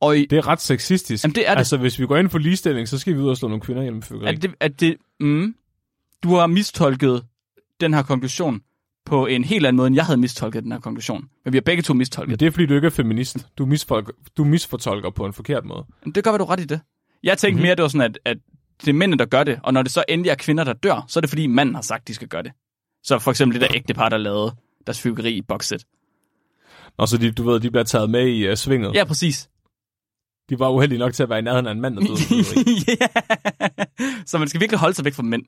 Og 0.00 0.18
i, 0.18 0.26
Det 0.26 0.38
er 0.38 0.46
ret 0.48 0.60
sexistisk. 0.60 1.24
Jamen, 1.24 1.34
det 1.34 1.48
er 1.48 1.50
det. 1.50 1.58
Altså, 1.58 1.76
hvis 1.76 1.98
vi 1.98 2.06
går 2.06 2.16
ind 2.16 2.30
for 2.30 2.38
ligestilling, 2.38 2.88
så 2.88 2.98
skal 2.98 3.14
vi 3.14 3.18
ud 3.18 3.28
og 3.28 3.36
slå 3.36 3.48
nogle 3.48 3.60
kvinder 3.62 3.82
ihjel 3.82 3.94
med 3.94 4.02
fyrværkeri. 4.02 4.34
at 4.36 4.42
det, 4.42 4.54
at 4.60 4.80
det, 4.80 4.96
mm, 5.20 5.54
du 6.22 6.34
har 6.34 6.46
mistolket 6.46 7.24
den 7.82 7.94
her 7.94 8.02
konklusion 8.02 8.60
på 9.06 9.26
en 9.26 9.44
helt 9.44 9.66
anden 9.66 9.76
måde, 9.76 9.86
end 9.86 9.96
jeg 9.96 10.04
havde 10.06 10.16
mistolket 10.20 10.62
den 10.64 10.72
her 10.72 10.80
konklusion. 10.80 11.24
Men 11.44 11.52
vi 11.52 11.56
har 11.56 11.62
begge 11.62 11.82
to 11.82 11.94
mistolket 11.94 12.28
Men 12.28 12.38
det 12.38 12.46
er, 12.46 12.50
fordi 12.50 12.66
du 12.66 12.74
ikke 12.74 12.86
er 12.86 12.90
feminist. 12.90 13.46
Du, 13.58 13.66
misfolker, 13.66 14.12
du 14.36 14.44
misfortolker 14.44 15.10
på 15.10 15.26
en 15.26 15.32
forkert 15.32 15.64
måde. 15.64 15.84
Men 16.04 16.14
Det 16.14 16.24
gør, 16.24 16.30
hvad 16.30 16.38
du 16.38 16.44
ret 16.44 16.60
i 16.60 16.64
det. 16.64 16.80
Jeg 17.22 17.38
tænkte 17.38 17.52
Mhm. 17.52 17.56
mm-hmm. 17.56 17.62
mere, 17.66 17.74
det 17.74 17.82
var 17.82 17.88
sådan, 17.88 18.10
at, 18.10 18.18
at 18.24 18.36
det 18.80 18.88
er 18.88 18.92
mændene, 18.92 19.18
der 19.18 19.24
gør 19.24 19.44
det, 19.44 19.60
og 19.62 19.72
når 19.72 19.82
det 19.82 19.92
så 19.92 20.04
endelig 20.08 20.30
er 20.30 20.34
kvinder, 20.34 20.64
der 20.64 20.72
dør, 20.72 21.04
så 21.08 21.18
er 21.18 21.20
det 21.20 21.30
fordi 21.30 21.46
manden 21.46 21.74
har 21.74 21.82
sagt, 21.82 22.08
de 22.08 22.14
skal 22.14 22.28
gøre 22.28 22.42
det. 22.42 22.52
Så 23.04 23.18
for 23.18 23.30
eksempel 23.30 23.60
det 23.60 23.68
der 23.68 23.76
ægtepar, 23.76 24.08
der 24.08 24.16
lavede 24.16 24.54
deres 24.86 25.00
fyrværkeri 25.00 25.32
i 25.32 25.42
bokset. 25.42 25.84
Og 26.96 27.08
så 27.08 27.18
de, 27.18 27.32
du 27.32 27.42
ved, 27.42 27.60
de 27.60 27.70
bliver 27.70 27.84
taget 27.84 28.10
med 28.10 28.26
i 28.26 28.48
uh, 28.50 28.54
svinget. 28.54 28.94
Ja, 28.94 29.04
præcis. 29.04 29.48
De 30.50 30.58
var 30.58 30.68
uheldige 30.70 30.98
nok 30.98 31.12
til 31.14 31.22
at 31.22 31.28
være 31.28 31.38
i 31.38 31.42
nærheden 31.42 31.66
af 31.66 31.72
en 31.72 31.80
mand, 31.80 31.96
der 31.96 32.02
døde. 32.02 32.18
ja. 33.00 33.06
Så 34.26 34.38
man 34.38 34.48
skal 34.48 34.60
virkelig 34.60 34.78
holde 34.78 34.94
sig 34.94 35.04
væk 35.04 35.14
fra 35.14 35.22
mænd. 35.22 35.42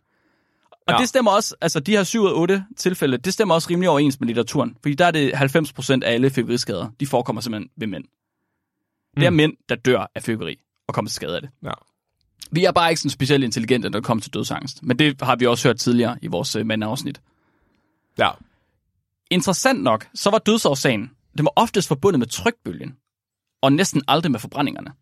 Og 0.87 0.93
ja. 0.95 0.99
Det 0.99 1.09
stemmer 1.09 1.31
også, 1.31 1.55
altså 1.61 1.81
de 1.81 1.93
her 1.93 2.05
7 2.05 2.21
ud 2.23 2.29
af 2.29 2.33
8 2.35 2.65
tilfælde, 2.77 3.17
det 3.19 3.33
stemmer 3.33 3.55
også 3.55 3.71
rimelig 3.71 3.89
overens 3.89 4.21
med 4.21 4.27
litteraturen. 4.27 4.77
Fordi 4.83 4.95
der 4.95 5.07
er 5.07 5.11
det 5.11 5.33
90% 5.33 6.03
af 6.05 6.13
alle 6.13 6.31
fyrværkeriskader, 6.31 6.89
de 7.01 7.07
forekommer 7.07 7.43
simpelthen 7.43 7.71
ved 7.77 7.87
mænd. 7.87 8.05
Det 9.17 9.27
er 9.27 9.31
Mm. 9.31 9.37
mænd, 9.37 9.53
der 9.69 9.75
dør 9.75 10.11
af 10.15 10.23
fyrværkeri 10.23 10.57
og 10.89 10.95
kommer 10.95 11.09
til 11.09 11.15
skade 11.15 11.37
af 11.37 11.43
det. 11.43 11.51
ja. 11.65 11.73
Vi 12.53 12.65
er 12.65 12.73
bare 12.73 12.91
ikke 12.91 13.01
sådan 13.01 13.11
specielt 13.11 13.45
intelligente, 13.45 13.91
når 13.91 13.99
det 13.99 14.07
kommer 14.07 14.23
til 14.23 14.35
dødsangst. 14.35 14.83
Men 14.83 14.99
det 14.99 15.23
har 15.23 15.37
vi 15.37 15.47
også 15.47 15.69
hørt 15.69 15.79
tidligere 15.79 16.19
i 16.23 16.27
vores 16.27 16.57
øh, 16.57 16.67
mandafsnit. 16.67 17.21
ja. 18.19 18.31
Interessant 19.31 19.83
nok, 19.83 20.09
så 20.15 20.31
var 20.31 20.39
dødsårsagen, 20.39 21.11
den 21.39 21.45
var 21.45 21.53
oftest 21.57 21.89
forbundet 21.89 22.19
med 22.19 22.27
trykbølgen, 22.27 22.97
og 23.63 23.73
næsten 23.73 24.03
aldrig 24.09 24.33
med 24.33 24.41
forbrændingerne. 24.41 24.93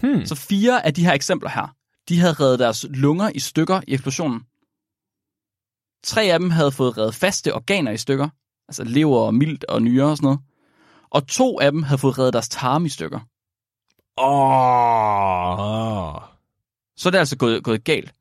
Hmm. 0.00 0.26
Så 0.26 0.34
fire 0.34 0.86
af 0.86 0.94
de 0.94 1.04
her 1.04 1.12
eksempler 1.12 1.50
her, 1.50 1.74
de 2.08 2.18
havde 2.20 2.32
reddet 2.32 2.58
deres 2.58 2.86
lunger 2.90 3.30
i 3.34 3.38
stykker 3.38 3.80
i 3.88 3.92
eksplosionen. 3.94 4.40
Tre 6.06 6.22
af 6.22 6.38
dem 6.38 6.50
havde 6.50 6.72
fået 6.72 6.98
reddet 6.98 7.14
faste 7.14 7.54
organer 7.54 7.92
i 7.92 7.96
stykker, 7.96 8.28
altså 8.68 8.84
lever 8.84 9.18
og 9.20 9.34
milt 9.34 9.64
og 9.64 9.82
nyre 9.82 10.04
og 10.10 10.16
sådan 10.16 10.26
noget. 10.26 10.40
Og 11.10 11.26
to 11.28 11.60
af 11.60 11.72
dem 11.72 11.82
havde 11.82 11.98
fået 11.98 12.18
reddet 12.18 12.32
deres 12.32 12.48
tarme 12.48 12.86
i 12.86 12.88
stykker. 12.88 13.20
Åh. 14.18 15.58
Oh. 15.58 16.22
Så 16.96 17.08
er 17.08 17.10
det 17.10 17.18
altså 17.18 17.36
gået, 17.36 17.64
gået 17.64 17.84
galt. 17.84 18.14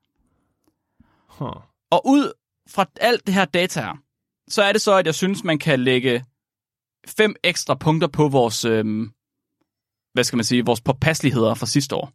Huh. 1.27 1.55
Og 1.91 2.07
ud 2.07 2.33
fra 2.69 2.85
alt 3.01 3.27
det 3.27 3.33
her 3.33 3.45
data 3.45 3.81
her, 3.81 3.97
så 4.47 4.63
er 4.63 4.71
det 4.71 4.81
så, 4.81 4.93
at 4.93 5.05
jeg 5.05 5.15
synes, 5.15 5.43
man 5.43 5.59
kan 5.59 5.79
lægge 5.79 6.25
fem 7.07 7.35
ekstra 7.43 7.75
punkter 7.75 8.07
på 8.07 8.27
vores, 8.27 8.65
øhm, 8.65 9.11
hvad 10.13 10.23
skal 10.23 10.37
man 10.37 10.43
sige, 10.43 10.65
vores 10.65 10.81
påpasseligheder 10.81 11.53
fra 11.53 11.65
sidste 11.65 11.95
år. 11.95 12.11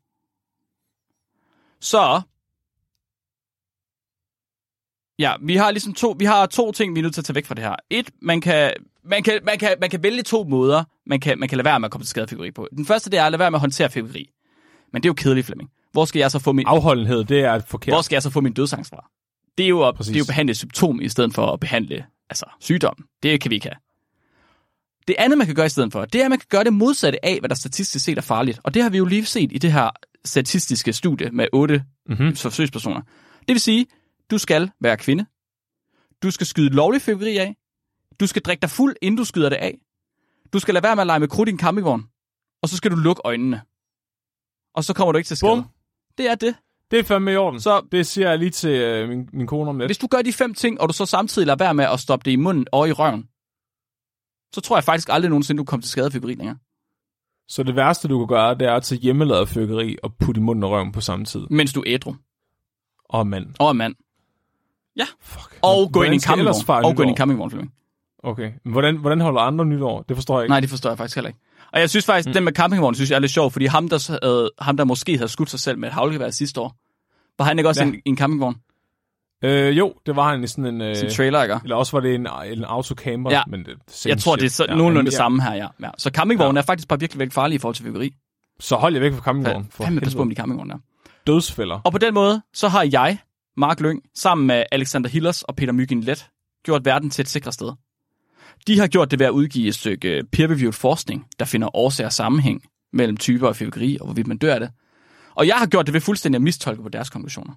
Så, 1.81 2.23
ja, 5.21 5.33
vi 5.43 5.57
har 5.57 5.71
ligesom 5.71 5.95
to, 5.95 6.17
vi 6.19 6.25
har 6.25 6.47
to 6.47 6.73
ting, 6.73 6.95
vi 6.95 7.01
er 7.01 7.03
nødt 7.03 7.15
til 7.15 7.21
at 7.21 7.25
tage 7.25 7.35
væk 7.35 7.47
fra 7.47 7.55
det 7.55 7.65
her. 7.65 7.75
Et, 7.91 8.11
man 8.23 8.41
kan, 8.41 8.73
man 9.05 9.23
kan, 9.23 9.41
man 9.45 9.59
kan, 9.59 9.75
man 9.81 9.91
kan 9.91 10.03
vælge 10.03 10.23
to 10.23 10.45
måder, 10.45 10.85
man 11.07 11.21
kan, 11.21 11.39
man 11.39 11.49
kan 11.49 11.57
lade 11.59 11.65
være 11.65 11.81
med 11.81 11.87
at 11.87 11.91
komme 11.93 12.05
til 12.05 12.11
skade 12.11 12.53
på. 12.53 12.69
Den 12.77 12.87
første, 12.87 13.11
det 13.11 13.19
er 13.19 13.25
at 13.25 13.33
lade 13.33 13.41
være 13.41 13.51
med 13.51 13.57
at 13.57 13.61
håndtere 13.61 13.91
fyrværkeri. 13.91 14.27
Men 14.93 15.03
det 15.03 15.07
er 15.07 15.11
jo 15.11 15.15
kedeligt, 15.15 15.47
Flemming. 15.47 15.71
Hvor 15.93 16.05
skal 16.05 16.19
jeg 16.21 16.31
så 16.31 16.39
få 16.39 16.53
min, 16.53 16.67
Afholdenhed, 16.67 17.25
det 17.25 17.41
er 17.41 17.61
forkert. 17.67 17.95
hvor 17.95 18.03
skal 18.03 18.15
jeg 18.17 18.23
så 18.23 18.31
få 18.31 18.41
min 18.41 18.53
dødsangst 18.53 18.91
fra? 18.91 19.11
Det 19.59 19.65
er 19.65 19.69
jo 19.69 19.89
at, 19.89 19.95
Præcis. 19.95 20.09
det 20.13 20.17
er 20.17 20.19
jo 20.21 20.23
at 20.23 20.27
behandle 20.27 20.55
symptom 20.55 21.01
i 21.01 21.09
stedet 21.09 21.35
for 21.35 21.47
at 21.53 21.61
behandle 21.61 22.05
altså, 22.31 22.47
sygdommen. 22.61 23.05
Det 23.23 23.41
kan 23.41 23.51
vi 23.51 23.55
ikke 23.55 23.67
have. 23.67 23.77
Det 25.09 25.17
andet, 25.19 25.39
man 25.39 25.47
kan 25.47 25.57
gøre 25.57 25.67
i 25.67 25.69
stedet 25.69 25.93
for, 25.93 26.05
det 26.05 26.21
er, 26.21 26.25
at 26.25 26.31
man 26.31 26.39
kan 26.39 26.47
gøre 26.51 26.65
det 26.65 26.73
modsatte 26.73 27.25
af, 27.25 27.39
hvad 27.41 27.49
der 27.49 27.55
statistisk 27.55 28.05
set 28.05 28.19
er 28.19 28.23
farligt. 28.23 28.61
Og 28.65 28.75
det 28.75 28.83
har 28.83 28.91
vi 28.91 28.99
jo 28.99 29.05
lige 29.05 29.25
set 29.25 29.53
i 29.53 29.59
det 29.59 29.73
her 29.73 29.91
statistiske 30.25 30.93
studie 30.93 31.31
med 31.31 31.47
otte 31.53 31.85
Mm-hmm. 32.09 32.37
forsøgspersoner. 32.37 33.01
Det 33.49 33.55
vil 33.55 33.61
sige, 33.61 33.87
du 34.31 34.39
skal 34.39 34.71
være 34.81 34.97
kvinde. 34.97 35.27
Du 36.23 36.31
skal 36.31 36.47
skyde 36.47 36.69
lovlig 36.75 37.03
fyrværkeri 37.03 37.37
af. 37.37 37.57
Du 38.21 38.27
skal 38.27 38.43
drikke 38.43 38.61
dig 38.61 38.71
fuld, 38.71 38.97
inden 39.03 39.19
du 39.19 39.25
skyder 39.25 39.49
det 39.49 39.57
af. 39.57 39.79
Du 40.53 40.59
skal 40.59 40.75
lade 40.75 40.83
være 40.83 40.97
med 40.97 41.01
at 41.01 41.07
lege 41.07 41.21
med 41.21 41.29
krudt 41.29 41.49
i 41.49 41.53
en 41.53 41.59
campingvogn. 41.59 42.05
Og 42.63 42.69
så 42.69 42.77
skal 42.77 42.91
du 42.91 42.97
lukke 42.97 43.23
øjnene. 43.25 43.63
Og 44.75 44.85
så 44.85 44.95
kommer 44.95 45.13
du 45.13 45.19
ikke 45.19 45.29
til 45.29 45.37
skade. 45.37 45.53
Bum. 45.53 45.65
Det 46.19 46.31
er 46.31 46.35
det. 46.35 46.57
Det 46.91 46.99
er 46.99 47.03
fandme 47.03 47.33
i 47.33 47.37
orden. 47.37 47.61
Så 47.61 47.87
Det 47.93 48.07
siger 48.07 48.29
jeg 48.29 48.39
lige 48.39 48.51
til 48.51 48.71
øh, 48.71 49.09
min, 49.09 49.29
min 49.33 49.47
kone 49.47 49.71
om 49.71 49.79
lidt. 49.79 49.89
Hvis 49.89 49.99
du 49.99 50.07
gør 50.07 50.23
de 50.23 50.33
fem 50.33 50.55
ting, 50.55 50.81
og 50.81 50.89
du 50.89 50.95
så 50.95 51.07
samtidig 51.07 51.47
lader 51.47 51.65
være 51.65 51.75
med 51.75 51.85
at 51.85 52.01
stoppe 52.01 52.25
det 52.25 52.31
i 52.31 52.37
munden 52.37 52.67
og 52.73 52.89
i 52.89 52.93
røven, 52.93 53.29
så 54.55 54.61
tror 54.61 54.77
jeg 54.77 54.85
faktisk 54.85 55.09
aldrig 55.13 55.29
nogensinde, 55.29 55.59
du 55.59 55.65
kommer 55.65 55.83
til 55.83 55.91
skade 55.91 56.11
af 56.15 56.27
længere. 56.27 56.57
Så 57.49 57.63
det 57.63 57.77
værste, 57.77 58.09
du 58.09 58.19
kan 58.19 58.27
gøre, 58.37 58.55
det 58.55 58.67
er 58.69 58.75
at 58.75 58.83
tage 58.83 59.01
hjemmelavet 59.01 59.49
fyrkeri 59.49 59.97
og 60.03 60.15
putte 60.15 60.39
i 60.39 60.43
munden 60.43 60.65
og 60.65 60.71
røven 60.71 60.93
på 60.93 61.01
samme 61.01 61.25
tid. 61.25 61.41
Mens 61.51 61.73
du 61.73 61.81
er 61.81 61.85
ædru 61.87 62.15
Åh, 63.13 63.27
mand. 63.27 63.55
og 63.59 63.69
er 63.69 63.73
mand. 63.73 63.95
Fuck. 65.21 65.59
Og 65.63 65.91
gå 65.93 66.03
ind 66.03 66.13
i 66.13 66.15
en 66.15 66.21
campingvogn. 66.21 66.85
Og 66.85 66.97
gå 66.97 67.03
ind 67.03 67.09
i 67.09 67.13
en 67.13 67.17
campingvogn, 67.17 67.51
Flemming. 67.51 67.73
Okay. 68.25 68.51
Men 68.65 68.73
hvordan, 68.73 68.97
hvordan 68.97 69.21
holder 69.21 69.41
andre 69.41 69.65
nytår? 69.67 70.03
Det 70.03 70.17
forstår 70.17 70.39
jeg 70.39 70.45
ikke. 70.45 70.51
Nej, 70.51 70.61
det 70.61 70.71
forstår 70.71 70.91
jeg 70.91 70.99
faktisk 70.99 71.17
heller 71.17 71.29
ikke. 71.29 71.41
Og 71.73 71.81
jeg 71.81 71.91
synes 71.91 72.07
faktisk, 72.07 72.27
mm. 72.29 72.33
den 72.33 72.45
med 72.45 72.53
campingvognen, 72.53 72.95
synes 72.95 73.11
jeg 73.11 73.17
er 73.17 73.21
lidt 73.21 73.33
sjov, 73.33 73.51
fordi 73.51 73.67
ham 73.67 73.89
der, 73.89 74.19
øh, 74.25 74.65
ham, 74.65 74.77
der 74.77 74.85
måske 74.85 75.17
havde 75.17 75.29
skudt 75.29 75.51
sig 75.51 75.61
selv 75.61 75.79
med 75.79 75.89
et 75.89 75.95
havlgevær 75.95 76.31
sidste 76.31 76.61
år, 76.61 76.77
var 77.39 77.45
han 77.45 77.59
ikke 77.59 77.69
også 77.69 77.83
Ja. 77.85 77.89
ja. 77.89 77.93
en, 77.95 78.01
en 78.07 78.17
campingvogn? 78.17 78.57
Øh, 79.45 79.79
jo, 79.79 79.95
det 80.07 80.17
var 80.17 80.31
han 80.31 80.45
i 80.45 80.47
sådan 80.47 80.67
en... 80.67 80.81
Øh, 80.81 80.97
Som 80.97 81.09
trailer, 81.09 81.43
ikke? 81.43 81.61
eller 81.63 81.77
også 81.77 81.93
var 81.93 82.01
det 82.01 82.15
en, 82.15 82.27
en 82.53 82.65
autocamper, 82.65 83.31
Ja. 83.31 83.43
men 83.49 83.65
det, 83.65 84.07
Jeg 84.07 84.19
tror, 84.19 84.37
det 84.37 84.45
er 84.45 84.49
så, 84.49 84.67
ja, 84.69 84.75
nogenlunde 84.75 84.99
men 84.99 85.07
det 85.07 85.13
ja. 85.13 85.17
samme 85.17 85.43
her, 85.43 85.55
ja. 85.55 85.67
ja. 85.83 85.91
Så 85.99 86.11
campingvognen 86.11 86.57
er 86.57 86.63
faktisk 86.63 86.89
bare 86.89 87.01
virkelig, 87.01 87.19
virkelig 87.19 87.33
farlig 87.35 87.55
i 87.55 87.59
forhold 87.59 87.75
til 87.75 87.83
byggeri. 87.83 88.15
Så 88.61 88.77
hold 88.77 88.95
jer 88.95 89.01
væk 89.01 89.13
fra 89.13 89.21
campingvognen. 89.23 89.69
For 89.71 89.85
Fandme 89.85 90.01
pas 90.01 90.15
på 90.15 90.19
helvede. 90.23 90.35
de 90.35 90.41
campingvogne 90.41 90.71
der. 90.73 90.79
Dødsfælder. 91.27 91.81
Og 91.85 91.93
på 91.93 91.99
den 91.99 92.15
måde, 92.15 92.43
så 92.55 92.69
har 92.69 92.89
jeg, 92.93 93.19
Mark 93.61 93.81
Lyng, 93.81 94.03
sammen 94.15 94.47
med 94.47 94.65
Alexander 94.73 95.11
Hillers 95.11 95.43
og 95.43 95.57
Peter 95.57 95.73
Myggen 95.73 96.01
Let, 96.01 96.29
gjort 96.65 96.85
verden 96.85 97.11
til 97.11 97.23
et 97.23 97.29
sikkert 97.29 97.55
sted. 97.55 97.73
De 98.67 98.79
har 98.79 98.87
gjort 98.87 99.11
det 99.11 99.19
ved 99.19 99.27
at 99.27 99.31
udgive 99.31 99.69
et 99.69 99.75
stykke 99.75 100.23
peer-reviewed 100.37 100.73
forskning, 100.73 101.27
der 101.39 101.45
finder 101.45 101.77
årsager 101.77 102.09
og 102.09 102.13
sammenhæng 102.13 102.63
mellem 102.93 103.17
typer 103.17 103.49
af 103.49 103.57
fyrværkeri 103.57 103.99
og 104.01 104.07
hvorvidt 104.07 104.27
man 104.27 104.39
dør 104.39 104.55
af 104.55 104.61
det. 104.61 104.71
Og 105.35 105.47
jeg 105.47 105.57
har 105.57 105.67
gjort 105.67 105.87
det 105.87 105.95
ved 105.95 106.01
fuldstændig 106.01 106.37
at 106.37 106.43
mistolke 106.43 106.83
på 106.83 106.89
deres 106.89 107.11
konklusioner. 107.11 107.53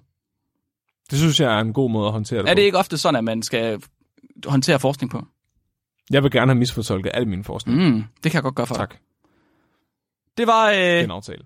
Det 1.10 1.18
synes 1.18 1.40
jeg 1.40 1.54
er 1.56 1.60
en 1.60 1.72
god 1.72 1.90
måde 1.90 2.06
at 2.06 2.12
håndtere 2.12 2.38
det 2.42 2.48
Er 2.48 2.52
på. 2.54 2.56
det 2.56 2.62
ikke 2.62 2.78
ofte 2.78 2.98
sådan, 2.98 3.16
at 3.16 3.24
man 3.24 3.42
skal 3.42 3.82
håndtere 4.46 4.80
forskning 4.80 5.10
på? 5.10 5.26
Jeg 6.10 6.22
vil 6.22 6.30
gerne 6.30 6.52
have 6.52 6.58
misfortolket 6.58 7.10
al 7.14 7.28
min 7.28 7.44
forskning. 7.44 7.78
Mm, 7.78 8.04
det 8.22 8.32
kan 8.32 8.34
jeg 8.34 8.42
godt 8.42 8.54
gøre 8.54 8.66
for 8.66 8.74
dig. 8.74 8.88
Tak. 8.88 8.96
Det 10.36 10.46
var 10.46 10.70
Det 10.72 10.98
øh, 10.98 11.04
en 11.04 11.10
aftale. 11.10 11.42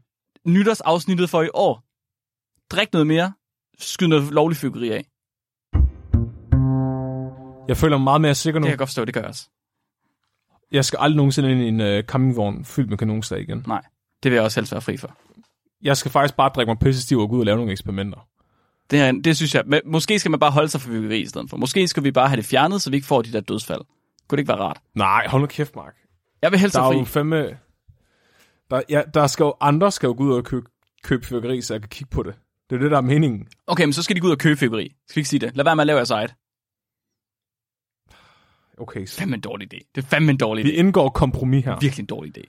nytårsafsnittet 0.47 1.31
for 1.31 1.43
i 1.43 1.49
år. 1.55 1.83
Drik 2.71 2.93
noget 2.93 3.07
mere. 3.07 3.33
Skyd 3.81 4.07
noget 4.07 4.31
lovligt 4.33 4.61
fyrværkeri 4.61 4.91
af. 4.91 5.05
Jeg 7.69 7.77
føler 7.77 7.97
mig 7.97 8.05
meget 8.05 8.21
mere 8.21 8.35
sikker 8.35 8.59
Det 8.59 8.63
nu. 8.63 8.67
kan 8.67 8.71
jeg 8.71 8.79
godt 8.79 8.89
forstå, 8.89 9.05
det 9.05 9.15
gør 9.15 9.21
jeg 9.21 9.29
også. 9.29 9.49
Jeg 10.73 10.85
skal 10.85 10.99
aldrig 11.03 11.17
nogensinde 11.17 11.53
ind 11.53 11.61
i 11.63 11.69
en 11.69 11.99
uh, 11.99 12.05
campingvogn 12.05 12.65
fyldt 12.65 12.91
med 12.91 12.99
kanonslag 12.99 13.41
igen. 13.41 13.65
Nej, 13.67 13.83
det 14.23 14.31
vil 14.31 14.37
jeg 14.37 14.45
også 14.45 14.61
helst 14.61 14.73
være 14.73 14.81
fri 14.81 14.97
for. 14.97 15.17
Jeg 15.83 15.97
skal 15.97 16.11
faktisk 16.11 16.37
bare 16.37 16.49
drikke 16.55 16.71
mig 16.71 16.79
pisse 16.79 17.03
stiv 17.03 17.19
og 17.19 17.29
gå 17.29 17.35
ud 17.35 17.41
og 17.41 17.47
lave 17.47 17.57
nogle 17.57 17.73
eksperimenter. 17.73 18.29
Det, 18.91 18.99
her, 18.99 19.13
det 19.25 19.37
synes 19.37 19.55
jeg. 19.55 19.63
Men 19.67 19.81
måske 19.85 20.19
skal 20.19 20.31
man 20.31 20.41
bare 20.41 20.51
holde 20.51 20.69
sig 20.69 20.81
for 20.81 20.89
byggeri 20.91 21.21
i 21.21 21.27
stedet 21.27 21.51
for. 21.51 21.57
Måske 21.57 21.89
skal 21.89 22.05
vi 22.05 22.11
bare 22.11 22.29
have 22.29 22.37
det 22.37 22.45
fjernet, 22.45 22.83
så 22.83 22.91
vi 22.91 22.97
ikke 22.97 23.07
får 23.07 23.23
de 23.23 23.33
der 23.33 23.41
dødsfald. 23.41 23.81
Kunne 24.29 24.37
det 24.37 24.39
ikke 24.39 24.49
være 24.49 24.59
rart? 24.59 24.81
Nej, 24.95 25.27
hold 25.29 25.43
nu 25.43 25.47
kæft, 25.47 25.77
Mark. 25.77 25.95
Jeg 26.43 26.51
vil 26.51 26.61
helst 26.61 26.75
Der 26.77 26.83
er 26.83 26.91
fri. 26.91 26.99
jo 26.99 27.05
fandme... 27.05 27.59
Der, 28.71 28.83
ja, 28.89 29.03
der 29.15 29.27
skal 29.27 29.45
jo 29.45 29.55
andre 29.61 29.93
skal 29.93 30.07
jo 30.07 30.15
gå 30.19 30.25
ud 30.25 30.33
og 30.33 30.45
købe, 30.45 30.67
købe 31.03 31.27
fyrværkeri, 31.27 31.61
så 31.61 31.75
jeg 31.75 31.81
kan 31.81 31.89
kigge 31.89 32.11
på 32.11 32.23
det. 32.23 32.35
Det 32.71 32.77
er 32.77 32.81
det, 32.81 32.91
der 32.91 32.97
er 32.97 33.01
meningen. 33.01 33.49
Okay, 33.67 33.85
men 33.85 33.93
så 33.93 34.03
skal 34.03 34.17
de 34.17 34.21
gå 34.21 34.27
ud 34.27 34.33
og 34.33 34.39
købe 34.39 34.57
fyrværkeri. 34.57 34.95
Skal 35.09 35.17
vi 35.17 35.21
ikke 35.21 35.29
sige 35.29 35.41
det? 35.41 35.57
Lad 35.57 35.65
være 35.65 35.77
med 35.77 35.83
at 35.83 35.87
lave 35.87 35.97
jeres 35.97 36.11
eget. 36.11 36.35
Okay, 38.79 39.07
så 39.07 39.19
Fandme 39.19 39.35
en 39.35 39.41
dårlig 39.41 39.75
idé. 39.75 39.91
Det 39.95 40.05
er 40.05 40.09
fandme 40.09 40.31
en 40.31 40.37
dårlig 40.37 40.65
vi 40.65 40.71
idé. 40.71 40.75
indgår 40.75 41.09
kompromis 41.09 41.65
her. 41.65 41.79
Virkelig 41.81 42.03
en 42.03 42.07
dårlig 42.07 42.39
idé. 42.39 42.43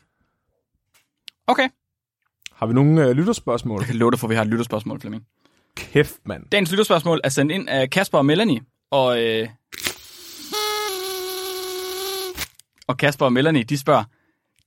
Okay. 1.48 1.70
Har 2.54 2.66
vi 2.66 2.74
nogle 2.74 3.10
uh, 3.10 3.12
lytterspørgsmål? 3.16 3.80
Jeg 3.80 3.88
kan 3.88 3.96
love 3.96 4.12
dig 4.12 4.20
for, 4.20 4.28
at 4.28 4.30
vi 4.30 4.36
har 4.36 4.42
et 4.42 4.48
lytterspørgsmål, 4.48 5.00
Flemming. 5.00 5.26
Kæft, 5.76 6.16
mand. 6.26 6.46
Dagens 6.52 6.72
lytterspørgsmål 6.72 7.22
er 7.24 7.30
sendt 7.30 7.52
ind 7.52 7.70
af 7.70 7.90
Kasper 7.90 8.18
og 8.18 8.26
Melanie. 8.26 8.62
Og, 8.92 9.24
øh... 9.24 9.50
og 12.88 12.98
Kasper 12.98 13.26
og 13.26 13.34
Melanie, 13.34 13.64
de 13.64 13.78
spørger, 13.78 14.04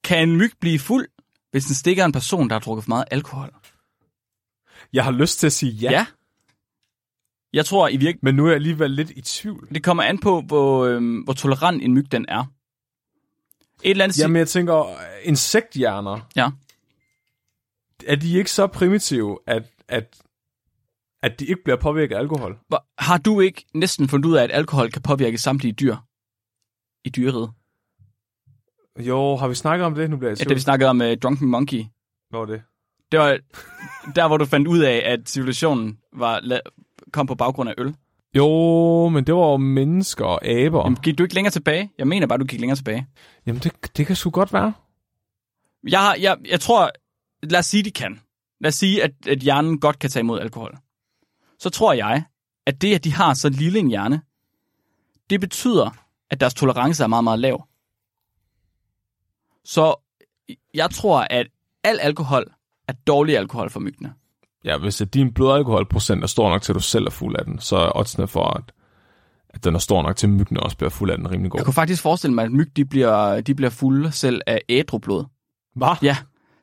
kan 0.04 0.28
en 0.28 0.36
myg 0.36 0.52
blive 0.60 0.78
fuld, 0.78 1.08
hvis 1.50 1.64
den 1.64 1.74
stikker 1.74 2.04
en 2.04 2.12
person, 2.12 2.48
der 2.48 2.54
har 2.54 2.60
drukket 2.60 2.84
for 2.84 2.88
meget 2.88 3.04
alkohol? 3.10 3.50
Jeg 4.92 5.04
har 5.04 5.10
lyst 5.10 5.38
til 5.38 5.46
at 5.46 5.52
sige 5.52 5.72
ja, 5.72 5.90
ja. 5.90 6.06
Jeg 7.52 7.66
tror 7.66 7.88
i 7.88 7.92
virkeligheden, 7.92 8.18
men 8.22 8.34
nu 8.34 8.44
er 8.44 8.48
jeg 8.48 8.54
alligevel 8.54 8.90
lidt 8.90 9.10
i 9.10 9.20
tvivl. 9.20 9.68
det 9.74 9.84
kommer 9.84 10.02
an 10.02 10.18
på, 10.18 10.40
hvor, 10.40 10.84
øhm, 10.86 11.20
hvor 11.20 11.32
tolerant 11.32 11.82
en 11.82 11.94
myg 11.94 12.12
den 12.12 12.24
er. 12.28 12.40
Et 13.84 13.90
eller 13.90 14.04
andet 14.04 14.18
Jamen, 14.18 14.36
jeg 14.36 14.48
tænker, 14.48 14.96
insekthjerner, 15.22 16.20
Ja. 16.36 16.50
er 18.06 18.16
de 18.16 18.38
ikke 18.38 18.50
så 18.50 18.66
primitive, 18.66 19.38
at, 19.46 19.62
at, 19.88 20.22
at 21.22 21.40
de 21.40 21.46
ikke 21.46 21.62
bliver 21.64 21.76
påvirket 21.76 22.14
af 22.14 22.18
alkohol? 22.18 22.58
Hvor- 22.68 22.86
Har 22.98 23.18
du 23.18 23.40
ikke 23.40 23.64
næsten 23.74 24.08
fundet 24.08 24.28
ud 24.28 24.36
af, 24.36 24.44
at 24.44 24.50
alkohol 24.52 24.90
kan 24.90 25.02
påvirke 25.02 25.38
samtlige 25.38 25.72
dyr 25.72 25.96
i 27.04 27.08
dyreriget? 27.10 27.50
Jo, 28.98 29.36
har 29.36 29.48
vi 29.48 29.54
snakket 29.54 29.86
om 29.86 29.94
det? 29.94 30.10
Nu 30.10 30.16
bliver 30.16 30.30
jeg 30.30 30.38
Ja, 30.38 30.44
det 30.44 30.54
vi 30.54 30.60
snakkede 30.60 30.90
om 30.90 31.00
uh, 31.00 31.12
Drunken 31.22 31.48
Monkey. 31.48 31.84
Hvor 32.30 32.42
er 32.42 32.46
det? 32.46 32.62
Det 33.12 33.20
var 33.20 33.38
der, 34.14 34.28
hvor 34.28 34.36
du 34.36 34.44
fandt 34.44 34.68
ud 34.68 34.78
af, 34.78 35.02
at 35.04 35.28
civilisationen 35.28 35.98
var, 36.12 36.60
kom 37.12 37.26
på 37.26 37.34
baggrund 37.34 37.70
af 37.70 37.74
øl. 37.78 37.94
Jo, 38.36 39.08
men 39.08 39.24
det 39.24 39.34
var 39.34 39.50
jo 39.50 39.56
mennesker 39.56 40.24
og 40.24 40.46
aber. 40.46 40.84
Jamen, 40.84 40.96
gik 40.96 41.18
du 41.18 41.22
ikke 41.22 41.34
længere 41.34 41.52
tilbage? 41.52 41.90
Jeg 41.98 42.08
mener 42.08 42.26
bare, 42.26 42.38
du 42.38 42.44
gik 42.44 42.60
længere 42.60 42.76
tilbage. 42.76 43.06
Jamen, 43.46 43.62
det, 43.62 43.96
det 43.96 44.06
kan 44.06 44.16
sgu 44.16 44.30
godt 44.30 44.52
være. 44.52 44.72
Jeg, 45.88 46.00
har, 46.00 46.16
jeg, 46.20 46.36
jeg 46.44 46.60
tror, 46.60 46.90
lad 47.42 47.58
os 47.58 47.66
sige, 47.66 47.82
de 47.82 47.90
kan. 47.90 48.20
Lad 48.60 48.68
os 48.68 48.74
sige, 48.74 49.02
at, 49.02 49.12
at 49.26 49.38
hjernen 49.38 49.80
godt 49.80 49.98
kan 49.98 50.10
tage 50.10 50.20
imod 50.20 50.40
alkohol. 50.40 50.78
Så 51.58 51.70
tror 51.70 51.92
jeg, 51.92 52.22
at 52.66 52.82
det, 52.82 52.94
at 52.94 53.04
de 53.04 53.12
har 53.12 53.34
så 53.34 53.48
lille 53.48 53.78
en 53.78 53.88
hjerne, 53.88 54.22
det 55.30 55.40
betyder, 55.40 55.90
at 56.30 56.40
deres 56.40 56.54
tolerance 56.54 57.02
er 57.02 57.06
meget, 57.06 57.24
meget 57.24 57.38
lav. 57.38 57.66
Så 59.64 59.94
jeg 60.74 60.90
tror, 60.90 61.26
at 61.30 61.46
al 61.84 62.00
alkohol 62.00 62.52
er 62.92 62.96
dårlig 63.06 63.38
alkohol 63.38 63.70
for 63.70 63.80
myggene. 63.80 64.12
Ja, 64.64 64.78
hvis 64.78 65.02
din 65.14 65.34
blodalkoholprocent 65.34 66.22
er 66.22 66.26
stor 66.26 66.50
nok 66.50 66.62
til, 66.62 66.72
at 66.72 66.74
du 66.74 66.80
selv 66.80 67.06
er 67.06 67.10
fuld 67.10 67.36
af 67.36 67.44
den, 67.44 67.58
så 67.58 67.76
er 67.76 67.96
oddsene 67.96 68.28
for, 68.28 68.44
at, 68.44 68.72
at 69.48 69.64
den 69.64 69.74
er 69.74 69.78
stor 69.78 70.02
nok 70.02 70.16
til, 70.16 70.26
at 70.26 70.32
myggene 70.32 70.60
også 70.60 70.76
bliver 70.76 70.90
fuld 70.90 71.10
af 71.10 71.16
den 71.18 71.30
rimelig 71.30 71.50
god. 71.50 71.58
Jeg 71.58 71.64
kunne 71.64 71.74
faktisk 71.74 72.02
forestille 72.02 72.34
mig, 72.34 72.44
at 72.44 72.52
myg 72.52 72.76
de 72.76 72.84
bliver, 72.84 73.40
de 73.40 73.54
bliver 73.54 73.70
fulde 73.70 74.12
selv 74.12 74.40
af 74.46 74.60
ædrublod. 74.68 75.24
Hvad? 75.74 75.96
Ja, 76.02 76.16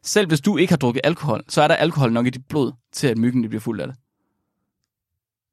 selv 0.03 0.27
hvis 0.27 0.41
du 0.41 0.57
ikke 0.57 0.71
har 0.71 0.77
drukket 0.77 1.01
alkohol, 1.03 1.43
så 1.47 1.61
er 1.61 1.67
der 1.67 1.75
alkohol 1.75 2.11
nok 2.11 2.27
i 2.27 2.29
dit 2.29 2.45
blod, 2.49 2.71
til 2.91 3.07
at 3.07 3.17
myggen 3.17 3.43
de 3.43 3.49
bliver 3.49 3.61
fuld 3.61 3.81
af 3.81 3.87
det. 3.87 3.95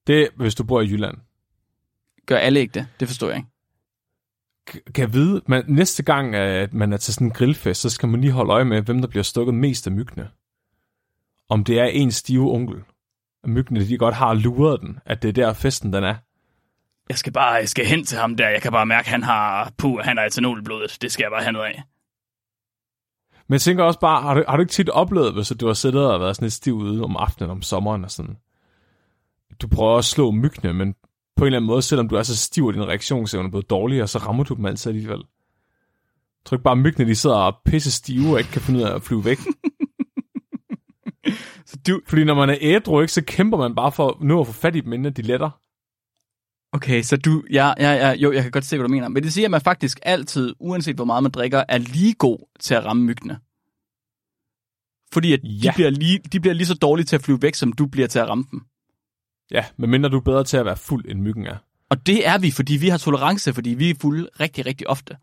Det 0.06 0.22
er, 0.22 0.26
hvis 0.36 0.54
du 0.54 0.64
bor 0.64 0.80
i 0.80 0.86
Jylland. 0.86 1.16
Gør 2.26 2.36
alle 2.36 2.60
ikke 2.60 2.72
det? 2.72 2.86
Det 3.00 3.08
forstår 3.08 3.28
jeg 3.28 3.36
ikke. 3.36 3.48
Kan 4.66 5.02
jeg 5.02 5.12
vide, 5.12 5.42
man, 5.46 5.64
næste 5.68 6.02
gang, 6.02 6.34
at 6.34 6.74
man 6.74 6.92
er 6.92 6.96
til 6.96 7.14
sådan 7.14 7.26
en 7.26 7.32
grillfest, 7.32 7.80
så 7.80 7.90
skal 7.90 8.08
man 8.08 8.20
lige 8.20 8.32
holde 8.32 8.52
øje 8.52 8.64
med, 8.64 8.82
hvem 8.82 9.00
der 9.00 9.08
bliver 9.08 9.22
stukket 9.22 9.54
mest 9.54 9.86
af 9.86 9.92
myggene. 9.92 10.28
Om 11.48 11.64
det 11.64 11.80
er 11.80 11.84
en 11.84 12.10
stive 12.10 12.52
onkel. 12.52 12.82
At 13.44 13.50
myggene, 13.50 13.88
de 13.88 13.98
godt 13.98 14.14
har 14.14 14.34
luret 14.34 14.80
den, 14.80 14.98
at 15.06 15.22
det 15.22 15.28
er 15.28 15.32
der 15.32 15.52
festen, 15.52 15.92
den 15.92 16.04
er. 16.04 16.14
Jeg 17.08 17.18
skal 17.18 17.32
bare 17.32 17.52
jeg 17.52 17.68
skal 17.68 17.86
hen 17.86 18.04
til 18.04 18.18
ham 18.18 18.36
der. 18.36 18.48
Jeg 18.48 18.62
kan 18.62 18.72
bare 18.72 18.86
mærke, 18.86 19.06
at 19.06 19.10
han 19.10 19.22
har, 19.22 19.72
puh, 19.78 19.98
han 19.98 20.16
har 20.16 20.24
etanolblodet. 20.24 20.98
Det 21.02 21.12
skal 21.12 21.24
jeg 21.24 21.30
bare 21.30 21.42
have 21.42 21.52
noget 21.52 21.66
af. 21.66 21.82
Men 23.48 23.52
jeg 23.52 23.60
tænker 23.60 23.84
også 23.84 24.00
bare, 24.00 24.22
har 24.22 24.34
du, 24.34 24.44
har 24.48 24.56
du 24.56 24.60
ikke 24.62 24.72
tit 24.72 24.88
oplevet, 24.88 25.34
hvis 25.34 25.52
du 25.60 25.66
har 25.66 25.74
siddet 25.74 26.12
og 26.12 26.20
været 26.20 26.36
sådan 26.36 26.44
lidt 26.44 26.52
stiv 26.52 26.74
ude 26.74 27.04
om 27.04 27.16
aftenen 27.16 27.50
om 27.50 27.62
sommeren 27.62 28.04
og 28.04 28.10
sådan. 28.10 28.36
Du 29.62 29.68
prøver 29.68 29.98
at 29.98 30.04
slå 30.04 30.30
myggene, 30.30 30.72
men 30.72 30.94
på 31.36 31.44
en 31.44 31.46
eller 31.46 31.58
anden 31.58 31.66
måde, 31.66 31.82
selvom 31.82 32.08
du 32.08 32.16
er 32.16 32.22
så 32.22 32.36
stiv, 32.36 32.66
og 32.66 32.74
din 32.74 32.88
reaktionsevne 32.88 33.46
er 33.46 33.50
blevet 33.50 33.70
dårligere, 33.70 34.08
så 34.08 34.18
rammer 34.18 34.44
du 34.44 34.54
dem 34.54 34.66
altid 34.66 34.90
alligevel. 34.90 35.18
Jeg 35.18 36.44
tror 36.44 36.56
ikke 36.56 36.64
bare, 36.64 36.76
myggene 36.76 37.08
de 37.08 37.14
sidder 37.14 37.36
og 37.36 37.56
pisse 37.64 37.92
stive 37.92 38.32
og 38.32 38.38
ikke 38.38 38.50
kan 38.50 38.62
finde 38.62 38.80
ud 38.80 38.84
af 38.84 38.94
at 38.94 39.02
flyve 39.02 39.24
væk. 39.24 39.38
Du, 41.86 42.00
Fordi 42.06 42.24
når 42.24 42.34
man 42.34 42.50
er 42.50 42.56
ædru, 42.60 43.00
ikke, 43.00 43.12
så 43.12 43.22
kæmper 43.26 43.58
man 43.58 43.74
bare 43.74 43.92
for 43.92 44.18
nu 44.20 44.40
at 44.40 44.46
få 44.46 44.52
fat 44.52 44.76
i 44.76 44.80
dem, 44.80 44.92
inden 44.92 45.12
de 45.12 45.22
letter. 45.22 45.50
okay, 46.72 47.02
så 47.02 47.16
du, 47.16 47.42
ja, 47.52 47.72
ja, 47.78 47.90
ja, 47.92 48.12
jo, 48.12 48.32
jeg 48.32 48.42
kan 48.42 48.50
godt 48.52 48.64
se, 48.64 48.76
hvad 48.76 48.88
du 48.88 48.94
mener. 48.94 49.08
Men 49.08 49.22
det 49.22 49.32
siger, 49.32 49.46
at 49.46 49.50
man 49.50 49.60
faktisk 49.60 49.98
altid, 50.02 50.54
uanset 50.58 50.96
hvor 50.96 51.04
meget 51.04 51.22
man 51.22 51.32
drikker, 51.32 51.64
er 51.68 51.78
lige 51.78 52.14
god 52.14 52.38
til 52.60 52.74
at 52.74 52.84
ramme 52.84 53.02
myggene. 53.04 53.38
Fordi 55.12 55.32
at 55.32 55.40
Ja. 55.44 55.68
de, 55.70 55.74
bliver 55.74 55.90
lige, 55.90 56.18
de 56.32 56.40
bliver 56.40 56.54
lige 56.54 56.66
så 56.66 56.74
dårlige 56.74 57.04
til 57.06 57.16
at 57.16 57.22
flyve 57.22 57.42
væk, 57.42 57.54
som 57.54 57.72
du 57.72 57.86
bliver 57.86 58.08
til 58.08 58.18
at 58.18 58.28
ramme 58.28 58.44
dem. 58.50 58.60
Ja, 59.50 59.64
medmindre 59.76 60.08
du 60.08 60.16
er 60.16 60.20
bedre 60.20 60.44
til 60.44 60.56
at 60.56 60.64
være 60.64 60.76
fuld, 60.76 61.04
end 61.08 61.20
myggen 61.20 61.46
er. 61.46 61.56
Og 61.90 62.06
det 62.06 62.26
er 62.28 62.38
vi, 62.38 62.50
fordi 62.50 62.76
vi 62.76 62.88
har 62.88 62.98
tolerance, 62.98 63.52
fordi 63.54 63.70
vi 63.70 63.90
er 63.90 63.94
fulde 64.00 64.28
rigtig, 64.40 64.66
rigtig 64.66 64.88
ofte. 64.88 65.16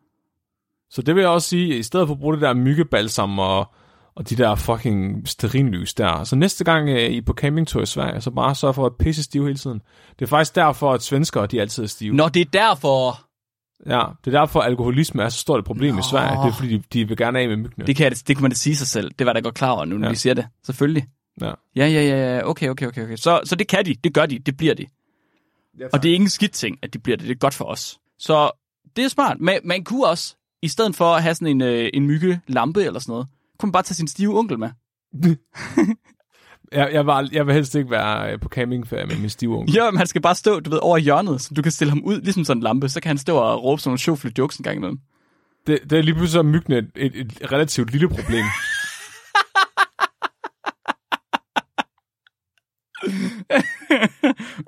Så 0.89 1.01
det 1.01 1.16
vil 1.16 1.22
jeg 1.22 1.30
også 1.30 1.47
sige, 1.49 1.78
i 1.78 1.84
stedet 1.84 2.08
for 2.08 2.14
at 2.14 2.20
bruge 2.20 2.34
det 2.34 2.41
der 2.41 2.54
myggebalsam 2.54 3.39
og, 3.39 3.74
og 4.16 4.30
de 4.30 4.36
der 4.36 4.55
fucking 4.55 5.28
sterinlys 5.28 5.93
der, 5.93 6.24
så 6.24 6.36
næste 6.36 6.64
gang 6.64 6.89
øh, 6.89 7.09
I 7.09 7.18
er 7.18 7.22
på 7.22 7.34
campingtur 7.34 7.82
i 7.82 7.86
Sverige, 7.86 8.22
så 8.22 8.32
bare 8.32 8.55
sørg 8.55 8.76
for 8.76 8.86
at 8.86 8.91
pisse 8.99 9.24
stive 9.24 9.45
hele 9.45 9.57
tiden. 9.57 9.82
Det 10.20 10.26
er 10.26 10.30
faktisk 10.30 10.55
derfor, 10.55 10.93
at 10.93 11.01
svenskere 11.03 11.47
de 11.47 11.61
altid 11.61 11.84
er 11.84 11.88
stive. 11.88 12.16
Nå, 12.16 12.30
det 12.30 12.41
er 12.41 12.45
derfor... 12.53 13.20
Ja, 13.86 14.03
det 14.26 14.34
er 14.36 14.39
derfor, 14.39 14.59
at 14.59 14.66
alkoholisme 14.70 15.24
er 15.24 15.30
så 15.30 15.39
stort 15.39 15.59
et 15.59 15.66
problem 15.66 15.93
Nå. 15.93 15.99
i 15.99 16.03
Sverige. 16.11 16.41
Det 16.43 16.47
er 16.47 16.53
fordi, 16.53 16.78
de, 16.78 16.84
de 16.93 17.07
vil 17.07 17.18
gerne 17.18 17.39
af 17.39 17.47
med 17.47 17.57
myggene. 17.57 17.88
Det 17.88 17.95
kan, 17.95 18.03
jeg- 18.03 18.28
det 18.28 18.36
kan 18.36 18.41
man 18.41 18.51
da 18.51 18.55
sige 18.55 18.76
sig 18.76 18.88
selv. 18.88 19.11
Det 19.20 19.28
var 19.28 19.34
da 19.34 19.39
godt 19.39 19.55
klar 19.55 19.72
over 19.72 19.86
nu, 19.86 19.97
når 19.97 20.07
Ja. 20.07 20.09
vi 20.11 20.16
siger 20.16 20.34
det. 20.34 20.45
Selvfølgelig. 20.66 21.05
Ja. 21.41 21.51
Ja, 21.76 21.88
ja, 21.88 22.01
ja. 22.36 22.41
Okay, 22.49 22.70
okay, 22.70 22.88
okay. 22.88 23.03
okay. 23.03 23.16
Så, 23.16 23.41
så 23.45 23.55
det 23.55 23.68
kan 23.68 23.86
de. 23.86 23.95
Det 24.03 24.14
gør 24.14 24.26
de. 24.26 24.39
Det 24.39 24.57
bliver 24.57 24.74
de. 24.74 24.86
Ja, 25.80 25.86
Og 25.93 26.03
det 26.03 26.09
er 26.09 26.14
ikke 26.14 26.24
en 26.24 26.30
skidt 26.30 26.51
ting, 26.51 26.78
at 26.82 26.93
de 26.93 26.99
bliver 26.99 27.18
det. 27.18 27.28
Det 27.28 27.34
er 27.34 27.39
godt 27.39 27.53
for 27.53 27.66
os. 27.66 27.97
Så 28.20 28.51
det 28.95 29.03
er 29.05 29.07
smart. 29.09 29.38
Man, 29.39 29.59
man 29.64 29.84
kunne 29.84 30.05
også, 30.07 30.36
i 30.61 30.68
stedet 30.68 30.95
for 30.95 31.05
at 31.05 31.24
have 31.24 31.36
sådan 31.36 31.47
en, 31.47 31.61
øh, 31.61 31.89
en 31.93 32.07
myggelampe 32.07 32.84
eller 32.84 32.99
sådan 32.99 33.11
noget, 33.11 33.28
kunne 33.60 33.68
man 33.68 33.72
bare 33.72 33.84
tage 33.84 33.95
sin 33.95 34.08
stive 34.08 34.39
onkel 34.39 34.60
med. 34.60 34.70
jeg, 36.72 36.89
jeg, 36.93 37.06
var, 37.06 37.30
jeg 37.32 37.47
vil 37.47 37.56
helst 37.56 37.76
ikke 37.76 37.91
være 37.91 38.34
øh, 38.34 38.39
på 38.39 38.49
campingferie 38.49 39.06
med 39.06 39.20
min 39.20 39.30
stive 39.30 39.58
onkel. 39.58 39.76
Ja, 39.80 39.91
men 39.91 39.97
han 39.97 40.08
skal 40.08 40.22
bare 40.22 40.36
stå, 40.36 40.60
du 40.60 40.70
ved, 40.70 40.80
over 40.82 40.97
hjørnet, 40.97 41.41
så 41.41 41.54
du 41.54 41.62
kan 41.62 41.72
stille 41.72 41.91
ham 41.91 42.04
ud, 42.04 42.22
ligesom 42.22 42.45
sådan 42.45 42.58
en 42.58 42.64
lampe. 42.64 42.89
Så 42.89 43.01
kan 43.01 43.10
han 43.10 43.18
stå 43.18 43.38
og 43.38 43.64
råbe 43.64 43.82
sådan 43.82 43.89
nogle 43.89 43.99
sjovfly 43.99 44.30
jokes 44.38 44.58
en 44.58 44.64
gang 44.64 44.78
imellem. 44.78 44.99
Det, 45.68 45.80
det 45.89 45.97
er 45.97 46.01
lige 46.01 46.16
pludselig 46.16 46.32
så 46.32 46.43
myggene 46.43 46.78
et, 46.78 46.91
et, 46.95 47.16
et 47.16 47.51
relativt 47.51 47.91
lille 47.91 48.10
problem. 48.10 48.45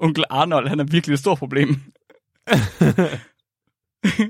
onkel 0.06 0.24
Arnold, 0.30 0.68
han 0.68 0.80
er 0.80 0.84
virkelig 0.84 1.14
et 1.14 1.20
stort 1.20 1.38
problem. 1.38 1.82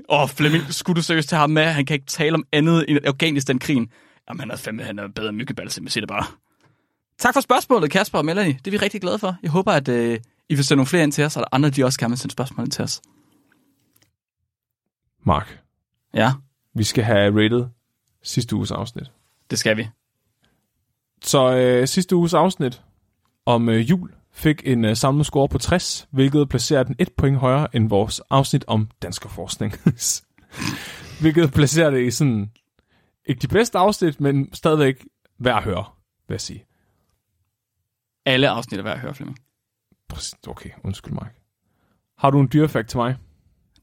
Åh, 0.08 0.22
oh, 0.22 0.28
Flemming, 0.28 0.74
skulle 0.74 0.96
du 0.96 1.02
seriøst 1.02 1.28
tage 1.28 1.40
ham 1.40 1.50
med? 1.50 1.64
Han 1.64 1.86
kan 1.86 1.94
ikke 1.94 2.06
tale 2.06 2.34
om 2.34 2.44
andet 2.52 2.84
end 2.88 2.98
Afghanistan-krigen. 3.04 3.88
Jamen, 4.28 4.40
han 4.40 4.50
er 4.50 4.56
fandme, 4.56 4.82
han 4.82 4.98
er 4.98 5.08
bedre 5.08 5.28
end 5.28 5.36
myggebalse, 5.36 5.80
men 5.80 5.88
siger 5.88 6.02
det 6.02 6.08
bare. 6.08 6.26
Tak 7.18 7.34
for 7.34 7.40
spørgsmålet, 7.40 7.90
Kasper 7.90 8.18
og 8.18 8.24
Melanie. 8.24 8.52
Det 8.52 8.66
er 8.66 8.70
vi 8.70 8.76
rigtig 8.76 9.00
glade 9.00 9.18
for. 9.18 9.36
Jeg 9.42 9.50
håber, 9.50 9.72
at 9.72 9.88
øh, 9.88 10.20
I 10.48 10.54
vil 10.54 10.64
sende 10.64 10.76
nogle 10.76 10.86
flere 10.86 11.02
ind 11.02 11.12
til 11.12 11.24
os, 11.24 11.36
og 11.36 11.40
der 11.40 11.48
andre, 11.52 11.70
de 11.70 11.84
også 11.84 11.98
gerne 11.98 12.10
vil 12.10 12.18
sende 12.18 12.32
spørgsmål 12.32 12.64
ind 12.64 12.72
til 12.72 12.84
os. 12.84 13.02
Mark, 15.24 15.58
Ja, 16.14 16.32
vi 16.74 16.84
skal 16.84 17.04
have 17.04 17.44
rated 17.44 17.64
sidste 18.22 18.56
uges 18.56 18.70
afsnit. 18.70 19.10
det 19.50 19.58
skal 19.58 19.76
vi. 19.76 19.88
Så 21.22 21.56
øh, 21.56 21.88
sidste 21.88 22.16
uges 22.16 22.34
afsnit 22.34 22.82
om 23.46 23.68
øh, 23.68 23.90
jul 23.90 24.12
fik 24.32 24.62
en 24.64 24.84
øh, 24.84 24.96
samlet 24.96 25.26
score 25.26 25.48
på 25.48 25.58
60, 25.58 26.08
hvilket 26.10 26.48
placerer 26.48 26.82
den 26.82 26.96
et 26.98 27.12
point 27.12 27.36
højere 27.36 27.76
end 27.76 27.88
vores 27.88 28.20
afsnit 28.30 28.64
om 28.66 28.88
danskerforskning. 29.02 29.74
hvilket 31.20 31.52
placerer 31.52 31.90
det 31.90 32.06
i 32.06 32.10
sådan, 32.10 32.50
ikke 33.26 33.40
de 33.40 33.48
bedste 33.48 33.78
afsnit, 33.78 34.20
men 34.20 34.54
stadigvæk 34.54 35.06
værd 35.38 35.56
at 35.56 35.64
høre, 35.64 35.84
vil 36.28 36.34
jeg 36.34 36.40
sige. 36.40 36.66
Alle 38.24 38.48
afsnit 38.48 38.78
er 38.80 38.84
værd 38.84 38.94
at 38.94 39.00
høre, 39.00 39.14
Flemming. 39.14 39.38
Okay, 40.46 40.70
undskyld 40.84 41.12
mig. 41.12 41.28
Har 42.18 42.30
du 42.30 42.40
en 42.40 42.48
dyrefakt 42.52 42.88
til 42.88 42.98
mig? 42.98 43.16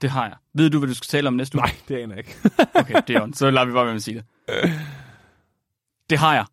Det 0.01 0.09
har 0.09 0.25
jeg. 0.25 0.35
Ved 0.53 0.69
du, 0.69 0.79
hvad 0.79 0.87
du 0.87 0.93
skal 0.93 1.07
tale 1.07 1.27
om 1.27 1.33
næste 1.33 1.57
uge? 1.57 1.61
Nej, 1.61 1.75
det 1.87 1.95
aner 1.95 2.15
jeg 2.15 2.27
ikke. 2.27 2.39
Okay, 2.79 3.01
det 3.07 3.15
er 3.15 3.21
on. 3.21 3.33
Så 3.33 3.51
lader 3.51 3.65
vi 3.65 3.71
bare 3.71 3.85
med 3.85 3.93
at 3.93 4.03
sige 4.03 4.15
det. 4.17 4.25
Det 6.09 6.17
har 6.17 6.33
jeg. 6.35 6.45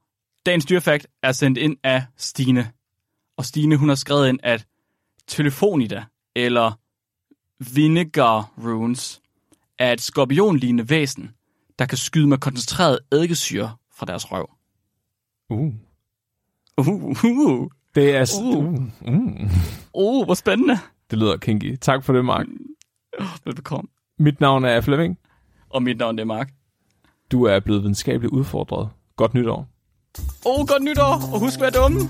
Dagens 0.46 0.64
dyrefakt 0.66 1.06
er 1.22 1.32
sendt 1.32 1.58
ind 1.58 1.76
af 1.82 2.04
Stine. 2.16 2.72
Og 3.36 3.44
Stine, 3.44 3.76
hun 3.76 3.88
har 3.88 3.96
skrevet 3.96 4.28
ind, 4.28 4.38
at 4.42 4.66
Telefonida, 5.26 6.04
eller 6.36 6.72
Vinegar 7.74 8.52
Runes, 8.58 9.20
er 9.78 9.92
et 9.92 10.00
skorpionlignende 10.00 10.90
væsen, 10.90 11.30
der 11.80 11.86
kan 11.86 11.98
skyde 11.98 12.26
med 12.26 12.38
koncentreret 12.38 12.98
eddikesyre 13.12 13.76
fra 13.96 14.06
deres 14.06 14.32
røv. 14.32 14.50
Uh. 15.50 15.72
Uh, 16.78 17.24
uh. 17.24 17.68
Det 17.94 18.16
er... 18.16 18.24
s- 18.24 18.34
Uh. 18.40 18.56
Uh. 18.56 18.82
Uh. 19.02 19.50
Uh, 19.94 20.24
hvor 20.24 20.34
spændende. 20.34 20.78
Det 21.10 21.18
lyder 21.18 21.36
kinky. 21.36 21.76
Tak 21.80 22.04
for 22.04 22.12
det, 22.12 22.24
Mark. 22.24 22.46
Velbekomme. 23.44 23.88
Mit 24.18 24.40
navn 24.40 24.64
er 24.64 24.80
Flemming. 24.80 25.18
Og 25.70 25.82
mit 25.82 25.98
navn 25.98 26.18
er 26.18 26.24
Mark. 26.24 26.50
Du 27.32 27.44
er 27.44 27.60
blevet 27.60 27.82
videnskabeligt 27.82 28.32
udfordret. 28.32 28.88
Godt 29.16 29.34
nytår. 29.34 29.66
Oh, 30.46 30.66
godt 30.68 30.82
nytår, 30.82 31.14
og 31.32 31.38
husk 31.40 31.54
at 31.56 31.60
være 31.62 31.70
dumme. 31.82 32.00